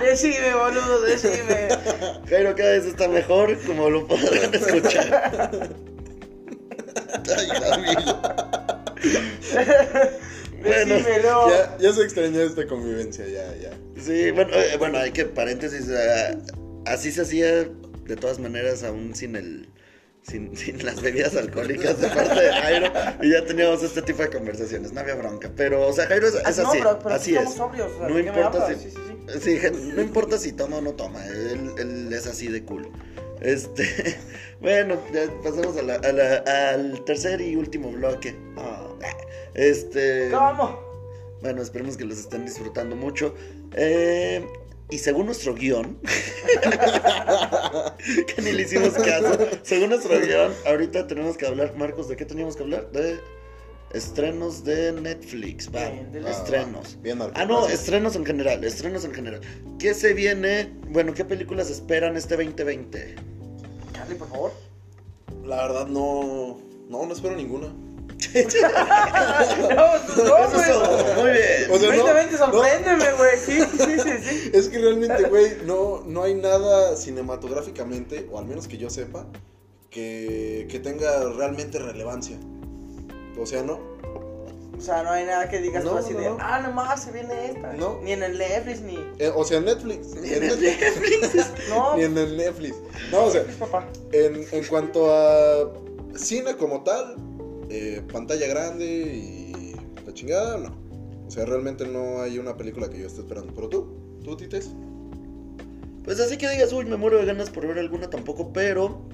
Decime, 0.10 0.54
boludo, 0.54 1.00
decime. 1.02 1.68
Jairo 2.28 2.54
cada 2.56 2.70
vez 2.72 2.86
está 2.86 3.08
mejor, 3.08 3.56
como 3.66 3.88
lo 3.90 4.06
podrán 4.06 4.54
escuchar. 4.54 5.50
Ay, 7.36 7.48
amigo. 7.72 8.22
Bueno, 10.60 10.94
Decímelo. 10.94 11.48
Ya, 11.50 11.76
ya 11.78 11.92
se 11.92 12.02
extrañó 12.02 12.40
esta 12.42 12.66
convivencia, 12.66 13.24
ya, 13.26 13.54
ya. 13.56 13.70
Sí, 14.02 14.30
bueno, 14.32 14.50
eh, 14.54 14.76
bueno, 14.78 14.98
hay 14.98 15.12
que 15.12 15.24
paréntesis. 15.24 15.88
eh, 15.88 16.36
así 16.86 17.12
se 17.12 17.22
hacía 17.22 17.64
de 18.06 18.16
todas 18.16 18.38
maneras, 18.38 18.82
aún 18.82 19.14
sin 19.14 19.36
el. 19.36 19.68
Sin, 20.28 20.54
sin 20.56 20.84
las 20.84 21.00
bebidas 21.00 21.34
alcohólicas 21.36 22.00
de 22.00 22.08
parte 22.08 22.40
de 22.40 22.52
Jairo. 22.52 22.92
Y 23.22 23.30
ya 23.32 23.44
teníamos 23.44 23.82
este 23.82 24.02
tipo 24.02 24.22
de 24.22 24.28
conversaciones. 24.30 24.92
No 24.92 25.00
había 25.00 25.14
bronca. 25.14 25.50
Pero, 25.56 25.86
o 25.88 25.92
sea, 25.92 26.06
Jairo 26.06 26.28
es, 26.28 26.34
es 26.34 26.58
no, 26.58 26.68
así. 26.68 26.78
pero, 26.78 26.98
pero 26.98 27.14
así 27.14 27.34
es. 27.36 27.54
sobrios. 27.54 27.90
o 27.92 27.98
sea, 27.98 28.08
no 28.08 28.14
¿de 28.14 28.24
qué 28.24 28.32
me 28.32 28.36
importa 28.42 28.68
si. 28.68 28.74
Sí, 28.74 28.90
sí, 28.90 28.96
sí. 29.32 29.40
sí, 29.40 29.58
gen- 29.58 29.96
no 29.96 30.02
importa 30.02 30.38
si 30.38 30.52
toma 30.52 30.76
o 30.76 30.80
no 30.80 30.92
toma. 30.92 31.24
Él, 31.26 31.72
él 31.78 32.12
es 32.12 32.26
así 32.26 32.48
de 32.48 32.62
cool. 32.64 32.88
Este. 33.40 33.84
Bueno, 34.60 34.96
ya 35.12 35.20
pasamos 35.44 35.76
a 35.76 35.82
la- 35.82 35.94
a 35.94 36.12
la- 36.12 36.70
al 36.72 37.04
tercer 37.04 37.40
y 37.40 37.54
último 37.54 37.92
bloque. 37.92 38.34
Ah, 38.56 38.88
este. 39.54 40.30
¿Cómo? 40.32 40.80
Bueno, 41.40 41.62
esperemos 41.62 41.96
que 41.96 42.04
los 42.04 42.18
estén 42.18 42.44
disfrutando 42.44 42.96
mucho. 42.96 43.36
Eh, 43.76 44.44
y 44.90 44.98
según 44.98 45.26
nuestro 45.26 45.54
guion, 45.54 45.98
que 48.26 48.42
ni 48.42 48.52
le 48.52 48.62
hicimos 48.62 48.90
caso, 48.94 49.38
según 49.62 49.90
nuestro 49.90 50.18
guion, 50.20 50.52
ahorita 50.66 51.06
tenemos 51.06 51.36
que 51.36 51.46
hablar, 51.46 51.74
Marcos, 51.76 52.08
¿de 52.08 52.16
qué 52.16 52.24
teníamos 52.24 52.56
que 52.56 52.62
hablar? 52.62 52.90
De 52.92 53.18
estrenos 53.92 54.64
de 54.64 54.92
Netflix, 54.92 55.68
va, 55.74 55.88
Bien, 55.88 56.12
del- 56.12 56.26
estrenos. 56.26 56.98
Bien. 57.02 57.20
Ah, 57.34 57.44
no, 57.46 57.58
gracias. 57.62 57.80
estrenos 57.80 58.16
en 58.16 58.26
general, 58.26 58.62
estrenos 58.64 59.04
en 59.04 59.14
general. 59.14 59.40
¿Qué 59.78 59.94
se 59.94 60.12
viene? 60.14 60.72
Bueno, 60.90 61.14
¿qué 61.14 61.24
películas 61.24 61.70
esperan 61.70 62.16
este 62.16 62.36
2020? 62.36 63.14
Charlie, 63.94 64.14
por 64.16 64.28
favor. 64.28 64.52
La 65.44 65.56
verdad, 65.66 65.86
no. 65.86 66.60
No, 66.88 67.04
no 67.06 67.12
espero 67.12 67.34
ninguna. 67.36 67.68
No, 68.34 70.24
no, 70.24 70.50
güey. 70.50 70.70
muy 71.16 71.30
bien. 71.30 71.70
O 71.70 71.78
sea, 71.78 71.90
no, 71.90 71.96
2020, 72.04 72.32
no. 72.32 72.38
sorpréndeme, 72.38 73.12
güey. 73.12 73.38
Sí, 73.38 73.60
sí, 73.60 74.00
sí, 74.00 74.10
sí. 74.22 74.50
Es 74.54 74.68
que 74.68 74.78
realmente, 74.78 75.24
güey, 75.24 75.58
no, 75.64 76.02
no 76.06 76.22
hay 76.24 76.34
nada 76.34 76.96
cinematográficamente, 76.96 78.28
o 78.30 78.38
al 78.38 78.46
menos 78.46 78.66
que 78.68 78.76
yo 78.76 78.90
sepa, 78.90 79.26
que, 79.90 80.66
que 80.70 80.78
tenga 80.80 81.24
realmente 81.36 81.78
relevancia. 81.78 82.38
O 83.38 83.46
sea, 83.46 83.62
no. 83.62 83.78
O 84.76 84.80
sea, 84.80 85.02
no 85.02 85.10
hay 85.10 85.24
nada 85.24 85.48
que 85.48 85.58
digas 85.60 85.82
No, 85.82 85.90
tú 85.90 85.96
así 85.98 86.14
no, 86.14 86.20
de, 86.20 86.28
no. 86.30 86.36
ah, 86.40 86.60
nomás 86.60 87.02
se 87.02 87.10
viene 87.10 87.46
esta. 87.46 87.72
No. 87.72 87.98
Ni 88.02 88.12
en 88.12 88.22
el 88.22 88.38
Netflix, 88.38 88.80
ni. 88.80 88.96
Eh, 89.18 89.32
o 89.34 89.44
sea, 89.44 89.58
en 89.58 89.64
Netflix. 89.64 90.14
Ni 90.20 90.28
en 90.30 90.44
el 90.44 90.60
Netflix. 90.60 91.50
No, 91.68 91.96
Ni 91.96 92.04
en 92.04 92.16
el 92.16 92.36
Netflix. 92.36 92.76
No, 93.10 93.24
o 93.24 93.30
sea, 93.30 93.40
Netflix, 93.42 93.58
papá. 93.58 93.88
en, 94.12 94.46
en 94.50 94.64
cuanto 94.66 95.12
a 95.12 95.72
cine 96.14 96.56
como 96.56 96.82
tal, 96.84 97.16
eh, 97.70 98.02
pantalla 98.12 98.46
grande 98.46 98.86
y 98.86 99.74
la 100.06 100.12
chingada, 100.14 100.58
no. 100.58 100.76
O 101.26 101.30
sea, 101.30 101.44
realmente 101.44 101.86
no 101.86 102.22
hay 102.22 102.38
una 102.38 102.56
película 102.56 102.88
que 102.88 102.98
yo 103.00 103.06
esté 103.06 103.20
esperando. 103.20 103.52
Pero 103.54 103.68
tú, 103.68 104.18
tú, 104.24 104.36
Tites. 104.36 104.70
Pues 106.04 106.20
así 106.20 106.38
que 106.38 106.48
digas, 106.48 106.72
uy, 106.72 106.86
me 106.86 106.96
muero 106.96 107.18
de 107.18 107.26
ganas 107.26 107.50
por 107.50 107.66
ver 107.66 107.78
alguna 107.78 108.08
tampoco, 108.08 108.50
pero 108.52 109.06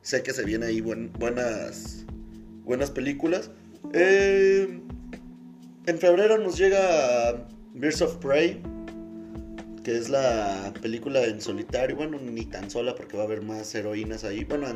sé 0.00 0.22
que 0.22 0.32
se 0.32 0.44
vienen 0.44 0.68
ahí 0.70 0.80
buen- 0.80 1.12
buenas, 1.12 2.06
buenas 2.64 2.90
películas. 2.90 3.50
Eh, 3.92 4.80
en 5.86 5.98
febrero 5.98 6.38
nos 6.38 6.56
llega 6.56 7.46
Birds 7.74 8.00
of 8.00 8.16
Prey, 8.16 8.62
que 9.82 9.98
es 9.98 10.08
la 10.08 10.72
película 10.80 11.22
en 11.26 11.42
solitario. 11.42 11.94
Bueno, 11.96 12.18
ni 12.18 12.46
tan 12.46 12.70
sola 12.70 12.94
porque 12.94 13.18
va 13.18 13.24
a 13.24 13.26
haber 13.26 13.42
más 13.42 13.74
heroínas 13.74 14.24
ahí. 14.24 14.44
Bueno, 14.44 14.66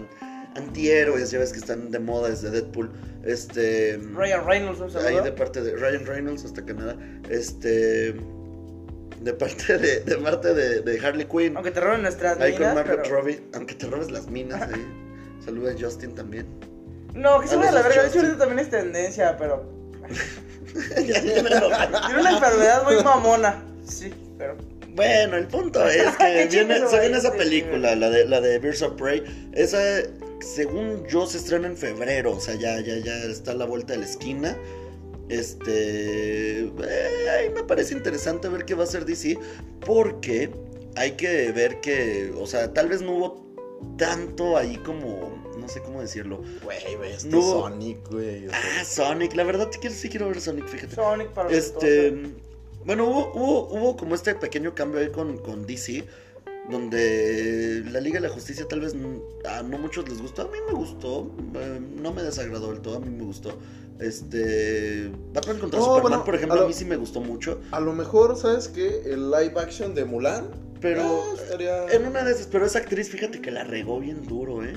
antihéroes, 0.57 1.31
ya 1.31 1.39
ves 1.39 1.53
que 1.53 1.59
están 1.59 1.91
de 1.91 1.99
moda 1.99 2.31
desde 2.31 2.51
Deadpool. 2.51 2.91
Este. 3.25 3.99
Ryan 4.15 4.47
Reynolds, 4.47 4.81
un 4.81 5.05
Ahí 5.05 5.21
de 5.23 5.33
parte 5.33 5.63
de 5.63 5.77
Ryan 5.77 6.07
Reynolds 6.07 6.45
hasta 6.45 6.65
Canadá. 6.65 6.97
Este. 7.29 8.15
De 9.21 9.33
parte 9.33 9.79
de, 9.79 10.01
de 10.01 10.17
parte 10.17 10.55
de, 10.55 10.81
de 10.81 11.07
Harley 11.07 11.27
Quinn. 11.27 11.57
Aunque 11.57 11.73
te 11.73 11.81
roben 11.81 12.03
nuestras 12.03 12.39
Ahí 12.41 12.53
con 12.53 12.61
minas, 12.61 12.75
Margot 12.75 13.01
pero... 13.03 13.17
Robbie. 13.17 13.43
Aunque 13.55 13.75
te 13.75 13.87
robes 13.87 14.11
las 14.11 14.29
minas 14.29 14.63
ahí. 14.63 14.87
Saluda 15.45 15.73
a 15.73 15.75
Justin 15.79 16.15
también. 16.15 16.47
No, 17.15 17.41
que 17.41 17.49
se 17.49 17.57
vaya 17.57 17.71
a 17.71 17.73
la 17.73 17.83
verga. 17.83 18.03
De 18.03 18.09
hecho, 18.09 18.21
ahorita 18.21 18.39
también 18.39 18.59
es 18.61 18.71
tendencia, 18.71 19.37
pero... 19.37 19.69
Tiene 20.95 21.41
una 21.41 22.31
enfermedad 22.31 22.85
muy 22.85 23.03
mamona. 23.03 23.63
Sí, 23.87 24.13
pero... 24.37 24.57
bueno, 24.91 25.37
el 25.37 25.47
punto 25.47 25.85
es 25.89 26.17
que 26.17 26.47
viene, 26.51 26.87
se 26.87 27.01
viene 27.01 27.19
esa 27.19 27.33
película, 27.33 27.97
la 27.97 28.11
de, 28.11 28.27
la 28.27 28.41
de 28.41 28.59
Birds 28.59 28.83
of 28.83 28.93
Prey. 28.93 29.51
Esa, 29.53 29.79
según 30.41 31.07
yo, 31.07 31.27
se 31.27 31.39
estrena 31.39 31.67
en 31.69 31.77
febrero. 31.77 32.33
O 32.37 32.41
sea, 32.41 32.55
ya, 32.55 32.81
ya, 32.81 32.97
ya 32.99 33.15
está 33.25 33.53
a 33.53 33.55
la 33.55 33.65
vuelta 33.65 33.93
de 33.93 34.01
la 34.01 34.07
esquina. 34.07 34.57
Este. 35.29 36.61
eh, 36.65 37.31
ahí 37.31 37.51
me 37.51 37.63
parece 37.65 37.95
interesante 37.95 38.49
ver 38.49 38.65
qué 38.65 38.75
va 38.75 38.83
a 38.83 38.87
hacer 38.87 39.05
DC. 39.05 39.39
Porque 39.85 40.51
hay 40.97 41.13
que 41.13 41.53
ver 41.53 41.81
que. 41.81 42.33
O 42.39 42.47
sea, 42.47 42.73
tal 42.73 42.89
vez 42.89 43.03
no 43.03 43.13
hubo 43.13 43.47
tanto 43.97 44.57
ahí 44.57 44.77
como. 44.79 45.37
No 45.59 45.69
sé 45.69 45.83
cómo 45.83 46.01
decirlo. 46.01 46.41
Güey, 46.63 46.95
güey, 46.97 47.13
este 47.13 47.29
No. 47.29 47.43
Sonic, 47.43 48.09
güey. 48.11 48.47
o 48.47 48.51
sea, 48.51 48.61
Ah, 48.81 48.85
Sonic. 48.85 49.35
La 49.35 49.45
verdad, 49.45 49.69
sí 49.73 49.79
quiero, 49.81 49.95
sí 49.95 50.09
quiero 50.09 50.29
ver 50.29 50.41
Sonic, 50.41 50.67
fíjate. 50.67 50.95
Sonic 50.95 51.29
para 51.29 51.51
los 51.51 51.59
Este. 51.59 52.15
Bueno, 52.85 53.05
hubo, 53.07 53.33
hubo, 53.35 53.69
hubo 53.75 53.97
como 53.97 54.15
este 54.15 54.35
pequeño 54.35 54.75
cambio 54.75 55.01
ahí 55.01 55.11
con, 55.11 55.37
con 55.39 55.67
DC. 55.67 56.05
Donde 56.71 57.83
la 57.91 58.01
Liga 58.01 58.21
de 58.21 58.29
la 58.29 58.33
Justicia 58.33 58.67
tal 58.69 58.81
vez 58.81 58.95
a 59.49 59.63
no 59.63 59.79
muchos 59.79 60.09
les 60.09 60.21
gustó, 60.21 60.43
a 60.43 60.45
mí 60.47 60.59
me 60.67 60.75
gustó, 60.75 61.31
eh, 61.55 61.81
no 62.01 62.13
me 62.13 62.23
desagradó 62.23 62.73
del 62.73 62.81
todo, 62.81 62.97
a 62.97 63.01
mí 63.01 63.11
me 63.11 63.25
gustó. 63.25 63.59
Este, 64.01 65.11
Batman 65.35 65.59
contra 65.59 65.79
No, 65.81 65.85
Superman, 65.87 66.03
bueno, 66.11 66.25
por 66.25 66.35
ejemplo, 66.37 66.63
a 66.63 66.67
mí 66.69 66.73
sí 66.73 66.85
me 66.85 66.97
gustó 66.97 67.21
mucho, 67.21 67.61
A 67.73 67.81
lo 67.81 67.93
mejor, 67.93 68.37
¿sabes 68.37 68.69
qué? 68.69 69.03
El 69.07 69.31
live 69.31 69.55
action 69.57 69.95
de 69.95 70.05
Mulan. 70.05 70.45
pero 70.81 71.03
ah, 71.03 71.35
estaría... 71.43 71.87
en 71.89 72.07
una 72.07 72.23
de 72.23 72.33
esas, 72.33 72.47
pero 72.47 72.65
esa 72.65 72.79
actriz, 72.79 73.09
fíjate 73.11 73.41
que 73.41 73.51
la 73.51 73.65
regó 73.65 73.99
bien 73.99 74.27
duro, 74.27 74.65
¿eh? 74.65 74.75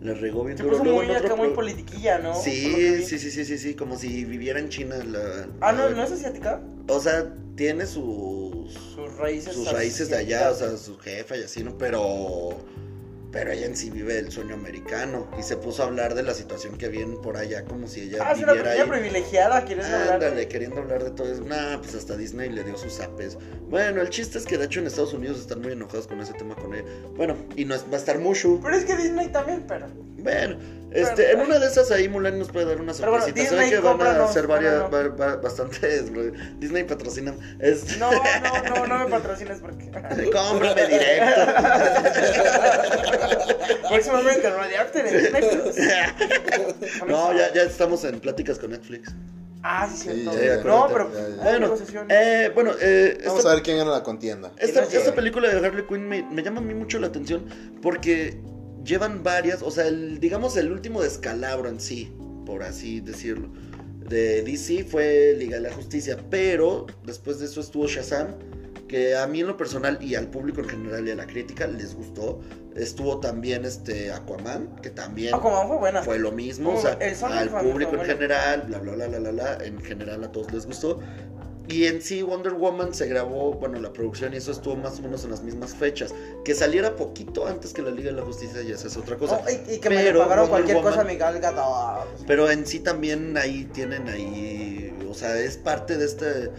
La 0.00 0.14
regó 0.14 0.44
bien 0.44 0.56
Se 0.58 0.62
duro. 0.64 0.78
puso 0.78 0.84
Luego 0.84 0.98
muy 1.02 1.10
en 1.10 1.16
otro 1.16 1.34
acá, 1.34 1.36
muy 1.36 1.48
politiquilla, 1.54 2.18
¿no? 2.18 2.34
Sí, 2.34 3.02
sí, 3.04 3.18
sí, 3.18 3.30
sí, 3.30 3.44
sí, 3.44 3.58
sí, 3.58 3.74
como 3.74 3.96
si 3.98 4.24
viviera 4.24 4.58
en 4.60 4.68
China 4.68 4.96
la... 5.04 5.48
Ah, 5.60 5.72
¿no, 5.72 5.88
la- 5.88 5.96
¿no 5.96 6.02
es 6.04 6.12
asiática? 6.12 6.60
O 6.88 7.00
sea, 7.00 7.34
tiene 7.56 7.86
sus... 7.86 8.61
Sus 8.72 9.16
raíces. 9.16 9.54
sus 9.54 9.70
raíces 9.72 10.08
de 10.10 10.16
allá, 10.16 10.50
o 10.50 10.54
sea, 10.54 10.76
su 10.76 10.98
jefa 10.98 11.36
y 11.36 11.42
así, 11.44 11.62
¿no? 11.64 11.76
Pero, 11.78 12.58
pero 13.30 13.50
ella 13.50 13.66
en 13.66 13.76
sí 13.76 13.90
vive 13.90 14.18
el 14.18 14.30
sueño 14.30 14.54
americano 14.54 15.26
y 15.38 15.42
se 15.42 15.56
puso 15.56 15.82
a 15.82 15.86
hablar 15.86 16.14
de 16.14 16.22
la 16.22 16.34
situación 16.34 16.76
que 16.76 16.88
viene 16.88 17.16
por 17.16 17.36
allá 17.38 17.64
como 17.64 17.86
si 17.88 18.02
ella 18.02 18.18
Ah, 18.20 18.32
es 18.32 18.42
una 18.42 18.52
ahí. 18.52 18.82
privilegiada, 18.88 19.64
¿quieres 19.64 19.86
hablar? 19.86 20.14
Ándale, 20.14 20.48
queriendo 20.48 20.80
hablar 20.80 21.02
de 21.04 21.10
todo 21.12 21.32
eso. 21.32 21.42
Nah, 21.44 21.78
pues 21.78 21.94
hasta 21.94 22.16
Disney 22.16 22.50
le 22.50 22.62
dio 22.64 22.76
sus 22.76 22.92
zapes. 22.94 23.38
Bueno, 23.70 24.02
el 24.02 24.10
chiste 24.10 24.36
es 24.38 24.44
que 24.44 24.58
de 24.58 24.66
hecho 24.66 24.80
en 24.80 24.86
Estados 24.86 25.14
Unidos 25.14 25.38
están 25.40 25.62
muy 25.62 25.72
enojados 25.72 26.06
con 26.06 26.20
ese 26.20 26.34
tema 26.34 26.54
con 26.54 26.74
ella. 26.74 26.84
Bueno, 27.16 27.36
y 27.56 27.64
no 27.64 27.74
es, 27.74 27.84
va 27.84 27.94
a 27.96 28.00
estar 28.00 28.18
Mushu. 28.18 28.60
Pero 28.62 28.76
es 28.76 28.84
que 28.84 28.96
Disney 28.96 29.28
también, 29.28 29.64
pero. 29.66 29.86
Bueno, 30.18 30.58
este, 30.94 31.32
en 31.32 31.40
una 31.40 31.58
de 31.58 31.66
esas 31.66 31.90
ahí 31.90 32.08
Mulan 32.08 32.38
nos 32.38 32.48
puede 32.50 32.66
dar 32.66 32.80
una 32.80 32.92
Pero 32.92 33.10
bueno, 33.10 33.24
sorpresita. 33.24 33.56
Se 33.56 33.64
ve 33.64 33.70
que 33.70 33.78
van 33.80 34.00
a 34.02 34.24
hacer 34.24 34.46
varias, 34.46 34.74
no, 34.74 34.88
no, 34.88 34.90
va- 34.90 35.08
va- 35.26 35.36
bastantes. 35.36 36.10
Disney 36.58 36.84
patrocina. 36.84 37.34
Este, 37.60 37.96
No, 37.96 38.10
no, 38.12 38.74
no, 38.74 38.86
no 38.86 38.98
me 39.04 39.10
patrocines 39.10 39.58
porque. 39.60 39.90
Cómprame 40.32 40.86
directo. 40.86 41.52
Próximamente, 43.88 44.50
Radioactive 44.50 45.08
en 45.08 45.22
Disney 45.22 45.42
Plus. 45.50 45.76
No, 47.08 47.32
ya, 47.32 47.52
ya 47.52 47.62
estamos 47.62 48.04
en 48.04 48.20
pláticas 48.20 48.58
con 48.58 48.70
Netflix. 48.70 49.10
Ah, 49.64 49.88
sí, 49.88 49.96
cierto. 50.10 50.32
Sí, 50.32 50.38
ya, 50.44 50.56
no, 50.64 50.88
pero. 50.92 51.12
Ya, 51.12 51.20
ya. 51.20 51.26
hay 51.52 51.60
Bueno, 51.60 51.74
eh, 52.08 52.50
bueno 52.54 52.72
eh, 52.80 53.18
Vamos 53.24 53.38
esta, 53.38 53.52
a 53.52 53.54
ver 53.54 53.62
quién 53.62 53.78
gana 53.78 53.92
la 53.92 54.02
contienda. 54.02 54.50
esta, 54.58 54.82
esta 54.82 55.14
película 55.14 55.48
de 55.48 55.64
Harley 55.64 55.86
Quinn 55.86 56.08
me, 56.08 56.22
me 56.24 56.42
llama 56.42 56.60
a 56.60 56.64
mí 56.64 56.74
mucho 56.74 56.98
la 56.98 57.06
atención 57.08 57.44
porque 57.80 58.40
llevan 58.84 59.22
varias, 59.22 59.62
o 59.62 59.70
sea, 59.70 59.86
el, 59.86 60.20
digamos 60.20 60.56
el 60.56 60.70
último 60.72 61.02
descalabro 61.02 61.68
en 61.68 61.80
sí, 61.80 62.12
por 62.46 62.62
así 62.62 63.00
decirlo, 63.00 63.48
de 64.08 64.42
DC 64.42 64.84
fue 64.84 65.34
Liga 65.38 65.56
de 65.56 65.62
la 65.62 65.72
Justicia, 65.72 66.18
pero 66.30 66.86
después 67.04 67.38
de 67.38 67.46
eso 67.46 67.60
estuvo 67.60 67.86
Shazam, 67.86 68.34
que 68.88 69.16
a 69.16 69.26
mí 69.26 69.40
en 69.40 69.46
lo 69.46 69.56
personal 69.56 69.98
y 70.02 70.16
al 70.16 70.28
público 70.28 70.60
en 70.60 70.68
general 70.68 71.08
y 71.08 71.12
a 71.12 71.14
la 71.14 71.26
crítica 71.26 71.66
les 71.66 71.94
gustó. 71.94 72.40
Estuvo 72.76 73.20
también 73.20 73.64
este 73.64 74.12
Aquaman, 74.12 74.76
que 74.82 74.90
también 74.90 75.34
Aquaman 75.34 75.68
fue 75.68 75.78
buena. 75.78 76.02
fue 76.02 76.18
lo 76.18 76.32
mismo, 76.32 76.74
o 76.74 76.80
sea, 76.80 76.98
al 77.00 77.48
público 77.48 77.94
en 77.96 78.04
general, 78.04 78.64
bla, 78.66 78.78
bla, 78.78 78.94
bla, 79.06 79.30
bla, 79.30 79.58
en 79.64 79.80
general 79.80 80.24
a 80.24 80.32
todos 80.32 80.52
les 80.52 80.66
gustó. 80.66 81.00
Y 81.68 81.86
en 81.86 82.02
sí 82.02 82.22
Wonder 82.22 82.54
Woman 82.54 82.92
se 82.92 83.06
grabó, 83.06 83.54
bueno, 83.54 83.80
la 83.80 83.92
producción 83.92 84.34
y 84.34 84.38
eso 84.38 84.50
estuvo 84.50 84.76
más 84.76 84.98
o 84.98 85.02
menos 85.02 85.24
en 85.24 85.30
las 85.30 85.42
mismas 85.42 85.74
fechas. 85.74 86.12
Que 86.44 86.54
saliera 86.54 86.96
poquito 86.96 87.46
antes 87.46 87.72
que 87.72 87.82
la 87.82 87.90
Liga 87.90 88.10
de 88.10 88.16
la 88.16 88.22
Justicia 88.22 88.62
ya 88.62 88.74
esa 88.74 88.88
es 88.88 88.96
otra 88.96 89.16
cosa. 89.16 89.40
Oh, 89.44 89.50
y, 89.50 89.74
y 89.74 89.78
que 89.78 89.88
me 89.88 89.96
Pero 90.02 90.20
pagaron 90.20 90.48
Wonder 90.48 90.50
cualquier 90.50 90.76
cosa 90.82 91.00
a 91.00 91.04
Woman- 91.04 91.40
Gato. 91.40 92.06
Pero 92.26 92.50
en 92.50 92.66
sí 92.66 92.80
también 92.80 93.36
ahí 93.36 93.64
tienen 93.72 94.08
ahí, 94.08 94.92
o 95.08 95.14
sea, 95.14 95.38
es 95.38 95.56
parte 95.56 95.96
de 95.96 96.04
este 96.04 96.50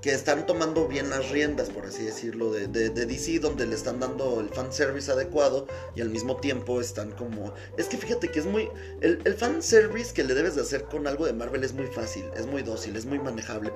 que 0.00 0.12
están 0.12 0.46
tomando 0.46 0.86
bien 0.86 1.10
las 1.10 1.30
riendas, 1.30 1.68
por 1.70 1.86
así 1.86 2.04
decirlo, 2.04 2.52
de, 2.52 2.68
de, 2.68 2.90
de 2.90 3.06
DC, 3.06 3.40
donde 3.40 3.66
le 3.66 3.74
están 3.74 3.98
dando 3.98 4.38
el 4.40 4.48
fanservice 4.50 5.10
adecuado 5.10 5.66
y 5.96 6.00
al 6.00 6.10
mismo 6.10 6.36
tiempo 6.36 6.80
están 6.80 7.10
como... 7.12 7.52
Es 7.76 7.86
que 7.88 7.96
fíjate 7.96 8.30
que 8.30 8.38
es 8.38 8.46
muy... 8.46 8.68
El, 9.00 9.20
el 9.24 9.34
fanservice 9.34 10.12
que 10.14 10.22
le 10.22 10.34
debes 10.34 10.54
de 10.54 10.62
hacer 10.62 10.84
con 10.84 11.08
algo 11.08 11.26
de 11.26 11.32
Marvel 11.32 11.64
es 11.64 11.72
muy 11.72 11.86
fácil, 11.86 12.24
es 12.36 12.46
muy 12.46 12.62
dócil, 12.62 12.94
es 12.94 13.04
muy 13.04 13.18
manejable. 13.18 13.72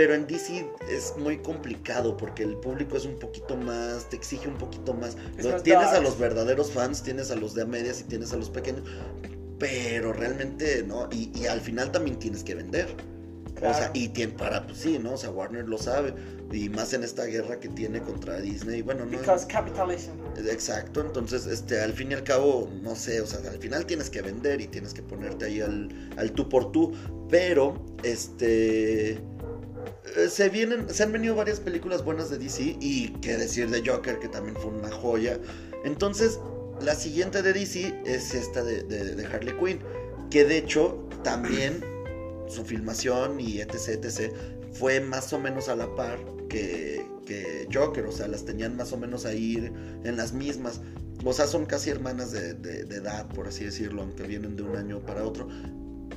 Pero 0.00 0.14
en 0.14 0.26
DC 0.26 0.66
es 0.88 1.12
muy 1.18 1.36
complicado 1.36 2.16
porque 2.16 2.42
el 2.42 2.56
público 2.56 2.96
es 2.96 3.04
un 3.04 3.18
poquito 3.18 3.54
más, 3.54 4.08
te 4.08 4.16
exige 4.16 4.48
un 4.48 4.56
poquito 4.56 4.94
más. 4.94 5.14
Tienes 5.62 5.88
a 5.88 6.00
los 6.00 6.18
verdaderos 6.18 6.70
fans, 6.70 7.02
tienes 7.02 7.30
a 7.30 7.36
los 7.36 7.52
de 7.52 7.60
a 7.60 7.66
medias 7.66 8.00
y 8.00 8.04
tienes 8.04 8.32
a 8.32 8.38
los 8.38 8.48
pequeños. 8.48 8.82
Pero 9.58 10.14
realmente 10.14 10.82
no. 10.84 11.06
Y, 11.12 11.30
y 11.38 11.48
al 11.48 11.60
final 11.60 11.92
también 11.92 12.18
tienes 12.18 12.42
que 12.42 12.54
vender. 12.54 12.86
O 13.56 13.60
sea, 13.60 13.72
Claro. 13.72 13.90
y 13.92 14.08
tiene 14.08 14.32
para, 14.32 14.66
pues 14.66 14.78
sí, 14.78 14.98
¿no? 14.98 15.12
O 15.12 15.16
sea, 15.18 15.28
Warner 15.32 15.68
lo 15.68 15.76
sabe. 15.76 16.14
Y 16.50 16.70
más 16.70 16.94
en 16.94 17.04
esta 17.04 17.26
guerra 17.26 17.60
que 17.60 17.68
tiene 17.68 18.00
contra 18.00 18.40
Disney. 18.40 18.80
Bueno, 18.80 19.04
no. 19.04 19.18
Because 19.18 19.46
capitalism. 19.46 20.12
Exacto, 20.48 21.02
entonces, 21.02 21.44
este, 21.44 21.78
al 21.78 21.92
fin 21.92 22.10
y 22.12 22.14
al 22.14 22.24
cabo, 22.24 22.70
no 22.82 22.96
sé, 22.96 23.20
o 23.20 23.26
sea, 23.26 23.40
al 23.50 23.58
final 23.58 23.84
tienes 23.84 24.08
que 24.08 24.22
vender 24.22 24.62
y 24.62 24.66
tienes 24.66 24.94
que 24.94 25.02
ponerte 25.02 25.44
ahí 25.44 25.60
al, 25.60 25.90
al 26.16 26.32
tú 26.32 26.48
por 26.48 26.72
tú, 26.72 26.94
pero, 27.28 27.74
este, 28.02 29.20
se 30.28 30.48
vienen, 30.48 30.88
se 30.88 31.02
han 31.02 31.12
venido 31.12 31.34
varias 31.34 31.60
películas 31.60 32.04
buenas 32.04 32.30
de 32.30 32.38
DC 32.38 32.76
y 32.80 33.10
qué 33.20 33.36
decir 33.36 33.70
de 33.70 33.88
Joker, 33.88 34.18
que 34.18 34.28
también 34.28 34.56
fue 34.56 34.70
una 34.70 34.90
joya, 34.90 35.38
entonces, 35.84 36.38
la 36.80 36.94
siguiente 36.94 37.42
de 37.42 37.52
DC 37.52 38.02
es 38.04 38.34
esta 38.34 38.62
de, 38.62 39.26
Harley 39.32 39.54
Quinn, 39.58 39.80
que 40.30 40.44
de 40.44 40.58
hecho, 40.58 41.08
también 41.22 41.82
su 42.48 42.64
filmación 42.64 43.40
y 43.40 43.60
etc, 43.60 44.04
etc, 44.04 44.32
fue 44.72 45.00
más 45.00 45.32
o 45.32 45.38
menos 45.38 45.68
a 45.68 45.76
la 45.76 45.94
par 45.94 46.18
que, 46.48 47.06
Joker, 47.72 48.06
o 48.06 48.12
sea, 48.12 48.26
las 48.26 48.44
tenían 48.44 48.76
más 48.76 48.92
o 48.92 48.96
menos 48.96 49.24
ahí 49.24 49.72
en 50.04 50.16
las 50.16 50.32
mismas. 50.32 50.80
O 51.24 51.32
sea, 51.32 51.46
son 51.46 51.64
casi 51.64 51.90
hermanas 51.90 52.32
de- 52.32 52.54
de 52.54 52.96
edad, 52.96 53.28
por 53.28 53.46
así 53.46 53.64
decirlo, 53.64 54.02
aunque 54.02 54.24
vienen 54.24 54.56
de 54.56 54.64
un 54.64 54.74
año 54.74 54.98
para 55.00 55.22
otro. 55.22 55.46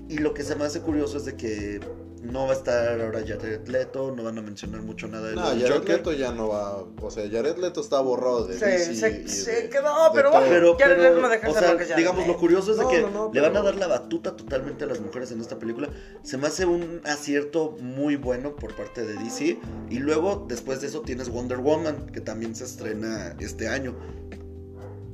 Y 0.09 0.17
lo 0.17 0.33
que 0.33 0.43
se 0.43 0.55
me 0.55 0.63
hace 0.63 0.79
curioso 0.81 1.17
es 1.17 1.25
de 1.25 1.35
que 1.35 1.79
no 2.23 2.45
va 2.45 2.53
a 2.53 2.55
estar 2.55 3.01
ahora 3.01 3.19
Jared 3.27 3.67
Leto, 3.67 4.13
no 4.15 4.23
van 4.23 4.37
a 4.37 4.41
mencionar 4.41 4.81
mucho 4.81 5.07
nada 5.07 5.29
de 5.29 5.35
No, 5.35 5.41
Jared 5.41 5.71
Joker. 5.73 5.97
Leto 5.97 6.13
ya 6.13 6.31
no 6.31 6.47
va. 6.49 6.83
O 7.01 7.11
sea, 7.11 7.29
Jared 7.29 7.57
Leto 7.57 7.81
está 7.81 7.99
borrado 7.99 8.47
de 8.47 8.57
Se, 8.57 8.65
DC 8.65 8.95
se, 8.95 9.21
y 9.21 9.27
se 9.27 9.51
de- 9.63 9.69
quedó, 9.69 10.05
de 10.05 10.09
pero. 10.15 10.31
Pero, 10.31 10.77
Ya 10.77 10.85
pero, 10.87 11.19
no 11.21 11.29
deja 11.29 11.49
o 11.49 11.53
sea, 11.53 11.73
lo 11.73 11.77
que 11.77 11.85
ya 11.85 11.95
digamos, 11.97 12.25
lo 12.25 12.37
curioso 12.37 12.71
es 12.71 12.77
de 12.79 12.87
que 12.87 13.01
no, 13.01 13.09
no, 13.09 13.31
le 13.33 13.41
van 13.41 13.55
a 13.57 13.61
dar 13.61 13.75
la 13.75 13.87
batuta 13.87 14.35
totalmente 14.35 14.85
a 14.85 14.87
las 14.87 15.01
mujeres 15.01 15.31
en 15.31 15.41
esta 15.41 15.59
película. 15.59 15.89
Se 16.23 16.37
me 16.37 16.47
hace 16.47 16.65
un 16.65 17.01
acierto 17.03 17.75
muy 17.81 18.15
bueno 18.15 18.55
por 18.55 18.75
parte 18.75 19.05
de 19.05 19.13
DC. 19.15 19.59
Y 19.89 19.99
luego, 19.99 20.45
después 20.47 20.79
de 20.81 20.87
eso, 20.87 21.01
tienes 21.01 21.29
Wonder 21.29 21.57
Woman, 21.57 22.07
que 22.07 22.21
también 22.21 22.55
se 22.55 22.63
estrena 22.63 23.35
este 23.39 23.67
año. 23.67 23.95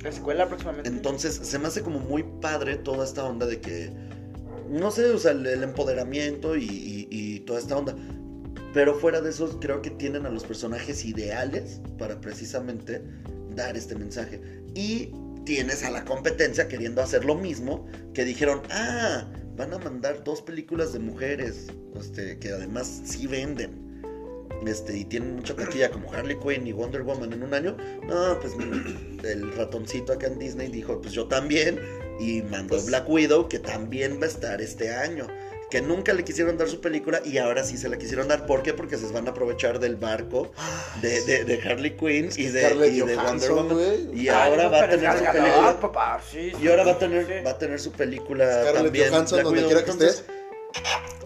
Escuela 0.04 0.48
próximamente. 0.48 0.88
Entonces, 0.88 1.34
se 1.42 1.58
me 1.58 1.68
hace 1.68 1.82
como 1.82 1.98
muy 1.98 2.22
padre 2.22 2.76
toda 2.76 3.04
esta 3.04 3.24
onda 3.24 3.44
de 3.46 3.60
que, 3.60 3.92
no 4.70 4.90
sé, 4.90 5.10
o 5.10 5.18
sea, 5.18 5.32
el, 5.32 5.62
empoderamiento 5.62 6.56
y 6.56 7.42
toda 7.46 7.58
esta 7.58 7.76
onda. 7.76 7.96
Pero 8.72 8.94
fuera 8.94 9.20
de 9.20 9.30
eso, 9.30 9.58
creo 9.58 9.82
que 9.82 9.90
tienen 9.90 10.26
a 10.26 10.30
los 10.30 10.44
personajes 10.44 11.04
ideales 11.04 11.80
para 11.98 12.20
precisamente 12.20 13.02
dar 13.54 13.76
este 13.76 13.96
mensaje. 13.96 14.40
Y 14.74 15.12
tienes 15.44 15.82
a 15.82 15.90
la 15.90 16.04
competencia 16.04 16.68
queriendo 16.68 17.02
hacer 17.02 17.24
lo 17.24 17.34
mismo, 17.34 17.86
que 18.14 18.24
dijeron, 18.24 18.62
ah, 18.70 19.26
van 19.56 19.72
a 19.72 19.78
mandar 19.78 20.22
dos 20.22 20.40
películas 20.42 20.92
de 20.92 21.00
mujeres, 21.00 21.66
este, 21.98 22.38
que 22.38 22.50
además 22.50 23.02
sí 23.04 23.26
venden. 23.26 23.90
Este, 24.66 24.98
y 24.98 25.04
tienen 25.04 25.36
mucha 25.36 25.56
taquilla 25.56 25.90
como 25.90 26.12
Harley 26.12 26.38
Quinn 26.38 26.66
y 26.66 26.72
Wonder 26.72 27.02
Woman 27.02 27.32
en 27.32 27.42
un 27.42 27.54
año. 27.54 27.76
No, 28.06 28.38
pues 28.40 28.52
el 29.24 29.52
ratoncito 29.56 30.12
acá 30.12 30.28
en 30.28 30.38
Disney 30.38 30.68
dijo, 30.68 31.00
pues 31.00 31.12
yo 31.12 31.26
también. 31.26 31.80
Y 32.20 32.42
mandó 32.42 32.74
Pues- 32.74 32.86
Black 32.86 33.08
Widow, 33.08 33.48
que 33.48 33.58
también 33.58 34.20
va 34.20 34.26
a 34.26 34.28
estar 34.28 34.60
este 34.60 34.92
año. 34.94 35.26
Que 35.70 35.80
nunca 35.80 36.12
le 36.12 36.24
quisieron 36.24 36.58
dar 36.58 36.68
su 36.68 36.80
película 36.80 37.22
y 37.24 37.38
ahora 37.38 37.62
sí 37.62 37.78
se 37.78 37.88
la 37.88 37.96
quisieron 37.96 38.26
dar. 38.26 38.44
¿Por 38.44 38.64
qué? 38.64 38.74
Porque 38.74 38.96
se 38.98 39.06
van 39.12 39.28
a 39.28 39.30
aprovechar 39.30 39.78
del 39.78 39.94
barco 39.94 40.50
de, 41.00 41.20
de, 41.22 41.44
de 41.44 41.62
Harley 41.62 41.96
Quinn 41.96 42.28
y 42.36 42.46
de, 42.46 42.88
y 42.88 43.00
de 43.00 43.16
Wonder 43.16 43.52
Woman. 43.52 44.10
Y 44.12 44.28
ahora 44.28 44.68
va 44.68 44.82
a 44.84 44.88
tener 44.90 45.12
su 45.12 45.24
película. 45.24 46.16
Y 46.60 46.68
ahora 46.68 46.84
va 46.84 46.90
a 46.92 46.98
tener, 46.98 47.46
va 47.46 47.50
a 47.50 47.58
tener 47.58 47.78
su 47.80 47.92
película 47.92 48.72
también. 48.72 49.10
Johansson, 49.10 49.36
Black 49.36 49.44
donde 49.44 49.64
quiera 49.64 49.84
que 49.84 49.90
Entonces, 49.92 50.24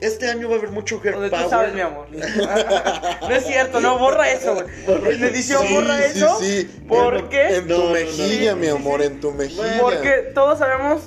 este 0.00 0.28
año 0.28 0.48
va 0.48 0.56
a 0.56 0.58
haber 0.58 0.70
mucho 0.70 1.00
girl 1.00 1.14
Donde 1.14 1.30
tú 1.30 1.36
power. 1.36 1.50
sabes, 1.50 1.74
mi 1.74 1.80
amor. 1.80 2.06
no 3.22 3.30
es 3.34 3.44
cierto, 3.46 3.80
no, 3.80 3.98
borra 3.98 4.30
eso, 4.30 4.54
güey. 4.54 4.66
En 5.14 5.24
edición, 5.24 5.66
Sí, 5.66 5.74
borra 5.74 5.98
sí, 5.98 6.18
eso. 6.18 6.38
sí. 6.40 6.84
¿Por 6.88 7.28
qué? 7.28 7.56
En 7.56 7.68
No, 7.68 7.74
tu 7.76 7.80
no, 7.82 7.86
no, 7.88 7.92
mejilla, 7.94 8.50
no. 8.52 8.56
mi 8.58 8.66
amor, 8.68 9.02
en 9.02 9.20
tu 9.20 9.30
mejilla. 9.32 9.78
Porque 9.80 10.30
todos 10.34 10.58
sabemos 10.58 11.02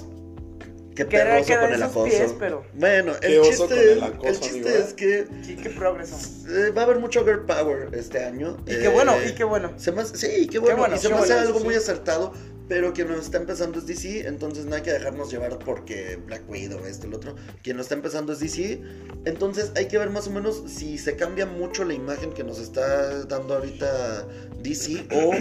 Qué 0.95 1.06
perroso 1.06 1.45
que 1.45 1.56
con 1.60 1.74
el 1.74 1.84
acoso. 1.84 2.03
pies, 2.06 2.34
pero- 2.40 2.66
Bueno, 2.74 3.14
Qué 3.22 3.28
el 3.36 3.40
oso 3.41 3.49
chiste, 3.52 3.68
con 3.68 3.78
el 3.78 3.90
el 3.90 4.03
acoso, 4.03 4.41
chiste 4.41 4.48
amigo, 4.62 4.70
¿eh? 4.70 4.84
es 4.88 4.94
que 4.95 5.28
sí, 5.45 5.56
qué 5.62 5.70
progreso. 5.70 6.16
eh, 6.49 6.72
va 6.72 6.82
a 6.82 6.86
haber 6.86 6.98
mucho 6.98 7.24
girl 7.24 7.45
power 7.45 7.90
este 7.94 8.24
año. 8.24 8.57
Y 8.66 8.72
qué 8.78 8.86
Eh, 8.86 8.90
bueno, 8.90 9.14
y 9.24 9.34
qué 9.36 9.44
bueno. 9.44 9.74
Se 9.78 9.91
me 9.91 10.02
hace- 10.02 10.18
sí, 10.18 10.48
qué 10.48 10.57
bueno. 10.57 10.78
bueno, 10.78 10.95
y 10.95 10.98
se 10.98 11.07
qué 11.10 11.14
me 11.14 11.20
hace 11.20 11.34
algo 11.34 11.60
sí. 11.60 11.66
muy 11.66 11.76
acertado 11.76 12.34
pero 12.68 12.94
quien 12.94 13.07
nos 13.10 13.19
está 13.26 13.38
empezando 13.38 13.80
es 13.80 13.88
DC, 13.88 14.27
entonces 14.27 14.65
no 14.65 14.76
hay 14.76 14.81
que 14.81 14.91
dejarnos 14.91 15.31
llevar 15.31 15.57
porque 15.60 16.18
Black 16.26 16.44
Widow, 16.49 16.85
esto, 16.85 17.07
el 17.07 17.14
otro. 17.14 17.35
Quien 17.64 17.77
nos 17.77 17.85
está 17.85 17.95
empezando 17.95 18.34
es 18.34 18.39
DC, 18.39 18.81
entonces 19.26 19.72
hay 19.76 19.88
que 19.88 19.98
ver 19.98 20.10
más 20.10 20.27
o 20.27 20.31
menos 20.31 20.64
si 20.68 20.98
se 20.98 21.15
cambia 21.15 21.45
mucho 21.45 21.84
la 21.85 21.94
imagen 21.94 22.31
que 22.34 22.44
nos 22.44 22.60
está 22.60 23.23
dando 23.26 23.56
ahorita 23.56 24.26
DC 24.61 25.07
o 25.11 25.31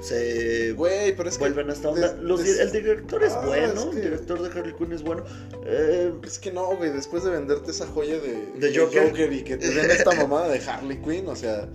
se 0.00 0.72
Güey, 0.72 1.14
pero 1.16 1.28
es 1.28 1.36
que. 1.36 1.40
vuelven 1.44 1.70
a 1.70 1.74
esta 1.74 1.88
onda. 1.90 2.12
des- 2.12 2.22
Los 2.22 2.42
des- 2.42 2.58
el 2.58 2.72
director 2.72 3.22
es 3.22 3.32
Ah, 3.34 3.44
bueno, 3.46 3.74
es 3.74 3.84
que- 3.86 3.96
el 3.98 4.02
director 4.02 4.42
de 4.42 4.58
Harley 4.58 4.74
Quinn 4.76 4.92
es 4.92 5.02
bueno. 5.02 5.22
Eh, 5.64 6.12
Es 6.24 6.38
que 6.40 6.50
no, 6.50 6.76
güey, 6.76 6.90
después 6.90 7.22
de 7.22 7.30
venderte 7.30 7.70
esa 7.70 7.86
joya 7.86 8.18
de, 8.18 8.46
¿De 8.58 8.76
Joker? 8.76 9.32
y 9.32 9.42
que 9.44 9.56
te 9.56 9.70
den 9.70 9.90
esta 9.92 10.10
mamada 10.12 10.48
de 10.48 10.58
Harley 10.58 11.00
Quinn, 11.00 11.28
o 11.28 11.36
sea, 11.36 11.68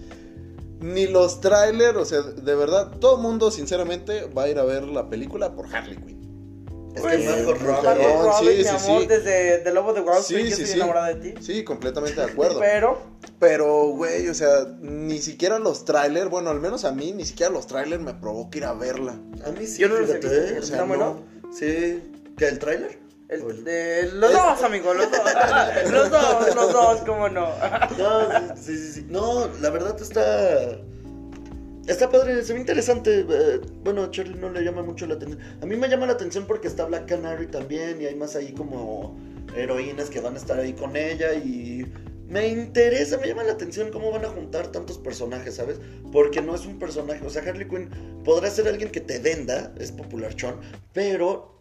ni 0.79 1.07
los 1.07 1.41
trailers, 1.41 1.97
o 1.97 2.05
sea, 2.05 2.21
de 2.21 2.55
verdad, 2.55 2.91
todo 2.99 3.17
mundo 3.17 3.51
sinceramente 3.51 4.25
va 4.37 4.43
a 4.43 4.49
ir 4.49 4.59
a 4.59 4.63
ver 4.63 4.83
la 4.83 5.09
película 5.09 5.53
por 5.55 5.73
Harley 5.73 5.97
Quinn. 5.97 6.17
es 6.95 7.01
Pues, 7.01 7.17
que 7.17 7.25
Margot 7.29 7.57
Robbie. 7.59 7.83
Margot 7.83 8.21
Robbie, 8.23 8.51
sí, 8.51 8.57
mi 8.57 8.63
sí, 8.63 8.69
amor, 8.69 9.01
sí. 9.01 9.07
desde 9.07 9.57
The 9.59 9.73
Lobo 9.73 9.93
de 9.93 10.01
Wall 10.01 10.23
Sí, 10.23 10.35
Street, 10.35 10.49
yo 10.49 10.55
sí, 10.55 10.61
estoy 10.61 10.65
sí. 10.67 10.77
enamorada 10.77 11.07
de 11.13 11.31
ti. 11.31 11.41
Sí, 11.41 11.63
completamente 11.63 12.19
de 12.21 12.27
acuerdo. 12.31 12.59
Pero, 12.59 12.97
Pero, 13.39 13.87
güey, 13.89 14.27
o 14.29 14.33
sea, 14.33 14.49
ni 14.81 15.19
siquiera 15.19 15.59
los 15.59 15.85
trailers, 15.85 16.29
bueno, 16.29 16.49
al 16.49 16.59
menos 16.59 16.85
a 16.85 16.91
mí, 16.91 17.11
ni 17.11 17.25
siquiera 17.25 17.51
los 17.51 17.67
trailers 17.67 18.01
me 18.01 18.13
provoca 18.13 18.57
ir 18.57 18.65
a 18.65 18.73
verla. 18.73 19.19
A 19.45 19.51
mí 19.51 19.65
sí, 19.67 19.81
Yo 19.81 19.89
no 19.89 19.97
visto, 19.99 20.15
¿eh? 20.27 20.59
no. 20.97 21.23
Sí. 21.51 22.01
¿Qué, 22.37 22.47
el 22.47 22.59
tráiler? 22.59 23.06
El- 23.29 23.63
de- 23.63 24.11
los 24.13 24.31
dos, 24.31 24.63
amigo, 24.63 24.93
los 24.93 25.09
dos. 25.11 25.19
los 25.91 26.09
dos, 26.11 26.55
los 26.55 26.73
dos, 26.73 26.99
cómo 27.05 27.29
no. 27.29 27.47
No, 27.97 28.55
sí, 28.55 28.77
sí, 28.77 28.91
sí. 28.93 29.05
No, 29.09 29.47
la 29.61 29.69
verdad 29.69 29.95
está. 30.01 30.77
Está 31.87 32.09
padre, 32.09 32.43
se 32.43 32.53
ve 32.53 32.59
interesante. 32.59 33.25
eh, 33.29 33.61
bueno, 33.83 34.03
a 34.03 34.11
Charlie 34.11 34.37
no 34.37 34.49
le 34.49 34.61
llama 34.61 34.81
mucho 34.83 35.05
la 35.07 35.13
atención. 35.15 35.39
A 35.61 35.65
mí 35.65 35.77
me 35.77 35.87
llama 35.87 36.05
la 36.05 36.13
atención 36.13 36.45
porque 36.45 36.67
está 36.67 36.85
Black 36.85 37.05
Canary 37.07 37.47
también. 37.47 38.01
Y 38.01 38.05
hay 38.05 38.15
más 38.15 38.35
ahí 38.35 38.51
como 38.51 39.17
heroínas 39.55 40.09
que 40.09 40.19
van 40.19 40.33
a 40.35 40.37
estar 40.37 40.59
ahí 40.59 40.73
con 40.73 40.97
ella. 40.97 41.33
Y 41.33 41.85
me 42.27 42.47
interesa, 42.49 43.17
me 43.17 43.27
llama 43.27 43.43
la 43.43 43.53
atención 43.53 43.89
cómo 43.91 44.11
van 44.11 44.25
a 44.25 44.27
juntar 44.27 44.67
tantos 44.67 44.97
personajes, 44.97 45.55
¿sabes? 45.55 45.79
Porque 46.11 46.41
no 46.41 46.55
es 46.55 46.65
un 46.65 46.77
personaje. 46.77 47.25
O 47.25 47.29
sea, 47.29 47.41
Harley 47.43 47.69
Quinn 47.69 47.89
podrá 48.25 48.49
ser 48.49 48.67
alguien 48.67 48.91
que 48.91 48.99
te 48.99 49.19
venda, 49.19 49.73
es 49.79 49.93
popular 49.93 50.35
chon, 50.35 50.59
pero 50.91 51.56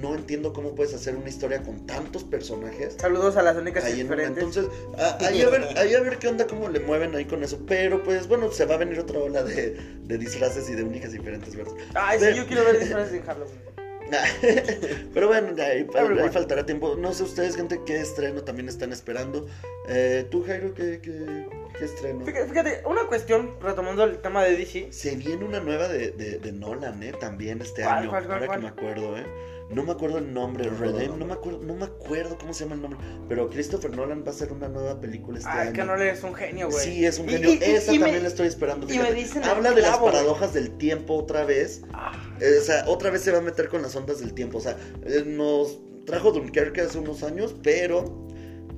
no 0.00 0.14
entiendo 0.14 0.52
cómo 0.52 0.74
puedes 0.74 0.94
hacer 0.94 1.16
una 1.16 1.28
historia 1.28 1.62
con 1.62 1.86
tantos 1.86 2.24
personajes. 2.24 2.96
Saludos 2.98 3.36
a 3.36 3.42
las 3.42 3.56
únicas 3.56 3.84
Ahí 3.84 4.00
en 4.00 4.12
entonces, 4.20 4.66
a- 4.98 5.18
ahí 5.26 5.42
a, 5.42 5.48
ver, 5.48 5.64
ahí 5.76 5.94
a 5.94 6.00
ver 6.00 6.18
qué 6.18 6.28
onda, 6.28 6.46
cómo 6.46 6.68
le 6.68 6.80
mueven 6.80 7.14
ahí 7.14 7.24
con 7.24 7.42
eso. 7.42 7.60
Pero 7.66 8.02
pues 8.02 8.28
bueno, 8.28 8.50
se 8.50 8.64
va 8.66 8.74
a 8.74 8.78
venir 8.78 8.98
otra 8.98 9.18
ola 9.18 9.42
de, 9.42 9.76
de 10.04 10.18
disfraces 10.18 10.68
y 10.68 10.74
de 10.74 10.82
únicas 10.82 11.12
diferentes, 11.12 11.54
¿verdad? 11.56 11.74
Ay, 11.94 12.18
sí, 12.18 12.26
yo 12.36 12.46
quiero 12.46 12.64
ver 12.64 12.78
disfraces 12.80 13.14
en 13.14 13.22
Halloween. 13.22 13.74
Pero 15.14 15.28
bueno, 15.28 15.54
ahí, 15.62 15.86
ahí 15.94 16.28
faltará 16.30 16.66
tiempo. 16.66 16.94
No 16.96 17.12
sé 17.12 17.22
ustedes, 17.22 17.56
gente, 17.56 17.80
qué 17.86 18.00
estreno 18.00 18.42
también 18.42 18.68
están 18.68 18.92
esperando. 18.92 19.46
Eh, 19.88 20.26
¿Tú, 20.30 20.44
Jairo, 20.44 20.74
qué, 20.74 21.00
qué, 21.02 21.46
qué 21.78 21.84
estreno? 21.84 22.24
Fíjate, 22.24 22.48
fíjate, 22.48 22.82
una 22.86 23.06
cuestión, 23.06 23.56
retomando 23.60 24.04
el 24.04 24.18
tema 24.18 24.44
de 24.44 24.56
DC. 24.56 24.92
Se 24.92 25.16
viene 25.16 25.44
una 25.44 25.60
nueva 25.60 25.88
de, 25.88 26.10
de, 26.10 26.38
de 26.38 26.52
Nolan, 26.52 27.02
¿eh? 27.02 27.12
También 27.18 27.60
este 27.62 27.82
¿Cuál, 27.82 27.98
año. 27.98 28.10
cuál, 28.10 28.26
cuál, 28.26 28.42
ahora 28.42 28.54
que 28.54 28.62
me 28.62 28.68
acuerdo, 28.68 29.16
¿eh? 29.16 29.24
No 29.70 29.82
me 29.82 29.92
acuerdo 29.92 30.18
el 30.18 30.32
nombre, 30.32 30.64
No 30.66 30.70
me 30.70 30.76
acuerdo 30.76 30.98
Redem, 30.98 31.18
no 31.18 31.26
me 31.26 31.32
acuerdo, 31.32 31.58
no 31.62 31.74
me 31.74 31.84
acuerdo 31.86 32.36
cómo 32.38 32.52
se 32.52 32.64
llama 32.64 32.74
el 32.76 32.82
nombre. 32.82 33.00
Pero 33.28 33.48
Christopher 33.48 33.96
Nolan 33.96 34.22
va 34.22 34.26
a 34.28 34.30
hacer 34.30 34.52
una 34.52 34.68
nueva 34.68 35.00
película 35.00 35.38
este 35.38 35.50
Ay, 35.50 35.68
año. 35.68 35.72
que 35.72 35.84
no 35.84 35.96
le 35.96 36.10
es 36.10 36.22
un 36.22 36.34
genio, 36.34 36.68
güey. 36.70 36.84
Sí, 36.84 37.04
es 37.04 37.18
un 37.18 37.28
genio. 37.28 37.50
y- 37.50 37.54
y- 37.54 37.62
Esa 37.64 37.92
y 37.92 37.98
me- 37.98 38.04
también 38.04 38.22
la 38.22 38.28
estoy 38.28 38.46
esperando. 38.46 38.92
y 38.92 38.98
me 38.98 39.12
dicen 39.12 39.42
Habla 39.44 39.72
de 39.72 39.80
las 39.82 39.98
güey. 39.98 40.12
paradojas 40.12 40.52
del 40.52 40.76
tiempo 40.76 41.14
otra 41.14 41.44
vez. 41.44 41.82
Ah, 41.92 42.12
Eh, 42.40 42.58
o 42.60 42.62
sea, 42.62 42.84
otra 42.88 43.10
vez 43.10 43.22
se 43.22 43.32
va 43.32 43.38
a 43.38 43.40
meter 43.40 43.68
con 43.68 43.80
las 43.82 43.96
ondas 43.96 44.20
del 44.20 44.34
tiempo. 44.34 44.58
O 44.58 44.60
sea, 44.60 44.76
eh, 45.06 45.24
nos 45.26 45.78
trajo 46.04 46.30
Dunkerque 46.32 46.82
hace 46.82 46.98
unos 46.98 47.22
años, 47.22 47.54
pero 47.62 48.26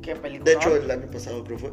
qué 0.02 0.14
película. 0.14 0.50
de 0.50 0.56
hecho 0.56 0.76
el 0.76 0.88
año 0.90 1.10
pasado 1.10 1.42
creo 1.42 1.58
fue. 1.58 1.70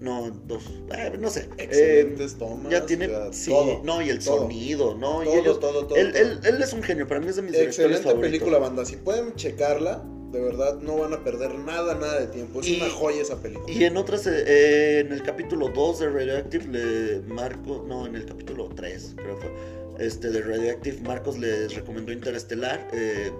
No, 0.00 0.30
dos. 0.46 0.62
eh, 0.94 1.14
no 1.18 1.30
sé. 1.30 1.48
Eh, 1.58 1.64
Excelentes 1.64 2.34
tomas. 2.36 2.70
ya 2.70 2.84
tiene. 2.84 3.08
ya, 3.08 3.32
sí, 3.32 3.50
todo, 3.50 3.80
no, 3.82 4.02
y 4.02 4.10
el 4.10 4.18
todo. 4.22 4.38
sonido, 4.42 4.94
¿no? 4.94 5.22
y 5.22 5.26
Todo, 5.26 5.36
ellos. 5.38 5.60
todo, 5.60 5.86
todo, 5.86 5.96
él, 5.96 6.14
él- 6.14 6.40
él 6.44 6.62
es 6.62 6.72
un 6.74 6.82
genio. 6.82 7.08
Para 7.08 7.20
mí 7.20 7.28
es 7.28 7.36
de 7.36 7.42
mis 7.42 7.54
Excelente 7.54 8.02
favoritos. 8.02 8.30
película, 8.30 8.58
banda. 8.58 8.84
Si 8.84 8.96
pueden 8.96 9.34
checarla, 9.36 10.02
de 10.32 10.40
verdad 10.42 10.80
no 10.80 10.98
van 10.98 11.14
a 11.14 11.24
perder 11.24 11.54
nada, 11.58 11.94
nada 11.94 12.20
de 12.20 12.26
tiempo. 12.26 12.60
Es 12.60 12.68
Y- 12.68 12.76
una 12.80 12.90
joya 12.90 13.22
esa 13.22 13.40
película. 13.40 13.72
Y 13.72 13.84
en 13.84 13.96
otras, 13.96 14.26
eh, 14.26 14.44
eh, 14.46 14.98
en 15.06 15.12
el 15.12 15.22
capítulo 15.22 15.68
2 15.70 16.00
de 16.00 16.10
Radioactive, 16.10 16.66
le 16.66 17.20
Marco, 17.32 17.84
no, 17.88 18.06
en 18.06 18.16
el 18.16 18.26
capítulo 18.26 18.68
3, 18.76 19.14
creo 19.16 19.36
fue, 19.38 19.50
este, 19.98 20.30
de 20.30 20.42
Radioactive, 20.42 21.00
Marcos 21.02 21.38
les 21.38 21.74
recomendó 21.74 22.12
Interestelar, 22.12 22.88
eh, 22.92 23.32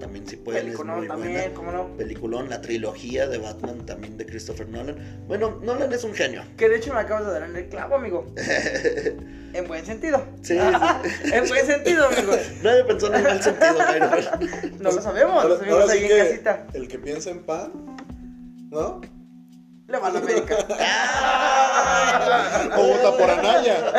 también 0.00 0.26
si 0.26 0.36
pueden, 0.36 0.60
es 0.60 0.64
Peliculón 0.66 0.98
muy 0.98 1.08
también, 1.08 1.32
buena. 1.34 1.54
cómo 1.54 1.72
no. 1.72 1.96
Peliculón, 1.96 2.48
la 2.50 2.60
trilogía 2.60 3.26
de 3.26 3.38
Batman 3.38 3.84
también 3.86 4.16
de 4.16 4.26
Christopher 4.26 4.68
Nolan. 4.68 4.96
Bueno, 5.26 5.58
Nolan 5.62 5.92
es 5.92 6.04
un 6.04 6.14
genio. 6.14 6.42
Que 6.56 6.68
de 6.68 6.76
hecho 6.76 6.92
me 6.92 7.00
acabas 7.00 7.26
de 7.26 7.32
dar 7.32 7.42
en 7.42 7.56
el 7.56 7.68
clavo, 7.68 7.96
amigo. 7.96 8.26
en 9.54 9.66
buen 9.66 9.84
sentido. 9.86 10.24
Sí, 10.42 10.56
en 11.32 11.48
buen 11.48 11.66
sentido, 11.66 12.06
amigo. 12.06 12.32
Nadie 12.62 12.84
pensó 12.84 13.06
en 13.08 13.14
el 13.14 13.22
mal 13.22 13.42
sentido, 13.42 13.74
pero. 13.90 14.10
No 14.80 14.90
lo 14.90 15.02
sabemos, 15.02 15.44
lo 15.44 15.56
sabemos 15.56 15.80
ahora 15.80 15.92
ahí 15.92 16.00
sí 16.00 16.12
en 16.12 16.26
casita. 16.26 16.66
El 16.74 16.88
que 16.88 16.98
piensa 16.98 17.30
en 17.30 17.40
pan, 17.44 17.72
¿no? 18.70 19.00
Le 19.86 19.98
va 19.98 20.08
a 20.08 20.12
la 20.12 20.18
América. 20.18 20.56
O 22.76 22.86
vota 22.86 23.16
por 23.16 23.30
Anaya. 23.30 23.92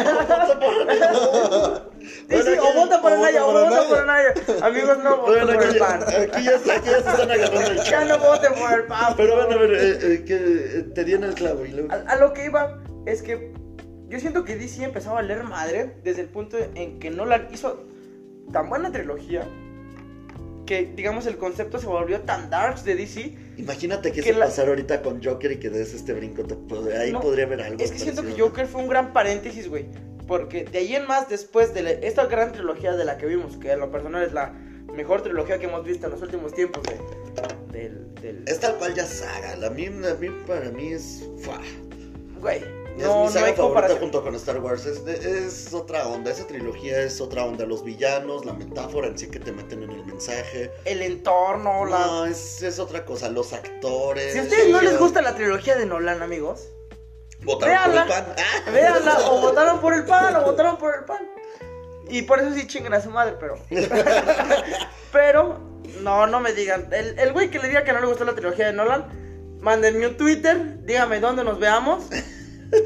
Sí, 2.30 2.58
o 2.60 2.74
vota 2.74 3.02
por 3.02 3.12
Anaya, 3.14 3.46
o 3.46 3.52
vota 3.52 3.88
por 3.88 3.98
Anaya. 4.00 4.34
Amigos, 4.62 4.98
no 5.04 5.18
voten 5.18 5.48
por 5.48 5.64
el 5.64 5.78
pan. 5.78 6.04
aquí 6.04 6.44
ya, 6.44 6.56
aquí 6.56 6.86
ya 6.90 7.02
se 7.04 7.10
están 7.10 7.32
agarrando 7.32 7.72
el 7.72 7.78
Ya 7.84 8.06
no 8.06 8.20
voten 8.20 8.54
por 8.54 8.74
el 8.74 8.84
pan. 8.86 9.14
Pero 9.18 9.36
bueno, 9.36 9.52
a 9.54 9.58
ver, 9.58 9.72
eh, 9.74 10.00
eh, 10.02 10.24
que 10.26 10.36
eh, 10.36 10.84
te 10.94 11.04
di 11.04 11.14
en 11.14 11.24
el 11.24 11.34
clavo 11.34 11.66
y 11.66 11.70
luego... 11.72 11.92
A, 11.92 11.96
a 12.12 12.16
lo 12.18 12.34
que 12.34 12.46
iba 12.46 12.82
es 13.06 13.22
que 13.22 13.54
yo 14.10 14.20
siento 14.20 14.44
que 14.46 14.56
DC 14.56 14.84
empezaba 14.84 15.20
a 15.20 15.24
leer 15.24 15.44
madre 15.44 15.96
desde 16.04 16.22
el 16.22 16.30
punto 16.30 16.58
en 16.76 17.00
que 17.00 17.10
Nolan 17.10 17.48
hizo 17.52 17.84
tan 18.52 18.70
buena 18.70 18.92
trilogía 18.92 19.48
que, 20.66 20.92
digamos, 20.96 21.28
el 21.28 21.38
concepto 21.38 21.78
se 21.80 21.86
volvió 21.86 22.22
tan 22.22 22.50
darks 22.50 22.84
de 22.84 22.96
DC. 22.96 23.36
Imagínate 23.58 24.12
que 24.12 24.22
Que 24.22 24.34
se 24.34 24.40
la- 24.40 24.46
pasara 24.46 24.70
ahorita 24.70 25.02
con 25.04 25.24
Joker 25.24 25.52
y 25.52 25.58
que 25.60 25.70
des 25.70 25.94
este 25.94 26.14
brinco. 26.14 26.44
te 26.44 26.56
pod- 26.56 26.92
ahí 27.00 27.12
No, 27.12 27.20
podría 27.22 27.46
haber 27.46 27.62
algo. 27.62 27.84
Es 27.84 27.92
que 27.92 28.00
siento 28.00 28.24
que. 28.24 28.32
Joker 28.40 28.66
fue 28.66 28.82
un 28.82 28.88
gran 28.90 29.14
paréntesis, 29.14 29.70
güey. 29.70 29.86
Porque 30.28 30.64
de 30.66 30.80
ahí 30.80 30.96
en 30.96 31.06
más, 31.08 31.30
después 31.30 31.74
de 31.74 31.84
la- 31.84 31.92
esta 31.92 32.26
gran 32.26 32.52
trilogía 32.52 32.94
de 32.94 33.06
la 33.06 33.18
que 33.18 33.26
vimos, 33.26 33.58
que 33.58 33.72
en 33.72 33.80
lo 33.80 33.92
personal 33.92 34.24
es 34.24 34.34
la 34.34 34.54
mejor 34.94 35.22
trilogía 35.22 35.60
que 35.60 35.66
hemos 35.66 35.84
visto 35.84 36.06
en 36.08 36.14
los 36.14 36.22
últimos 36.22 36.54
tiempos 36.54 36.82
de, 36.84 36.98
del, 37.78 38.16
del... 38.16 38.44
Es 38.48 38.60
tal 38.60 38.76
cual 38.76 38.94
ya 38.96 39.06
saga. 39.06 39.56
La 39.58 39.70
mí, 39.70 39.88
a 39.88 39.90
mí, 40.16 40.30
para 40.48 40.70
mí 40.72 40.94
es. 40.94 41.24
¡fua! 41.40 41.60
Güey, 42.40 42.60
Es 42.98 43.04
no, 43.04 43.20
mi 43.22 43.26
no 43.26 43.32
saga 43.32 43.48
hay 43.48 43.54
favorita 43.54 43.96
junto 44.00 44.24
con 44.24 44.36
Star 44.36 44.60
Wars. 44.62 44.86
Es, 44.86 45.00
es 45.06 45.74
otra 45.74 46.08
onda. 46.08 46.32
Esa 46.32 46.48
trilogía 46.48 47.02
es 47.02 47.20
otra 47.20 47.44
onda. 47.46 47.66
Los 47.66 47.84
villanos, 47.84 48.46
la 48.46 48.54
metáfora 48.54 49.08
en 49.08 49.18
sí 49.18 49.28
que 49.28 49.40
te 49.40 49.52
meten 49.52 49.84
en 49.84 49.92
el 49.92 50.06
mensaje. 50.06 50.72
El 50.86 51.02
entorno, 51.02 51.86
la... 51.86 52.06
No, 52.06 52.26
es, 52.26 52.62
es 52.64 52.80
otra 52.80 53.04
cosa. 53.06 53.30
Los 53.30 53.52
actores. 53.54 54.34
Si 54.34 54.40
a 54.40 54.44
ustedes 54.44 54.70
no 54.70 54.82
les 54.82 54.98
gusta 54.98 55.22
la 55.22 55.36
trilogía 55.36 55.76
de 55.76 55.86
Nolan, 55.86 56.22
amigos, 56.22 56.70
Votaron 57.46 57.78
por 57.78 57.86
el 57.88 57.92
véanla. 57.94 58.08
pan. 58.08 58.26
¡Ah! 58.38 58.72
véanla, 58.72 59.18
o 59.30 59.42
votaron 59.42 59.80
por 59.82 59.94
el 59.94 60.06
pan, 60.06 60.36
o 60.36 60.42
votaron 60.42 60.78
por 60.78 60.96
el 60.96 61.04
pan. 61.06 61.22
Y 62.10 62.22
por 62.24 62.40
eso 62.40 62.54
sí 62.54 62.68
chingan 62.68 62.94
a 62.94 63.02
su 63.02 63.10
madre, 63.10 63.36
pero... 63.40 63.58
pero, 65.12 65.60
no, 66.02 66.28
no 66.28 66.40
me 66.40 66.54
digan. 66.54 66.88
El, 66.92 67.18
el 67.20 67.34
güey 67.34 67.50
que 67.50 67.60
le 67.60 67.68
diga 67.68 67.84
que 67.84 67.94
no 67.94 68.00
le 68.00 68.08
gustó 68.08 68.26
la 68.26 68.34
trilogía 68.34 68.68
de 68.68 68.74
Nolan, 68.74 69.58
mándenme 69.62 70.08
un 70.08 70.18
Twitter, 70.18 70.84
dígame 70.84 71.20
dónde 71.20 71.44
nos 71.44 71.60
veamos. 71.60 72.06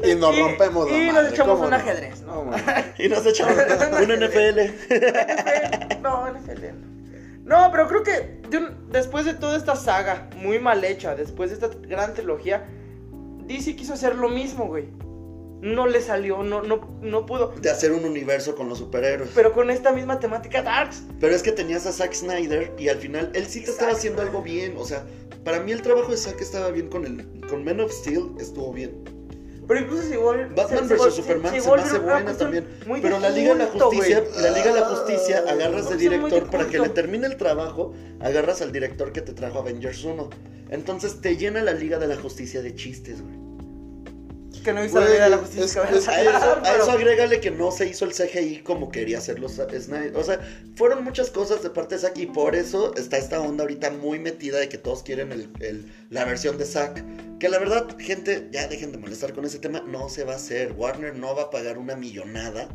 Y 0.04 0.14
nos 0.14 0.36
y, 0.36 0.42
rompemos 0.42 0.90
la 0.90 0.96
y 0.96 1.10
nos 1.10 1.32
echamos 1.32 1.54
¿cómo 1.54 1.64
un 1.64 1.70
no? 1.70 1.76
ajedrez, 1.76 2.20
¿no? 2.20 2.34
¿Cómo 2.34 2.50
no? 2.52 2.56
Y 2.98 3.08
nos 3.08 3.24
echamos 3.24 3.54
un 3.56 4.12
NFL. 4.12 4.60
no, 6.02 6.28
NFL 6.28 6.66
no. 6.74 6.90
No, 7.44 7.72
pero 7.72 7.88
creo 7.88 8.02
que 8.02 8.40
de 8.50 8.58
un- 8.58 8.92
después 8.92 9.24
de 9.24 9.32
toda 9.34 9.56
esta 9.56 9.74
saga 9.76 10.28
muy 10.36 10.58
mal 10.58 10.84
hecha, 10.84 11.14
después 11.16 11.48
de 11.50 11.54
esta 11.66 11.70
gran 11.88 12.12
trilogía, 12.12 12.68
DC 13.50 13.74
quiso 13.74 13.94
hacer 13.94 14.14
lo 14.14 14.28
mismo, 14.28 14.66
güey. 14.66 14.88
No 15.60 15.86
le 15.86 16.00
salió, 16.00 16.42
no, 16.42 16.62
no, 16.62 16.98
no 17.02 17.26
pudo. 17.26 17.52
De 17.60 17.68
hacer 17.68 17.92
un 17.92 18.04
universo 18.04 18.54
con 18.54 18.68
los 18.68 18.78
superhéroes. 18.78 19.30
Pero 19.34 19.52
con 19.52 19.70
esta 19.70 19.92
misma 19.92 20.18
temática 20.18 20.62
Darks. 20.62 21.02
Pero 21.20 21.34
es 21.34 21.42
que 21.42 21.52
tenías 21.52 21.84
a 21.86 21.92
Zack 21.92 22.14
Snyder 22.14 22.72
y 22.78 22.88
al 22.88 22.96
final 22.96 23.30
él 23.34 23.46
sí 23.46 23.62
te 23.62 23.70
estaba 23.70 23.92
haciendo 23.92 24.22
algo 24.22 24.40
bien. 24.40 24.74
O 24.78 24.86
sea, 24.86 25.04
para 25.44 25.60
mí 25.60 25.72
el 25.72 25.82
trabajo 25.82 26.10
de 26.12 26.16
Zack 26.16 26.40
estaba 26.40 26.70
bien 26.70 26.88
con 26.88 27.04
el 27.04 27.46
con 27.48 27.64
Man 27.64 27.80
of 27.80 27.92
Steel, 27.92 28.30
estuvo 28.38 28.72
bien. 28.72 29.19
Pero 29.70 29.82
incluso 29.82 30.02
se 30.02 30.14
igual. 30.14 30.48
Batman 30.56 30.88
vs 30.88 31.14
Superman 31.14 31.62
se, 31.62 31.70
me 31.70 31.80
hace 31.80 31.98
buena 32.00 32.36
también. 32.36 32.66
Pero 33.00 33.20
la 33.20 33.30
Liga 33.30 33.52
de 33.54 33.58
la 33.60 33.66
Justicia, 33.66 34.24
la 34.40 34.50
Liga 34.50 34.74
de 34.74 34.80
la 34.80 34.86
Justicia, 34.86 35.44
Ah, 35.46 35.52
agarras 35.52 35.88
de 35.90 35.96
director 35.96 36.50
para 36.50 36.66
que 36.66 36.80
le 36.80 36.88
termine 36.88 37.28
el 37.28 37.36
trabajo, 37.36 37.94
agarras 38.18 38.62
al 38.62 38.72
director 38.72 39.12
que 39.12 39.20
te 39.20 39.32
trajo 39.32 39.60
Avengers 39.60 40.02
1. 40.02 40.28
Entonces 40.70 41.20
te 41.20 41.36
llena 41.36 41.62
la 41.62 41.72
Liga 41.72 42.00
de 42.00 42.08
la 42.08 42.16
Justicia 42.16 42.62
de 42.62 42.74
chistes, 42.74 43.22
güey. 43.22 43.49
Que 44.62 44.72
no 44.72 44.84
hizo 44.84 45.00
la 45.00 45.08
Liga 45.08 45.24
de 45.24 45.30
la 45.30 45.36
es- 45.36 45.42
Justicia. 45.42 45.82
es- 45.84 46.04
que 46.04 46.10
A 46.10 46.22
eso, 46.22 46.52
a 46.52 46.62
pero- 46.62 46.82
eso 46.82 46.90
agrégale 46.92 47.40
que 47.40 47.50
no 47.50 47.70
se 47.70 47.86
hizo 47.86 48.04
el 48.04 48.12
CGI 48.12 48.62
como 48.62 48.90
quería 48.90 49.18
hacerlo 49.18 49.48
Snyder. 49.48 50.16
O 50.16 50.22
sea, 50.24 50.40
fueron 50.76 51.02
muchas 51.04 51.30
cosas 51.30 51.62
de 51.62 51.70
parte 51.70 51.94
de 51.96 52.00
Zack 52.02 52.18
y 52.18 52.26
por 52.26 52.54
eso 52.54 52.94
está 52.96 53.16
esta 53.18 53.40
onda 53.40 53.62
ahorita 53.64 53.90
muy 53.90 54.18
metida 54.18 54.58
de 54.58 54.68
que 54.68 54.78
todos 54.78 55.02
quieren 55.02 55.32
el, 55.32 55.50
el- 55.60 55.90
la 56.10 56.24
versión 56.24 56.58
de 56.58 56.64
Zack. 56.64 57.04
Que 57.38 57.48
la 57.48 57.58
verdad, 57.58 57.86
gente, 57.98 58.48
ya 58.52 58.68
dejen 58.68 58.92
de 58.92 58.98
molestar 58.98 59.32
con 59.32 59.44
ese 59.46 59.58
tema. 59.58 59.80
No 59.86 60.08
se 60.10 60.24
va 60.24 60.34
a 60.34 60.36
hacer. 60.36 60.72
Warner 60.72 61.16
no 61.16 61.34
va 61.34 61.44
a 61.44 61.50
pagar 61.50 61.78
una 61.78 61.96
millonada. 61.96 62.68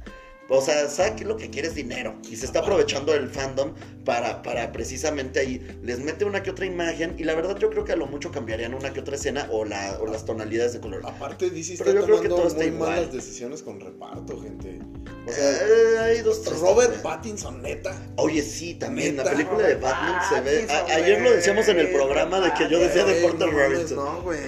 O 0.48 0.62
sea, 0.62 0.88
Zack 0.88 1.22
lo 1.22 1.38
que 1.38 1.50
quiere 1.50 1.70
es 1.70 1.76
dinero. 1.76 2.16
Y 2.30 2.36
se 2.36 2.46
está 2.46 2.60
aprovechando 2.60 3.14
del 3.14 3.30
fandom 3.30 3.74
para, 4.04 4.44
para 4.44 4.72
precisamente 4.72 5.40
ahí. 5.40 5.66
Les 5.82 6.00
mete 6.00 6.24
una 6.24 6.44
que 6.44 6.52
otra 6.52 6.66
imagen. 6.68 7.16
Y 7.18 7.24
la 7.24 7.34
verdad, 7.34 7.58
yo 7.58 7.72
creo 7.72 7.84
que 7.84 7.94
a 7.94 7.96
lo 7.96 8.06
mucho 8.06 8.32
cambiarían 8.32 8.76
una 8.76 8.94
que 8.94 9.00
otra 9.00 9.16
escena 9.16 9.48
o, 9.52 9.66
la, 9.66 9.98
o 10.00 10.06
las 10.06 10.24
tonalidades 10.24 10.74
de 10.74 10.82
color. 10.82 11.02
Aparte, 11.04 11.50
DC 11.50 11.74
está 11.74 11.86
Pero 11.86 12.02
yo 12.02 12.06
creo 12.06 12.22
que 12.22 12.30
todo 12.30 12.46
está 12.48 12.60
muy 12.60 12.68
igual. 12.68 12.90
malas 12.92 13.12
decisiones 13.12 13.64
con 13.64 13.80
reparto, 13.80 14.40
gente. 14.40 14.80
O 15.28 15.32
sea, 15.32 15.52
Eh, 15.52 15.98
hay 16.04 16.22
dos, 16.22 16.44
tres 16.44 16.60
Robert 16.60 16.94
también. 16.94 17.02
Pattinson, 17.02 17.62
neta. 17.64 18.00
Oye, 18.18 18.44
sí, 18.44 18.76
también. 18.76 19.18
La 19.18 19.24
película 19.24 19.68
de 19.68 19.76
Batman 19.76 20.22
se 20.30 20.42
ve. 20.42 20.68
A- 20.70 20.86
ayer 20.96 21.22
lo 21.22 21.32
decíamos 21.32 21.68
en 21.70 21.80
el 21.80 21.90
programa 21.92 22.40
de 22.42 22.54
que 22.54 22.70
yo 22.70 22.78
decía 22.80 23.04
de 23.04 23.16
Porter 23.22 23.50
Robinson. 23.52 23.98
No, 23.98 24.22
güey. 24.22 24.40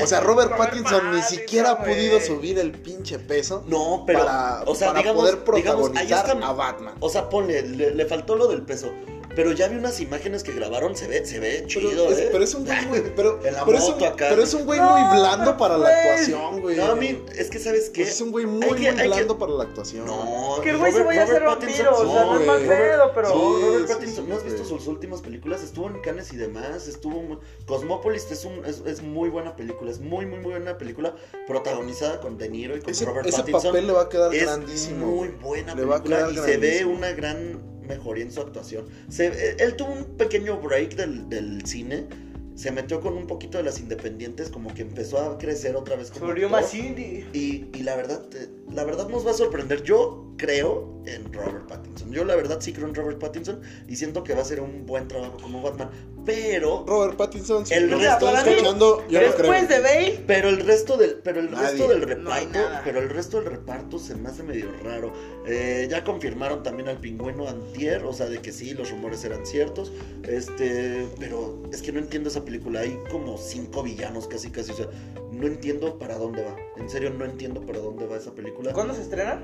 O 0.00 0.06
sea, 0.06 0.20
Robert 0.20 0.50
Robert 0.50 0.56
Pattinson 0.56 1.10
ni 1.10 1.18
Pattinson, 1.20 1.38
siquiera 1.38 1.70
ha 1.72 1.84
podido 1.84 2.20
subir 2.20 2.58
el 2.58 2.72
pinche 2.72 3.18
peso 3.18 3.64
No, 3.66 4.04
pero. 4.06 4.20
para, 4.20 4.62
o 4.66 4.74
sea, 4.74 4.88
para 4.88 5.00
digamos, 5.00 5.22
poder 5.22 5.34
digamos, 5.56 5.90
ahí 5.96 6.06
protagonizar 6.06 6.42
a 6.42 6.52
Batman. 6.52 6.94
O 7.00 7.08
sea, 7.08 7.28
ponle, 7.28 7.62
le, 7.62 7.94
le 7.94 8.06
faltó 8.06 8.36
lo 8.36 8.46
del 8.46 8.62
peso. 8.62 8.92
Pero 9.36 9.52
ya 9.52 9.68
vi 9.68 9.76
unas 9.76 10.00
imágenes 10.00 10.42
que 10.42 10.52
grabaron, 10.52 10.96
se 10.96 11.06
ve, 11.06 11.24
se 11.24 11.38
ve 11.38 11.64
Pero, 11.72 11.90
chido, 11.90 12.10
es, 12.10 12.18
¿eh? 12.18 12.28
pero 12.32 12.42
es 12.42 12.52
un 12.54 12.64
güey 12.64 12.84
muy. 12.86 13.00
Pero, 13.14 13.38
pero 13.42 13.78
es, 13.78 13.84
un, 13.88 14.02
acá. 14.04 14.26
pero 14.28 14.42
es 14.42 14.52
un 14.54 14.64
güey 14.66 14.80
No, 14.80 14.90
muy 14.98 15.18
blando 15.20 15.56
para 15.56 15.78
la 15.78 15.88
actuación, 15.88 16.60
güey. 16.60 16.76
No, 16.76 16.84
a 16.86 16.94
mí, 16.96 17.22
es 17.36 17.48
que, 17.48 17.58
¿sabes 17.60 17.90
qué? 17.90 18.02
Pues 18.02 18.14
es 18.14 18.20
un 18.20 18.32
güey 18.32 18.46
muy, 18.46 18.60
que- 18.76 18.90
muy 18.92 19.00
que- 19.00 19.06
blando 19.06 19.38
para 19.38 19.52
la 19.52 19.62
actuación. 19.64 20.04
No, 20.06 20.58
Que 20.62 20.70
el 20.70 20.78
güey 20.78 20.92
se 20.92 21.02
vaya 21.04 21.20
a 21.20 21.24
hacer 21.24 21.42
Robert 21.42 21.60
vampiro, 21.60 21.96
o 21.96 22.12
sea, 22.12 22.24
no 22.24 22.54
es 22.56 22.62
sí, 22.62 22.68
pedo, 22.68 23.12
pero... 23.14 23.28
Robert 23.30 23.88
Pattinson, 23.88 24.28
¿no 24.28 24.36
has 24.36 24.44
visto 24.44 24.64
sus 24.64 24.86
últimas 24.88 25.20
películas? 25.20 25.62
Estuvo 25.62 25.86
en 25.86 26.00
Cannes 26.00 26.32
y 26.32 26.36
demás, 26.36 26.88
estuvo... 26.88 27.22
muy- 27.22 27.38
Cosmópolis 27.66 28.26
es, 28.32 28.44
un, 28.44 28.64
es, 28.64 28.82
es 28.84 29.00
muy 29.02 29.28
buena 29.28 29.54
película, 29.54 29.90
es 29.92 30.00
muy, 30.00 30.26
muy, 30.26 30.40
muy 30.40 30.50
buena 30.50 30.76
película, 30.76 31.14
protagonizada 31.46 32.20
con 32.20 32.36
De 32.36 32.48
Niro 32.48 32.76
y 32.76 32.80
con 32.80 32.90
Ese, 32.90 33.04
Robert 33.04 33.26
ese 33.26 33.38
Pattinson. 33.38 33.62
papel 33.70 33.86
le 33.86 33.92
va 33.92 34.02
a 34.02 34.08
quedar 34.08 34.34
es 34.34 34.42
grandísimo. 34.42 35.06
muy 35.06 35.28
güey. 35.28 35.40
buena 35.40 35.74
película 35.76 36.30
y 36.32 36.36
se 36.36 36.56
ve 36.56 36.84
una 36.84 37.12
gran 37.12 37.79
mejoría 37.90 38.24
en 38.24 38.32
su 38.32 38.40
actuación. 38.40 38.86
Se- 39.08 39.26
eh, 39.28 39.56
él 39.58 39.76
tuvo 39.76 39.92
un 39.92 40.04
pequeño 40.16 40.58
break 40.60 40.94
del, 40.96 41.28
del 41.28 41.66
cine, 41.66 42.06
se 42.54 42.70
metió 42.70 43.00
con 43.00 43.14
un 43.14 43.26
poquito 43.26 43.56
de 43.58 43.64
las 43.64 43.78
independientes, 43.80 44.48
como 44.50 44.72
que 44.74 44.82
empezó 44.82 45.18
a 45.18 45.38
crecer 45.38 45.76
otra 45.76 45.96
vez 45.96 46.10
como 46.10 46.26
Volvió 46.26 46.48
más 46.50 46.74
indie. 46.74 47.24
Y, 47.32 47.66
y 47.74 47.82
la 47.82 47.96
verdad, 47.96 48.22
eh, 48.34 48.48
la 48.72 48.84
verdad 48.84 49.08
nos 49.08 49.26
va 49.26 49.30
a 49.30 49.34
sorprender. 49.34 49.82
Yo 49.82 50.26
creo 50.36 51.02
en 51.06 51.32
Robert 51.32 51.66
Pattinson. 51.68 52.10
Yo 52.12 52.24
la 52.24 52.36
verdad 52.36 52.58
sí 52.60 52.72
creo 52.74 52.86
en 52.88 52.94
Robert 52.94 53.18
Pattinson 53.18 53.60
y 53.88 53.96
siento 53.96 54.24
que 54.24 54.34
va 54.34 54.42
a 54.42 54.44
ser 54.44 54.60
un 54.60 54.84
buen 54.86 55.08
trabajo 55.08 55.38
como 55.40 55.62
Batman. 55.62 55.88
Pero, 56.34 56.84
Robert 56.86 57.16
Pattinson, 57.16 57.66
si 57.66 57.74
El 57.74 57.90
resto 57.90 58.28
escuchando, 58.36 59.04
yo 59.08 59.20
no 59.20 59.34
creo. 59.34 59.52
Después 59.52 59.68
de 59.68 59.80
Bale, 59.80 60.24
pero 60.26 60.48
el 60.48 60.60
resto 60.66 60.96
del, 60.96 61.14
pero 61.24 61.40
el 61.40 61.50
Nadie. 61.50 61.68
resto 61.70 61.88
del 61.88 62.02
reparto, 62.02 62.58
pero 62.84 62.98
el 63.00 63.08
resto 63.10 63.40
del 63.40 63.50
reparto 63.50 63.98
se 63.98 64.14
me 64.14 64.28
hace 64.28 64.42
medio 64.42 64.66
raro. 64.82 65.12
Eh, 65.46 65.86
ya 65.90 66.04
confirmaron 66.04 66.62
también 66.62 66.88
al 66.88 66.98
pingüino 66.98 67.48
antier, 67.48 68.04
o 68.04 68.12
sea, 68.12 68.26
de 68.26 68.38
que 68.40 68.52
sí, 68.52 68.74
los 68.74 68.90
rumores 68.90 69.24
eran 69.24 69.44
ciertos. 69.46 69.92
Este, 70.22 71.06
pero 71.18 71.62
es 71.72 71.82
que 71.82 71.92
no 71.92 71.98
entiendo 71.98 72.28
esa 72.28 72.44
película. 72.44 72.80
Hay 72.80 72.98
como 73.10 73.36
cinco 73.38 73.82
villanos 73.82 74.26
casi, 74.28 74.50
casi. 74.50 74.72
O 74.72 74.76
sea, 74.76 74.86
no 75.32 75.46
entiendo 75.46 75.98
para 75.98 76.16
dónde 76.16 76.42
va. 76.44 76.56
En 76.76 76.88
serio, 76.88 77.10
no 77.10 77.24
entiendo 77.24 77.60
para 77.62 77.78
dónde 77.78 78.06
va 78.06 78.16
esa 78.16 78.32
película. 78.32 78.72
¿cuándo 78.72 78.94
se 78.94 79.02
estrena? 79.02 79.42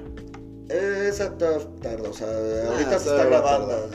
Eh, 0.69 1.07
Esa 1.09 1.39
ta- 1.39 1.61
tarda, 1.81 2.11
o 2.11 2.13
sea, 2.13 2.27
ahorita 2.27 2.99
se 2.99 3.09
está 3.11 3.25
grabando 3.25 3.89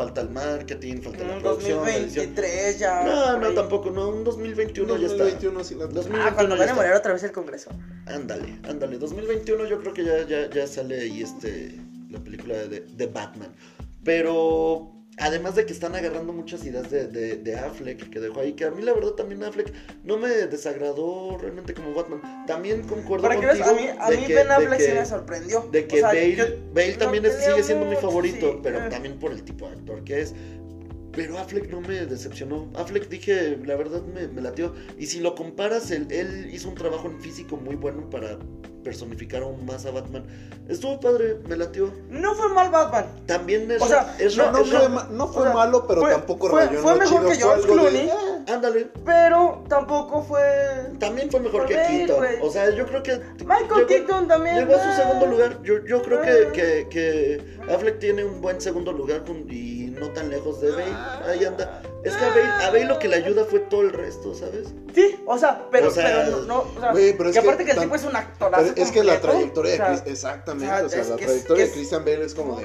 falta 0.00 0.22
el 0.22 0.30
marketing, 0.30 1.02
falta 1.02 1.24
la 1.24 1.38
producción, 1.40 1.84
la 1.84 1.94
edición. 1.94 2.34
2023 2.34 2.78
ya. 2.78 3.04
No, 3.04 3.38
no, 3.38 3.48
ahí. 3.48 3.54
tampoco, 3.54 3.90
no, 3.90 4.08
un 4.08 4.24
2021 4.24 4.96
ya 4.96 5.06
está. 5.06 5.24
2021 5.24 5.64
sí 5.64 5.74
la 5.74 5.86
2021 5.86 6.24
Ah, 6.24 6.34
cuando 6.34 6.56
van 6.56 6.68
a 6.70 6.74
morir 6.74 6.92
otra 6.92 7.12
vez 7.12 7.22
el 7.22 7.32
Congreso. 7.32 7.70
Ándale, 8.06 8.58
ándale. 8.66 8.96
2021 8.96 9.66
yo 9.66 9.78
creo 9.80 9.92
que 9.92 10.04
ya, 10.04 10.26
ya, 10.26 10.48
ya 10.48 10.66
sale 10.66 11.00
ahí 11.00 11.20
este, 11.20 11.78
la 12.08 12.18
película 12.18 12.54
de, 12.56 12.80
de 12.80 13.06
Batman. 13.08 13.54
Pero 14.02 14.99
además 15.20 15.54
de 15.54 15.66
que 15.66 15.72
están 15.72 15.94
agarrando 15.94 16.32
muchas 16.32 16.64
ideas 16.64 16.90
de, 16.90 17.06
de, 17.06 17.36
de 17.36 17.56
Affleck 17.56 18.10
que 18.10 18.20
dejó 18.20 18.40
ahí, 18.40 18.54
que 18.54 18.64
a 18.64 18.70
mí 18.70 18.82
la 18.82 18.92
verdad 18.92 19.10
también 19.12 19.42
Affleck 19.44 19.72
no 20.04 20.16
me 20.18 20.28
desagradó 20.28 21.38
realmente 21.38 21.74
como 21.74 21.94
Batman. 21.94 22.44
También 22.46 22.82
concuerdo 22.82 23.22
Para 23.28 23.38
que 23.38 23.46
veas, 23.46 23.58
contigo 23.58 23.76
a 23.78 23.80
mí, 23.94 23.98
a 24.00 24.10
de 24.10 24.16
mí 24.16 24.26
que- 24.26 24.34
Ben 24.34 24.50
Affleck 24.50 24.80
sí 24.80 24.86
que- 24.86 24.94
me 24.94 25.06
sorprendió. 25.06 25.68
de 25.70 25.86
que 25.86 25.96
O 25.96 25.98
sea, 26.00 26.08
Bale, 26.08 26.58
Bale 26.72 26.92
no 26.92 26.98
también 26.98 27.26
es- 27.26 27.44
sigue 27.44 27.62
siendo 27.62 27.86
mi 27.86 27.96
favorito, 27.96 28.52
sí, 28.52 28.60
pero 28.62 28.78
eh. 28.86 28.88
también 28.90 29.18
por 29.18 29.32
el 29.32 29.42
tipo 29.42 29.66
de 29.68 29.74
actor 29.74 30.02
que 30.04 30.20
es. 30.22 30.34
Pero 31.12 31.38
Affleck 31.38 31.68
no 31.70 31.80
me 31.80 32.06
decepcionó. 32.06 32.68
Affleck 32.76 33.08
dije, 33.08 33.58
la 33.64 33.74
verdad 33.76 34.02
me, 34.02 34.28
me 34.28 34.40
latió. 34.40 34.74
Y 34.98 35.06
si 35.06 35.20
lo 35.20 35.34
comparas, 35.34 35.90
él, 35.90 36.06
él 36.10 36.48
hizo 36.52 36.68
un 36.68 36.74
trabajo 36.76 37.08
en 37.08 37.20
físico 37.20 37.56
muy 37.56 37.74
bueno 37.74 38.08
para 38.10 38.38
personificar 38.84 39.42
aún 39.42 39.66
más 39.66 39.84
a 39.84 39.90
Batman. 39.90 40.24
Estuvo 40.68 40.98
padre, 41.00 41.36
me 41.48 41.56
latió. 41.56 41.92
No 42.08 42.34
fue 42.34 42.48
mal 42.54 42.70
Batman. 42.70 43.06
También 43.26 43.70
es. 43.70 43.82
O 43.82 43.86
sea, 43.86 44.16
es 44.18 44.36
No, 44.36 44.50
no 44.52 44.58
es- 44.60 44.68
fue, 44.70 44.88
ma- 44.88 45.08
no 45.10 45.28
fue 45.28 45.42
o 45.42 45.44
sea, 45.46 45.54
malo, 45.54 45.84
pero 45.86 46.00
fue- 46.00 46.10
tampoco 46.12 46.48
fue- 46.48 46.64
rayó 46.64 46.78
en 46.78 46.82
fue 46.82 46.94
mejor 46.96 47.08
chido, 47.08 47.20
que 47.28 47.34
fue 47.34 47.36
George 47.36 47.60
de- 47.66 47.72
Clooney. 47.72 48.08
eh, 48.08 48.12
Ándale. 48.48 48.88
Pero 49.04 49.64
tampoco 49.68 50.22
fue. 50.22 50.40
También 50.98 51.30
fue 51.30 51.40
mejor 51.40 51.66
que 51.66 51.74
Bale, 51.76 51.88
Keaton. 51.88 52.16
güey. 52.16 52.36
O 52.40 52.50
sea, 52.50 52.70
yo 52.74 52.86
creo 52.86 53.02
que. 53.02 53.18
Michael 53.44 53.68
llegó- 53.68 53.86
Keaton 53.86 54.28
también. 54.28 54.56
Llegó 54.56 54.74
a 54.74 54.78
su 54.78 54.88
ah. 54.88 54.96
segundo 54.96 55.26
lugar. 55.26 55.62
Yo, 55.62 55.84
yo 55.84 56.02
creo 56.02 56.20
Ah. 56.20 56.22
que, 56.22 56.48
que, 56.52 56.88
que 56.88 57.72
Affleck 57.72 57.98
tiene 57.98 58.24
un 58.24 58.40
buen 58.40 58.60
segundo 58.60 58.92
lugar 58.92 59.24
con- 59.24 59.44
y 59.50 59.89
no 60.00 60.08
tan 60.10 60.28
lejos 60.30 60.60
de 60.60 60.70
Bale. 60.72 60.84
Ahí 61.26 61.44
anda. 61.44 61.82
Es 62.02 62.16
que 62.16 62.24
a 62.24 62.28
Bale, 62.30 62.42
a 62.64 62.70
Bale 62.70 62.84
lo 62.86 62.98
que 62.98 63.08
le 63.08 63.16
ayuda 63.16 63.44
fue 63.44 63.60
todo 63.60 63.82
el 63.82 63.92
resto, 63.92 64.34
¿sabes? 64.34 64.68
Sí, 64.94 65.20
o 65.26 65.38
sea, 65.38 65.66
pero, 65.70 65.88
O 65.88 65.90
sea, 65.90 66.24
pero 66.24 66.38
no, 66.38 66.46
no, 66.46 66.58
o 66.60 66.80
sea, 66.80 66.92
pero 67.18 67.30
que 67.30 67.38
aparte 67.38 67.64
que 67.64 67.70
el 67.72 67.76
tan- 67.76 67.84
tipo 67.84 67.94
es 67.96 68.04
un 68.04 68.16
actorazo 68.16 68.64
Pero 68.74 68.82
es 68.84 68.90
que 68.90 69.04
la 69.04 69.20
trayectoria 69.20 69.70
de 69.72 69.76
o 69.76 69.84
sea, 69.84 70.00
Chris, 70.02 70.12
exactamente, 70.12 70.82
o 70.82 70.88
sea, 70.88 71.04
la 71.04 71.16
trayectoria 71.16 71.66
de 71.66 71.70
Christian 71.72 72.04
Bale 72.04 72.24
es 72.24 72.34
como 72.34 72.58
de, 72.58 72.64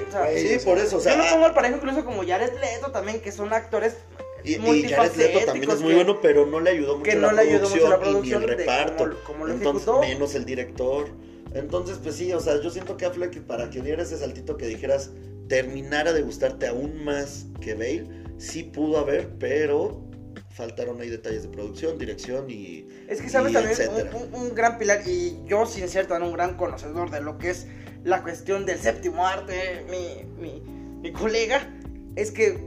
Sí, 0.59 0.65
por 0.65 0.77
eso. 0.79 0.97
O 0.97 0.99
sea, 1.01 1.11
yo 1.11 1.17
lo 1.19 1.23
ah, 1.25 1.29
pongo 1.33 1.45
al 1.45 1.53
parejo 1.53 1.75
incluso 1.75 2.03
como 2.05 2.25
Jared 2.25 2.53
Leto 2.59 2.91
también, 2.91 3.21
que 3.21 3.31
son 3.31 3.53
actores 3.53 3.95
y, 4.43 4.53
y 4.55 4.89
Jared 4.89 5.15
Leto 5.15 5.45
también 5.45 5.69
es 5.69 5.81
muy 5.81 5.89
que- 5.89 5.95
bueno, 5.95 6.19
pero 6.21 6.45
no 6.45 6.59
le 6.61 6.69
ayudó 6.71 6.93
mucho 6.97 7.03
que 7.03 7.15
la 7.15 7.27
no 7.27 7.33
le 7.33 7.41
ayudó 7.41 7.69
mucho 7.69 7.89
la 7.89 7.99
producción 7.99 8.43
y 8.43 8.45
ni 8.45 8.51
el 8.51 8.57
producción 8.57 8.67
de 8.67 8.87
reparto. 8.95 9.17
cómo 9.27 9.45
lo 9.45 9.53
Entonces, 9.53 9.83
ejecutó. 9.87 10.01
menos 10.07 10.35
el 10.35 10.45
director. 10.45 11.07
Entonces, 11.53 11.99
pues 12.03 12.15
sí, 12.15 12.33
o 12.33 12.39
sea, 12.39 12.61
yo 12.61 12.69
siento 12.69 12.97
que 12.97 13.05
Affleck, 13.05 13.41
para 13.43 13.69
que 13.69 13.79
diera 13.81 14.03
ese 14.03 14.17
saltito 14.17 14.57
que 14.57 14.65
dijeras, 14.67 15.09
terminara 15.47 16.13
de 16.13 16.21
gustarte 16.21 16.67
aún 16.67 17.03
más 17.03 17.45
que 17.61 17.73
Bale, 17.73 18.07
sí 18.37 18.63
pudo 18.63 18.97
haber, 18.99 19.29
pero 19.39 20.03
faltaron 20.49 21.01
ahí 21.01 21.09
detalles 21.09 21.43
de 21.43 21.49
producción, 21.49 21.97
dirección 21.97 22.49
y. 22.49 22.87
Es 23.07 23.21
que 23.21 23.29
sabes 23.29 23.53
también 23.53 23.75
un, 24.13 24.23
un- 24.33 24.33
un 24.47 24.55
gran 24.55 24.77
pilar, 24.77 25.01
y 25.05 25.41
yo 25.47 25.65
sin 25.65 25.87
ser 25.89 26.07
tan 26.07 26.23
un 26.23 26.33
gran 26.33 26.55
conocedor 26.57 27.11
de 27.11 27.21
lo 27.21 27.37
que 27.37 27.49
es 27.49 27.67
la 28.03 28.21
cuestión 28.23 28.65
del 28.65 28.79
séptimo 28.79 29.25
arte, 29.25 29.85
mi, 29.89 30.23
mi, 30.41 30.61
mi 31.01 31.11
colega, 31.11 31.67
es 32.15 32.31
que 32.31 32.59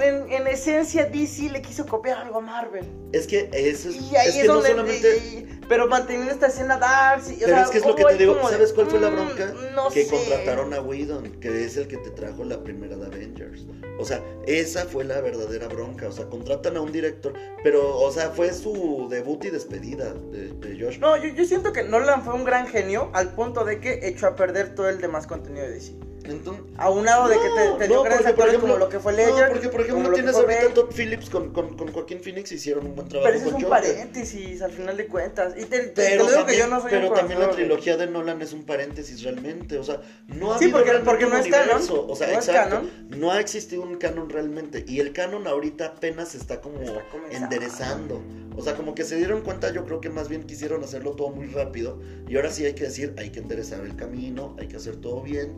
en, 0.00 0.30
en 0.32 0.46
esencia 0.46 1.06
DC 1.06 1.50
le 1.50 1.62
quiso 1.62 1.86
copiar 1.86 2.18
algo 2.18 2.38
a 2.38 2.40
Marvel. 2.42 2.84
Es 3.12 3.26
que 3.26 3.48
eso 3.52 3.88
es, 3.88 3.96
Y 3.96 4.16
ahí 4.16 4.28
es 4.28 4.36
es, 4.36 4.42
que 4.42 4.48
no 4.48 4.54
donde. 4.54 4.70
solamente. 4.70 5.16
y- 5.18 5.52
pero 5.68 5.88
manteniendo 5.88 6.32
esta 6.32 6.46
escena 6.46 6.78
dark. 6.78 7.22
o 7.24 7.28
Pero 7.40 7.46
sea, 7.48 7.62
es 7.62 7.70
que 7.70 7.78
es 7.78 7.84
lo 7.84 7.90
hubo 7.90 7.96
que 7.96 8.04
te 8.04 8.08
ahí 8.12 8.18
digo, 8.18 8.34
como 8.36 8.48
de, 8.48 8.54
¿sabes 8.54 8.72
cuál 8.72 8.86
fue 8.86 9.00
la 9.00 9.10
mm, 9.10 9.14
bronca? 9.14 9.52
No 9.74 9.88
que 9.88 10.04
sé. 10.04 10.10
contrataron 10.14 10.72
a 10.74 10.80
Whedon, 10.80 11.32
que 11.40 11.64
es 11.64 11.76
el 11.76 11.88
que 11.88 11.96
te 11.96 12.10
trajo 12.10 12.44
la 12.44 12.62
primera 12.62 12.96
de 12.96 13.06
Avengers. 13.06 13.66
O 13.98 14.04
sea, 14.04 14.22
esa 14.46 14.84
fue 14.84 15.02
la 15.04 15.20
verdadera 15.20 15.66
bronca. 15.66 16.06
O 16.06 16.12
sea, 16.12 16.26
contratan 16.26 16.76
a 16.76 16.80
un 16.82 16.92
director, 16.92 17.34
pero, 17.64 17.98
o 17.98 18.12
sea, 18.12 18.30
fue 18.30 18.52
su 18.52 19.08
debut 19.10 19.44
y 19.44 19.50
despedida 19.50 20.14
de, 20.14 20.52
de 20.52 20.80
Josh. 20.84 20.98
No, 21.00 21.16
yo, 21.16 21.30
yo 21.34 21.44
siento 21.44 21.72
que 21.72 21.82
Nolan 21.82 22.22
fue 22.22 22.34
un 22.34 22.44
gran 22.44 22.68
genio 22.68 23.10
al 23.12 23.34
punto 23.34 23.64
de 23.64 23.80
que 23.80 24.06
echó 24.06 24.28
a 24.28 24.36
perder 24.36 24.74
todo 24.76 24.88
el 24.88 25.00
demás 25.00 25.26
contenido 25.26 25.66
de 25.66 25.72
DC. 25.72 25.94
Entonces, 26.32 26.62
Aunado 26.78 27.28
de 27.28 27.36
que 27.36 27.48
te, 27.48 27.78
te 27.78 27.86
dio 27.88 27.96
no, 27.96 28.02
grandes 28.02 28.22
porque, 28.22 28.22
por 28.22 28.28
actores 28.28 28.48
ejemplo, 28.54 28.68
como 28.74 28.78
lo 28.78 28.88
que 28.88 28.98
fue 29.00 29.12
Ledger. 29.12 29.46
no, 29.46 29.52
porque 29.52 29.68
por 29.68 29.80
ejemplo 29.80 30.02
como 30.04 30.14
tienes 30.14 30.34
ahorita. 30.34 30.74
Todd 30.74 30.90
Phillips 30.94 31.30
con, 31.30 31.52
con, 31.52 31.76
con 31.76 31.92
Joaquín 31.92 32.20
Phoenix 32.20 32.52
hicieron 32.52 32.86
un 32.86 32.94
buen 32.94 33.08
trabajo 33.08 33.26
Pero 33.32 33.38
ese 33.38 33.46
es 33.48 33.54
un 33.54 33.62
Joker. 33.62 33.68
paréntesis 33.68 34.62
al 34.62 34.72
final 34.72 34.96
de 34.96 35.06
cuentas. 35.06 35.54
Y 35.56 35.64
te, 35.64 35.78
Pero, 35.94 36.24
digo 36.24 36.36
también, 36.36 36.46
que 36.46 36.58
yo 36.58 36.66
no 36.68 36.80
soy 36.80 36.90
pero 36.90 37.10
también 37.12 37.40
la 37.40 37.50
trilogía 37.50 37.96
de 37.96 38.06
Nolan 38.06 38.42
es 38.42 38.52
un 38.52 38.64
paréntesis 38.64 39.22
realmente, 39.22 39.78
o 39.78 39.84
sea, 39.84 40.00
no 40.28 40.52
ha 40.52 40.58
Sí, 40.58 40.64
habido 40.64 40.78
porque- 40.78 40.90
realmente 40.92 41.04
porque 41.10 41.24
un 41.26 41.30
no 41.32 41.36
es 41.38 41.46
canon, 41.48 41.64
universo, 41.76 42.06
o 42.08 42.16
sea, 42.16 42.26
no 42.28 42.34
exacto, 42.34 42.82
no 43.16 43.30
ha 43.32 43.40
existido 43.40 43.82
un 43.82 43.96
canon 43.96 44.28
realmente, 44.30 44.84
y 44.86 45.00
el 45.00 45.12
canon 45.12 45.46
ahorita 45.46 45.86
apenas 45.86 46.34
está 46.34 46.60
como 46.60 46.80
Está 46.82 47.36
enderezando, 47.36 48.22
o 48.56 48.62
sea, 48.62 48.74
como 48.74 48.94
que 48.94 49.04
se 49.04 49.16
dieron 49.16 49.42
cuenta, 49.42 49.72
yo 49.72 49.84
creo 49.84 50.00
que 50.00 50.08
más 50.10 50.28
bien 50.28 50.44
quisieron 50.44 50.82
hacerlo 50.84 51.12
todo 51.12 51.30
muy 51.30 51.46
rápido, 51.46 51.98
y 52.28 52.36
ahora 52.36 52.50
sí 52.50 52.64
hay 52.64 52.74
que 52.74 52.84
decir, 52.84 53.14
hay 53.18 53.30
que 53.30 53.40
enderezar 53.40 53.80
el 53.84 53.96
camino, 53.96 54.56
hay 54.58 54.68
que 54.68 54.76
hacer 54.76 54.96
todo 54.96 55.22
bien, 55.22 55.52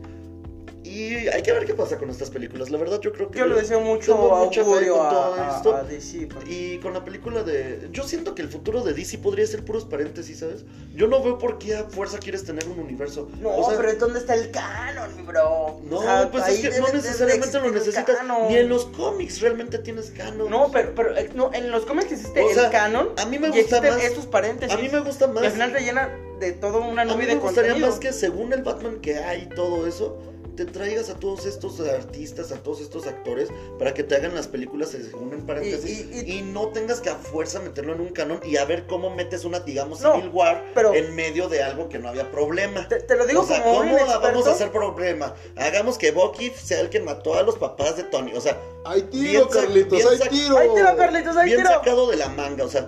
Y 0.83 1.13
hay 1.27 1.41
que 1.43 1.51
ver 1.51 1.65
qué 1.65 1.73
pasa 1.73 1.97
con 1.97 2.09
estas 2.09 2.29
películas. 2.29 2.69
La 2.69 2.77
verdad, 2.77 2.99
yo 3.01 3.11
creo 3.11 3.29
que. 3.29 3.39
Yo 3.39 3.45
le 3.45 3.55
deseo 3.55 3.79
mucho 3.81 4.15
mucha 4.17 4.63
fe 4.63 4.87
con 4.89 5.05
a, 5.05 5.09
todo 5.09 5.33
a- 5.35 5.55
esto. 5.55 5.75
a 5.75 5.83
DC. 5.83 6.27
porque- 6.27 6.51
Y 6.51 6.77
con 6.79 6.93
la 6.93 7.03
película 7.03 7.43
de. 7.43 7.87
Yo 7.91 8.03
siento 8.03 8.33
que 8.35 8.41
el 8.41 8.49
futuro 8.49 8.81
de 8.83 8.93
DC 8.93 9.17
podría 9.19 9.45
ser 9.45 9.63
puros 9.65 9.85
paréntesis, 9.85 10.39
¿sabes? 10.39 10.65
Yo 10.95 11.07
no 11.07 11.21
veo 11.23 11.37
por 11.37 11.57
qué 11.59 11.75
a 11.75 11.83
fuerza 11.83 12.17
quieres 12.19 12.43
tener 12.43 12.67
un 12.67 12.79
universo. 12.79 13.29
No, 13.39 13.49
O 13.55 13.69
sea, 13.69 13.77
pero 13.79 13.93
¿dónde 13.95 14.19
está 14.19 14.33
el 14.35 14.51
canon, 14.51 15.25
bro? 15.25 15.81
No, 15.89 15.97
O 15.97 16.01
sea, 16.01 16.29
pues 16.31 16.47
es 16.47 16.59
que 16.61 16.69
debe- 16.71 16.79
no 16.81 16.93
necesariamente 16.93 17.59
lo 17.59 17.71
necesitas. 17.71 18.17
Ni 18.49 18.55
en 18.57 18.69
los 18.69 18.85
cómics 18.85 19.41
realmente 19.41 19.77
tienes 19.79 20.11
canon. 20.11 20.49
No, 20.49 20.69
pero, 20.71 20.93
pero 20.95 21.17
eh, 21.17 21.29
no, 21.35 21.51
en 21.53 21.71
los 21.71 21.85
cómics 21.85 22.11
existe 22.11 22.41
O 22.41 22.53
sea, 22.53 22.65
el 22.65 22.71
canon. 22.71 23.09
a 23.17 23.25
mí 23.25 23.37
me 23.39 23.49
gusta 23.49 23.81
más- 23.81 24.01
estos 24.03 24.25
paréntesis. 24.25 24.75
A 24.75 24.79
mí 24.81 24.89
me 24.89 24.99
gusta 25.01 25.27
más. 25.27 25.43
Y 25.43 25.45
al 25.47 25.51
final 25.51 25.73
te 25.73 25.79
llena 25.81 26.09
de 26.39 26.53
todo 26.53 26.79
una 26.81 27.01
A 27.01 27.05
mí 27.05 27.11
nube 27.11 27.23
me 27.23 27.27
de 27.27 27.35
gustaría 27.35 27.71
contenido. 27.71 27.87
más 27.91 27.99
que 27.99 28.13
según 28.13 28.53
el 28.53 28.63
Batman 28.63 28.99
que 29.01 29.17
hay 29.17 29.43
y 29.43 29.55
todo 29.55 29.85
eso, 29.87 30.17
te 30.55 30.65
traigas 30.65 31.09
a 31.09 31.15
todos 31.15 31.45
estos 31.45 31.79
artistas, 31.79 32.51
a 32.51 32.57
todos 32.57 32.81
estos 32.81 33.07
actores, 33.07 33.49
para 33.77 33.93
que 33.93 34.03
te 34.03 34.15
hagan 34.15 34.35
las 34.35 34.47
películas 34.47 34.89
según 34.89 35.33
en 35.33 35.45
paréntesis 35.45 35.99
Y- 35.99 36.09
y, 36.11 36.19
y- 36.33 36.37
y- 36.39 36.41
no 36.41 36.67
tengas 36.69 36.99
que 36.99 37.09
a 37.09 37.15
fuerza 37.15 37.59
meterlo 37.59 37.93
en 37.93 38.01
un 38.01 38.09
canon 38.09 38.39
y 38.43 38.57
a 38.57 38.65
ver 38.65 38.85
cómo 38.87 39.09
metes 39.09 39.45
una, 39.45 39.59
digamos, 39.61 40.01
No, 40.01 40.15
Civil 40.15 40.29
War 40.33 40.63
pero- 40.75 40.93
en 40.93 41.15
medio 41.15 41.47
de 41.49 41.63
algo 41.63 41.87
que 41.89 41.99
no 41.99 42.09
había 42.09 42.29
problema. 42.31 42.87
Te, 42.87 42.99
te 43.01 43.15
lo 43.15 43.25
digo 43.25 43.41
o 43.41 43.45
sea, 43.45 43.63
como 43.63 43.71
un 43.71 43.83
¿cómo 43.83 43.91
inexperto. 43.97 44.21
vamos 44.21 44.47
a 44.47 44.51
hacer 44.51 44.71
problema? 44.71 45.33
Hagamos 45.55 45.97
que 45.97 46.11
Bucky 46.11 46.49
sea 46.51 46.81
el 46.81 46.89
que 46.89 46.99
mató 46.99 47.35
a 47.35 47.43
los 47.43 47.55
papás 47.57 47.95
de 47.97 48.03
Tony. 48.03 48.33
O 48.33 48.41
sea, 48.41 48.57
Hay 48.85 49.01
Bien 49.11 49.11
tiro, 49.11 49.49
Carlitos, 49.49 49.97
bien 49.99 50.07
hay 50.21 50.29
tiro. 50.29 50.57
Ahí 50.57 50.69
tiro, 50.73 50.95
Carlitos, 50.97 51.35
bien 51.43 51.57
tiro. 51.57 51.69
sacado 51.69 52.07
de 52.09 52.15
la 52.17 52.29
manga. 52.29 52.63
O 52.63 52.69
sea, 52.69 52.87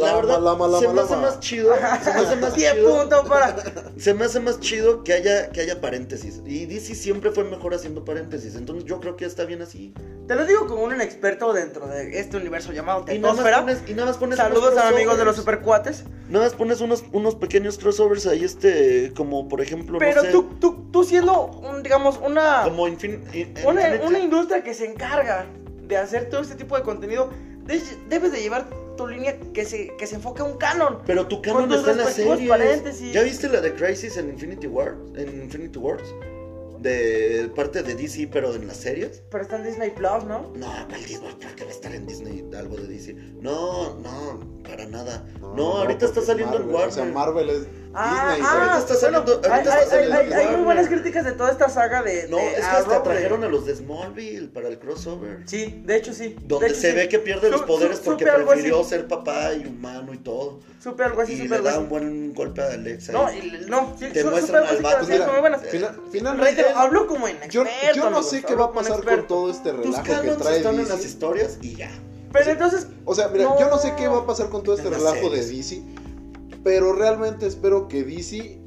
la 0.00 0.06
Lama, 0.06 0.16
verdad, 0.20 0.40
lama, 0.40 0.66
lama, 0.68 0.78
se 0.80 0.88
me 0.88 1.00
hace 1.00 1.16
más 1.16 1.40
chido. 1.40 1.74
Se 1.74 2.12
me 2.12 2.18
hace 2.20 2.36
más 2.40 2.54
10 2.54 2.74
chido. 2.74 2.98
puntos 2.98 3.28
para. 3.28 3.56
Se 3.96 4.14
me 4.14 4.24
hace 4.26 4.40
más 4.40 4.60
chido 4.60 5.02
que 5.04 5.12
haya, 5.14 5.50
que 5.50 5.60
haya 5.62 5.80
paréntesis. 5.80 6.42
Y 6.44 6.66
DC 6.66 6.94
siempre 6.94 7.30
fue 7.30 7.44
mejor 7.44 7.74
haciendo 7.74 8.04
paréntesis. 8.04 8.54
Entonces 8.56 8.84
yo 8.84 9.00
creo 9.00 9.16
que 9.16 9.24
está 9.24 9.44
bien 9.44 9.62
así. 9.62 9.94
Te 10.28 10.34
lo 10.34 10.44
digo 10.44 10.66
como 10.66 10.82
un 10.82 10.94
inexperto 10.94 11.52
dentro 11.52 11.86
de 11.86 12.18
este 12.18 12.36
universo 12.36 12.72
llamado 12.72 13.04
Y 13.10 13.18
nada 13.18 13.34
más 13.34 13.44
Tetosfera. 13.44 13.60
pones, 13.60 13.82
y 13.88 13.92
nada 13.94 14.06
más 14.06 14.16
pones 14.18 14.36
Saludos 14.38 14.76
a 14.76 14.84
los 14.86 14.94
amigos 14.94 15.16
de 15.18 15.24
los 15.24 15.36
supercuates. 15.36 16.04
Nada 16.28 16.44
más 16.46 16.54
pones 16.54 16.80
unos, 16.80 17.04
unos 17.12 17.36
pequeños 17.36 17.78
crossovers 17.78 18.26
ahí, 18.26 18.44
este, 18.44 19.12
como 19.16 19.48
por 19.48 19.60
ejemplo, 19.60 19.98
Pero 19.98 20.16
no 20.16 20.22
sé, 20.22 20.32
tú, 20.32 20.42
tú, 20.60 20.88
tú 20.92 21.04
siendo, 21.04 21.46
un, 21.46 21.82
digamos, 21.84 22.18
una, 22.22 22.62
como 22.64 22.88
Infin- 22.88 23.22
in- 23.32 23.54
una, 23.64 24.18
industria 24.18 24.62
que 24.64 24.74
se 24.74 24.84
encarga 24.86 25.46
de 25.82 25.96
hacer 25.96 26.28
todo 26.28 26.40
este 26.42 26.56
tipo 26.56 26.76
de 26.76 26.82
contenido, 26.82 27.30
de- 27.64 27.80
debes 28.08 28.32
de 28.32 28.40
llevar 28.42 28.66
tu 28.96 29.06
línea 29.06 29.38
que 29.52 29.64
se, 29.64 29.94
que 29.96 30.06
se 30.06 30.16
enfoque 30.16 30.42
a 30.42 30.44
un 30.44 30.56
canon. 30.56 30.98
Pero 31.06 31.26
tu 31.26 31.42
canon 31.42 31.72
está 31.72 31.92
en 31.92 31.98
las 31.98 32.14
series. 32.14 32.48
paréntesis. 32.48 33.12
¿Ya 33.12 33.22
viste 33.22 33.48
la 33.48 33.60
de 33.60 33.74
Crisis 33.74 34.16
en 34.16 34.30
Infinity 34.30 34.66
War? 34.66 34.96
En 35.14 35.42
Infinity 35.42 35.78
Wars? 35.78 36.02
De 36.80 37.50
parte 37.56 37.82
de 37.82 37.94
DC, 37.94 38.28
pero 38.32 38.54
en 38.54 38.66
las 38.66 38.76
series. 38.76 39.22
Pero 39.30 39.42
está 39.42 39.56
en 39.56 39.64
Disney 39.64 39.90
Plus, 39.90 40.24
¿no? 40.24 40.52
No, 40.54 40.72
¿cuál 40.88 41.04
Disney? 41.04 41.32
¿Por 41.32 41.54
qué 41.54 41.64
va 41.64 41.70
a 41.70 41.72
estar 41.72 41.94
en 41.94 42.06
Disney 42.06 42.44
algo 42.56 42.76
de 42.76 42.86
DC? 42.86 43.14
No, 43.40 43.94
no, 44.00 44.62
para 44.62 44.86
nada. 44.86 45.26
No, 45.40 45.78
ahorita 45.78 46.06
está 46.06 46.20
saliendo 46.20 46.56
en 46.56 46.66
Marvel, 46.66 46.74
Warner. 46.74 46.90
O 46.90 46.92
sea, 46.92 47.04
Marvel 47.06 47.50
es 47.50 47.66
Ah, 47.98 48.34
Disney. 48.34 48.46
ah, 48.46 48.52
ahorita 48.58 48.78
está 48.78 48.94
saliendo- 48.94 49.38
bueno, 49.40 49.54
ahorita 49.54 49.74
hay, 49.74 49.82
está 49.84 49.90
saliendo 49.96 50.16
hay- 50.16 50.32
hay 50.46 50.56
muy 50.56 50.64
buenas 50.64 50.88
críticas 50.88 51.24
de 51.24 51.32
toda 51.32 51.50
esta 51.50 51.68
saga 51.68 52.02
de. 52.02 52.28
No, 52.28 52.36
de 52.36 52.48
es 52.48 52.56
que 52.56 52.62
hasta 52.62 53.02
trajeron 53.02 53.42
a 53.44 53.48
los 53.48 53.64
de 53.66 53.74
Smallville 53.76 54.48
para 54.48 54.68
el 54.68 54.78
crossover. 54.78 55.38
Sí, 55.46 55.82
de 55.84 55.96
hecho 55.96 56.12
sí. 56.12 56.36
Donde 56.42 56.66
hecho, 56.66 56.76
se 56.76 56.90
sí. 56.90 56.96
ve 56.96 57.08
que 57.08 57.18
pierde 57.18 57.50
los 57.50 57.62
poderes 57.62 57.98
su- 57.98 58.04
porque 58.04 58.26
prefirió 58.26 58.84
ser 58.84 59.08
papá 59.08 59.52
y 59.54 59.66
humano 59.66 60.12
y 60.14 60.18
todo. 60.18 60.60
Supe 60.82 61.02
algo 61.02 61.22
así, 61.22 61.32
y 61.32 61.36
supe 61.36 61.48
le 61.48 61.54
algo 61.56 61.64
da 61.68 61.70
así. 61.72 61.80
un 61.80 61.88
buen 61.88 62.34
golpe 62.34 62.62
a 62.62 62.72
Alexa. 62.72 63.12
No, 63.12 63.32
y- 63.32 63.64
no, 63.68 63.94
sí, 63.98 64.06
Te 64.12 64.22
su- 64.22 64.30
muestran 64.30 64.64
al 64.66 64.82
vato. 64.82 65.06
Fina- 65.06 65.96
finalmente, 66.12 66.62
Reitero, 66.62 66.78
hablo 66.78 67.06
como 67.06 67.26
yo, 67.26 67.34
inexperto. 67.62 67.94
yo 67.96 68.02
no 68.02 68.06
amigos, 68.18 68.30
sé 68.30 68.42
qué 68.42 68.54
va 68.54 68.66
a 68.66 68.72
pasar 68.72 68.92
con 68.92 69.00
experto. 69.00 69.26
todo 69.26 69.50
este 69.50 69.72
relajo 69.72 70.02
que 70.04 70.30
trae 70.42 70.56
están 70.58 70.74
en 70.74 70.80
DC. 70.82 70.92
las 70.92 71.04
historias 71.04 71.58
y 71.62 71.76
ya. 71.76 71.90
Pero 72.32 72.50
entonces, 72.50 72.86
O 73.08 73.14
sea, 73.14 73.28
mira, 73.28 73.44
No. 73.44 73.58
yo 73.58 73.68
no 73.70 73.78
sé 73.78 73.94
qué 73.96 74.08
va 74.08 74.18
a 74.18 74.26
pasar 74.26 74.48
con 74.50 74.62
todo 74.64 74.74
este 74.74 74.88
En 74.88 74.94
relajo 74.94 75.30
de. 75.30 75.46
DC, 75.46 75.80
pero 76.66 76.92
realmente 76.92 77.46
espero 77.46 77.86
que 77.86 78.02
DC 78.02 78.58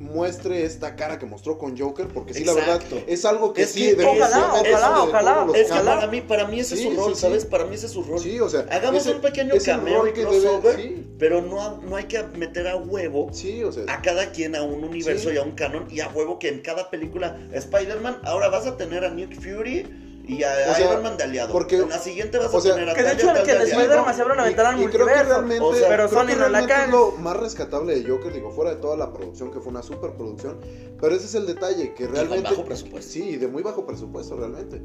muestre 0.00 0.64
esta 0.64 0.96
cara 0.96 1.18
que 1.18 1.24
mostró 1.24 1.56
con 1.56 1.78
Joker, 1.78 2.06
porque 2.08 2.34
sí, 2.34 2.44
la 2.44 2.52
verdad, 2.52 2.78
es 3.06 3.24
algo 3.24 3.54
que 3.54 3.62
Es 3.62 3.70
sí 3.70 3.96
que 3.96 4.04
ojalá, 4.04 4.52
ojalá, 4.60 5.02
ojalá. 5.02 5.46
Es 5.58 5.72
que 5.72 5.80
para 5.80 6.06
mí, 6.08 6.20
para 6.20 6.46
mí 6.46 6.60
ese 6.60 6.74
es 6.74 6.80
Sí, 6.82 6.90
su 6.90 6.96
rol, 7.00 7.14
sí, 7.14 7.20
¿sabes? 7.22 7.42
sí. 7.44 7.48
Para 7.48 7.64
mí 7.64 7.74
ese 7.74 7.86
es 7.86 7.92
su 7.92 8.02
rol. 8.02 8.18
Sí, 8.20 8.38
o 8.38 8.50
sea, 8.50 8.66
Hagamos 8.70 9.00
ese- 9.00 9.12
un 9.16 9.22
pequeño 9.22 9.54
cameo 9.64 10.00
rol 10.00 10.10
y 10.10 10.12
que 10.12 10.20
debe- 10.26 10.40
crossover, 10.40 10.76
sí. 10.76 11.06
pero 11.18 11.40
no, 11.40 11.78
no 11.80 11.96
hay 11.96 12.04
que 12.04 12.22
meter 12.22 12.68
a 12.68 12.76
huevo 12.76 13.30
Sí, 13.32 13.64
o 13.64 13.72
sea, 13.72 13.84
a 13.88 14.02
cada 14.02 14.30
quien 14.30 14.54
a 14.54 14.62
un 14.62 14.84
universo 14.84 15.30
Sí. 15.30 15.34
y 15.36 15.38
a 15.38 15.42
un 15.42 15.52
canon 15.52 15.86
y 15.90 16.00
a 16.00 16.08
huevo 16.10 16.38
que 16.38 16.48
en 16.50 16.60
cada 16.60 16.90
película 16.90 17.38
Spider-Man 17.54 18.18
ahora 18.24 18.50
vas 18.50 18.66
a 18.66 18.76
tener 18.76 19.06
a 19.06 19.10
Nick 19.10 19.34
Fury 19.40 19.86
y 20.28 20.42
a 20.44 20.50
O 20.70 20.74
sea, 20.74 20.90
Iron 20.90 21.02
Man 21.02 21.16
de 21.16 21.24
aliado. 21.24 21.52
porque- 21.52 21.78
en 21.78 21.88
la 21.88 21.98
siguiente 21.98 22.36
vas 22.38 22.52
o 22.52 22.58
a 22.58 22.60
sea, 22.60 22.74
tener 22.74 22.90
a 22.90 22.94
Que 22.94 23.02
de 23.02 23.12
hecho 23.14 23.26
tal 23.28 23.42
que 23.44 23.52
de 23.54 23.58
les. 23.60 23.68
Spider-Man 23.72 24.14
se 24.14 24.22
van 24.24 24.38
a 24.38 24.42
aventar 24.42 24.66
al 24.66 24.76
multiverso. 24.76 25.44
O 25.62 25.74
sea, 25.74 25.88
pero 25.88 26.08
Sony 26.08 26.36
no 26.38 26.48
la 26.48 26.66
caga. 26.66 26.86
lo 26.88 27.12
más 27.12 27.36
rescatable 27.36 27.98
de 27.98 28.08
Joker, 28.08 28.32
digo, 28.32 28.50
fuera 28.52 28.72
de 28.74 28.76
toda 28.76 28.96
la 28.96 29.12
producción, 29.12 29.50
que 29.50 29.58
fue 29.60 29.70
una 29.70 29.82
superproducción, 29.82 30.60
pero 31.00 31.14
ese 31.16 31.24
es 31.26 31.34
el 31.34 31.46
detalle, 31.46 31.94
que 31.94 32.06
realmente... 32.06 32.50
bajo 32.50 32.64
presupuesto. 32.64 33.10
Sí, 33.10 33.36
de 33.36 33.48
muy 33.48 33.62
bajo 33.62 33.86
presupuesto 33.86 34.36
realmente. 34.36 34.82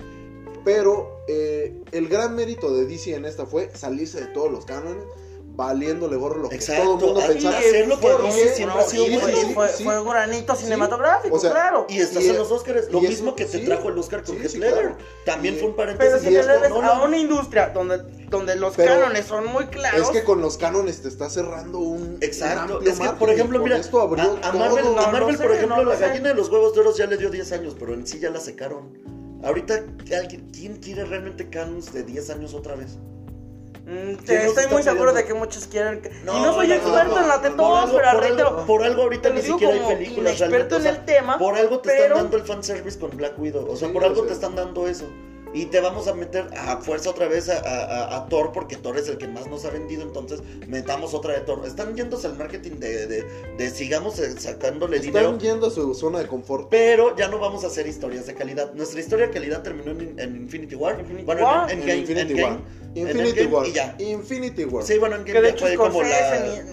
Pero 0.63 1.19
eh, 1.27 1.81
el 1.91 2.07
gran 2.07 2.35
mérito 2.35 2.73
de 2.73 2.85
DC 2.85 3.13
en 3.15 3.25
esta 3.25 3.45
fue 3.45 3.69
salirse 3.75 4.21
de 4.21 4.27
todos 4.27 4.49
los 4.49 4.65
cánones, 4.65 5.03
valiéndole 5.55 6.15
gorro 6.15 6.39
lo 6.41 6.49
que 6.49 6.55
Exacto, 6.55 6.84
todo 6.97 7.09
el 7.09 7.13
mundo 7.13 7.19
ahí 7.21 7.27
pensaba. 7.34 7.57
hacer 7.59 7.88
lo 7.88 7.99
que 7.99 8.07
DC 8.07 8.55
siempre 8.55 8.80
ha 8.80 8.84
sido 8.85 9.19
fue, 9.19 9.31
fue, 9.53 9.69
sí. 9.69 9.84
fue 9.84 10.01
un 10.01 10.09
granito 10.09 10.55
cinematográfico, 10.55 11.35
O 11.35 11.39
sea, 11.39 11.51
claro. 11.51 11.85
Y 11.89 11.99
estás 11.99 12.23
Y- 12.23 12.30
en 12.30 12.38
los 12.39 12.51
Oscars, 12.51 12.89
lo 12.91 13.01
mismo 13.01 13.27
eso- 13.27 13.35
que 13.35 13.45
te 13.45 13.59
sí. 13.59 13.65
trajo 13.65 13.89
el 13.89 13.97
Oscar 13.99 14.23
con 14.23 14.35
Sí, 14.38 14.41
Heath 14.41 14.53
Ledger. 14.55 14.73
claro. 14.81 14.97
También 15.25 15.57
fue 15.59 15.67
un 15.69 15.75
paréntesis. 15.75 16.11
Pero 16.11 16.23
si 16.23 16.30
te 16.34 16.39
es 16.39 16.47
le 16.47 16.57
ves 16.57 16.69
con 16.71 16.84
a 16.85 17.03
una 17.03 17.17
industria 17.17 17.69
donde, 17.69 17.99
donde 18.30 18.55
los 18.55 18.75
Pero 18.75 18.99
cánones 18.99 19.25
son 19.25 19.45
muy 19.45 19.67
claros. 19.67 20.01
Es 20.01 20.09
que 20.09 20.23
con 20.23 20.41
los 20.41 20.57
cánones 20.57 21.01
te 21.03 21.07
está 21.07 21.30
cerrando 21.30 21.77
un, 21.80 22.01
un 22.01 22.17
Exacto, 22.21 22.73
amplio 22.75 22.91
es 22.91 22.99
que 22.99 23.09
por 23.09 23.30
ejemplo, 23.30 23.59
mira, 23.59 23.75
a, 23.77 23.80
a 24.49 24.51
Marvel, 24.53 24.84
todo. 24.84 24.99
a 24.99 25.05
No 25.05 25.11
Marvel, 25.11 25.38
por 25.38 25.51
ejemplo, 25.51 25.75
no 25.77 25.84
lo 25.84 25.89
la 25.91 25.97
sé. 25.97 26.07
gallina 26.07 26.30
de 26.30 26.35
los 26.35 26.49
huevos 26.49 26.73
de 26.73 26.80
oro 26.81 26.95
ya 26.95 27.05
le 27.05 27.17
dio 27.17 27.30
10 27.30 27.51
años, 27.51 27.75
pero 27.80 27.93
en 27.93 28.07
sí 28.07 28.19
ya 28.19 28.31
la 28.31 28.39
secaron. 28.39 28.97
Ahorita, 29.43 29.84
¿alguien- 30.17 30.49
¿quién 30.51 30.77
quiere 30.77 31.05
realmente 31.05 31.49
canons 31.49 31.93
de 31.93 32.01
10 32.03 32.30
años 32.31 32.53
otra 32.55 32.75
vez? 32.75 32.97
Mm, 33.85 34.14
¿Quién 34.26 34.43
nos 34.45 34.57
estoy 34.57 34.68
muy 34.72 34.81
seguro 34.84 35.11
pidiendo? 35.11 35.14
de 35.14 35.26
que 35.26 35.34
muchos 35.34 35.68
quieren. 35.68 36.01
que- 36.01 36.10
No, 36.23 36.38
y 36.38 36.41
no 36.41 36.53
soy 36.53 36.68
no, 36.69 36.73
experto 36.76 37.15
no, 37.15 37.22
en 37.22 37.27
la 37.27 37.38
no, 37.38 37.57
Por 37.57 37.77
algo, 37.77 37.91
por, 37.93 38.05
algo, 38.05 38.65
por 38.65 38.84
algo 38.84 39.01
ahorita 39.03 39.30
ni 39.31 39.41
siquiera 39.41 39.73
hay 39.73 39.80
películas 39.95 40.35
inexperto 40.38 40.47
realmente. 40.49 40.76
o 40.76 40.80
en 40.80 40.88
el 40.88 41.05
tema, 41.05 41.38
por 41.38 41.55
algo 41.55 41.80
te 41.80 41.89
pero- 41.89 42.03
están 42.03 42.18
dando 42.23 42.38
el 42.38 42.43
fanservice 42.43 42.97
con 42.99 43.18
Black 43.18 43.38
Widow. 43.38 43.69
O 43.69 43.76
sea, 43.76 43.89
Sí, 43.89 43.93
por 43.93 44.05
algo 44.05 44.23
te 44.23 44.34
están 44.34 44.55
dando 44.55 44.88
eso. 44.88 45.05
Y 45.53 45.65
te 45.67 45.80
vamos 45.81 46.07
a 46.07 46.13
meter 46.15 46.47
a 46.57 46.77
fuerza 46.77 47.11
otra 47.11 47.27
vez 47.27 47.47
a, 47.49 47.59
a- 47.59 47.85
a- 47.85 48.17
a 48.17 48.27
Thor 48.27 48.51
porque 48.51 48.75
Thor 48.75 48.97
es 48.97 49.07
el 49.07 49.17
que 49.17 49.27
más 49.27 49.47
nos 49.47 49.65
ha 49.65 49.69
vendido. 49.69 50.01
Entonces 50.01 50.41
metamos 50.67 51.13
otra 51.13 51.34
de 51.34 51.41
Thor. 51.41 51.61
Están 51.67 51.95
yéndose 51.95 52.25
al 52.27 52.35
marketing 52.38 52.80
de, 52.80 53.05
de, 53.07 53.23
de 53.57 53.69
sigamos 53.69 54.17
eh, 54.19 54.31
sacándole 54.39 54.99
dinero. 54.99 55.27
Están 55.34 55.39
yendo 55.39 55.67
a 55.67 55.69
su 55.71 55.93
zona 55.93 56.19
de 56.19 56.27
confort. 56.27 56.69
Pero 56.69 57.15
ya 57.15 57.27
no 57.27 57.38
vamos 57.39 57.63
a 57.63 57.67
hacer 57.67 57.85
historias 57.88 58.25
de 58.25 58.34
calidad. 58.34 58.73
Nuestra 58.73 58.99
historia 58.99 59.27
de 59.27 59.34
calidad 59.34 59.61
terminó 59.61 59.91
en, 59.91 60.19
en 60.19 60.35
Infinity 60.35 60.75
War. 60.75 60.99
Infinity 60.99 61.25
bueno, 61.25 61.43
War. 61.43 61.71
en, 61.71 61.81
En 61.81 61.88
Endgame- 61.88 61.99
Infinity. 61.99 62.41
War. 62.41 62.59
En 62.95 63.07
Infinity 63.07 63.45
War. 63.45 63.67
Y 63.67 63.71
ya. 63.73 63.95
Infinity 63.99 64.65
War. 64.65 64.84
Sí, 64.84 64.97
bueno, 64.97 65.15
en 65.17 65.23
Que 65.23 65.39
de 65.41 65.49
hecho 65.49 65.65
fue 65.67 65.75
como 65.75 66.01
la, 66.03 66.09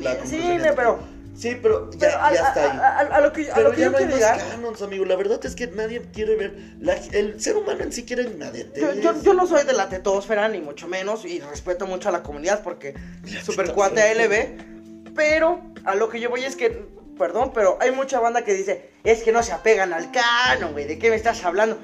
la 0.00 0.26
cine, 0.26 0.72
pero- 0.74 0.98
Sí, 1.40 1.58
pero 1.62 1.90
ya, 1.92 1.98
Pero 1.98 2.18
a, 2.22 2.34
ya 2.34 2.40
está 2.48 2.62
ahí. 2.72 2.78
a- 2.78 2.98
a- 3.14 3.16
a 3.16 3.20
lo 3.22 3.32
que, 3.32 3.50
a 3.50 3.54
Pero 3.54 3.68
lo 3.70 3.74
que 3.74 3.80
ya 3.80 3.86
yo 3.86 3.90
no 3.92 3.96
hay 3.98 4.04
quiero 4.04 4.20
más 4.20 4.34
llegar. 4.36 4.50
canons, 4.50 4.82
amigo. 4.82 5.04
La 5.06 5.16
verdad 5.16 5.40
es 5.46 5.54
que 5.54 5.66
nadie 5.68 6.02
quiere 6.12 6.36
ver. 6.36 6.54
la- 6.80 6.96
el 7.12 7.40
ser 7.40 7.56
humano 7.56 7.82
en 7.82 7.92
sí 7.92 8.04
quiere 8.04 8.24
inmadetez. 8.24 8.80
Yo, 8.80 8.92
yo, 8.94 9.22
yo 9.22 9.32
no 9.34 9.46
soy 9.46 9.64
de 9.64 9.72
la 9.72 9.88
tetósfera, 9.88 10.48
ni 10.48 10.60
mucho 10.60 10.86
menos, 10.86 11.24
y 11.24 11.40
respeto 11.40 11.86
mucho 11.86 12.10
a 12.10 12.12
la 12.12 12.22
comunidad 12.22 12.62
porque 12.62 12.94
super 13.42 13.72
cuate 13.72 14.02
ALB. 14.02 15.12
Pero 15.14 15.60
a 15.84 15.94
lo 15.94 16.08
que 16.10 16.20
yo 16.20 16.28
voy 16.30 16.44
es 16.44 16.56
que, 16.56 16.84
perdón, 17.18 17.52
pero 17.54 17.78
hay 17.80 17.90
mucha 17.90 18.20
banda 18.20 18.42
que 18.44 18.52
dice, 18.54 18.90
es 19.04 19.22
que 19.22 19.32
no 19.32 19.42
se 19.42 19.52
apegan 19.52 19.92
al 19.92 20.10
canon, 20.12 20.72
güey, 20.72 20.86
¿de 20.86 20.98
qué 20.98 21.10
me 21.10 21.16
estás 21.16 21.42
hablando? 21.44 21.78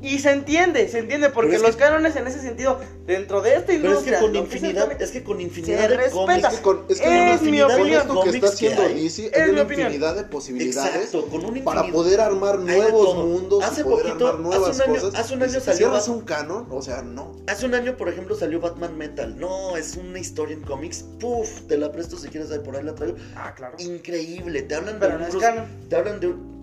Y 0.00 0.20
se 0.20 0.30
entiende, 0.30 0.88
se 0.88 1.00
entiende, 1.00 1.28
porque 1.30 1.58
los 1.58 1.72
que- 1.74 1.82
cánones 1.82 2.14
en 2.14 2.26
ese 2.28 2.40
sentido, 2.40 2.78
dentro 3.04 3.40
de 3.42 3.54
esta 3.54 3.66
Pero 3.66 3.78
es 3.78 3.84
industria, 3.84 4.18
que 4.18 4.22
con 4.24 4.32
que 4.32 4.38
es 4.38 4.44
infinidad, 4.44 5.02
es 5.02 5.10
que 5.10 5.24
con 5.24 5.40
infinidad 5.40 5.88
de 5.88 5.96
respeta. 5.96 6.14
cómics. 6.14 6.44
Es 6.44 6.54
que 6.56 6.62
con, 6.62 6.84
es 6.88 7.00
que 7.00 7.32
Es 7.32 7.40
con 7.40 7.50
mi 7.50 7.60
opinión. 7.62 8.00
esto 8.00 8.22
que 8.22 8.30
está 8.30 8.46
haciendo. 8.46 8.82
DC 8.88 9.26
Es 9.26 9.34
hay 9.42 9.50
una 9.50 9.62
opinión. 9.62 9.88
infinidad 9.88 10.14
de 10.14 10.22
posibilidades 10.22 10.94
Exacto, 11.06 11.26
con 11.28 11.44
un 11.44 11.64
para 11.64 11.82
poder 11.90 12.20
armar 12.20 12.60
nuevos 12.60 13.16
mundos 13.16 13.64
Hace 13.64 13.80
y 13.80 13.84
poder 13.84 14.06
poquito, 14.06 14.28
armar 14.28 14.40
nuevas 14.46 14.70
hace 14.70 14.84
un 14.88 14.90
año- 14.96 15.00
cosas. 15.02 15.20
hace 15.20 15.34
un 15.34 15.42
año 15.42 15.52
si 15.54 15.60
salió 15.60 15.76
cierras 15.78 16.08
Bat- 16.08 16.16
un 16.16 16.24
canon, 16.24 16.66
o 16.70 16.80
sea, 16.82 17.02
no. 17.02 17.32
Hace 17.48 17.66
un 17.66 17.74
año, 17.74 17.96
por 17.96 18.08
ejemplo, 18.08 18.36
salió 18.36 18.60
Batman 18.60 18.96
Metal. 18.96 19.36
No, 19.36 19.76
es 19.76 19.96
una 19.96 20.20
historia 20.20 20.54
en 20.54 20.62
cómics. 20.62 21.04
Puf, 21.18 21.62
te 21.62 21.76
la 21.76 21.90
presto 21.90 22.16
si 22.16 22.28
quieres, 22.28 22.52
ahí 22.52 22.60
por 22.60 22.76
ahí 22.76 22.84
la 22.84 22.94
traigo. 22.94 23.16
Ah, 23.34 23.52
claro. 23.56 23.74
Increíble. 23.80 24.62
Te 24.62 24.76
hablan 24.76 24.98
Pero 25.00 25.14
de 25.14 25.18
no 25.24 25.26
es 25.26 25.36
canon. 25.36 25.66
Te 25.88 25.96
hablan 25.96 26.20
de 26.20 26.28
un- 26.28 26.57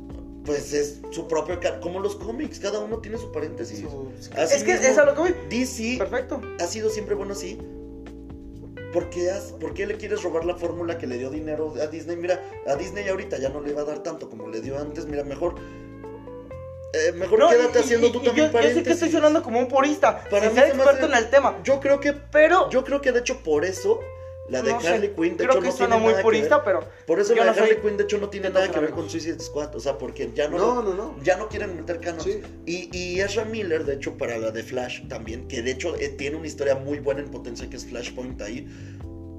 Pues 0.45 0.73
es 0.73 0.99
su 1.11 1.27
propio. 1.27 1.59
Como 1.81 1.99
los 1.99 2.15
cómics, 2.15 2.59
cada 2.59 2.79
uno 2.79 2.99
tiene 2.99 3.17
su 3.17 3.31
paréntesis. 3.31 3.79
Su- 3.79 4.11
es 4.19 4.29
que 4.63 4.73
mismo, 4.73 4.87
es 4.87 4.97
a 4.97 5.05
lo 5.05 5.13
que 5.15 5.19
voy. 5.21 5.35
DC 5.49 5.95
Perfecto. 5.97 6.41
ha 6.59 6.67
sido 6.67 6.89
siempre 6.89 7.15
bueno 7.15 7.33
así. 7.33 7.57
¿Por 8.93 9.09
qué, 9.09 9.29
has- 9.31 9.51
¿Por 9.59 9.73
qué 9.73 9.85
le 9.87 9.97
quieres 9.97 10.23
robar 10.23 10.45
la 10.45 10.55
fórmula 10.55 10.97
que 10.97 11.07
le 11.07 11.17
dio 11.17 11.29
dinero 11.29 11.73
a 11.81 11.87
Disney? 11.87 12.15
Mira, 12.15 12.41
a 12.67 12.75
Disney 12.75 13.07
ahorita 13.09 13.37
ya 13.39 13.49
no 13.49 13.59
le 13.59 13.73
va 13.73 13.81
a 13.81 13.85
dar 13.85 14.03
tanto 14.03 14.29
como 14.29 14.47
le 14.47 14.61
dio 14.61 14.79
antes. 14.79 15.05
Mira, 15.05 15.23
mejor 15.23 15.55
eh, 16.93 17.11
mejor 17.11 17.39
No, 17.39 17.49
quédate 17.49 17.79
y- 17.79 17.81
haciendo 17.81 18.07
y- 18.07 18.11
tú 18.13 18.19
y 18.21 18.25
también 18.25 18.47
yo, 18.51 18.53
yo 18.53 18.59
sé 18.61 18.61
que 18.61 18.79
estoy 18.79 18.83
paréntesis. 18.83 19.11
sonando 19.11 19.43
como 19.43 19.59
un 19.59 19.67
purista, 19.67 20.23
Para 20.29 20.43
sin 20.45 20.53
mí 20.53 20.59
ser 20.61 20.67
experto 20.69 20.91
hace- 20.91 21.05
en 21.05 21.13
el 21.13 21.29
tema. 21.29 21.57
Yo 21.63 21.79
creo 21.81 21.99
que 21.99 22.13
Pero 22.13 22.69
yo 22.69 22.85
creo 22.85 23.01
que 23.01 23.11
de 23.11 23.19
hecho 23.19 23.43
por 23.43 23.65
eso 23.65 23.99
la 24.49 24.61
de 24.61 24.71
no 24.71 24.79
sé, 24.81 24.87
Harley 24.89 25.09
Quinn 25.15 25.37
de 25.37 25.43
creo 25.45 25.51
hecho 25.53 25.61
que 25.61 25.67
no 25.67 25.73
tiene 25.73 25.95
muy 25.97 26.05
nada 26.07 26.17
que 26.17 26.23
purista, 26.23 26.55
ver. 26.57 26.65
pero 26.65 26.79
Por 27.07 27.19
eso 27.19 27.33
la 27.35 27.45
no 27.45 27.53
de 27.53 27.59
Harley 27.59 27.73
soy- 27.75 27.81
Quinn 27.83 27.97
de 27.97 28.03
hecho 28.03 28.17
no 28.19 28.29
tiene 28.29 28.49
nada 28.51 28.67
que 28.67 28.73
que 28.73 28.79
ver 28.79 28.89
no. 28.91 28.95
con 28.95 29.09
Suicide 29.09 29.39
Squad, 29.39 29.75
o 29.75 29.79
sea, 29.79 29.97
porque 29.97 30.31
ya 30.35 30.47
no 30.47 30.57
No, 30.57 30.81
no, 30.83 30.93
no. 30.93 31.15
ya 31.23 31.37
no 31.37 31.49
quieren 31.49 31.75
meter 31.75 31.99
canon. 31.99 32.21
Sí. 32.21 32.41
Y, 32.65 32.89
y 32.95 33.19
Ezra 33.21 33.45
Miller, 33.45 33.85
de 33.85 33.95
hecho, 33.95 34.17
para 34.17 34.37
la 34.37 34.51
de 34.51 34.61
Flash 34.63 35.07
también, 35.07 35.47
que 35.47 35.61
de 35.63 35.71
hecho 35.71 35.95
eh, 35.95 36.09
tiene 36.09 36.37
una 36.37 36.47
historia 36.47 36.75
muy 36.75 36.99
buena 36.99 37.21
en 37.21 37.31
potencia 37.31 37.69
que 37.69 37.77
es 37.77 37.85
Flashpoint 37.85 38.39
ahí. 38.41 38.67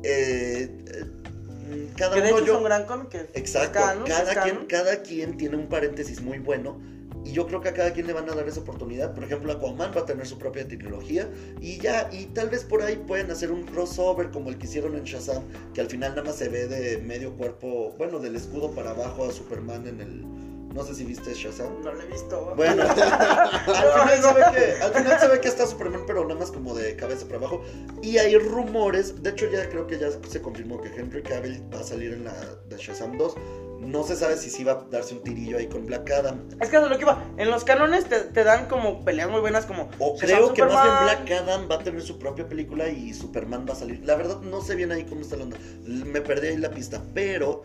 eh, 0.02 0.70
eh, 0.88 1.88
cada 1.96 2.14
que 2.16 2.20
de 2.22 2.28
uno 2.28 2.36
hecho 2.38 2.46
yo- 2.46 2.52
es 2.54 2.58
un 2.58 2.64
gran 2.64 2.84
cómic. 2.86 3.08
que 3.08 3.26
Exacto, 3.34 3.78
canon, 3.80 4.04
cada, 4.06 4.42
quien, 4.42 4.66
cada 4.66 5.02
quien 5.02 5.36
tiene 5.36 5.56
un 5.56 5.68
paréntesis 5.68 6.20
muy 6.20 6.38
bueno. 6.38 6.80
Y 7.26 7.32
yo 7.32 7.46
creo 7.48 7.60
que 7.60 7.70
a 7.70 7.74
cada 7.74 7.92
quien 7.92 8.06
le 8.06 8.12
van 8.12 8.30
a 8.30 8.34
dar 8.34 8.46
esa 8.46 8.60
oportunidad. 8.60 9.12
Por 9.12 9.24
ejemplo, 9.24 9.52
Aquaman 9.52 9.90
va 9.94 10.02
a 10.02 10.06
tener 10.06 10.26
su 10.26 10.38
propia 10.38 10.66
trilogía. 10.66 11.28
Y 11.60 11.78
ya, 11.78 12.08
y 12.12 12.26
tal 12.26 12.50
vez 12.50 12.62
por 12.62 12.82
ahí 12.82 12.96
pueden 12.96 13.32
hacer 13.32 13.50
un 13.50 13.64
crossover 13.64 14.30
como 14.30 14.48
el 14.48 14.58
que 14.58 14.66
hicieron 14.66 14.94
en 14.94 15.02
Shazam. 15.02 15.42
Que 15.74 15.80
al 15.80 15.88
final 15.88 16.10
nada 16.10 16.22
más 16.22 16.36
se 16.36 16.48
ve 16.48 16.68
de 16.68 16.98
medio 16.98 17.36
cuerpo, 17.36 17.92
bueno, 17.98 18.20
del 18.20 18.36
escudo 18.36 18.70
para 18.70 18.90
abajo 18.90 19.24
a 19.24 19.32
Superman 19.32 19.88
en 19.88 20.00
el. 20.00 20.24
No 20.72 20.84
sé 20.84 20.94
si 20.94 21.04
viste 21.04 21.34
Shazam. 21.34 21.82
No 21.82 21.92
lo 21.92 22.00
he 22.00 22.06
visto. 22.06 22.52
Bueno, 22.54 22.82
al, 22.86 24.08
final 24.08 24.22
se 24.22 24.32
ve 24.34 24.44
que, 24.54 24.82
al 24.84 24.92
final 24.92 25.20
se 25.20 25.28
ve 25.28 25.40
que 25.40 25.48
está 25.48 25.66
Superman, 25.66 26.02
pero 26.06 26.22
nada 26.22 26.38
más 26.38 26.52
como 26.52 26.74
de 26.74 26.94
cabeza 26.94 27.26
para 27.26 27.38
abajo. 27.38 27.60
Y 28.02 28.18
hay 28.18 28.38
rumores, 28.38 29.20
de 29.20 29.30
hecho 29.30 29.50
ya 29.50 29.68
creo 29.68 29.88
que 29.88 29.98
ya 29.98 30.10
se 30.28 30.40
confirmó 30.40 30.80
que 30.80 30.90
Henry 30.94 31.24
Cavill 31.24 31.60
va 31.74 31.80
a 31.80 31.82
salir 31.82 32.12
en 32.12 32.24
la 32.24 32.34
de 32.68 32.76
Shazam 32.76 33.18
2. 33.18 33.34
No 33.80 34.02
se 34.02 34.16
sabe 34.16 34.36
si 34.36 34.50
sí 34.50 34.64
va 34.64 34.72
a 34.72 34.84
darse 34.90 35.14
un 35.14 35.22
tirillo 35.22 35.58
ahí 35.58 35.68
con 35.68 35.86
Black 35.86 36.10
Adam. 36.10 36.48
Es 36.60 36.68
que 36.70 36.76
es 36.76 36.82
lo 36.82 36.96
que 36.96 37.02
iba. 37.02 37.22
En 37.36 37.50
los 37.50 37.62
canones 37.64 38.06
te, 38.06 38.20
te 38.20 38.42
dan 38.44 38.66
como 38.66 39.04
peleas 39.04 39.30
muy 39.30 39.40
buenas 39.40 39.66
como... 39.66 39.88
O 39.98 40.16
creo 40.16 40.52
que 40.54 40.62
más 40.64 40.72
bien 40.82 40.94
Superman. 40.94 41.04
Black 41.04 41.30
Adam 41.42 41.68
va 41.70 41.74
a 41.76 41.78
tener 41.84 42.02
su 42.02 42.18
propia 42.18 42.48
película 42.48 42.88
y 42.88 43.12
Superman 43.14 43.66
va 43.68 43.74
a 43.74 43.76
salir. 43.76 44.00
La 44.04 44.16
verdad 44.16 44.40
no 44.40 44.60
sé 44.62 44.74
bien 44.76 44.92
ahí 44.92 45.04
cómo 45.04 45.20
está 45.20 45.36
la 45.36 45.44
onda. 45.44 45.58
Me 45.84 46.20
perdí 46.20 46.48
ahí 46.48 46.56
la 46.56 46.70
pista, 46.70 47.02
pero 47.14 47.62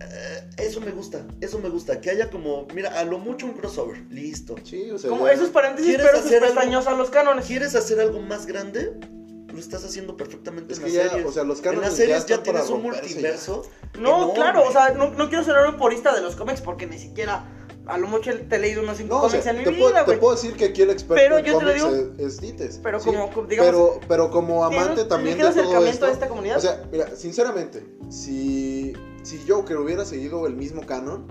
eh, 0.00 0.50
eso 0.58 0.80
me 0.80 0.90
gusta, 0.92 1.24
eso 1.40 1.58
me 1.58 1.68
gusta. 1.68 2.00
Que 2.00 2.10
haya 2.10 2.30
como, 2.30 2.66
mira, 2.74 2.98
a 2.98 3.04
lo 3.04 3.18
mucho 3.18 3.46
un 3.46 3.52
crossover, 3.52 3.98
listo. 4.10 4.54
Sí, 4.64 4.90
o 4.90 4.98
sea, 4.98 5.10
Como 5.10 5.26
ya- 5.26 5.32
esos 5.34 5.50
paréntesis, 5.50 5.88
¿Quieres 5.94 6.06
pero 6.10 6.22
sus 6.22 6.32
algo? 6.32 6.46
pestaños 6.46 6.86
a 6.86 6.92
los 6.92 7.10
cánones. 7.10 7.46
¿Quieres 7.46 7.74
hacer 7.74 8.00
algo 8.00 8.20
más 8.20 8.46
grande? 8.46 8.92
Lo 9.58 9.64
estás 9.64 9.84
haciendo 9.84 10.16
perfectamente 10.16 10.72
Es 10.72 10.78
en 10.78 10.84
que 10.84 10.90
las 10.92 11.04
ya, 11.04 11.10
series. 11.10 11.26
o 11.28 11.32
sea, 11.32 11.42
los 11.42 11.64
en 11.64 11.80
las 11.80 11.94
series 11.94 12.26
ya 12.26 12.36
ya, 12.36 12.42
tienes 12.44 12.70
un 12.70 12.82
multiverso. 12.82 13.62
No, 13.98 14.16
enorme. 14.18 14.34
claro, 14.34 14.62
o 14.68 14.70
sea, 14.70 14.90
no, 14.90 15.10
no 15.10 15.28
quiero 15.28 15.42
ser 15.42 15.56
un 15.68 15.76
purista 15.76 16.14
de 16.14 16.20
los 16.20 16.36
cómics 16.36 16.60
porque 16.60 16.86
ni 16.86 16.98
siquiera... 16.98 17.54
A 17.86 17.96
lo 17.96 18.06
mucho 18.06 18.30
te 18.48 18.56
he 18.56 18.58
leído 18.58 18.82
unos 18.82 18.98
cinco 18.98 19.16
No, 19.16 19.22
o 19.24 19.30
sea, 19.30 19.40
cómics 19.40 19.46
en 19.46 19.58
mi 19.58 19.64
te, 19.64 19.70
puedo, 19.72 19.88
vida, 19.90 20.00
te 20.00 20.04
güey. 20.04 20.20
puedo 20.20 20.34
decir 20.36 20.54
que 20.56 20.66
aquí 20.66 20.82
el 20.82 20.90
experto 20.90 21.14
Pero 21.22 21.38
en 21.38 21.44
yo 21.46 21.58
te 21.58 21.64
lo 21.64 21.70
cómics 21.72 21.84
digo- 22.00 22.14
es, 22.18 22.34
es 22.34 22.40
Dites. 22.40 22.80
Pero 22.82 23.00
sí, 23.00 23.06
como- 23.06 23.46
digamos, 23.46 23.70
pero, 23.70 24.00
pero 24.06 24.30
como 24.30 24.64
amante 24.64 25.04
también 25.06 25.38
de 25.38 25.44
todo 25.62 25.84
esto. 25.86 26.04
a 26.06 26.10
esta 26.10 26.28
comunidad. 26.28 26.58
O 26.58 26.60
sea, 26.60 26.84
mira, 26.92 27.16
sinceramente, 27.16 27.82
si, 28.10 28.92
si 29.22 29.42
Joker 29.48 29.78
hubiera 29.78 30.04
seguido 30.04 30.46
el 30.46 30.54
mismo 30.54 30.84
canon, 30.86 31.26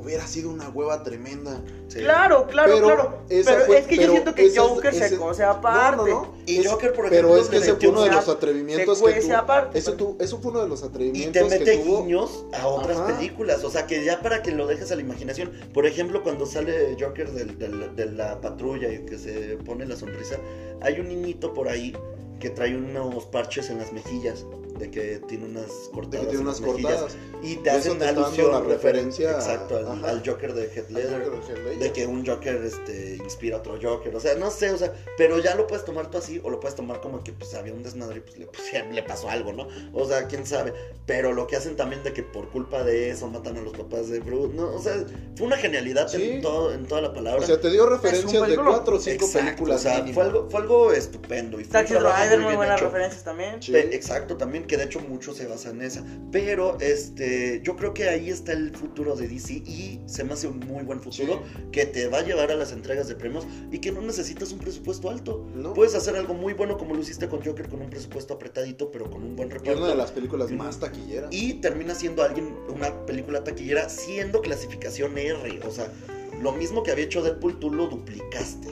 hubiera 0.00 0.26
sido 0.26 0.50
una 0.50 0.68
hueva 0.68 1.02
tremenda. 1.02 1.60
Sí. 1.88 1.98
Claro, 2.00 2.46
claro, 2.46 2.72
Pero 2.74 2.86
claro. 2.86 3.18
Pero 3.28 3.64
fue- 3.66 3.78
es 3.78 3.86
que 3.86 3.96
yo 3.96 4.10
siento 4.10 4.34
que 4.34 4.56
Joker 4.56 4.94
ese- 4.94 5.08
se 5.10 5.16
cose 5.18 5.42
aparte. 5.44 5.96
No, 6.10 6.22
no, 6.22 6.22
no. 6.26 6.34
Y 6.46 6.58
Es- 6.58 6.66
Joker, 6.68 6.92
por 6.92 7.08
Pero 7.10 7.28
ejemplo, 7.36 7.36
es 7.42 7.48
que 7.48 7.56
ese 7.58 7.74
fue 7.74 7.88
uno 7.88 8.02
de 8.02 8.10
los 8.10 8.28
atrevimientos 8.28 9.02
que 9.02 9.20
tuvo. 9.20 9.36
aparte. 9.36 9.78
Eso, 9.78 9.92
tu- 9.94 10.16
eso 10.20 10.38
fue 10.40 10.50
uno 10.52 10.62
de 10.62 10.68
los 10.68 10.82
Y 10.82 10.86
atrevimientos 10.86 11.48
te 11.48 11.58
mete 11.58 11.64
que 11.72 11.78
tuvo. 11.84 12.02
guiños 12.04 12.44
a 12.52 12.66
otras 12.66 12.96
Ajá. 12.98 13.06
películas, 13.16 13.62
o 13.64 13.70
sea 13.70 13.86
que 13.86 14.04
ya 14.04 14.20
para 14.20 14.42
que 14.42 14.50
lo 14.52 14.66
dejes 14.66 14.90
a 14.92 14.96
la 14.96 15.02
imaginación. 15.02 15.50
Por 15.74 15.86
ejemplo, 15.86 16.22
cuando 16.22 16.46
sale 16.46 16.96
Joker 17.00 17.30
del- 17.30 17.94
de 17.96 18.06
la 18.06 18.40
patrulla 18.40 18.92
y 18.92 19.04
que 19.04 19.18
se 19.18 19.58
pone 19.64 19.84
la 19.86 19.96
sonrisa, 19.96 20.36
hay 20.80 21.00
un 21.00 21.08
niñito 21.08 21.52
por 21.54 21.68
ahí 21.68 21.94
que 22.38 22.50
trae 22.50 22.74
unos 22.76 23.26
parches 23.26 23.68
en 23.68 23.78
las 23.78 23.92
mejillas, 23.92 24.46
de 24.80 24.90
que 24.90 25.20
tiene 25.28 25.44
unas 25.46 25.66
De 25.68 25.90
cortadas. 25.92 26.20
que 26.26 26.30
tiene 26.30 26.42
en 26.42 26.48
unas 26.48 26.60
cortadas. 26.60 27.16
Y 27.42 27.56
te 27.56 27.70
hacen 27.70 27.98
te 27.98 28.06
alusión, 28.06 28.50
la 28.50 28.60
referen- 28.60 28.66
referencia 28.68 29.30
Exacto, 29.32 29.76
al, 29.76 30.22
Joker 30.26 30.52
de 30.54 30.64
Heath 30.74 30.90
Ledger. 30.90 31.24
Joker 31.30 31.78
de 31.78 31.92
que 31.92 32.06
un 32.06 32.26
Joker 32.26 32.56
este, 32.64 33.16
inspira 33.16 33.56
a 33.56 33.60
otro 33.60 33.78
Joker. 33.80 34.14
O 34.16 34.20
sea, 34.20 34.34
no 34.34 34.50
sé, 34.50 34.70
o 34.70 34.78
sea, 34.78 34.92
pero 35.16 35.38
ya 35.38 35.54
lo 35.54 35.66
puedes 35.66 35.84
tomar 35.84 36.10
tú 36.10 36.18
así, 36.18 36.40
o 36.42 36.50
lo 36.50 36.58
puedes 36.60 36.74
tomar 36.74 37.00
como 37.00 37.22
que 37.22 37.32
pues 37.32 37.54
había 37.54 37.72
un 37.72 37.82
desmadre 37.82 38.18
y 38.18 38.20
pues 38.20 38.38
le, 38.38 38.46
pues, 38.46 38.60
le 38.92 39.02
pasó 39.02 39.30
algo, 39.30 39.52
¿no? 39.52 39.68
O 39.92 40.06
sea, 40.06 40.26
quién 40.26 40.46
sabe. 40.46 40.72
Pero 41.06 41.32
lo 41.32 41.46
que 41.46 41.56
hacen 41.56 41.76
también 41.76 42.02
de 42.02 42.12
que 42.12 42.22
por 42.22 42.48
culpa 42.50 42.82
de 42.84 43.10
eso 43.10 43.28
matan 43.28 43.56
a 43.56 43.60
los 43.62 43.72
papás 43.76 44.08
de 44.08 44.20
Bruce. 44.20 44.54
No, 44.54 44.74
o 44.74 44.80
sea, 44.80 44.94
fue 45.36 45.46
una 45.46 45.56
genialidad 45.56 46.08
Sí. 46.08 46.22
en, 46.32 46.42
todo, 46.42 46.72
en 46.72 46.86
toda 46.86 47.00
la 47.02 47.12
palabra. 47.12 47.42
O 47.42 47.46
sea, 47.46 47.60
te 47.60 47.70
dio 47.70 47.86
referencias 47.86 48.46
de 48.48 48.56
cuatro 48.56 48.96
o 48.96 49.00
cinco 49.00 49.24
Exacto, 49.26 49.46
películas. 49.46 49.76
O 49.80 49.82
sea, 49.82 50.06
fue 50.12 50.22
algo, 50.24 50.48
fue 50.50 50.60
algo 50.60 50.92
estupendo. 50.92 51.60
Y 51.60 51.64
fue 51.64 51.72
Taxi 51.72 51.94
Driver, 51.94 52.38
muy 52.38 52.46
bien 52.46 52.56
buenas 52.56 52.76
hecho. 52.76 52.86
referencias 52.86 53.24
también. 53.24 53.62
Sí. 53.62 53.72
Pe- 53.72 53.94
Exacto, 53.94 54.36
también, 54.36 54.64
que 54.70 54.76
de 54.76 54.84
hecho 54.84 55.00
mucho 55.00 55.34
se 55.34 55.48
basa 55.48 55.70
en 55.70 55.82
esa. 55.82 56.04
Pero 56.30 56.78
este, 56.78 57.60
yo 57.64 57.74
creo 57.74 57.92
que 57.92 58.08
ahí 58.08 58.30
está 58.30 58.52
el 58.52 58.70
futuro 58.76 59.16
de 59.16 59.26
DC 59.26 59.52
y 59.54 60.00
se 60.06 60.22
me 60.22 60.34
hace 60.34 60.46
un 60.46 60.60
muy 60.60 60.84
buen 60.84 61.00
futuro 61.00 61.42
que 61.72 61.86
te 61.86 62.06
va 62.06 62.18
a 62.18 62.22
llevar 62.22 62.52
a 62.52 62.54
las 62.54 62.70
entregas 62.70 63.08
de 63.08 63.16
premios 63.16 63.48
y 63.72 63.80
que 63.80 63.90
no 63.90 64.00
necesitas 64.00 64.52
un 64.52 64.60
presupuesto 64.60 65.10
alto. 65.10 65.44
¿No? 65.56 65.74
Puedes 65.74 65.96
hacer 65.96 66.14
algo 66.14 66.34
muy 66.34 66.52
bueno 66.52 66.78
como 66.78 66.94
lo 66.94 67.00
hiciste 67.00 67.28
con 67.28 67.44
Joker 67.44 67.68
con 67.68 67.82
un 67.82 67.90
presupuesto 67.90 68.34
apretadito, 68.34 68.92
pero 68.92 69.10
con 69.10 69.24
un 69.24 69.34
buen 69.34 69.50
reparto. 69.50 69.76
una 69.80 69.88
de 69.88 69.96
las 69.96 70.12
películas 70.12 70.52
Y- 70.52 70.54
más 70.54 70.78
taquilleras. 70.78 71.30
Y 71.32 71.54
termina 71.54 71.96
siendo 71.96 72.22
alguien, 72.22 72.54
una 72.72 73.04
película 73.06 73.42
taquillera, 73.42 73.88
siendo 73.88 74.40
clasificación 74.40 75.18
R. 75.18 75.60
O 75.66 75.70
sea, 75.72 75.92
lo 76.40 76.52
mismo 76.52 76.84
que 76.84 76.92
había 76.92 77.06
hecho 77.06 77.22
Deadpool, 77.22 77.58
tú 77.58 77.72
lo 77.72 77.88
duplicaste. 77.88 78.68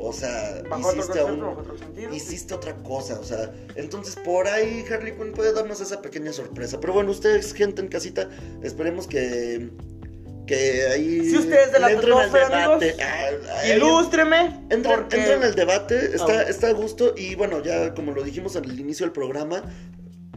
O 0.00 0.12
sea, 0.12 0.62
Bajo 0.68 0.88
otro 0.88 1.00
hiciste 1.00 1.18
concepto, 1.20 1.34
un, 1.34 1.40
bajo 1.40 1.60
otro 1.60 1.78
sentido. 1.78 2.14
hiciste 2.14 2.54
otra 2.54 2.74
cosa, 2.76 3.18
o 3.20 3.24
sea, 3.24 3.52
entonces 3.74 4.16
por 4.16 4.46
ahí 4.46 4.84
Harley 4.90 5.12
Quinn 5.16 5.32
puede 5.32 5.52
darnos 5.52 5.80
esa 5.80 6.00
pequeña 6.02 6.32
sorpresa. 6.32 6.78
Pero 6.80 6.92
bueno, 6.92 7.10
ustedes, 7.10 7.52
gente 7.52 7.80
en 7.82 7.88
casita, 7.88 8.28
esperemos 8.62 9.06
que 9.06 9.70
que 10.46 10.86
ahí 10.86 11.28
Si 11.28 11.36
ustedes 11.36 11.72
de 11.72 11.78
la 11.78 11.90
entren 11.90 12.14
al 12.16 12.32
debate. 12.32 12.96
amigos, 13.02 13.66
Ilústreme. 13.76 14.46
Entren, 14.70 14.82
porque- 14.82 15.16
entren 15.18 15.42
al 15.42 15.54
debate, 15.54 16.14
está, 16.16 16.42
está 16.44 16.68
a 16.68 16.72
gusto 16.72 17.12
y 17.16 17.34
bueno, 17.34 17.62
ya 17.62 17.92
como 17.92 18.12
lo 18.12 18.22
dijimos 18.22 18.56
al 18.56 18.80
inicio 18.80 19.04
del 19.04 19.12
programa, 19.12 19.62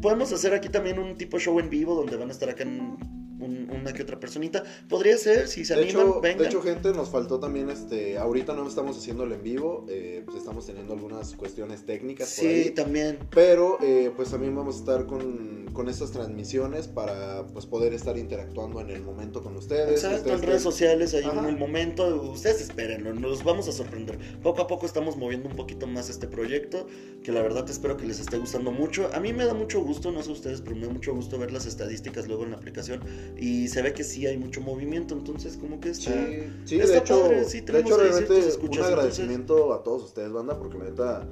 podemos 0.02 0.34
hacer 0.34 0.54
aquí 0.54 0.68
también 0.68 1.00
un 1.00 1.16
tipo 1.16 1.40
show 1.40 1.58
en 1.62 1.70
vivo 1.70 1.96
donde 1.96 2.18
van 2.18 2.28
a 2.28 2.34
estar 2.34 2.50
acá 2.50 2.64
en 2.64 2.98
un- 3.42 3.70
una 3.72 3.94
que 3.94 4.04
otra 4.04 4.20
personita. 4.20 4.64
Podría 4.88 5.18
ser, 5.18 5.48
si 5.48 5.66
se 5.66 5.76
De 5.76 5.84
animan, 5.84 6.08
hecho, 6.08 6.22
vengan. 6.22 6.38
de 6.40 6.46
hecho, 6.48 6.62
gente, 6.62 6.92
nos 6.94 7.10
faltó 7.10 7.40
también, 7.40 7.70
este, 7.70 8.18
ahorita 8.18 8.54
no 8.54 8.68
estamos 8.68 8.98
haciéndolo 8.98 9.36
en 9.36 9.44
vivo, 9.44 9.86
eh, 9.90 10.22
pues 10.26 10.38
estamos 10.38 10.66
teniendo 10.66 10.94
algunas 10.94 11.36
cuestiones 11.36 11.86
técnicas 11.86 12.28
por 12.36 12.46
sí, 12.46 12.48
ahí. 12.48 12.70
también. 12.72 13.20
Pero 13.32 13.78
eh, 13.82 14.12
pues 14.16 14.30
también 14.30 14.56
vamos 14.56 14.76
a 14.76 14.80
estar 14.80 15.06
con, 15.06 15.66
con 15.74 15.90
estas 15.90 16.12
transmisiones 16.12 16.88
para 16.88 17.46
pues 17.48 17.66
poder 17.66 17.94
estar 17.94 18.18
interactuando 18.18 18.80
en 18.82 18.90
el 18.90 19.02
momento 19.02 19.42
con 19.42 19.56
ustedes. 19.56 19.92
Exacto, 20.04 20.18
ustedes 20.18 20.42
en 20.42 20.48
redes 20.48 20.62
sociales, 20.62 21.14
ahí 21.14 21.24
en 21.26 21.46
el 21.46 21.58
momento, 21.58 22.32
ustedes 22.32 22.62
espérenlo, 22.62 23.14
nos 23.14 23.44
vamos 23.44 23.68
a 23.68 23.72
sorprender. 23.72 24.18
Poco 24.42 24.62
a 24.62 24.68
poco 24.68 24.86
estamos 24.86 25.18
moviendo 25.18 25.50
un 25.50 25.56
poquito 25.56 25.88
más 25.88 26.10
este 26.10 26.28
proyecto, 26.28 26.88
que 27.24 27.32
la 27.32 27.42
verdad 27.42 27.70
espero 27.70 27.98
que 27.98 28.06
les 28.06 28.20
esté 28.20 28.38
gustando 28.38 28.72
mucho. 28.72 29.10
A 29.14 29.20
mí 29.20 29.34
me 29.34 29.46
da 29.46 29.54
mucho 29.54 29.82
gusto, 29.82 30.12
no 30.12 30.22
sé 30.24 30.32
ustedes, 30.32 30.62
pero 30.62 30.76
me 30.76 30.88
da 30.88 30.94
mucho 30.94 31.14
gusto 31.14 31.38
ver 31.40 31.52
las 31.52 31.66
estadísticas 31.66 32.28
luego 32.28 32.44
en 32.44 32.52
la 32.52 32.58
aplicación 32.58 33.02
y 33.38 33.68
se 33.70 33.82
ve 33.82 33.94
que 33.94 34.04
sí 34.04 34.26
hay 34.28 34.38
mucho 34.38 34.62
movimiento, 34.62 35.14
entonces 35.16 35.58
como 35.58 35.80
que 35.80 35.90
está... 35.90 36.12
Sí, 36.12 36.44
sí, 36.66 36.80
Está 36.80 36.92
de 36.94 36.98
hecho, 37.00 37.22
padre, 37.22 37.44
sí, 37.46 37.62
de 37.62 37.80
hecho 37.80 37.98
realmente 37.98 38.38
escuchas, 38.40 38.58
un 38.62 38.64
entonces- 38.66 38.86
agradecimiento 38.86 39.74
a 39.74 39.84
todos 39.84 40.04
ustedes, 40.04 40.32
banda, 40.32 40.58
porque 40.60 40.78
la 40.78 40.84
neta, 40.86 41.28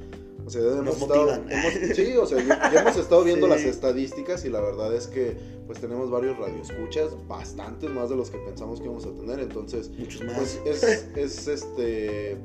o 0.45 0.49
sea, 0.49 0.61
hemos 0.61 0.83
Nos 0.85 1.01
estado, 1.01 1.33
hemos- 1.49 1.95
sí, 1.95 2.15
o 2.17 2.25
sea, 2.25 2.43
ya, 2.45 2.71
ya 2.73 2.81
hemos 2.81 2.97
estado 2.97 3.23
viendo 3.23 3.45
Sí. 3.47 3.51
las 3.51 3.61
estadísticas 3.63 4.45
y 4.45 4.49
la 4.49 4.61
verdad 4.61 4.93
es 4.95 5.07
que 5.07 5.37
pues 5.67 5.79
tenemos 5.79 6.09
varios 6.09 6.35
radioescuchas, 6.39 7.11
bastantes 7.27 7.91
más 7.91 8.09
de 8.09 8.15
los 8.15 8.31
que 8.31 8.39
pensamos 8.39 8.79
que 8.79 8.85
íbamos 8.85 9.05
a 9.05 9.11
tener, 9.11 9.39
entonces 9.39 9.89
Muchos 9.89 10.23
más. 10.23 10.35
pues 10.65 10.83
es, 10.83 11.07
es 11.15 11.47
este 11.47 12.37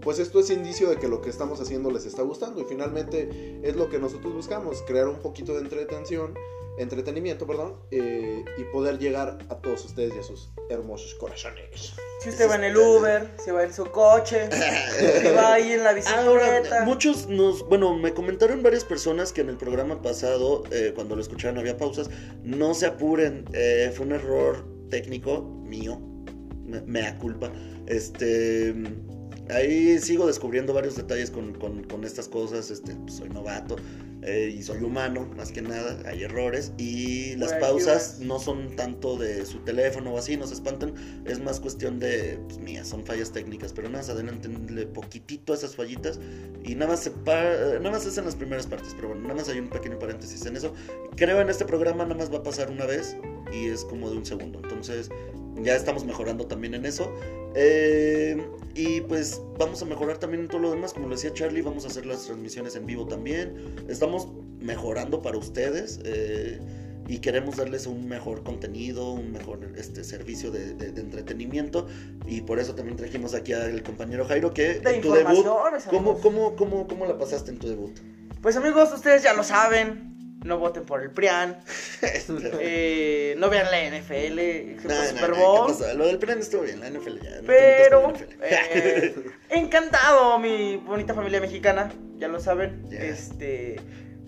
pues 0.00 0.20
esto 0.20 0.38
es 0.38 0.50
indicio 0.50 0.88
de 0.88 0.96
que 0.98 1.08
lo 1.08 1.20
que 1.20 1.28
estamos 1.30 1.60
haciendo 1.60 1.90
les 1.90 2.06
está 2.06 2.22
gustando 2.22 2.60
y 2.60 2.64
finalmente 2.64 3.58
es 3.64 3.74
lo 3.74 3.88
que 3.88 3.98
nosotros 3.98 4.32
buscamos 4.32 4.80
crear 4.86 5.08
un 5.08 5.16
poquito 5.16 5.54
de 5.54 5.62
entretención 5.62 6.34
entretenimiento 6.78 7.46
perdón 7.46 7.76
eh, 7.90 8.44
y 8.58 8.64
poder 8.64 8.98
llegar 8.98 9.38
a 9.48 9.56
todos 9.56 9.84
ustedes 9.84 10.14
y 10.14 10.18
a 10.18 10.22
sus 10.22 10.50
hermosos 10.68 11.14
corazones 11.14 11.94
Si 12.22 12.28
usted 12.28 12.48
va 12.48 12.56
en 12.56 12.64
el 12.64 12.76
Uber, 12.76 13.30
si 13.42 13.50
va 13.50 13.64
en 13.64 13.72
su 13.72 13.86
coche, 13.90 14.48
si 15.20 15.28
va 15.28 15.54
ahí 15.54 15.72
en 15.72 15.84
la 15.84 15.90
Ahora, 15.90 16.60
bicicleta. 16.60 16.84
muchos 16.84 17.28
nos, 17.28 17.66
bueno, 17.68 17.96
me 17.96 18.12
comentaron 18.12 18.62
varias 18.62 18.84
personas 18.84 19.32
que 19.32 19.40
en 19.40 19.48
el 19.48 19.56
programa 19.56 20.02
pasado, 20.02 20.64
eh, 20.70 20.92
cuando 20.94 21.14
lo 21.16 21.22
escucharon 21.22 21.58
había 21.58 21.76
pausas, 21.76 22.10
no 22.42 22.74
se 22.74 22.86
apuren, 22.86 23.44
eh, 23.52 23.92
fue 23.94 24.06
un 24.06 24.12
error 24.12 24.64
técnico 24.90 25.42
mío, 25.42 26.00
me, 26.64 26.80
mea 26.82 27.18
culpa, 27.18 27.50
este, 27.86 28.74
ahí 29.50 29.98
sigo 29.98 30.26
descubriendo 30.26 30.72
varios 30.74 30.96
detalles 30.96 31.30
con, 31.30 31.54
con- 31.54 31.84
con 31.84 32.04
estas 32.04 32.28
cosas, 32.28 32.70
este, 32.70 32.94
pues, 32.94 33.14
soy 33.14 33.28
novato, 33.28 33.76
eh, 34.22 34.52
y 34.58 34.62
soy 34.62 34.82
humano, 34.82 35.28
más 35.36 35.52
que 35.52 35.62
nada, 35.62 35.98
hay 36.08 36.24
errores 36.24 36.72
y 36.78 37.36
las 37.36 37.52
pausas 37.60 38.18
no 38.18 38.40
son 38.40 38.74
tanto 38.74 39.16
de 39.16 39.46
su 39.46 39.58
teléfono 39.60 40.14
o 40.14 40.18
así, 40.18 40.36
no 40.36 40.46
se 40.48 40.54
espantan, 40.54 40.94
es 41.26 41.38
más 41.38 41.60
cuestión 41.60 42.00
de, 42.00 42.40
pues 42.48 42.58
mías, 42.58 42.88
son 42.88 43.04
fallas 43.04 43.30
técnicas, 43.30 43.72
pero 43.72 43.88
nada 43.88 44.00
más 44.00 44.10
adelántenle 44.10 44.86
poquitito 44.86 45.52
a 45.52 45.56
esas 45.56 45.76
fallitas 45.76 46.18
y 46.64 46.74
nada 46.74 46.92
más 46.92 47.00
se 47.04 47.12
nada 47.24 47.90
más 47.90 48.04
es 48.06 48.18
en 48.18 48.24
las 48.24 48.34
primeras 48.34 48.66
partes, 48.66 48.94
pero 48.96 49.08
bueno, 49.08 49.22
nada 49.22 49.34
más 49.36 49.48
hay 49.48 49.60
un 49.60 49.68
pequeño 49.68 49.98
paréntesis 49.98 50.44
en 50.46 50.56
eso. 50.56 50.72
Creo 51.14 51.40
en 51.40 51.48
este 51.48 51.64
programa 51.64 52.02
nada 52.04 52.16
más 52.16 52.32
va 52.32 52.38
a 52.38 52.42
pasar 52.42 52.70
una 52.70 52.86
vez 52.86 53.16
y 53.52 53.66
es 53.66 53.84
como 53.84 54.10
de 54.10 54.16
un 54.16 54.26
segundo, 54.26 54.58
entonces 54.60 55.08
ya 55.62 55.74
estamos 55.76 56.04
mejorando 56.04 56.46
también 56.46 56.74
en 56.74 56.84
eso. 56.86 57.12
Eh, 57.54 58.46
y 58.74 59.00
pues 59.02 59.40
vamos 59.58 59.80
a 59.82 59.86
mejorar 59.86 60.18
también 60.18 60.42
en 60.42 60.48
todo 60.48 60.60
lo 60.60 60.70
demás, 60.70 60.92
como 60.92 61.08
lo 61.08 61.14
decía 61.14 61.32
Charlie, 61.32 61.62
vamos 61.62 61.84
a 61.84 61.88
hacer 61.88 62.04
las 62.06 62.26
transmisiones 62.26 62.76
en 62.76 62.84
vivo 62.86 63.06
también. 63.06 63.74
Estamos 63.88 64.28
mejorando 64.60 65.22
para 65.22 65.38
ustedes 65.38 65.98
eh, 66.04 66.60
y 67.08 67.18
queremos 67.20 67.56
darles 67.56 67.86
un 67.86 68.06
mejor 68.08 68.42
contenido, 68.42 69.12
un 69.12 69.32
mejor 69.32 69.60
este, 69.76 70.04
servicio 70.04 70.50
de, 70.50 70.74
de- 70.74 70.92
de 70.92 71.00
entretenimiento. 71.00 71.86
Y 72.26 72.42
por 72.42 72.58
eso 72.58 72.74
también 72.74 72.96
trajimos 72.98 73.32
aquí 73.34 73.52
al 73.54 73.82
compañero 73.82 74.26
Jairo 74.26 74.52
que 74.52 74.80
De 74.80 74.96
en 74.96 75.00
tu 75.00 75.12
debut, 75.12 75.44
¿cómo, 75.44 75.66
amigos. 75.66 75.84
cómo, 76.20 76.56
cómo, 76.56 76.86
¿cómo 76.86 77.06
la 77.06 77.16
pasaste 77.16 77.50
en 77.52 77.58
tu 77.58 77.68
debut? 77.68 77.96
Pues 78.42 78.56
amigos, 78.56 78.92
ustedes 78.92 79.22
ya 79.22 79.32
lo 79.32 79.42
saben. 79.44 80.15
No 80.46 80.58
voten 80.58 80.84
por 80.84 81.02
el 81.02 81.10
PRIAN. 81.10 81.58
eh, 82.60 83.34
no 83.38 83.50
vean 83.50 83.66
la 83.70 83.98
NFL. 83.98 84.86
no, 84.86 85.04
Super 85.06 85.34
Bowl. 85.34 85.66
¿qué 85.66 85.72
pasa? 85.72 85.94
Lo 85.94 86.06
del 86.06 86.18
plan 86.18 86.38
estuvo 86.38 86.62
bien, 86.62 86.80
la 86.80 86.88
NFL 86.88 87.18
ya. 87.20 87.36
no 87.40 87.46
Pero, 87.46 88.10
NFL. 88.12 88.42
eh, 88.42 89.14
encantado, 89.50 90.38
mi 90.38 90.76
bonita 90.76 91.14
familia 91.14 91.40
mexicana, 91.40 91.92
ya 92.18 92.28
lo 92.28 92.38
saben. 92.38 92.88
Ya. 92.88 93.00
Este, 93.00 93.76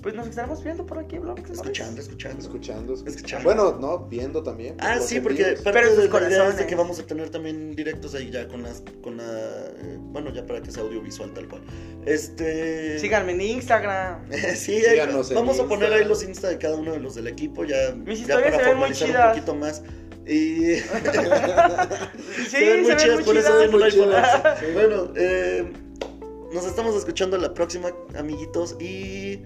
pues 0.02 0.14
nos 0.14 0.28
estaremos 0.28 0.62
viendo 0.62 0.86
por 0.86 0.98
aquí. 0.98 1.16
¿sabes? 1.16 1.50
escuchando, 1.50 2.00
escuchando. 2.00 2.40
Escuchando, 2.40 2.94
escuchando. 2.94 2.94
Escuchando. 2.94 3.44
Bueno, 3.44 3.78
no, 3.80 3.98
viendo 4.06 4.42
también. 4.42 4.76
Ah, 4.78 4.98
sí, 5.00 5.20
porque 5.20 5.56
Pero 5.64 5.96
de 5.96 6.08
la 6.08 6.28
idea 6.28 6.48
es 6.48 6.56
de 6.56 6.66
que 6.66 6.74
vamos 6.74 6.98
a 7.00 7.06
tener 7.06 7.30
también 7.30 7.74
directos 7.74 8.14
ahí 8.14 8.30
ya 8.30 8.46
con 8.48 8.62
las, 8.62 8.82
con 9.02 9.16
la, 9.16 9.24
eh, 9.24 9.98
bueno, 9.98 10.32
ya 10.32 10.46
para 10.46 10.62
que 10.62 10.70
sea 10.70 10.82
audiovisual 10.82 11.32
tal 11.34 11.48
cual. 11.48 11.62
Este... 12.06 12.98
Síganme 12.98 13.32
en 13.32 13.40
Instagram. 13.40 14.30
sí, 14.56 14.76
ahí- 14.76 14.82
Síganos 14.92 15.30
en 15.30 15.36
vamos 15.36 15.58
a 15.58 15.66
poner 15.66 15.92
ahí 15.92 16.04
los 16.04 16.22
Insta 16.22 16.48
de 16.48 16.58
cada 16.58 16.76
uno 16.76 16.92
de 16.92 17.00
los 17.00 17.14
del 17.14 17.26
equipo 17.26 17.64
ya, 17.64 17.92
Mis 17.94 18.18
ya 18.20 18.34
historias 18.34 18.54
para 18.54 18.68
formalizar 18.68 19.08
un 19.08 19.14
chidas. 19.14 19.28
poquito 19.34 19.54
más. 19.54 19.82
Y 20.26 20.74
Sí, 22.48 22.50
se 22.50 22.60
ven 22.60 22.82
muy 22.82 22.96
chidas, 22.96 23.22
por 23.24 23.36
eso 23.36 23.58
ven 23.58 23.74
un 23.74 23.80
Muy 23.80 23.90
chidas. 23.90 24.42
11. 24.60 24.72
Bueno, 24.74 25.12
eh, 25.16 25.72
nos 26.52 26.66
estamos 26.66 26.94
escuchando 26.96 27.36
la 27.38 27.52
próxima, 27.54 27.90
amiguitos, 28.16 28.76
y 28.80 29.42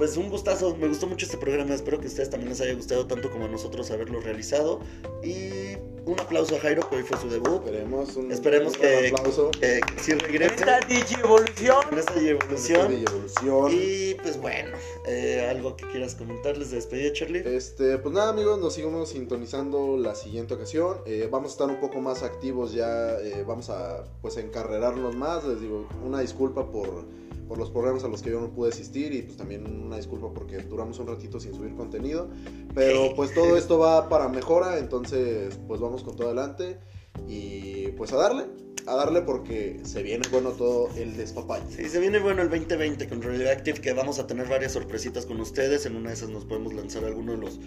pues 0.00 0.16
un 0.16 0.30
gustazo, 0.30 0.74
me 0.76 0.88
gustó 0.88 1.06
mucho 1.06 1.26
este 1.26 1.36
programa, 1.36 1.74
espero 1.74 1.98
que 2.00 2.06
a 2.06 2.08
ustedes 2.08 2.30
también 2.30 2.48
les 2.48 2.58
haya 2.62 2.72
gustado 2.72 3.06
tanto 3.06 3.30
como 3.30 3.44
a 3.44 3.48
nosotros 3.48 3.90
haberlo 3.90 4.18
realizado. 4.22 4.80
Y 5.22 5.76
un 6.06 6.18
aplauso 6.18 6.56
a 6.56 6.58
Jairo, 6.60 6.88
que 6.88 6.96
hoy 6.96 7.02
fue 7.02 7.18
su 7.20 7.28
debut. 7.28 7.60
Esperemos 7.66 8.16
un, 8.16 8.32
Esperemos 8.32 8.72
un 8.76 8.80
que- 8.80 9.08
aplauso. 9.14 9.50
Eh, 9.60 9.80
si 10.00 10.14
regrese 10.14 10.54
Esta 10.54 10.80
digievolución. 10.88 11.76
en 11.92 11.98
esta 11.98 12.14
Esta 12.14 12.30
evolución. 12.30 12.92
evolución. 13.06 13.72
Y 13.74 14.14
pues 14.14 14.40
bueno, 14.40 14.70
eh, 15.06 15.46
algo 15.50 15.76
que 15.76 15.86
quieras 15.88 16.14
comentarles 16.14 16.70
de 16.70 16.76
despedida, 16.76 17.12
Charlie. 17.12 17.42
Este, 17.44 17.98
pues 17.98 18.14
nada 18.14 18.30
amigos, 18.30 18.58
nos 18.58 18.72
seguimos 18.72 19.10
sintonizando 19.10 19.98
la 19.98 20.14
siguiente 20.14 20.54
ocasión. 20.54 20.96
Eh, 21.04 21.28
vamos 21.30 21.50
a 21.50 21.52
estar 21.52 21.68
un 21.68 21.78
poco 21.78 22.00
más 22.00 22.22
activos 22.22 22.72
ya, 22.72 23.18
eh, 23.20 23.44
vamos 23.46 23.68
a 23.68 24.04
pues 24.22 24.38
encarrerarnos 24.38 25.14
más. 25.14 25.44
Les 25.44 25.60
digo, 25.60 25.86
una 26.02 26.20
disculpa 26.20 26.70
por, 26.70 27.04
por 27.50 27.58
los 27.58 27.72
programas 27.72 28.04
a 28.04 28.08
los 28.08 28.22
que 28.22 28.30
yo 28.30 28.40
no 28.40 28.52
pude 28.52 28.68
asistir 28.68 29.12
y 29.12 29.22
pues 29.22 29.36
también 29.36 29.66
una 29.66 29.96
disculpa 29.96 30.32
porque 30.32 30.58
duramos 30.58 31.00
un 31.00 31.08
ratito 31.08 31.40
sin 31.40 31.52
subir 31.52 31.74
contenido. 31.74 32.28
Pero 32.76 33.12
pues 33.16 33.34
todo 33.34 33.56
esto 33.56 33.76
va 33.76 34.08
para 34.08 34.28
mejora, 34.28 34.78
entonces 34.78 35.58
pues 35.66 35.80
vamos 35.80 36.04
con 36.04 36.14
todo 36.14 36.28
adelante 36.28 36.78
y 37.26 37.88
pues 37.96 38.12
a 38.12 38.18
darle, 38.18 38.44
a 38.86 38.94
darle 38.94 39.22
porque 39.22 39.80
se 39.82 40.04
viene 40.04 40.28
bueno 40.30 40.50
todo 40.50 40.90
el 40.94 41.16
despapalle. 41.16 41.64
Sí, 41.74 41.88
se 41.88 41.98
viene 41.98 42.20
bueno 42.20 42.40
el 42.42 42.50
2020 42.50 43.08
con 43.08 43.20
Radioactive, 43.20 43.80
que 43.80 43.94
vamos 43.94 44.20
a 44.20 44.28
tener 44.28 44.46
varias 44.46 44.70
sorpresitas 44.70 45.26
con 45.26 45.40
ustedes. 45.40 45.86
En 45.86 45.96
una 45.96 46.10
de 46.10 46.14
esas 46.14 46.28
nos 46.28 46.44
podemos 46.44 46.72
lanzar 46.72 47.04
alguno 47.04 47.32
de 47.32 47.38
los 47.38 47.58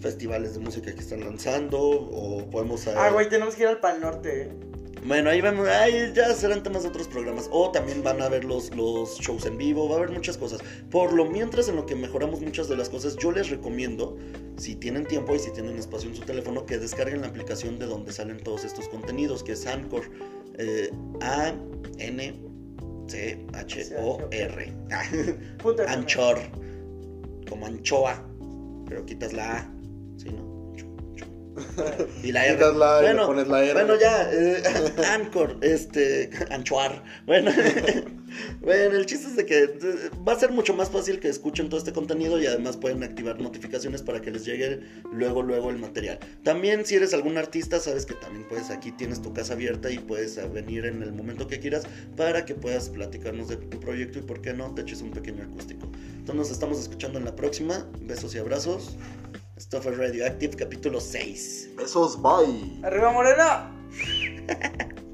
festivales 0.00 0.54
de 0.54 0.58
música 0.58 0.92
que 0.92 1.00
están 1.00 1.20
lanzando, 1.20 1.78
o 1.80 2.50
podemos... 2.50 2.88
Ah, 2.88 3.10
güey, 3.12 3.28
tenemos 3.28 3.54
que 3.54 3.62
ir 3.62 3.68
al 3.68 3.78
Pal 3.78 4.00
Norte. 4.00 4.42
eh. 4.42 4.77
Bueno, 5.06 5.30
ahí 5.30 5.40
vamos, 5.40 5.66
ahí 5.68 6.12
ya 6.14 6.34
serán 6.34 6.62
temas 6.62 6.82
de 6.82 6.88
otros 6.90 7.08
programas. 7.08 7.48
O 7.52 7.70
también 7.70 8.02
van 8.02 8.20
a 8.20 8.26
haber 8.26 8.44
los, 8.44 8.74
los 8.74 9.18
shows 9.20 9.46
en 9.46 9.56
vivo, 9.56 9.88
va 9.88 9.94
a 9.94 9.98
haber 9.98 10.10
muchas 10.10 10.36
cosas. 10.36 10.60
Por 10.90 11.12
lo 11.12 11.24
mientras, 11.24 11.68
en 11.68 11.76
lo 11.76 11.86
que 11.86 11.94
mejoramos 11.94 12.40
muchas 12.40 12.68
de 12.68 12.76
las 12.76 12.88
cosas, 12.88 13.16
yo 13.16 13.32
les 13.32 13.48
recomiendo, 13.48 14.16
si 14.56 14.74
tienen 14.74 15.06
tiempo 15.06 15.34
y 15.34 15.38
si 15.38 15.52
tienen 15.52 15.78
espacio 15.78 16.10
en 16.10 16.16
su 16.16 16.22
teléfono, 16.22 16.66
que 16.66 16.78
descarguen 16.78 17.20
la 17.22 17.28
aplicación 17.28 17.78
de 17.78 17.86
donde 17.86 18.12
salen 18.12 18.42
todos 18.42 18.64
estos 18.64 18.88
contenidos, 18.88 19.42
que 19.42 19.52
es 19.52 19.66
Anchor. 19.66 20.02
eh, 20.58 20.90
A-N-C-H-O-R. 21.20 22.38
Punto 25.58 25.82
FM. 25.82 25.96
Anchor. 26.02 26.38
Como 27.48 27.66
anchoa. 27.66 28.24
Pero 28.88 29.06
quitas 29.06 29.32
la 29.32 29.58
A. 29.58 29.74
¿Sí, 30.16 30.30
no? 30.30 30.47
Y 32.22 32.32
la 32.32 32.46
R. 32.46 32.54
Quitas 32.56 32.76
la 32.76 32.98
A 32.98 33.00
y 33.00 33.04
bueno, 33.04 33.26
pones 33.26 33.48
la 33.48 33.64
R. 33.64 33.72
bueno, 33.72 33.98
ya. 33.98 34.30
eh, 34.32 34.62
Anchor. 35.12 35.56
Este. 35.62 36.30
Anchoar. 36.50 37.02
Bueno. 37.26 37.50
bueno, 38.60 38.96
el 38.96 39.06
chiste 39.06 39.28
es 39.28 39.36
de 39.36 39.46
que 39.46 39.64
eh, 39.64 40.10
va 40.26 40.32
a 40.32 40.38
ser 40.38 40.52
mucho 40.52 40.74
más 40.74 40.90
fácil 40.90 41.20
que 41.20 41.28
escuchen 41.28 41.68
todo 41.68 41.78
este 41.78 41.92
contenido 41.92 42.40
y 42.40 42.46
además 42.46 42.76
pueden 42.76 43.02
activar 43.02 43.40
notificaciones 43.40 44.02
para 44.02 44.20
que 44.20 44.30
les 44.30 44.44
llegue 44.44 44.80
luego, 45.12 45.42
luego 45.42 45.70
el 45.70 45.78
material. 45.78 46.18
También, 46.42 46.84
si 46.84 46.96
eres 46.96 47.14
algún 47.14 47.38
artista, 47.38 47.80
sabes 47.80 48.06
que 48.06 48.14
también 48.14 48.46
puedes, 48.48 48.70
aquí 48.70 48.92
tienes 48.92 49.22
tu 49.22 49.32
casa 49.32 49.54
abierta 49.54 49.90
y 49.90 49.98
puedes 49.98 50.36
venir 50.52 50.86
en 50.86 51.02
el 51.02 51.12
momento 51.12 51.46
que 51.46 51.58
quieras 51.60 51.86
para 52.16 52.44
que 52.44 52.54
puedas 52.54 52.88
platicarnos 52.88 53.48
de 53.48 53.56
tu 53.56 53.80
proyecto 53.80 54.18
y, 54.18 54.22
por 54.22 54.40
qué 54.40 54.52
no, 54.52 54.74
te 54.74 54.82
eches 54.82 55.02
un 55.02 55.10
pequeño 55.10 55.42
acústico. 55.44 55.88
Entonces, 56.18 56.36
nos 56.36 56.50
estamos 56.50 56.78
escuchando 56.78 57.18
en 57.18 57.24
la 57.24 57.34
próxima. 57.34 57.86
Besos 58.00 58.34
y 58.34 58.38
abrazos. 58.38 58.96
Esto 59.58 59.82
fue 59.82 59.90
Radioactive, 59.90 60.54
capítulo 60.54 61.00
6. 61.00 61.70
Besos, 61.76 62.22
bye. 62.22 62.78
Arriba 62.84 63.10
Morena. 63.10 63.68